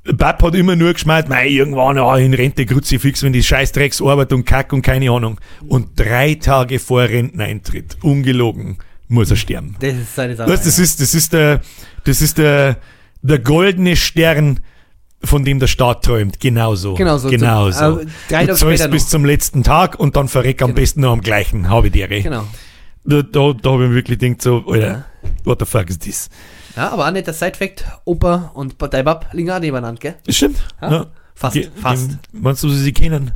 Bab 0.04 0.42
hat 0.42 0.56
immer 0.56 0.76
nur 0.76 0.94
geschmeint, 0.94 1.30
mei, 1.30 1.48
irgendwann 1.48 2.00
ah, 2.00 2.18
in 2.18 2.34
Rente 2.34 2.66
Kruzifix, 2.66 3.22
wenn 3.22 3.34
die 3.34 3.44
Scheißdrecks 3.44 4.02
Arbeit 4.02 4.34
und 4.34 4.46
Kack 4.46 4.74
und 4.74 4.82
keine 4.82 5.12
Ahnung. 5.12 5.40
Und 5.68 5.90
drei 5.96 6.34
Tage 6.34 6.80
vor 6.80 7.04
Renteneintritt, 7.04 7.98
ungelogen, 8.02 8.78
muss 9.08 9.30
er 9.30 9.38
sterben. 9.38 9.76
Das 9.80 9.94
ist 9.94 10.16
seine 10.16 10.36
Sache. 10.36 10.50
Weißt, 10.50 10.66
das 10.66 10.80
ist, 10.80 11.02
das 11.02 11.14
ist 11.14 11.34
der, 11.34 11.62
das 12.06 12.22
ist 12.22 12.40
der, 12.40 12.78
der 13.22 13.40
goldene 13.40 13.96
Stern 13.96 14.62
von 15.24 15.46
dem 15.46 15.60
der 15.60 15.68
Staat 15.68 16.04
träumt. 16.04 16.40
Genauso. 16.40 16.96
Genau 16.96 17.18
so. 17.18 17.30
Genau 17.30 17.70
So, 17.72 17.96
so. 17.96 18.00
äh, 18.02 18.06
drei 18.30 18.46
du 18.48 18.56
zahlst 18.56 18.90
bis 18.92 19.08
zum 19.10 19.24
letzten 19.26 19.64
Tag 19.64 20.00
und 20.00 20.16
dann 20.16 20.28
verreck 20.28 20.62
am 20.62 20.70
Genau. 20.70 20.80
besten 20.80 21.02
noch 21.02 21.12
am 21.14 21.22
gleichen 21.22 21.70
Habitäre. 21.70 22.22
Genau. 22.22 22.46
Da, 23.04 23.22
da, 23.22 23.54
da 23.54 23.72
habe 23.72 23.84
ich 23.84 23.90
mir 23.90 23.96
wirklich 23.96 24.20
gedacht, 24.20 24.42
so, 24.42 24.64
Alter, 24.68 25.06
what 25.44 25.60
the 25.60 25.66
fuck 25.66 25.90
is 25.90 26.00
this? 26.00 26.30
Ja, 26.76 26.90
aber 26.92 27.08
auch 27.08 27.12
nicht 27.12 27.28
das 27.28 27.40
Side-Fact, 27.40 27.84
Opa 28.06 28.52
und 28.54 28.76
dein 28.94 29.04
Bab 29.06 29.28
liegen 29.34 29.52
auch 29.52 29.60
nebeneinander, 29.60 30.00
gell? 30.00 30.16
Das 30.26 30.36
stimmt. 30.36 30.64
Ja? 30.82 30.92
Ja. 30.92 31.06
Fast, 31.36 31.56
Die- 31.56 31.68
fast. 31.76 32.12
Meinst 32.32 32.64
du, 32.64 32.70
sie 32.70 32.80
sie 32.80 32.94
kennen? 32.94 33.32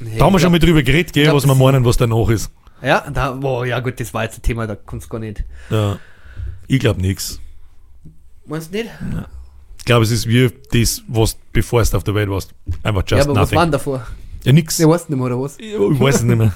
Nee, 0.00 0.16
Da 0.18 0.24
haben 0.24 0.32
wir 0.32 0.36
ich 0.38 0.42
schon 0.42 0.52
mal 0.52 0.58
drüber 0.58 0.82
geredet, 0.82 1.12
gell, 1.12 1.24
glaub, 1.24 1.36
was 1.36 1.46
wir 1.46 1.54
meinen, 1.54 1.84
was 1.84 1.96
danach 1.96 2.28
ist. 2.28 2.50
Ja, 2.82 3.04
da, 3.12 3.32
boah, 3.32 3.64
ja 3.66 3.80
gut, 3.80 3.98
das 4.00 4.12
war 4.14 4.24
jetzt 4.24 4.38
ein 4.38 4.42
Thema, 4.42 4.66
da 4.66 4.74
kommst 4.76 5.06
du 5.06 5.10
gar 5.10 5.18
nicht. 5.18 5.44
Ja. 5.70 5.98
Ich 6.66 6.80
glaube 6.80 7.00
nichts. 7.00 7.40
Meinst 8.46 8.72
du 8.72 8.78
nicht? 8.78 8.90
Ich 9.84 9.86
glaube, 9.86 10.02
es 10.02 10.10
ist 10.10 10.26
wie 10.26 10.50
das, 10.72 11.02
was 11.08 11.36
bevor 11.52 11.82
du 11.82 11.96
auf 11.98 12.04
der 12.04 12.14
Welt 12.14 12.30
warst. 12.30 12.54
Einfach 12.82 13.02
just 13.02 13.10
ja, 13.10 13.18
aber 13.24 13.34
was 13.34 13.50
nothing. 13.50 13.56
war 13.56 13.66
denn 13.66 13.72
davor? 13.72 14.06
ja, 14.42 14.52
nix. 14.54 14.80
Ich 14.80 14.86
weiß 14.88 15.10
nicht 15.10 15.18
mehr, 15.18 15.26
oder 15.26 15.38
was? 15.38 15.58
Ich 15.58 15.74
weiß 15.78 16.14
es 16.14 16.22
nicht 16.22 16.38
mehr. 16.38 16.54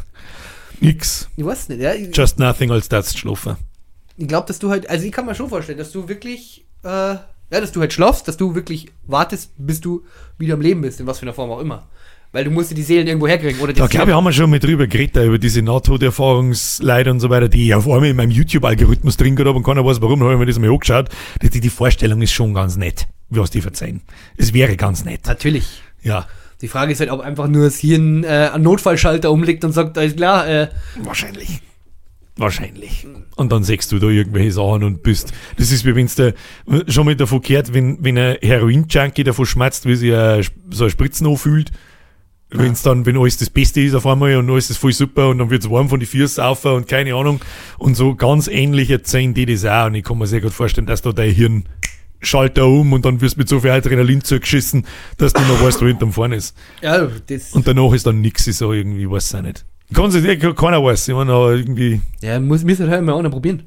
Nix. 0.80 1.28
Ich 1.36 1.44
weiß 1.44 1.68
nicht, 1.68 1.82
ja. 1.82 1.92
Ich, 1.92 2.16
Just 2.16 2.38
nothing 2.38 2.70
als 2.70 2.88
das 2.88 3.14
schlafen. 3.14 3.56
ich 4.16 4.26
glaube, 4.26 4.46
dass 4.46 4.58
du 4.58 4.70
halt, 4.70 4.88
also 4.88 5.04
ich 5.04 5.12
kann 5.12 5.26
mir 5.26 5.34
schon 5.34 5.50
vorstellen, 5.50 5.76
dass 5.76 5.92
du 5.92 6.08
wirklich, 6.08 6.64
äh, 6.84 6.88
ja, 6.88 7.20
dass 7.50 7.70
du 7.70 7.80
halt 7.80 7.92
schlafst, 7.92 8.26
dass 8.28 8.38
du 8.38 8.54
wirklich 8.54 8.86
wartest, 9.06 9.50
bis 9.58 9.82
du 9.82 10.04
wieder 10.38 10.54
am 10.54 10.62
Leben 10.62 10.80
bist, 10.80 10.98
in 10.98 11.06
was 11.06 11.18
für 11.18 11.26
einer 11.26 11.34
Form 11.34 11.50
auch 11.50 11.60
immer. 11.60 11.86
Weil 12.32 12.44
du 12.44 12.50
musst 12.50 12.70
dir 12.70 12.76
die 12.76 12.82
Seelen 12.82 13.06
irgendwo 13.08 13.28
herkriegen. 13.28 13.60
Oder 13.60 13.74
Da 13.74 13.86
glaube 13.88 14.10
ich, 14.10 14.16
haben 14.16 14.24
wir 14.24 14.32
schon 14.32 14.48
mal 14.48 14.58
drüber 14.58 14.86
geredet, 14.86 15.22
über 15.22 15.38
diese 15.38 15.60
Nahtoderfahrungsleute 15.60 17.10
und 17.10 17.20
so 17.20 17.28
weiter, 17.28 17.50
die 17.50 17.66
ich 17.66 17.74
auf 17.74 17.86
einmal 17.86 18.06
in 18.06 18.16
meinem 18.16 18.30
YouTube-Algorithmus 18.30 19.18
drin 19.18 19.36
gehabt 19.36 19.48
habe 19.48 19.58
und 19.58 19.64
keiner 19.64 19.84
weiß 19.84 20.00
warum, 20.00 20.22
habe 20.22 20.32
ich 20.32 20.38
mir 20.38 20.46
das 20.46 20.58
mal 20.58 20.70
angeschaut. 20.70 21.08
Die, 21.42 21.60
die 21.60 21.68
Vorstellung 21.70 22.22
ist 22.22 22.32
schon 22.32 22.54
ganz 22.54 22.76
nett, 22.76 23.06
was 23.30 23.50
die 23.50 23.60
verzeihen. 23.60 24.02
Es 24.36 24.52
wäre 24.54 24.76
ganz 24.76 25.04
nett. 25.04 25.26
Natürlich. 25.26 25.82
Ja, 26.02 26.26
Die 26.60 26.68
Frage 26.68 26.92
ist 26.92 27.00
halt, 27.00 27.10
ob 27.10 27.20
einfach 27.20 27.48
nur 27.48 27.64
das 27.64 27.78
Hirn 27.78 28.24
äh, 28.24 28.50
einen 28.52 28.64
Notfallschalter 28.64 29.30
umlegt 29.30 29.64
und 29.64 29.72
sagt, 29.72 29.96
alles 29.98 30.16
klar, 30.16 30.48
äh, 30.48 30.68
wahrscheinlich. 31.02 31.60
Wahrscheinlich. 32.36 33.04
Und 33.34 33.50
dann 33.50 33.64
siehst 33.64 33.90
du 33.90 33.98
da 33.98 34.06
irgendwelche 34.06 34.52
Sachen 34.52 34.84
und 34.84 35.02
bist. 35.02 35.32
Das 35.56 35.72
ist 35.72 35.84
wie 35.84 35.96
wenn 35.96 36.06
du 36.06 36.34
schon 36.90 37.04
mal 37.04 37.16
davon 37.16 37.42
gehört, 37.42 37.74
wenn, 37.74 37.98
wenn 38.02 38.16
ein 38.16 38.36
Heroin-Junkie 38.40 39.24
davon 39.24 39.44
schmerzt, 39.44 39.86
wie 39.86 39.96
sich 39.96 40.14
ein, 40.14 40.46
so 40.70 40.84
ein 40.84 40.90
Spritzen 40.90 41.26
anfühlt. 41.26 41.72
Wenn 42.50 42.72
es 42.72 42.82
dann, 42.82 43.04
wenn 43.04 43.18
alles 43.18 43.36
das 43.36 43.50
Beste 43.50 43.80
ist 43.82 43.94
auf 43.94 44.06
einmal 44.06 44.36
und 44.36 44.48
alles 44.48 44.70
ist 44.70 44.78
voll 44.78 44.92
super 44.92 45.28
und 45.28 45.38
dann 45.38 45.50
wird's 45.50 45.68
warm 45.68 45.88
von 45.90 46.00
die 46.00 46.06
Füße 46.06 46.42
auf 46.42 46.64
und 46.64 46.88
keine 46.88 47.14
Ahnung. 47.14 47.40
Und 47.76 47.94
so 47.94 48.14
ganz 48.14 48.46
ähnlich 48.48 48.88
erzählen 48.88 49.34
die 49.34 49.44
das 49.44 49.66
auch. 49.66 49.86
Und 49.86 49.96
ich 49.96 50.04
kann 50.04 50.16
mir 50.16 50.26
sehr 50.26 50.40
gut 50.40 50.52
vorstellen, 50.54 50.86
dass 50.86 51.02
da 51.02 51.12
dein 51.12 51.30
Hirn 51.32 51.64
schaltet 52.20 52.64
um 52.64 52.92
und 52.92 53.04
dann 53.04 53.20
wirst 53.20 53.36
du 53.36 53.40
mit 53.40 53.48
so 53.48 53.60
viel 53.60 53.70
Adrenalin 53.70 54.22
zugeschissen, 54.22 54.86
dass 55.16 55.32
du 55.32 55.40
noch 55.42 55.62
weißt, 55.64 55.80
wo 55.82 55.86
hinterm 55.86 56.12
vorne 56.12 56.36
ist. 56.36 56.56
ja, 56.82 57.08
das. 57.26 57.52
Und 57.52 57.66
danach 57.66 57.92
ist 57.92 58.06
dann 58.06 58.20
nix, 58.20 58.46
ich 58.46 58.56
so 58.56 58.72
irgendwie, 58.72 59.10
weiß 59.10 59.30
ich 59.30 59.38
auch 59.38 59.42
nicht. 59.42 59.64
Kann 59.94 60.10
sich 60.10 60.24
keiner 60.54 60.84
weiß. 60.84 61.08
Ich 61.08 61.14
meine, 61.14 61.32
aber 61.32 61.54
irgendwie, 61.54 62.02
Ja, 62.20 62.38
muss, 62.40 62.62
müssen 62.62 62.90
halt 62.90 63.02
mal 63.02 63.18
einer 63.18 63.30
probieren. 63.30 63.62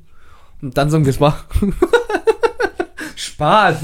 Und 0.61 0.77
dann 0.77 0.89
sagen, 0.89 1.03
das 1.03 1.19
war. 1.19 1.45
Spaß. 3.15 3.77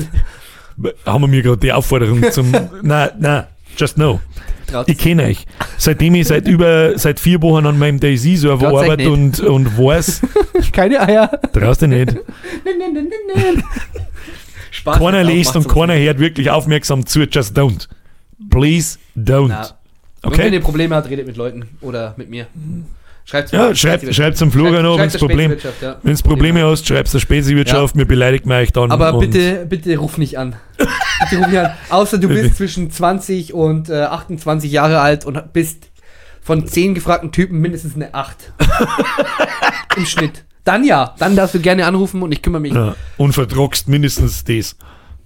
haben 1.05 1.21
wir 1.23 1.27
mir 1.27 1.41
gerade 1.41 1.57
die 1.57 1.71
Aufforderung 1.71 2.23
zum, 2.31 2.51
na, 2.83 3.09
na, 3.17 3.47
just 3.75 3.95
know. 3.95 4.19
Traut 4.67 4.89
Ich 4.89 4.97
kenne 4.97 5.23
euch. 5.23 5.45
Seitdem 5.77 6.13
ich 6.15 6.27
seit 6.27 6.47
über, 6.47 6.97
seit 6.99 7.19
vier 7.19 7.41
Wochen 7.41 7.65
an 7.65 7.79
meinem 7.79 7.99
Daisy-Server 7.99 8.69
Traut's 8.69 8.83
arbeite 8.83 9.11
und, 9.11 9.39
und 9.39 9.77
weiß, 9.77 10.21
keine 10.73 10.99
Eier. 10.99 11.39
traust 11.53 11.81
du 11.81 11.87
nicht. 11.87 12.17
Spaß. 14.77 14.99
Keiner 14.99 15.23
liest 15.23 15.55
und 15.55 15.67
keiner 15.67 15.95
hört 15.97 16.19
wirklich 16.19 16.49
aufmerksam 16.49 17.05
zu, 17.05 17.21
just 17.23 17.57
don't. 17.57 17.87
Please 18.49 18.97
don't. 19.15 19.47
Na, 19.49 19.61
Und 20.23 20.37
wenn 20.37 20.53
ihr 20.53 20.59
Okay? 20.59 20.59
Probleme 20.59 20.95
habt, 20.95 21.09
redet 21.09 21.25
mit 21.27 21.37
Leuten 21.37 21.67
oder 21.81 22.13
mit 22.17 22.29
mir. 22.29 22.47
Schreibt 23.25 23.51
Ja, 23.51 23.75
schreibt, 23.75 24.15
schreibt 24.15 24.37
zum 24.37 24.51
Florian 24.51 24.83
noch, 24.83 24.97
wenn's 24.97 25.17
Problem, 25.17 25.57
Ja. 25.81 25.97
wenn's 26.03 26.23
Probleme 26.23 26.63
hast, 26.63 26.87
schreibst 26.87 27.13
der 27.13 27.19
Spezi-Wirtschaft, 27.19 27.95
mir 27.95 28.05
beleidigt 28.05 28.45
mir 28.45 28.55
euch 28.55 28.71
dann. 28.71 28.89
Aber 28.89 29.19
bitte, 29.19 29.65
bitte 29.67 29.97
ruf 29.97 30.17
nicht 30.17 30.37
an. 30.37 30.55
bitte 30.77 31.41
ruf 31.41 31.47
nicht 31.47 31.59
an. 31.59 31.71
Außer 31.89 32.19
du 32.19 32.29
bist 32.29 32.55
zwischen 32.55 32.89
20 32.89 33.53
und 33.53 33.89
äh, 33.89 34.03
28 34.03 34.71
Jahre 34.71 35.01
alt 35.01 35.25
und 35.25 35.51
bist 35.51 35.89
von 36.41 36.65
10 36.65 36.93
gefragten 36.95 37.33
Typen 37.33 37.59
mindestens 37.59 37.95
eine 37.95 38.13
8. 38.13 38.53
Im 39.97 40.05
Schnitt. 40.05 40.45
Dann 40.67 40.83
ja, 40.83 41.15
dann 41.17 41.33
darfst 41.37 41.55
du 41.55 41.61
gerne 41.61 41.85
anrufen 41.85 42.21
und 42.21 42.33
ich 42.33 42.41
kümmere 42.41 42.59
mich. 42.59 42.73
Ja, 42.73 42.93
und 43.15 43.31
verdrockst 43.31 43.87
mindestens 43.87 44.43
das. 44.43 44.75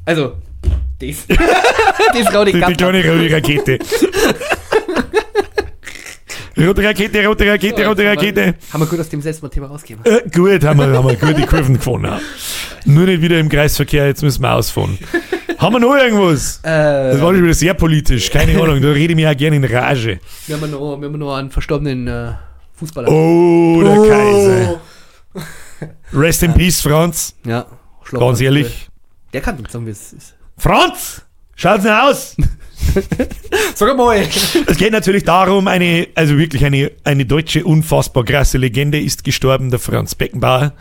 Also, 0.06 0.34
das. 1.00 1.26
das 1.28 2.32
rau 2.32 2.46
die 2.46 2.52
kleine 2.52 3.04
rote 3.04 3.32
Rakete. 3.34 3.80
rote 6.60 6.84
Rakete, 6.84 7.26
rote 7.26 7.48
Rakete, 7.52 7.88
rote 7.88 8.06
Rakete. 8.06 8.54
Haben 8.72 8.82
wir 8.84 8.86
gut 8.86 9.00
aus 9.00 9.10
dem 9.10 9.20
Selbstmordthema 9.24 9.66
rausgeben. 9.66 10.06
Äh, 10.06 10.30
gut, 10.30 10.64
haben 10.64 10.78
wir, 10.80 10.96
haben 10.96 11.08
wir 11.08 11.16
gut 11.16 11.36
die 11.36 11.48
Kurven 11.48 11.74
gefunden. 11.74 12.06
Ja. 12.06 12.20
Nur 12.86 13.08
nicht 13.08 13.24
wieder 13.24 13.39
im 13.39 13.50
Kreisverkehr, 13.50 14.06
jetzt 14.06 14.22
müssen 14.22 14.44
wir 14.44 14.54
ausfahren. 14.54 15.00
haben 15.58 15.74
wir 15.74 15.80
noch 15.80 15.96
irgendwas? 15.96 16.60
Das 16.62 17.18
Äh, 17.18 17.22
war 17.22 17.34
schon 17.34 17.44
wieder 17.44 17.54
sehr 17.56 17.74
politisch, 17.74 18.30
keine 18.30 18.62
Ahnung, 18.62 18.80
da 18.80 18.89
rede 18.92 19.14
ich 19.14 19.16
mir 19.16 19.32
auch 19.32 19.38
gerne 19.38 19.56
in 19.56 19.64
Rage. 19.64 20.20
wir, 20.46 20.56
haben 20.56 20.70
noch, 20.70 21.02
wir 21.02 21.08
haben 21.08 21.18
noch 21.18 21.36
einen 21.36 21.50
verstorbenen 21.50 22.08
äh, 22.08 22.34
Fußballer. 22.76 23.10
Oh, 23.10 23.82
der 23.84 23.96
Kaiser. 24.08 24.82
Rest 26.14 26.44
in 26.44 26.54
peace, 26.54 26.82
Franz. 26.82 27.36
Ja, 27.46 27.66
Schlaf- 28.04 28.20
Ganz 28.20 28.42
ehrlich. 28.42 28.90
Der 29.34 29.42
kann 29.42 29.58
uns 29.58 29.72
sagen, 29.72 29.86
wie 29.86 29.92
es 29.92 30.14
ist. 30.14 30.36
Franz! 30.58 31.22
Schaut's 31.56 31.84
denn 31.84 31.94
aus? 31.94 32.36
Sag 33.76 33.96
mal! 33.96 34.18
Es 34.68 34.78
geht 34.78 34.92
natürlich 34.92 35.24
darum, 35.24 35.68
eine, 35.68 36.08
also 36.16 36.38
wirklich 36.38 36.66
eine, 36.66 36.92
eine 37.04 37.26
deutsche 37.26 37.64
unfassbar 37.64 38.26
krasse 38.26 38.58
Legende 38.58 39.00
ist 39.00 39.24
gestorben, 39.24 39.70
der 39.70 39.80
Franz 39.80 40.16
Beckenbauer. 40.16 40.74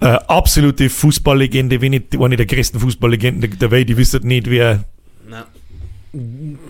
Äh, 0.00 0.06
absolute 0.06 0.88
Fußballlegende, 0.90 1.80
wenn 1.80 1.90
nicht 1.90 2.16
eine 2.18 2.36
der 2.36 2.46
größten 2.46 2.80
Fußballlegenden 2.80 3.58
der, 3.58 3.70
Welt. 3.70 3.88
Die 3.88 3.96
wissen 3.96 4.26
nicht, 4.26 4.48
wer, 4.48 4.84
Na. 5.28 5.46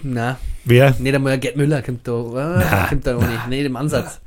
Na, 0.02 0.38
wer. 0.64 0.94
nicht 0.98 1.14
einmal 1.14 1.38
Gerd 1.38 1.56
Müller 1.56 1.82
kommt 1.82 2.06
da. 2.06 2.12
Na, 2.70 2.86
kommt 2.88 3.06
da 3.06 3.14
noch 3.14 3.26
nicht. 3.26 3.48
Nicht 3.48 3.64
im 3.64 3.76
Ansatz. 3.76 4.20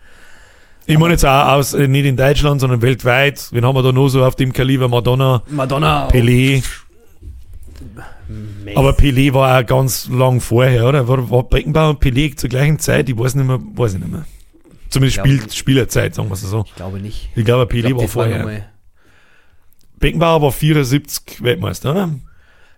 Ich 0.87 0.97
meine 0.99 1.13
jetzt 1.13 1.25
auch 1.25 1.47
aus, 1.47 1.73
äh, 1.73 1.87
nicht 1.87 2.05
in 2.05 2.15
Deutschland, 2.15 2.61
sondern 2.61 2.81
weltweit. 2.81 3.47
Wen 3.51 3.65
haben 3.65 3.75
wir 3.75 3.81
da 3.83 3.91
noch 3.91 4.07
so 4.07 4.23
auf 4.23 4.35
dem 4.35 4.53
Kaliber? 4.53 4.87
Madonna, 4.87 5.41
Madonna. 5.49 6.07
Pelé. 6.09 6.63
Aber 8.75 8.91
Pelé 8.91 9.33
war 9.33 9.59
auch 9.59 9.65
ganz 9.65 10.07
lang 10.09 10.41
vorher, 10.41 10.85
oder? 10.87 11.07
War, 11.07 11.29
war 11.29 11.43
Beckenbauer 11.43 11.91
und 11.91 12.03
Pelé 12.03 12.35
zur 12.35 12.49
gleichen 12.49 12.79
Zeit? 12.79 13.09
Ich 13.09 13.17
weiß 13.17 13.35
nicht 13.35 13.47
mehr, 13.47 13.59
weiß 13.59 13.93
ich 13.95 13.99
nicht 13.99 14.11
mehr. 14.11 14.25
Zumindest 14.89 15.17
Ich 15.17 15.23
glaube 15.23 15.37
Spiel. 15.41 15.51
Spielerzeit, 15.51 16.15
sagen 16.15 16.29
wir 16.29 16.33
es 16.33 16.41
so. 16.41 16.63
ich 16.65 16.75
glaube 16.75 16.99
nicht. 16.99 17.29
Ich 17.35 17.45
glaube, 17.45 17.63
Ich 17.63 17.69
Pelé 17.83 17.87
glaub, 17.89 17.97
war 17.97 18.05
das 18.05 18.15
war 18.15 18.23
vorher. 18.27 18.65
Beckenbauer 19.99 20.41
war 20.41 20.51
74 20.51 21.43
Weltmeister, 21.43 21.91
oder? 21.91 22.09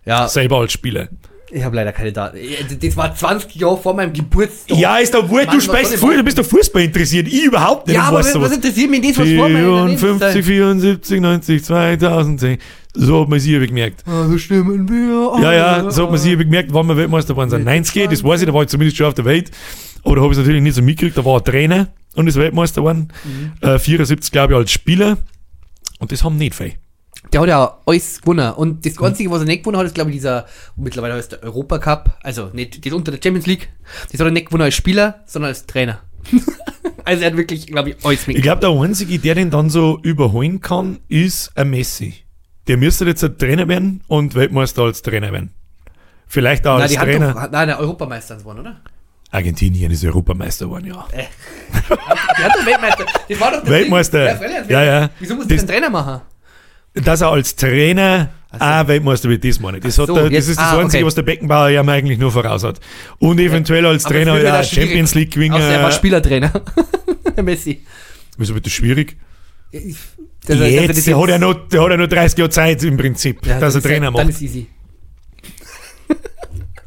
Ja, 0.04 0.28
Selber 0.28 0.58
als 0.60 0.72
Spieler. 0.72 1.08
Ich 1.50 1.64
habe 1.64 1.76
leider 1.76 1.92
keine 1.92 2.12
Daten. 2.12 2.38
Das 2.80 2.96
war 2.96 3.14
20 3.14 3.54
Jahre 3.56 3.78
vor 3.78 3.94
meinem 3.94 4.12
Geburtstag. 4.12 4.76
Ja, 4.76 4.98
ist 4.98 5.14
doch 5.14 5.28
wurscht, 5.28 5.46
Mann, 5.46 5.58
du 5.58 5.72
machen? 6.00 6.16
du 6.16 6.22
bist 6.24 6.38
doch 6.38 6.44
Fußball 6.44 6.82
interessiert. 6.82 7.26
Ich 7.28 7.44
überhaupt 7.44 7.86
nicht. 7.86 7.96
ja 7.96 8.02
aber 8.02 8.18
was, 8.18 8.34
was 8.34 8.52
interessiert 8.52 8.90
mich 8.90 9.00
das, 9.00 9.18
was 9.18 9.28
vor 9.30 9.48
meinem 9.48 9.98
54, 9.98 10.44
74, 10.44 11.20
90, 11.20 11.64
2010. 11.64 12.58
So 12.94 13.20
hat 13.22 13.28
man 13.28 13.38
sie 13.38 13.58
gemerkt. 13.58 14.02
Also 14.06 14.38
stimmen 14.38 14.88
wir. 14.88 15.42
Ja, 15.42 15.52
ja, 15.52 15.90
so 15.90 16.04
hat 16.04 16.10
man 16.10 16.18
sie 16.18 16.36
gemerkt, 16.36 16.72
wann 16.72 16.86
wir 16.86 16.96
Weltmeister 16.96 17.36
waren. 17.36 17.48
sind. 17.48 17.64
90, 17.64 18.08
das 18.10 18.24
weiß 18.24 18.40
ich, 18.40 18.46
da 18.46 18.54
war 18.54 18.62
ich 18.62 18.68
zumindest 18.68 18.96
schon 18.96 19.06
auf 19.06 19.14
der 19.14 19.24
Welt. 19.24 19.50
Aber 20.02 20.16
da 20.16 20.22
habe 20.22 20.32
ich 20.32 20.38
es 20.38 20.44
natürlich 20.44 20.62
nicht 20.62 20.74
so 20.74 20.82
mitgekriegt. 20.82 21.16
Da 21.16 21.24
war 21.24 21.38
ein 21.38 21.44
Trainer 21.44 21.88
und 22.14 22.26
ist 22.26 22.36
Weltmeister 22.36 22.80
geworden. 22.80 23.08
Mhm. 23.24 23.68
Äh, 23.68 23.78
74, 23.78 24.32
glaube 24.32 24.54
ich, 24.54 24.58
als 24.58 24.72
Spieler. 24.72 25.18
Und 25.98 26.12
das 26.12 26.24
haben 26.24 26.36
nicht 26.36 26.54
viele. 26.54 26.74
Der 27.32 27.40
hat 27.42 27.48
ja 27.48 27.78
alles 27.86 28.20
gewonnen. 28.20 28.52
Und 28.54 28.84
das 28.86 28.98
Einzige, 28.98 29.30
was 29.30 29.40
er 29.40 29.46
nicht 29.46 29.62
gewonnen 29.62 29.78
hat, 29.78 29.86
ist, 29.86 29.94
glaube 29.94 30.10
ich, 30.10 30.16
dieser, 30.16 30.46
mittlerweile 30.76 31.14
heißt 31.14 31.32
der 31.32 31.42
Europacup. 31.42 32.16
Also 32.22 32.50
nicht 32.52 32.84
das 32.84 32.92
unter 32.92 33.10
der 33.12 33.20
Champions 33.22 33.46
League. 33.46 33.68
Das 34.10 34.18
hat 34.20 34.26
er 34.26 34.30
nicht 34.30 34.46
gewonnen 34.46 34.62
als 34.64 34.74
Spieler, 34.74 35.22
sondern 35.26 35.50
als 35.50 35.66
Trainer. 35.66 36.00
also 37.04 37.22
er 37.22 37.30
hat 37.30 37.36
wirklich, 37.36 37.66
glaube 37.66 37.90
ich, 37.90 37.96
alles 38.04 38.20
Ich 38.22 38.26
mitgemacht. 38.28 38.60
glaube, 38.60 38.74
der 38.76 38.82
einzige, 38.84 39.18
der 39.18 39.34
den 39.34 39.50
dann 39.50 39.68
so 39.70 39.98
überholen 40.02 40.60
kann, 40.60 40.98
ist 41.08 41.52
ein 41.56 41.70
Messi. 41.70 42.14
Der 42.66 42.76
müsste 42.76 43.04
jetzt 43.06 43.24
ein 43.24 43.36
Trainer 43.38 43.68
werden 43.68 44.02
und 44.08 44.34
Weltmeister 44.34 44.82
als 44.82 45.02
Trainer 45.02 45.32
werden. 45.32 45.52
Vielleicht 46.26 46.66
auch 46.66 46.74
Nein, 46.78 46.82
als 46.82 46.94
Trainer. 46.94 47.32
doch, 47.32 47.50
nein, 47.50 47.68
der 47.68 47.78
Europameister 47.78 48.36
gewonnen, 48.36 48.60
oder? 48.60 48.80
Argentinien 49.30 49.90
ist 49.90 50.04
Europameister 50.04 50.66
geworden, 50.66 50.86
ja. 50.86 51.06
Die 51.12 52.42
hat 52.42 52.52
doch 52.54 52.66
Weltmeister. 52.66 53.04
Das 53.28 53.40
war 53.40 53.50
doch 53.52 53.60
der 53.62 53.70
Weltmeister. 53.70 54.70
Ja, 54.70 54.82
ja. 54.82 55.10
Wieso 55.18 55.34
muss 55.36 55.46
Das- 55.46 55.60
ein 55.62 55.66
Trainer 55.66 55.90
machen? 55.90 56.20
Dass 57.04 57.20
er 57.20 57.30
als 57.30 57.54
Trainer 57.56 58.30
Ach 58.50 58.58
so. 58.58 58.64
auch 58.84 58.88
Weltmeister 58.88 59.28
wird, 59.28 59.44
das 59.44 59.60
meine 59.60 59.78
ich. 59.78 59.84
Das, 59.84 59.94
so, 59.96 60.06
der, 60.06 60.24
das 60.24 60.32
jetzt- 60.32 60.48
ist 60.48 60.58
das 60.58 60.66
ah, 60.66 60.78
Einzige, 60.78 60.98
okay. 61.02 61.06
was 61.06 61.14
der 61.14 61.22
Beckenbauer 61.22 61.68
ja 61.68 61.82
eigentlich 61.82 62.18
nur 62.18 62.32
voraus 62.32 62.64
hat. 62.64 62.80
Und 63.18 63.38
eventuell 63.40 63.84
als 63.86 64.04
Aber 64.06 64.14
Trainer 64.14 64.38
ja. 64.42 64.62
Champions 64.64 65.14
League 65.14 65.32
gewinnen. 65.32 65.54
Außer 65.54 65.64
er 65.70 65.82
war 65.82 65.92
Spielertrainer. 65.92 66.50
der 67.36 67.42
Messi. 67.44 67.82
Wieso 68.36 68.54
wird 68.54 68.64
das 68.66 68.72
schwierig? 68.72 69.16
Das- 69.72 69.82
das- 70.46 70.58
das- 70.58 70.70
jetzt, 70.70 70.96
das- 70.98 71.04
der 71.04 71.20
hat, 71.20 71.28
ja 71.28 71.38
noch, 71.38 71.54
der 71.68 71.82
hat 71.82 71.90
ja 71.90 71.96
noch 71.98 72.06
30 72.06 72.38
Jahre 72.38 72.50
Zeit 72.50 72.82
im 72.84 72.96
Prinzip, 72.96 73.44
Ja, 73.46 73.58
dass 73.60 73.74
er 73.74 73.80
dann 73.82 73.90
Trainer 73.90 74.06
Dann 74.06 74.14
macht. 74.14 74.28
ist 74.30 74.40
easy. 74.42 74.66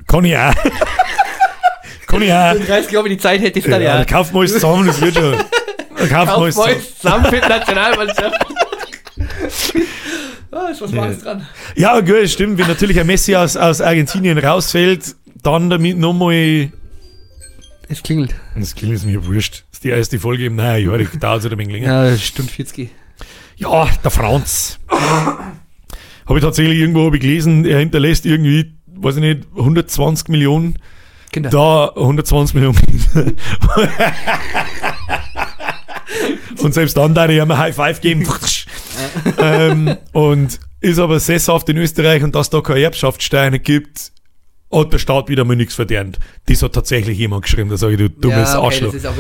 Kann 0.07 0.26
ich 0.26 0.36
auch. 0.36 0.53
Kann 2.07 2.22
ich 2.24 2.34
auch. 2.34 2.53
Den 2.53 2.66
Kreis, 2.66 2.88
glaube 2.88 3.07
ich, 3.07 3.16
die 3.16 3.22
Zeit 3.22 3.39
hätte 3.41 3.59
ich 3.59 3.66
Ja, 3.66 3.72
dann 3.72 3.82
ja. 3.82 3.97
dann 3.97 4.05
kaufen 4.07 4.34
wir 4.34 4.39
alles 4.41 4.53
zusammen, 4.53 4.88
das 4.88 4.99
wird 4.99 5.14
schon. 5.16 5.32
Dann 5.32 6.09
wir 6.09 6.18
alles 6.18 6.55
zusammen. 6.55 6.74
Kaufboys 6.74 6.97
zusammen 6.99 7.26
für 7.26 7.39
die 7.39 7.47
Nationalmannschaft. 7.47 8.45
ah, 10.52 10.68
ist 10.70 10.82
was 10.82 10.95
Wahres 10.95 11.20
dran. 11.20 11.47
Ja, 11.76 11.99
gut, 11.99 12.30
stimmt. 12.30 12.58
Wenn 12.58 12.68
natürlich 12.68 12.99
ein 12.99 13.08
Messi 13.08 13.36
aus, 13.36 13.58
aus 13.58 13.82
Argentinien 13.82 14.38
rausfällt, 14.38 15.16
dann 15.41 15.70
damit 15.70 15.97
nochmal. 15.97 16.72
Es 17.88 18.04
klingelt. 18.04 18.36
Das 18.56 18.76
klingt 18.76 18.93
jetzt 18.93 19.06
mir 19.06 19.26
wurscht. 19.26 19.64
Das 19.70 19.78
ist 19.78 19.84
die 19.84 19.89
erste 19.89 20.20
Folge 20.20 20.45
im 20.45 20.56
neuen 20.56 20.86
Jahr, 20.86 20.97
die 20.97 21.20
dauert 21.20 21.45
ein 21.45 21.52
wenig 21.58 21.74
länger. 21.74 22.10
Ja, 22.10 22.18
Stunde 22.18 22.52
40. 22.52 22.89
Ja, 23.58 23.88
der 24.04 24.12
Franz. 24.12 24.80
Habe 24.89 26.39
ich 26.39 26.43
tatsächlich 26.43 26.80
irgendwo 26.80 27.08
hab 27.08 27.14
ich 27.14 27.22
gelesen, 27.22 27.66
er 27.66 27.80
hinterlässt 27.80 28.26
irgendwie, 28.26 28.74
weiß 28.88 29.18
ich 29.18 29.22
nicht, 29.22 29.47
120 29.56 30.30
Millionen. 30.30 30.76
Kinder. 31.32 31.49
Da 31.49 31.89
120 31.95 32.56
Millionen. 32.56 32.78
und 36.62 36.74
selbst 36.74 36.97
dann 36.97 37.14
darf 37.14 37.30
ich 37.30 37.38
ihm 37.38 37.52
ein 37.52 37.58
High 37.58 37.76
Five 37.76 38.02
geben. 38.02 38.26
ähm, 39.39 39.97
und 40.14 40.60
ist 40.80 40.99
aber 40.99 41.20
sesshaft 41.20 41.70
in 41.70 41.78
Österreich 41.78 42.24
und 42.24 42.36
dass 42.36 42.49
da 42.49 42.62
keine 42.62 42.82
Erbschaftssteuer 42.82 43.49
nicht 43.52 43.64
gibt, 43.66 44.12
hat 44.74 44.93
der 44.93 44.99
Staat 44.99 45.28
wieder 45.30 45.43
mal 45.43 45.56
nichts 45.58 45.76
verdient. 45.76 46.18
Das 46.45 46.64
hat 46.64 46.74
tatsächlich 46.74 47.18
jemand 47.18 47.43
geschrieben, 47.43 47.70
da 47.70 47.78
sage 47.78 47.93
ich, 47.93 47.99
du 47.99 48.10
dummes 48.10 48.54
ja, 48.54 48.58
okay, 48.60 48.66
Arschloch. 48.68 48.93
das 48.93 48.95
ist 49.04 49.06
auch 49.06 49.16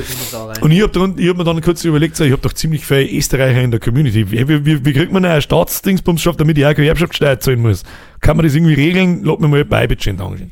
wirklich. 0.47 0.61
Und 0.63 0.71
ich 0.71 0.81
habe 0.81 0.99
hab 1.01 1.37
mir 1.37 1.43
dann 1.43 1.61
kurz 1.61 1.83
überlegt, 1.83 2.15
so, 2.15 2.23
ich 2.23 2.31
habe 2.31 2.41
doch 2.41 2.53
ziemlich 2.53 2.85
viele 2.85 3.05
Österreicher 3.11 3.61
in 3.61 3.69
der 3.69 3.79
Community. 3.81 4.31
Wie, 4.31 4.47
wie, 4.47 4.65
wie, 4.65 4.85
wie 4.85 4.93
kriegt 4.93 5.11
man 5.11 5.25
eine 5.25 5.41
Staatsdingsbumschaft, 5.41 6.39
damit 6.39 6.57
ich 6.57 6.65
auch 6.65 6.73
keine 6.73 6.87
Erbschaftssteuer 6.87 7.39
zahlen 7.39 7.61
muss? 7.61 7.83
Kann 8.21 8.37
man 8.37 8.45
das 8.45 8.55
irgendwie 8.55 8.75
regeln? 8.75 9.23
Lass 9.23 9.39
mir 9.39 9.49
mal 9.49 9.65
bei 9.65 9.87
Bitchen 9.87 10.21
anschauen. 10.21 10.51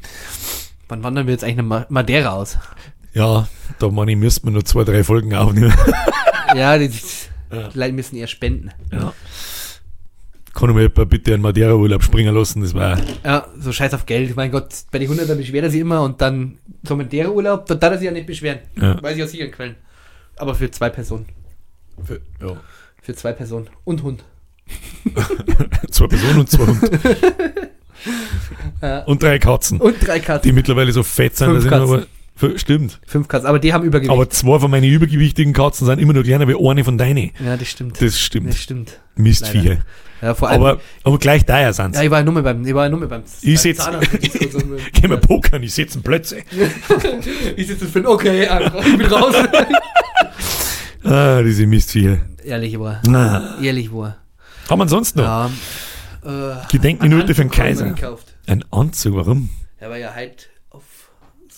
Wann 0.90 1.02
wandern 1.04 1.28
wir 1.28 1.32
jetzt 1.34 1.44
eigentlich 1.46 1.58
nach 1.58 1.64
Ma- 1.66 1.86
Madeira 1.90 2.32
aus? 2.32 2.58
Ja, 3.14 3.48
da 3.80 3.88
meine 3.90 4.12
ich, 4.12 4.18
müsste 4.18 4.46
man 4.46 4.54
nur 4.54 4.66
zwei, 4.66 4.84
drei 4.84 5.04
Folgen 5.04 5.34
aufnehmen. 5.34 5.74
ja, 6.56 6.78
die, 7.52 7.70
die 7.74 7.78
Leute 7.80 7.94
müssen 7.94 8.16
eher 8.16 8.28
spenden. 8.28 8.72
ja. 8.92 9.14
Kann 10.56 10.70
ich 10.72 10.76
mir 10.76 10.90
bitte 10.90 11.34
einen 11.36 11.44
Madeira-Urlaub 11.44 12.04
springen 12.04 12.34
lassen? 12.36 12.62
Das 12.62 12.74
war, 12.74 12.98
Ja, 13.24 13.48
so 13.60 13.72
scheiß 13.72 13.94
auf 13.94 14.06
Geld. 14.08 14.36
Mein 14.36 14.52
Gott, 14.52 14.68
bei 14.92 14.98
den 14.98 15.10
100 15.10 15.38
beschwert 15.38 15.64
er 15.66 15.70
sich 15.70 15.80
immer 15.80 16.02
und 16.02 16.20
dann 16.22 16.58
so 16.84 16.96
mit 16.96 17.14
der 17.14 17.32
Urlaub, 17.32 17.68
da 17.68 17.76
darf 17.76 17.92
er 17.94 17.98
sich 18.00 18.06
ja 18.08 18.12
nicht 18.12 18.26
beschweren. 18.26 18.60
Ja. 18.76 19.02
Weiß 19.02 19.16
ich 19.16 19.24
aus 19.24 19.32
sicheren 19.32 19.52
Quellen. 19.52 19.76
Aber 20.38 20.56
für 20.56 20.70
zwei 20.72 20.90
Personen. 20.90 21.28
für, 22.04 22.20
ja. 22.42 22.58
Für 23.02 23.14
zwei 23.16 23.32
Personen. 23.32 23.70
Und 23.86 24.02
Hund. 24.04 24.24
zwei 25.92 26.08
Personen 26.08 26.40
und 26.40 26.50
zwei 26.50 26.66
Hunde. 26.66 27.00
Ja. 28.82 29.00
Und 29.04 29.22
drei 29.22 29.40
Katzen, 29.40 29.80
Und 29.82 29.96
drei 30.08 30.22
Katzen. 30.22 30.50
die 30.50 30.54
mittlerweile 30.56 30.92
so 30.94 31.04
fett 31.04 31.36
sind. 31.36 31.48
Fünf 31.48 31.70
dass 31.70 32.02
ich 32.02 32.08
stimmt. 32.56 33.00
Fünf 33.06 33.28
Katzen. 33.28 33.48
Aber 33.48 33.60
die 33.60 33.74
haben 33.74 33.84
Übergewicht. 33.84 34.12
Aber 34.12 34.30
zwei 34.30 34.60
von 34.60 34.72
meinen 34.72 34.90
übergewichtigen 34.90 35.54
Katzen 35.54 35.86
sind 35.86 36.00
immer 36.00 36.14
noch 36.14 36.24
kleiner 36.24 36.48
wie 36.48 36.56
eine 36.56 36.84
von 36.84 36.98
deinen. 36.98 37.32
ja, 37.44 37.58
das 37.58 37.68
stimmt. 37.68 38.02
Das 38.02 38.20
stimmt. 38.20 38.50
Das 38.50 38.58
stimmt. 38.60 39.00
Mistviecher. 39.16 39.78
Ja, 40.22 40.34
vor 40.36 40.50
allem. 40.50 40.62
Aber, 40.62 40.80
aber 41.04 41.18
gleich 41.18 41.46
daher 41.46 41.72
sind 41.72 41.96
ja, 41.96 42.04
ich 42.04 42.12
war 42.12 42.20
ja 42.20 42.26
nur 42.26 42.34
mal 42.34 42.44
beim, 42.44 42.66
ich 42.66 42.74
war 42.74 42.84
ja 42.84 42.90
nur 42.90 43.00
mal 43.00 43.08
beim, 43.08 43.22
beim 43.22 43.32
Ich 43.42 43.60
sitz- 43.60 43.78
Zahnarzt. 43.78 44.10
Geh 44.94 45.08
mal 45.08 45.18
pokern, 45.18 45.64
ich 45.64 45.74
sitze 45.74 46.00
Plätze. 46.02 46.40
ich 47.56 47.68
sitze 47.68 47.86
finde, 47.86 48.10
okay, 48.10 48.46
einfach, 48.48 48.86
ich 48.86 48.98
bin 48.98 49.08
raus. 49.08 49.34
Ah, 51.02 51.42
diese 51.42 51.66
Mistviecher. 51.66 52.20
Ehrlich 52.44 52.78
war. 52.78 53.02
Na. 53.08 53.58
Ehrlich 53.62 53.92
war. 53.94 54.18
Haben 54.70 54.80
wir 54.80 54.88
sonst 54.90 55.16
noch? 55.16 55.24
Ja. 55.24 55.50
Äh, 56.26 56.56
Gedenkminute 56.70 57.34
für 57.34 57.42
den 57.42 57.50
Kaiser. 57.52 57.96
Ein 58.48 58.66
Anzug, 58.70 59.16
warum? 59.16 59.50
Ja, 59.80 59.90
weil 59.90 60.02
ja 60.02 60.14
halt 60.14 60.50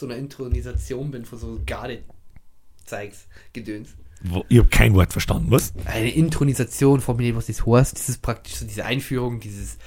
so 0.02 0.06
einer 0.08 0.18
Intronisation 0.18 1.12
bin 1.12 1.24
von 1.26 1.40
so 1.40 1.60
Garde-Zeigs, 1.66 3.28
Gedöns. 3.54 3.90
Wo- 4.24 4.46
Ich 4.50 4.58
habe 4.60 4.70
kein 4.70 4.94
Wort 4.94 5.12
verstanden, 5.14 5.48
was? 5.50 5.74
Eine 5.86 6.12
Intronisation, 6.12 7.02
von 7.02 7.18
mir, 7.18 7.36
was 7.36 7.48
das 7.48 7.66
heißt, 7.66 7.96
das 7.98 8.10
ist 8.10 8.22
praktisch 8.22 8.56
so 8.56 8.66
diese 8.66 8.86
Einführung, 8.86 9.40
dieses, 9.40 9.78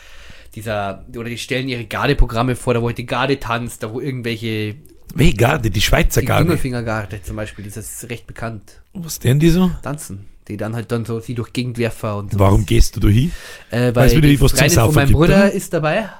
dieser, 0.55 1.05
oder 1.17 1.29
die 1.29 1.39
stellen 1.39 1.69
ihre 1.69 1.85
Garde-Programme 1.85 2.57
vor, 2.57 2.75
da 2.75 2.83
wo 2.83 2.87
halt 2.87 2.99
die 2.99 3.07
Garde 3.07 3.39
tanzt, 3.39 3.83
da 3.83 3.93
wo 3.93 4.01
irgendwelche, 4.01 4.77
Welche 5.15 5.35
Garde? 5.37 5.71
Die 5.71 5.81
Schweizer 5.81 6.21
die 6.21 6.27
Garde. 6.27 6.45
Dunkelfingergarde 6.47 7.23
zum 7.23 7.37
Beispiel, 7.37 7.65
das 7.65 7.77
ist 7.77 8.11
recht 8.11 8.27
bekannt, 8.27 8.83
Was 8.93 9.19
denn 9.21 9.39
die 9.39 9.51
so? 9.51 9.71
tanzen. 9.83 10.27
Die 10.49 10.59
dann 10.59 10.75
halt 10.75 10.93
dann 10.93 11.07
so 11.07 11.21
sie 11.21 11.35
durch 11.35 11.55
Gegendwerfer 11.55 12.19
und 12.19 12.33
so. 12.33 12.39
Warum 12.39 12.67
gehst 12.67 12.97
du 12.97 13.01
da 13.01 13.09
hin? 13.09 13.33
Äh, 13.71 13.95
weil 13.95 14.11
wieder 14.11 14.29
die 14.29 14.39
was 14.41 14.53
zum 14.55 14.69
von 14.69 14.95
meinem 14.95 15.12
Bruder 15.12 15.37
oder? 15.39 15.53
ist 15.53 15.73
dabei. 15.73 16.11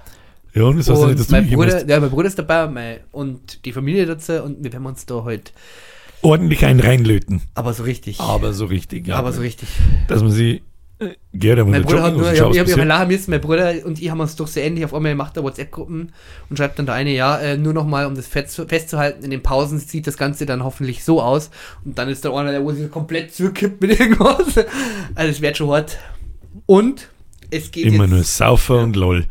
Ja, 0.55 0.65
und 0.65 0.79
das 0.79 0.89
heißt 0.89 1.01
ja 1.01 1.07
nicht, 1.09 1.19
dass 1.19 1.27
du 1.27 1.33
mein 1.33 1.45
hingehen 1.45 1.59
Bruder, 1.59 1.89
ja, 1.89 2.01
mein 2.01 2.11
Bruder 2.11 2.29
ist 2.29 2.39
dabei 2.39 2.69
mein, 2.69 2.99
und 3.11 3.65
die 3.65 3.73
Familie 3.73 4.07
dazu 4.07 4.43
und 4.43 4.63
wir 4.63 4.73
werden 4.73 4.87
uns 4.87 5.05
da 5.05 5.25
halt, 5.25 5.53
Ordentlich 6.23 6.65
einen 6.65 6.81
reinlöten. 6.81 7.43
aber 7.55 7.75
so 7.75 7.83
richtig. 7.83 8.19
Aber 8.19 8.55
so 8.55 8.65
richtig, 8.65 9.07
ja. 9.07 9.17
aber 9.17 9.33
so 9.33 9.43
richtig. 9.43 9.69
Dass 10.09 10.23
man 10.23 10.31
sie. 10.31 10.63
Äh, 10.99 11.17
da 11.33 11.57
mal 11.57 11.65
Mein 11.65 11.67
in 11.67 11.73
der 11.73 11.81
Bruder 11.81 12.03
hat 12.05 12.17
nur, 12.17 12.33
ich 12.33 12.41
habe 12.41 12.57
hab, 12.57 12.85
lachen 12.85 13.09
müssen, 13.09 13.31
mein 13.33 13.41
Bruder 13.41 13.75
und 13.85 14.01
ich 14.01 14.09
haben 14.11 14.21
uns 14.21 14.37
doch 14.37 14.47
so 14.47 14.61
ähnlich 14.61 14.85
auf 14.85 14.95
einmal 14.95 15.15
macht 15.17 15.37
der 15.37 15.43
WhatsApp-Gruppen 15.43 16.13
und 16.49 16.57
schreibt 16.57 16.79
dann 16.79 16.87
da 16.87 16.95
eine, 16.95 17.11
ja, 17.11 17.37
äh, 17.39 17.57
nur 17.59 17.75
nochmal, 17.75 18.07
um 18.07 18.15
das 18.15 18.29
fest, 18.29 18.63
festzuhalten, 18.69 19.25
in 19.25 19.33
den 19.33 19.43
Pausen 19.43 19.81
sieht 19.81 20.07
das 20.07 20.17
Ganze 20.17 20.47
dann 20.47 20.63
hoffentlich 20.63 21.05
so 21.05 21.21
aus 21.21 21.51
und 21.85 21.99
dann 21.99 22.09
ist 22.09 22.25
da 22.25 22.33
einer, 22.33 22.53
der 22.53 22.63
wo 22.63 22.71
sich 22.73 22.91
komplett 22.91 23.35
zurückkippt 23.35 23.83
mit 23.83 23.99
irgendwas. 23.99 24.55
Also 25.17 25.31
es 25.31 25.41
wird 25.43 25.57
schon 25.57 25.71
hart. 25.71 25.99
Und 26.67 27.09
es 27.51 27.71
geht 27.71 27.87
Immer 27.87 28.05
jetzt, 28.05 28.11
nur 28.13 28.23
Saufer 28.23 28.79
und 28.79 28.97
LOL. 28.97 29.27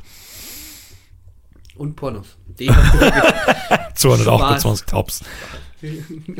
Und 1.83 1.95
Pornos. 1.95 2.37
Die 2.59 2.69
hast 2.69 2.93
du 2.93 2.99
wirklich- 2.99 3.93
228 3.95 4.85
Tabs. 4.85 5.21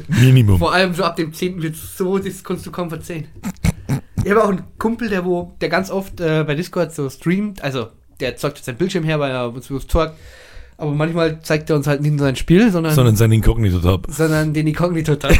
Minimum. 0.07 0.57
Vor 0.57 0.73
allem 0.73 0.93
so 0.93 1.03
ab 1.03 1.15
dem 1.17 1.33
10. 1.33 1.61
wird 1.61 1.75
so, 1.75 2.17
das 2.17 2.43
kannst 2.43 2.65
du 2.65 2.71
kaum 2.71 2.89
verzeihen. 2.89 3.27
Ich 4.23 4.31
habe 4.31 4.43
auch 4.43 4.49
einen 4.49 4.63
Kumpel, 4.79 5.09
der 5.09 5.25
wo, 5.25 5.53
der 5.59 5.67
ganz 5.69 5.91
oft 5.91 6.19
äh, 6.21 6.43
bei 6.45 6.55
Discord 6.55 6.93
so 6.95 7.09
streamt, 7.09 7.61
also 7.61 7.87
der 8.21 8.37
zeugt 8.37 8.57
jetzt 8.57 8.65
sein 8.65 8.77
Bildschirm 8.77 9.03
her, 9.03 9.19
weil 9.19 9.31
er 9.31 9.49
uns 9.53 9.69
was 9.69 9.85
zeugt. 9.87 10.13
Aber 10.77 10.91
manchmal 10.91 11.41
zeigt 11.41 11.69
er 11.69 11.75
uns 11.75 11.87
halt 11.87 12.01
nicht 12.01 12.11
nur 12.11 12.25
sein 12.25 12.35
Spiel, 12.35 12.71
sondern, 12.71 12.95
Sondern 12.95 13.15
sein 13.15 13.31
Inkognito-Tab. 13.31 14.07
sondern 14.09 14.53
den 14.53 14.65
Inkognito-Tab. 14.67 15.33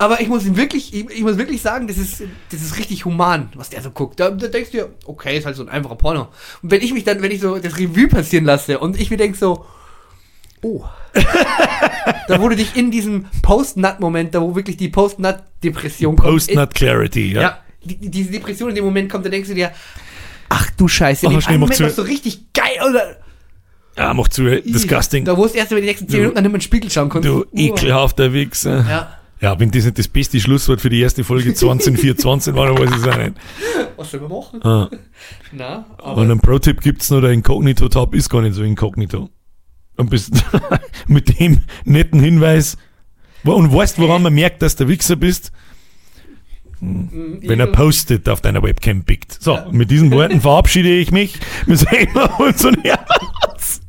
Aber 0.00 0.20
ich 0.20 0.28
muss 0.28 0.44
ihm 0.46 0.56
wirklich, 0.56 0.94
ich, 0.94 1.10
ich 1.10 1.22
muss 1.22 1.38
wirklich 1.38 1.60
sagen, 1.60 1.88
das 1.88 1.98
ist, 1.98 2.22
das 2.52 2.62
ist 2.62 2.78
richtig 2.78 3.04
human, 3.04 3.48
was 3.56 3.70
der 3.70 3.82
so 3.82 3.90
guckt. 3.90 4.20
Da, 4.20 4.30
da 4.30 4.46
denkst 4.46 4.70
du 4.70 4.76
dir, 4.78 4.90
okay, 5.06 5.36
ist 5.36 5.44
halt 5.44 5.56
so 5.56 5.62
ein 5.64 5.68
einfacher 5.68 5.96
Porno. 5.96 6.28
Und 6.62 6.70
wenn 6.70 6.80
ich 6.82 6.92
mich 6.94 7.02
dann, 7.04 7.20
wenn 7.20 7.32
ich 7.32 7.40
so 7.40 7.58
das 7.58 7.76
Revue 7.78 8.06
passieren 8.06 8.44
lasse 8.44 8.78
und 8.78 8.98
ich 9.00 9.10
mir 9.10 9.16
denke 9.16 9.36
so, 9.36 9.64
oh. 10.62 10.84
da 12.28 12.40
wurde 12.40 12.56
dich 12.56 12.76
in 12.76 12.90
diesem 12.90 13.26
Post-Nut-Moment, 13.42 14.34
da 14.34 14.40
wo 14.40 14.54
wirklich 14.54 14.76
die 14.76 14.88
Post-Nut-Depression 14.88 16.16
kommt. 16.16 16.28
Post-Nut 16.30 16.74
Clarity, 16.74 17.32
ja. 17.32 17.40
Ja, 17.42 17.58
die, 17.84 17.96
die- 17.96 18.10
diese 18.10 18.30
Depression 18.30 18.68
in 18.70 18.76
dem 18.76 18.84
Moment 18.84 19.10
kommt, 19.10 19.24
da 19.26 19.30
denkst 19.30 19.48
du 19.48 19.54
dir, 19.54 19.72
ach 20.48 20.70
du 20.76 20.86
Scheiße, 20.88 21.26
in 21.26 21.36
Ach, 21.36 21.46
dem 21.46 21.60
Moment 21.60 21.76
zu. 21.76 21.82
war's 21.84 21.96
so 21.96 22.02
richtig 22.02 22.52
geil, 22.52 22.78
oder? 22.88 23.16
Ja, 23.96 24.14
mach 24.14 24.28
zu, 24.28 24.44
disgusting. 24.62 25.24
Da 25.24 25.36
wo 25.36 25.44
es 25.44 25.54
erst 25.54 25.72
über 25.72 25.80
die 25.80 25.88
nächsten 25.88 26.06
10 26.08 26.12
Du- 26.12 26.20
Minuten 26.20 26.38
an 26.38 26.52
den 26.52 26.60
Spiegel 26.60 26.88
schauen 26.88 27.08
konntest. 27.08 27.34
Du 27.34 27.44
ekelhafter 27.52 28.32
Wichser. 28.32 28.84
Ja, 28.88 29.17
Ja, 29.40 29.58
wenn 29.60 29.70
das 29.70 29.84
nicht 29.84 29.98
das 29.98 30.08
beste 30.08 30.40
Schlusswort 30.40 30.80
für 30.80 30.90
die 30.90 31.00
erste 31.00 31.22
Folge 31.24 31.54
2024 31.54 32.54
war, 32.54 32.66
dann 32.66 32.78
weiß 32.78 32.90
ich 32.90 32.96
es 32.96 33.08
auch 33.08 33.16
nicht. 33.18 33.34
was 33.96 34.10
soll 34.10 34.20
man 34.20 34.30
machen? 34.30 34.62
Ah. 34.64 34.90
Aber 35.98 36.16
Und 36.22 36.30
einen 36.30 36.40
Pro-Tipp 36.40 36.80
gibt's 36.80 37.10
noch, 37.10 37.20
der 37.20 37.30
Inkognito-Tab 37.30 38.14
ist 38.14 38.28
gar 38.28 38.42
nicht 38.42 38.54
so 38.54 38.62
inkognito. 38.62 39.30
Und 39.96 40.10
bist 40.10 40.32
mit 41.06 41.38
dem 41.40 41.60
netten 41.84 42.20
Hinweis, 42.20 42.76
und 43.44 43.72
weißt, 43.72 43.98
woran 43.98 44.22
man 44.22 44.34
merkt, 44.34 44.60
dass 44.62 44.76
du 44.76 44.88
Wichser 44.88 45.16
bist, 45.16 45.52
mm, 46.80 47.38
wenn 47.42 47.60
er 47.60 47.68
postet 47.68 48.28
auf 48.28 48.40
deiner 48.40 48.62
Webcam 48.62 49.04
pickt. 49.04 49.40
So, 49.42 49.54
Ja. 49.54 49.68
mit 49.70 49.90
diesen 49.90 50.10
Worten 50.10 50.40
verabschiede 50.40 50.90
ich 50.90 51.10
mich. 51.12 51.38
Wir 51.66 51.76
sehen 51.76 52.08
uns 52.38 52.64
und 52.64 52.82
hören 52.84 52.98
uns 53.52 53.80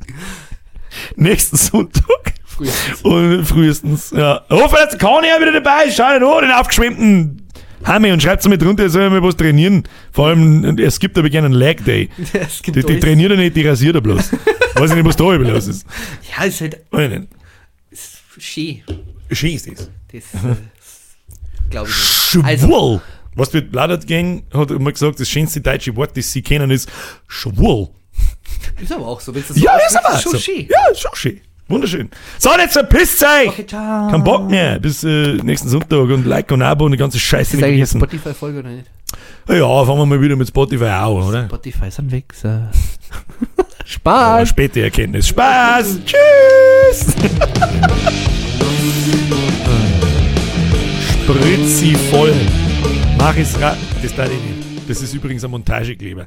nächsten 1.16 1.56
Sonntag. 1.56 2.34
Frühestens. 2.60 3.02
Und 3.02 3.44
frühestens, 3.44 4.10
ja. 4.10 4.44
Hoffe, 4.50 4.76
jetzt 4.80 4.98
kann 4.98 5.24
er 5.24 5.40
wieder 5.40 5.52
dabei. 5.52 5.90
Schau 5.90 6.12
nicht 6.12 6.22
an, 6.22 6.42
den 6.42 6.50
aufgeschwemmten 6.52 7.46
Hammer 7.84 8.12
und 8.12 8.22
schreibt 8.22 8.46
mit 8.48 8.60
drunter, 8.60 8.84
er 8.84 8.90
soll 8.90 9.08
mal 9.08 9.22
was 9.22 9.36
trainieren. 9.36 9.84
Vor 10.12 10.28
allem, 10.28 10.78
es 10.78 11.00
gibt 11.00 11.16
aber 11.16 11.30
gerne 11.30 11.46
einen 11.46 11.54
Leg 11.54 11.84
Day. 11.84 12.08
Es 12.32 12.60
Die, 12.62 12.72
die 12.72 13.00
trainiert 13.00 13.30
er 13.30 13.36
nicht, 13.38 13.56
die 13.56 13.66
rasiert 13.66 13.94
er 13.94 14.00
bloß. 14.00 14.32
Weiß 14.74 14.90
ich 14.90 14.96
nicht, 14.96 15.06
was 15.06 15.16
da 15.16 15.34
über 15.34 15.44
los 15.44 15.66
ist. 15.66 15.86
Ja, 16.36 16.44
ist 16.44 16.60
halt 16.60 16.80
ich 16.92 17.28
ist 17.90 18.20
schön. 18.38 18.82
Schön 19.30 19.54
ist 19.54 19.66
das. 19.66 19.90
Das 20.12 20.24
äh, 20.44 20.56
glaube 21.70 21.88
ich 21.88 22.34
nicht. 22.34 22.44
Also, 22.44 22.66
Schwul. 22.66 23.00
Was 23.34 23.52
wird 23.54 23.70
Blattert 23.70 24.06
Gang 24.06 24.44
hat 24.52 24.70
immer 24.70 24.92
gesagt, 24.92 25.20
das 25.20 25.28
schönste 25.28 25.60
deutsche 25.60 25.94
Wort, 25.96 26.16
das 26.16 26.32
sie 26.32 26.42
kennen, 26.42 26.70
ist 26.70 26.90
schwul. 27.28 27.88
ist 28.80 28.92
aber 28.92 29.06
auch 29.06 29.20
so. 29.20 29.34
Wenn 29.34 29.42
du 29.42 29.48
das 29.48 29.56
so 29.56 29.64
Ja, 29.64 29.76
ist 29.76 29.96
aber 29.96 30.18
schon 30.18 30.32
so. 30.32 30.38
schön. 30.38 30.66
Ja, 30.68 30.90
ist 30.90 31.00
schon 31.00 31.14
schön. 31.14 31.40
Wunderschön. 31.70 32.10
So, 32.38 32.50
jetzt 32.58 32.72
verpisst 32.72 33.22
euch! 33.22 33.48
Okay, 33.48 33.66
ciao. 33.66 34.10
Kein 34.10 34.24
Bock 34.24 34.50
mehr. 34.50 34.78
Bis 34.80 35.04
äh, 35.04 35.34
nächsten 35.34 35.68
Sonntag 35.68 35.98
und 36.00 36.26
Like 36.26 36.50
und 36.50 36.62
Abo 36.62 36.84
und 36.86 36.92
die 36.92 36.98
ganze 36.98 37.18
Scheiße 37.20 37.54
Ist 37.54 37.62
das 37.62 37.68
eigentlich 37.68 37.90
eine. 37.92 38.00
Spotify-Folge 38.00 38.58
oder 38.58 38.68
nicht? 38.70 38.86
Ja, 39.48 39.84
fangen 39.84 39.98
wir 39.98 40.06
mal 40.06 40.20
wieder 40.20 40.36
mit 40.36 40.48
Spotify 40.48 40.84
an, 40.86 41.08
oder? 41.12 41.44
Spotify 41.46 41.88
ist 41.88 41.98
ein 42.00 42.10
Wichser. 42.10 42.70
Spaß. 43.84 44.48
Späte 44.48 44.82
Erkenntnis. 44.82 45.28
Spaß. 45.28 45.98
Tschüss. 46.04 47.06
Spritzi 51.24 51.94
voll. 52.10 52.34
Mach 53.18 53.36
es 53.36 53.60
ra. 53.60 53.76
Das 54.02 54.14
darf 54.14 54.28
ich 54.30 54.40
nicht. 54.40 54.88
Das 54.88 55.02
ist 55.02 55.14
übrigens 55.14 55.44
ein 55.44 55.50
Montagekleber. 55.50 56.26